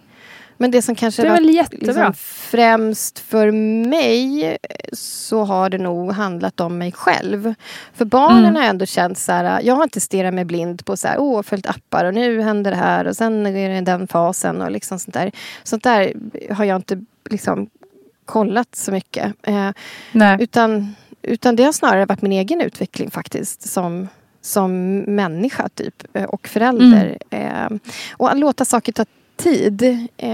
Men 0.62 0.72
det 0.72 0.82
som 0.82 0.96
kanske 0.96 1.22
Det 1.22 1.28
är 1.28 1.32
varit 1.32 1.74
väl 1.74 1.80
liksom 1.80 2.14
främst 2.52 3.20
för 3.20 3.52
mig 3.52 4.58
så 4.94 5.44
har 5.44 5.70
det 5.70 5.78
nog 5.78 6.12
handlat 6.12 6.60
om 6.60 6.78
mig 6.78 6.92
själv. 6.92 7.54
För 7.94 8.06
barnen 8.06 8.46
Mm. 8.46 8.56
har 8.56 8.64
ändå 8.64 8.86
känt 8.86 9.18
så 9.18 9.32
här, 9.32 9.62
jag 9.64 9.76
har 9.76 9.84
inte 9.84 10.02
stirrat 10.02 10.34
mig 10.34 10.46
blind 10.46 10.86
på 10.86 10.98
så 10.98 11.08
här, 11.08 11.16
åh, 11.20 11.42
följt 11.42 11.68
appar 11.68 12.06
och 12.06 12.14
nu 12.14 12.42
händer 12.42 12.72
det 12.72 12.78
här 12.78 13.08
och 13.08 13.16
sen 13.16 13.46
är 13.46 13.70
det 13.70 13.82
den 13.82 14.08
fasen 14.08 14.62
och 14.62 14.72
liksom 14.72 15.00
sånt 15.00 15.14
där. 15.14 15.32
Sånt 15.64 15.84
där 15.84 16.14
har 16.54 16.66
jag 16.66 16.76
inte 16.76 17.06
liksom 17.30 17.70
kollat 18.26 18.76
så 18.76 18.92
mycket. 18.92 19.34
Eh, 19.44 19.70
Nej. 20.12 20.38
utan, 20.40 20.96
utan 21.22 21.56
det 21.56 21.64
har 21.64 21.72
snarare 21.74 22.06
varit 22.06 22.22
min 22.22 22.32
egen 22.32 22.62
utveckling 22.62 23.12
faktiskt 23.12 23.70
som, 23.70 24.08
som 24.42 24.98
människa 24.98 25.70
typ 25.70 26.04
eh, 26.14 26.24
och 26.24 26.48
förälder. 26.48 27.18
Eh, 27.30 27.70
och 28.18 28.32
att 28.32 28.40
låta 28.40 28.66
saker 28.66 28.92
ta 28.92 29.06
tid. 29.44 30.08
Eh, 30.18 30.30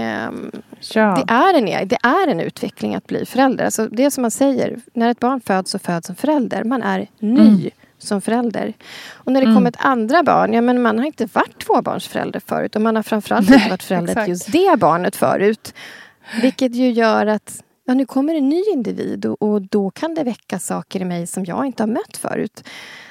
Ja. 0.94 1.24
det, 1.26 1.32
är 1.32 1.54
en, 1.54 1.88
det 1.88 1.98
är 2.02 2.28
en 2.28 2.40
utveckling 2.40 2.94
att 2.94 3.06
bli 3.06 3.26
förälder. 3.26 3.64
Alltså 3.64 3.86
det 3.86 4.10
som 4.10 4.22
man 4.22 4.30
säger, 4.30 4.76
när 4.92 5.10
ett 5.10 5.20
barn 5.20 5.40
föds 5.40 5.70
så 5.70 5.78
föds 5.78 6.06
som 6.06 6.16
förälder. 6.16 6.64
Man 6.64 6.82
är 6.82 7.08
ny 7.18 7.40
Mm. 7.40 7.70
som 7.98 8.20
förälder. 8.20 8.72
Och 9.12 9.32
när 9.32 9.40
det 9.40 9.44
Mm. 9.44 9.56
kommer 9.56 9.68
ett 9.70 9.76
andra 9.78 10.22
barn, 10.22 10.52
ja 10.52 10.60
men 10.60 10.82
man 10.82 10.98
har 10.98 11.04
inte 11.06 11.28
varit 11.32 11.58
tvåbarnsförälder 11.66 12.40
förut. 12.46 12.76
Och 12.76 12.82
man 12.82 12.96
har 12.96 13.02
framförallt 13.02 13.50
inte 13.50 13.68
varit 13.68 13.82
förälder 13.82 14.14
till 14.14 14.28
just 14.28 14.52
det 14.52 14.76
barnet 14.78 15.16
förut. 15.16 15.74
Vilket 16.42 16.74
ju 16.74 16.90
gör 16.90 17.26
att 17.26 17.62
ja, 17.84 17.94
nu 17.94 18.06
kommer 18.06 18.34
en 18.34 18.48
ny 18.48 18.62
individ 18.72 19.26
och, 19.26 19.42
och 19.42 19.62
då 19.62 19.90
kan 19.90 20.14
det 20.14 20.22
väcka 20.24 20.58
saker 20.58 21.00
i 21.00 21.04
mig 21.04 21.26
som 21.26 21.44
jag 21.44 21.66
inte 21.66 21.82
har 21.82 21.88
mött 21.88 22.16
förut. 22.16 22.64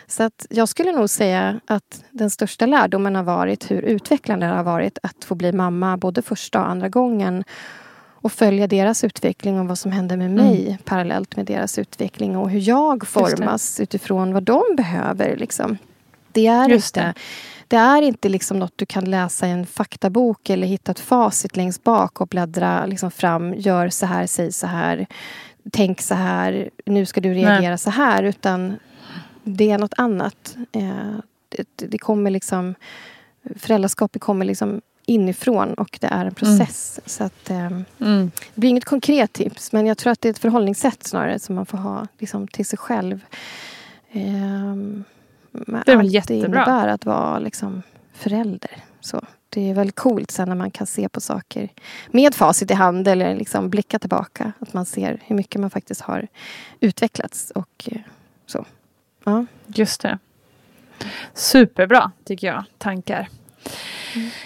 Så 0.07 0.23
att 0.23 0.45
jag 0.49 0.69
skulle 0.69 0.91
nog 0.91 1.09
säga 1.09 1.59
att 1.65 2.03
den 2.11 2.29
största 2.29 2.65
lärdomen 2.65 3.15
har 3.15 3.23
varit 3.23 3.71
hur 3.71 3.81
utvecklande 3.81 4.45
det 4.45 4.53
har 4.53 4.63
varit 4.63 4.97
att 5.03 5.25
få 5.25 5.35
bli 5.35 5.51
mamma 5.51 5.97
både 5.97 6.21
första 6.21 6.59
och 6.59 6.69
andra 6.69 6.89
gången 6.89 7.43
och 8.21 8.31
följa 8.31 8.67
deras 8.67 9.03
utveckling 9.03 9.59
och 9.59 9.67
vad 9.67 9.79
som 9.79 9.91
händer 9.91 10.17
med 10.17 10.31
mig 10.31 10.77
parallellt 10.85 11.35
med 11.35 11.45
deras 11.45 11.79
utveckling 11.79 12.37
och 12.37 12.49
hur 12.49 12.59
jag 12.69 13.07
formas 13.07 13.79
utifrån 13.79 14.33
vad 14.33 14.43
de 14.43 14.63
behöver. 14.77 15.37
Liksom. 15.37 15.77
Det 16.31 16.47
är 16.47 16.69
Just 16.69 16.97
inte, 16.97 17.13
det. 17.67 17.75
är 17.75 18.01
inte 18.01 18.29
liksom 18.29 18.59
något 18.59 18.73
du 18.75 18.85
kan 18.85 19.05
läsa 19.05 19.47
i 19.47 19.51
en 19.51 19.65
faktabok 19.65 20.49
eller 20.49 20.67
hitta 20.67 20.91
ett 20.91 20.99
facit 20.99 21.55
längst 21.55 21.83
bak 21.83 22.21
och 22.21 22.27
bläddra 22.27 22.85
liksom 22.85 23.11
fram. 23.11 23.53
Gör 23.53 23.89
så 23.89 24.05
här, 24.05 24.27
säg 24.27 24.51
så 24.51 24.67
här, 24.67 25.07
tänk 25.71 26.01
så 26.01 26.15
här, 26.15 26.69
nu 26.85 27.05
ska 27.05 27.21
du 27.21 27.33
reagera 27.33 27.77
så 27.77 27.89
här. 27.89 28.23
Utan 28.23 28.77
det 29.47 29.71
är 29.71 29.77
något 29.77 29.93
annat. 29.97 30.57
Eh, 30.71 31.15
det, 31.49 31.67
det 31.87 31.97
kommer 31.97 32.31
liksom... 32.31 32.75
Föräldraskapet 33.55 34.21
kommer 34.21 34.45
liksom 34.45 34.81
inifrån 35.05 35.73
och 35.73 35.97
det 36.01 36.07
är 36.07 36.25
en 36.25 36.33
process. 36.35 36.99
Så 37.05 37.23
att, 37.23 37.49
eh, 37.49 37.65
Mm. 37.99 38.31
det 38.53 38.59
blir 38.61 38.69
inget 38.69 38.85
konkret 38.85 39.33
tips 39.33 39.71
men 39.71 39.85
jag 39.85 39.97
tror 39.97 40.11
att 40.11 40.21
det 40.21 40.27
är 40.27 40.33
ett 40.33 40.39
förhållningssätt 40.39 41.03
snarare 41.03 41.39
som 41.39 41.55
man 41.55 41.65
får 41.65 41.77
ha 41.77 42.07
liksom, 42.17 42.47
till 42.47 42.65
sig 42.65 42.79
själv. 42.79 43.19
Med 45.51 45.83
Det 45.85 45.91
är 45.91 45.95
väl 45.97 46.05
allt 46.05 46.11
jättebra. 46.13 46.39
det 46.41 46.45
innebär 46.47 46.87
att 46.87 47.05
vara 47.05 47.39
liksom, 47.39 47.81
förälder. 48.13 48.71
Så, 48.99 49.25
det 49.49 49.69
är 49.69 49.73
väldigt 49.73 49.95
coolt 49.95 50.31
sen 50.31 50.49
när 50.49 50.55
man 50.55 50.71
kan 50.71 50.87
se 50.87 51.09
på 51.09 51.21
saker 51.21 51.69
med 52.11 52.35
facit 52.35 52.71
i 52.71 52.73
hand 52.73 53.07
eller 53.07 53.35
liksom 53.35 53.69
blicka 53.69 53.99
tillbaka. 53.99 54.51
Att 54.59 54.73
man 54.73 54.85
ser 54.85 55.21
hur 55.25 55.35
mycket 55.35 55.61
man 55.61 55.69
faktiskt 55.69 56.01
har 56.01 56.27
utvecklats. 56.79 57.51
Och 57.51 57.89
eh, 57.91 58.01
så. 58.45 58.65
Ja. 59.27 59.45
Just 59.67 60.01
det. 60.01 60.17
Superbra, 61.33 62.11
tycker 62.25 62.47
jag, 62.47 62.63
tankar. 62.77 63.29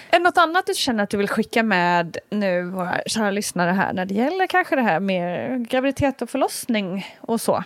Är 0.09 0.19
det 0.19 0.23
något 0.23 0.37
annat 0.37 0.65
du 0.65 0.73
känner 0.73 1.03
att 1.03 1.09
du 1.09 1.17
vill 1.17 1.27
skicka 1.27 1.63
med 1.63 2.17
nu, 2.29 2.63
våra 2.63 3.01
kära 3.05 3.31
lyssnare 3.31 3.71
här, 3.71 3.93
när 3.93 4.05
det 4.05 4.13
gäller 4.13 4.47
kanske 4.47 4.75
det 4.75 4.81
här 4.81 4.99
med 4.99 5.67
graviditet 5.69 6.21
och 6.21 6.29
förlossning 6.29 7.05
och 7.21 7.41
så? 7.41 7.63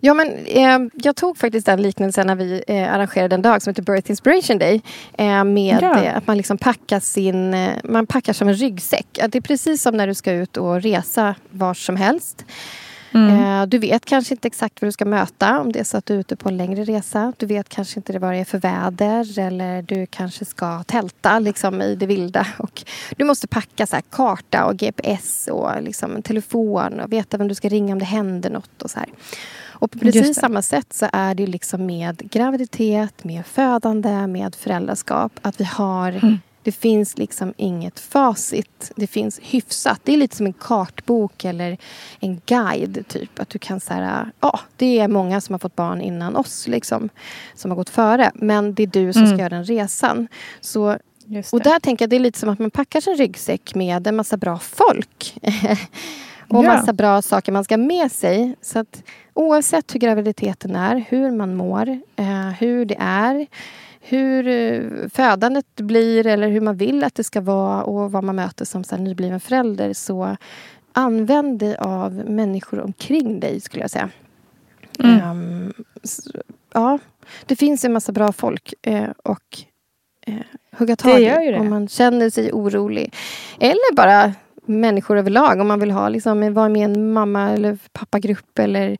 Ja, 0.00 0.14
men, 0.14 0.46
eh, 0.46 0.78
jag 0.94 1.16
tog 1.16 1.38
faktiskt 1.38 1.66
den 1.66 1.82
liknelsen 1.82 2.26
när 2.26 2.34
vi 2.34 2.62
eh, 2.66 2.94
arrangerade 2.94 3.34
en 3.34 3.42
dag 3.42 3.62
som 3.62 3.70
heter 3.70 3.82
Birth 3.82 4.10
Inspiration 4.10 4.58
Day. 4.58 4.82
Eh, 5.18 5.44
med 5.44 5.78
Ja. 5.82 6.02
eh, 6.04 6.16
att 6.16 6.26
man 6.26 6.36
liksom 6.36 6.58
packar 6.58 7.00
sin... 7.00 7.54
Eh, 7.54 7.70
man 7.84 8.06
packar 8.06 8.32
som 8.32 8.48
en 8.48 8.54
ryggsäck. 8.54 9.18
Att 9.22 9.32
det 9.32 9.38
är 9.38 9.42
precis 9.42 9.82
som 9.82 9.96
när 9.96 10.06
du 10.06 10.14
ska 10.14 10.32
ut 10.32 10.56
och 10.56 10.82
resa 10.82 11.34
var 11.50 11.74
som 11.74 11.96
helst. 11.96 12.44
Eh, 13.12 13.66
du 13.66 13.78
vet 13.78 14.04
kanske 14.04 14.34
inte 14.34 14.48
exakt 14.48 14.82
vad 14.82 14.88
du 14.88 14.92
ska 14.92 15.04
möta 15.04 15.60
om 15.60 15.72
det 15.72 15.80
är 15.80 15.84
så 15.84 15.96
att 15.96 16.06
du 16.06 16.14
är 16.14 16.18
ute 16.18 16.36
på 16.36 16.48
en 16.48 16.56
längre 16.56 16.84
resa. 16.84 17.32
Du 17.36 17.46
vet 17.46 17.68
kanske 17.68 17.98
inte 17.98 18.18
vad 18.18 18.32
det 18.32 18.38
är 18.38 18.44
för 18.44 18.58
väder 18.58 19.38
eller 19.38 19.82
du 19.82 20.06
kanske 20.06 20.44
ska 20.44 20.82
tälta 20.82 21.38
liksom, 21.38 21.82
i 21.82 21.94
det 21.94 22.06
vilda. 22.06 22.46
Och 22.58 22.84
du 23.16 23.24
måste 23.24 23.48
packa 23.48 23.86
så 23.86 23.96
här, 23.96 24.02
karta 24.10 24.64
och 24.64 24.76
GPS 24.76 25.48
och 25.52 25.82
liksom, 25.82 26.16
en 26.16 26.22
telefon 26.22 27.00
och 27.00 27.12
veta 27.12 27.36
vem 27.36 27.48
du 27.48 27.54
ska 27.54 27.68
ringa 27.68 27.92
om 27.92 27.98
det 27.98 28.04
händer 28.04 28.50
något. 28.50 28.82
Och 28.82 28.90
så 28.90 28.98
här. 28.98 29.08
Och 29.80 29.90
på 29.90 29.98
precis 29.98 30.36
samma 30.36 30.62
sätt 30.62 30.92
så 30.92 31.06
är 31.12 31.34
det 31.34 31.46
liksom 31.46 31.86
med 31.86 32.30
graviditet, 32.30 33.24
med 33.24 33.46
födande, 33.46 34.26
med 34.26 34.54
föräldraskap. 34.54 35.32
Att 35.42 35.60
vi 35.60 35.64
har 35.64 36.38
Det 36.62 36.72
finns 36.72 37.18
liksom 37.18 37.54
inget 37.56 38.00
facit. 38.00 38.92
Det 38.96 39.06
finns 39.06 39.40
hyfsat. 39.42 40.00
Det 40.04 40.12
är 40.12 40.16
lite 40.16 40.36
som 40.36 40.46
en 40.46 40.52
kartbok 40.52 41.44
eller 41.44 41.76
en 42.20 42.40
guide. 42.46 43.04
typ. 43.08 43.38
Att 43.40 43.48
du 43.48 43.58
kan 43.58 43.80
säga, 43.80 44.30
ja, 44.40 44.60
det 44.76 44.98
är 44.98 45.08
många 45.08 45.40
som 45.40 45.52
har 45.54 45.58
fått 45.58 45.76
barn 45.76 46.00
innan 46.00 46.36
oss, 46.36 46.68
liksom, 46.68 47.08
som 47.54 47.70
har 47.70 47.76
gått 47.76 47.90
före. 47.90 48.30
Men 48.34 48.74
det 48.74 48.82
är 48.82 48.86
du 48.86 49.12
som 49.12 49.26
ska 49.26 49.36
göra 49.36 49.48
den 49.48 49.64
resan. 49.64 50.28
Så, 50.60 50.96
och 51.52 51.60
där 51.62 51.80
tänker 51.80 52.02
jag 52.02 52.10
det 52.10 52.16
är 52.16 52.20
lite 52.20 52.38
som 52.38 52.48
att 52.48 52.58
man 52.58 52.70
packar 52.70 53.00
sin 53.00 53.16
ryggsäck 53.16 53.74
med 53.74 54.06
en 54.06 54.16
massa 54.16 54.36
bra 54.36 54.58
folk. 54.58 55.34
och 56.48 56.64
Ja. 56.64 56.74
massa 56.76 56.92
bra 56.92 57.22
saker 57.22 57.52
man 57.52 57.64
ska 57.64 57.74
ha 57.74 57.82
med 57.84 58.12
sig. 58.12 58.56
Så 58.62 58.78
att 58.78 59.02
oavsett 59.34 59.94
hur 59.94 60.00
graviditeten 60.00 60.76
är, 60.76 61.04
hur 61.08 61.30
man 61.30 61.54
mår, 61.56 61.88
eh, 62.16 62.48
hur 62.58 62.84
det 62.84 62.96
är 63.00 63.46
hur 64.00 64.46
eh, 64.48 65.08
födandet 65.12 65.66
blir 65.76 66.26
eller 66.26 66.48
hur 66.48 66.60
man 66.60 66.76
vill 66.76 67.04
att 67.04 67.14
det 67.14 67.24
ska 67.24 67.40
vara 67.40 67.82
och 67.84 68.12
vad 68.12 68.24
man 68.24 68.36
möter 68.36 68.64
som 68.64 68.84
så 68.84 68.96
här, 68.96 69.02
nybliven 69.02 69.40
förälder 69.40 69.92
så 69.92 70.36
använd 70.92 71.58
dig 71.58 71.76
av 71.76 72.12
människor 72.14 72.80
omkring 72.80 73.40
dig, 73.40 73.60
skulle 73.60 73.82
jag 73.84 73.90
säga. 73.90 74.08
Mm. 74.98 75.20
Ehm, 75.20 75.72
s- 76.02 76.20
ja, 76.74 76.98
det 77.46 77.56
finns 77.56 77.84
en 77.84 77.92
massa 77.92 78.12
bra 78.12 78.32
folk 78.32 78.74
eh, 78.82 79.08
och 79.24 79.58
eh, 80.26 80.34
hugga 80.78 80.96
tag 80.96 81.14
Det 81.16 81.20
i 81.22 81.26
om 81.58 81.70
man 81.70 81.88
känner 81.88 82.30
sig 82.30 82.52
orolig. 82.52 83.14
Eller 83.60 83.94
bara 83.94 84.32
människor 84.66 85.16
överlag, 85.18 85.60
om 85.60 85.68
man 85.68 85.80
vill 85.80 85.90
ha 85.90 86.08
liksom, 86.08 86.54
vara 86.54 86.68
med 86.68 86.80
i 86.80 86.84
en 86.84 87.12
mamma 87.12 87.50
eller 87.50 87.78
pappagrupp 87.92 88.58
eller 88.58 88.96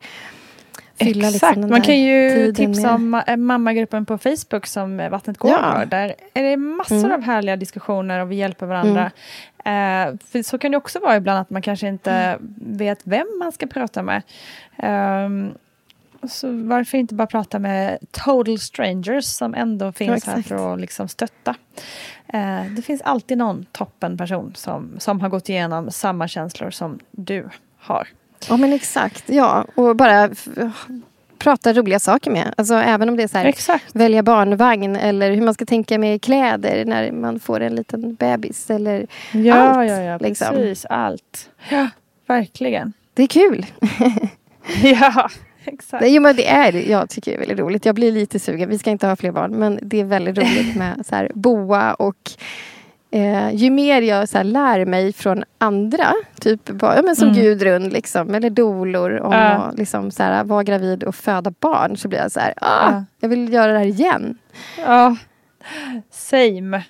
fylla 0.99 1.27
Exakt. 1.27 1.55
liksom, 1.55 1.69
Man 1.71 1.81
kan 1.81 1.99
ju 1.99 2.53
tipsa 2.53 2.81
med- 2.81 2.95
om 2.95 3.15
ma- 3.15 3.37
mammagruppen 3.37 4.05
på 4.05 4.17
Facebook 4.17 4.65
som 4.67 4.99
eh, 4.99 5.09
Vattnet 5.09 5.37
går 5.37 5.51
Ja. 5.51 5.85
Där 5.85 6.15
är 6.33 6.43
det 6.43 6.57
massor 6.57 6.95
Mm. 6.95 7.11
av 7.11 7.21
härliga 7.21 7.55
diskussioner 7.55 8.19
och 8.19 8.31
vi 8.31 8.35
hjälper 8.35 8.65
varandra. 8.65 9.11
Eh, 9.57 10.15
för 10.31 10.43
så 10.43 10.57
kan 10.57 10.71
det 10.71 10.77
också 10.77 10.99
vara 10.99 11.15
ibland 11.17 11.39
att 11.39 11.49
man 11.49 11.61
kanske 11.61 11.87
inte 11.87 12.11
Mm. 12.11 12.39
vet 12.57 12.99
vem 13.03 13.27
man 13.39 13.51
ska 13.51 13.67
prata 13.67 14.03
med. 14.03 14.21
Ehm, 14.77 15.51
så 16.29 16.47
varför 16.51 16.97
inte 16.97 17.13
bara 17.15 17.27
prata 17.27 17.59
med 17.59 17.97
total 18.11 18.59
strangers 18.59 19.25
som 19.25 19.53
ändå 19.55 19.91
finns 19.91 20.09
här 20.25 20.33
exakt. 20.37 20.47
för 20.47 20.73
att 20.73 20.79
liksom 20.79 21.07
stötta. 21.07 21.55
Eh, 22.33 22.63
det 22.75 22.81
finns 22.81 23.01
alltid 23.01 23.37
någon 23.37 23.65
toppenperson 23.71 24.53
som, 24.55 24.91
som 24.97 25.21
har 25.21 25.29
gått 25.29 25.49
igenom 25.49 25.91
samma 25.91 26.27
känslor 26.27 26.69
som 26.71 26.99
du 27.11 27.49
har. 27.77 28.07
Ja 28.49 28.57
men 28.57 28.73
exakt, 28.73 29.23
ja. 29.27 29.65
Och 29.75 29.95
bara 29.95 30.29
prata 31.37 31.73
roliga 31.73 31.99
saker 31.99 32.31
med. 32.31 32.53
Alltså 32.57 32.73
även 32.73 33.09
om 33.09 33.17
det 33.17 33.23
är 33.23 33.27
så 33.27 33.37
här, 33.37 33.45
Exakt. 33.45 33.95
välja 33.95 34.23
barnvagn 34.23 34.95
eller 34.95 35.31
hur 35.31 35.41
man 35.41 35.53
ska 35.53 35.65
tänka 35.65 35.97
med 35.97 36.21
kläder 36.21 36.85
när 36.85 37.11
man 37.11 37.39
får 37.39 37.59
en 37.59 37.75
liten 37.75 38.15
bebis. 38.15 38.69
Eller, 38.69 39.07
Ja, 39.31 39.55
Allt, 39.55 39.89
ja, 39.89 40.01
ja, 40.01 40.17
liksom. 40.17 40.47
precis. 40.55 40.85
Allt. 40.85 41.49
Ja, 41.69 41.87
verkligen. 42.27 42.93
det 43.13 43.23
är 43.23 43.27
kul. 43.27 43.65
Ja, 44.83 45.29
exakt. 45.65 46.05
Jo 46.07 46.21
men 46.21 46.35
det 46.35 46.47
är. 46.47 46.89
Jag 46.89 47.09
tycker 47.09 47.31
det 47.31 47.35
är 47.35 47.39
väldigt 47.39 47.59
roligt. 47.59 47.85
Jag 47.85 47.95
blir 47.95 48.11
lite 48.11 48.39
sugen. 48.39 48.69
Vi 48.69 48.79
ska 48.79 48.89
inte 48.89 49.07
ha 49.07 49.15
fler 49.15 49.31
barn. 49.31 49.51
Men 49.51 49.79
det 49.81 49.99
är 49.99 50.03
väldigt 50.05 50.37
roligt 50.37 50.75
med 50.75 51.05
så 51.05 51.15
här, 51.15 51.31
boa 51.35 51.93
och 51.93 52.31
eh, 53.11 53.49
ju 53.55 53.69
mer 53.69 54.01
jag 54.01 54.29
så 54.29 54.37
här, 54.37 54.43
lär 54.45 54.85
mig 54.85 55.13
från 55.13 55.43
andra, 55.57 56.13
typ 56.39 56.65
bara, 56.69 56.95
ja, 56.95 57.01
men 57.01 57.15
som 57.15 57.27
Mm. 57.29 57.41
Gudrun 57.41 57.89
liksom, 57.89 58.33
eller 58.35 58.49
dolor 58.49 59.19
om 59.19 59.31
Ja. 59.33 59.39
att 59.39 59.77
liksom, 59.77 60.11
så 60.11 60.23
här, 60.23 60.43
vara 60.43 60.63
gravid 60.63 61.03
och 61.03 61.15
föda 61.15 61.53
barn 61.59 61.97
så 61.97 62.07
blir 62.07 62.19
jag 62.19 62.31
så 62.31 62.39
här, 62.39 62.53
ah, 62.61 62.91
Ja. 62.91 63.03
jag 63.19 63.29
vill 63.29 63.53
göra 63.53 63.71
det 63.71 63.77
här 63.79 63.85
igen. 63.85 64.37
Ja, 64.77 65.15
same. 66.11 66.83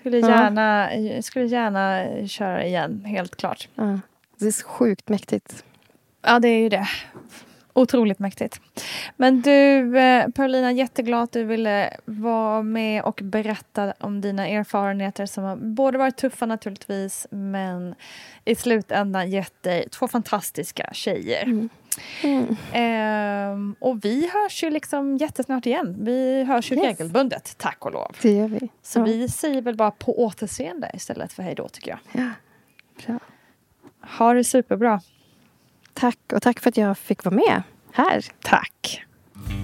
Skulle 0.00 0.18
Ja. 0.18 0.28
gärna, 0.28 0.88
skulle 1.22 1.46
gärna 1.46 2.06
köra 2.28 2.64
igen, 2.64 3.04
helt 3.04 3.36
klart. 3.36 3.68
Ja. 3.74 3.98
Det 4.38 4.46
är 4.46 4.50
så 4.52 4.66
sjukt 4.68 5.08
mäktigt. 5.08 5.64
Ja, 6.26 6.38
det 6.38 6.48
är 6.48 6.58
ju 6.58 6.68
det. 6.68 6.86
Otroligt 7.74 8.18
mäktigt. 8.18 8.60
Men 9.16 9.42
du, 9.42 9.98
eh, 9.98 10.28
Paulina, 10.28 10.72
jätteglad 10.72 11.22
att 11.22 11.32
du 11.32 11.44
ville 11.44 11.96
vara 12.04 12.62
med 12.62 13.02
och 13.02 13.20
berätta 13.22 13.94
om 14.00 14.20
dina 14.20 14.48
erfarenheter 14.48 15.26
som 15.26 15.44
har 15.44 15.56
både 15.56 15.98
varit 15.98 16.16
tuffa 16.16 16.46
naturligtvis, 16.46 17.26
men 17.30 17.94
i 18.44 18.54
slutändan 18.54 19.30
gett 19.30 19.62
dig 19.62 19.88
två 19.88 20.08
fantastiska 20.08 20.90
tjejer. 20.92 21.68
Mm. 22.22 22.56
Ehm, 22.72 23.74
och 23.78 24.04
vi 24.04 24.30
hörs 24.32 24.62
ju 24.62 24.70
liksom 24.70 25.16
jättesnart 25.16 25.66
igen. 25.66 25.96
Vi 26.00 26.44
hörs 26.44 26.72
ju 26.72 26.76
Yes. 26.76 26.84
regelbundet, 26.84 27.54
tack 27.58 27.86
och 27.86 27.92
lov. 27.92 28.16
Det 28.22 28.32
gör 28.32 28.48
vi. 28.48 28.68
Så 28.82 28.98
ja. 28.98 29.04
vi 29.04 29.28
säger 29.28 29.62
väl 29.62 29.76
bara 29.76 29.90
på 29.90 30.24
återseende 30.24 30.90
istället 30.94 31.32
för 31.32 31.42
hej 31.42 31.54
då 31.54 31.68
tycker 31.68 31.90
jag. 31.90 31.98
Ja. 32.12 32.30
Bra. 33.06 33.18
Ha 34.18 34.34
det 34.34 34.44
superbra. 34.44 35.00
Tack 35.94 36.18
och 36.32 36.42
tack 36.42 36.60
för 36.60 36.68
att 36.68 36.76
jag 36.76 36.98
fick 36.98 37.24
vara 37.24 37.34
med 37.34 37.62
här. 37.92 38.24
Tack. 38.42 39.02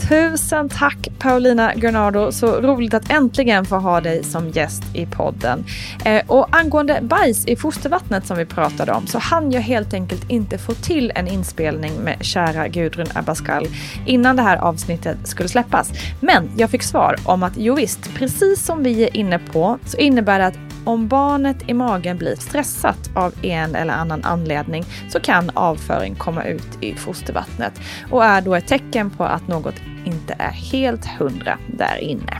Tusen 0.08 0.68
tack 0.68 1.08
Paulina 1.18 1.74
Granado. 1.74 2.32
Så 2.32 2.60
roligt 2.60 2.94
att 2.94 3.10
äntligen 3.10 3.64
få 3.64 3.76
ha 3.76 4.00
dig 4.00 4.24
som 4.24 4.48
gäst 4.48 4.82
i 4.94 5.06
podden. 5.06 5.64
Eh, 6.04 6.22
och 6.26 6.56
angående 6.56 6.98
bajs 7.02 7.46
i 7.46 7.56
fostervattnet 7.56 8.26
som 8.26 8.38
vi 8.38 8.44
pratade 8.44 8.92
om 8.92 9.06
så 9.06 9.18
hann 9.18 9.52
jag 9.52 9.60
helt 9.60 9.94
enkelt 9.94 10.30
inte 10.30 10.58
få 10.58 10.74
till 10.74 11.12
en 11.14 11.28
inspelning 11.28 11.92
med 12.04 12.24
kära 12.24 12.68
Gudrun 12.68 13.06
Abascal 13.14 13.66
innan 14.06 14.36
det 14.36 14.42
här 14.42 14.56
avsnittet 14.56 15.18
skulle 15.24 15.48
släppas. 15.48 15.90
Men 16.20 16.50
jag 16.56 16.70
fick 16.70 16.82
svar 16.82 17.16
om 17.24 17.42
att 17.42 17.56
jo 17.56 17.74
visst, 17.74 18.14
precis 18.14 18.64
som 18.64 18.82
vi 18.82 19.04
är 19.04 19.16
inne 19.16 19.38
på 19.38 19.78
så 19.86 19.96
innebär 19.96 20.38
det 20.38 20.46
att 20.46 20.67
om 20.88 21.08
barnet 21.08 21.56
i 21.66 21.74
magen 21.74 22.18
blir 22.18 22.36
stressat 22.36 23.10
av 23.14 23.34
en 23.42 23.74
eller 23.74 23.94
annan 23.94 24.24
anledning 24.24 24.84
så 25.08 25.20
kan 25.20 25.50
avföring 25.54 26.14
komma 26.14 26.44
ut 26.44 26.78
i 26.80 26.94
fostervattnet 26.94 27.80
och 28.10 28.24
är 28.24 28.40
då 28.40 28.54
ett 28.54 28.66
tecken 28.66 29.10
på 29.10 29.24
att 29.24 29.48
något 29.48 29.74
inte 30.04 30.34
är 30.38 30.50
helt 30.50 31.06
hundra 31.06 31.58
där 31.66 31.98
inne. 32.00 32.38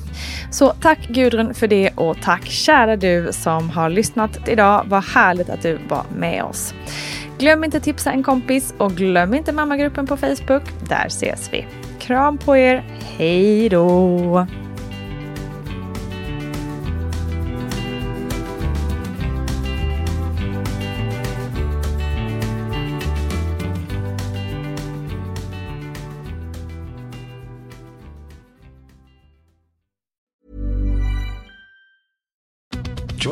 Så 0.51 0.69
tack 0.71 1.09
Gudrun 1.09 1.55
för 1.55 1.67
det 1.67 1.91
och 1.91 2.17
tack 2.23 2.45
kära 2.47 2.97
du 2.97 3.29
som 3.33 3.71
har 3.71 3.89
lyssnat 3.91 4.49
idag. 4.49 4.85
Vad 4.87 5.05
härligt 5.05 5.51
att 5.51 5.63
du 5.63 5.79
var 5.89 6.05
med 6.17 6.45
oss. 6.45 6.75
Glöm 7.39 7.65
inte 7.65 7.81
tipsa 7.81 8.13
en 8.13 8.23
kompis 8.23 8.75
och 8.79 8.93
glöm 8.93 9.35
inte 9.35 9.53
mammagruppen 9.53 10.07
på 10.07 10.17
Facebook. 10.17 10.63
Där 10.89 11.07
ses 11.07 11.49
vi. 11.53 11.67
Kram 11.99 12.39
på 12.39 12.57
er. 12.57 12.85
Hej 13.19 13.69
då! 13.69 14.47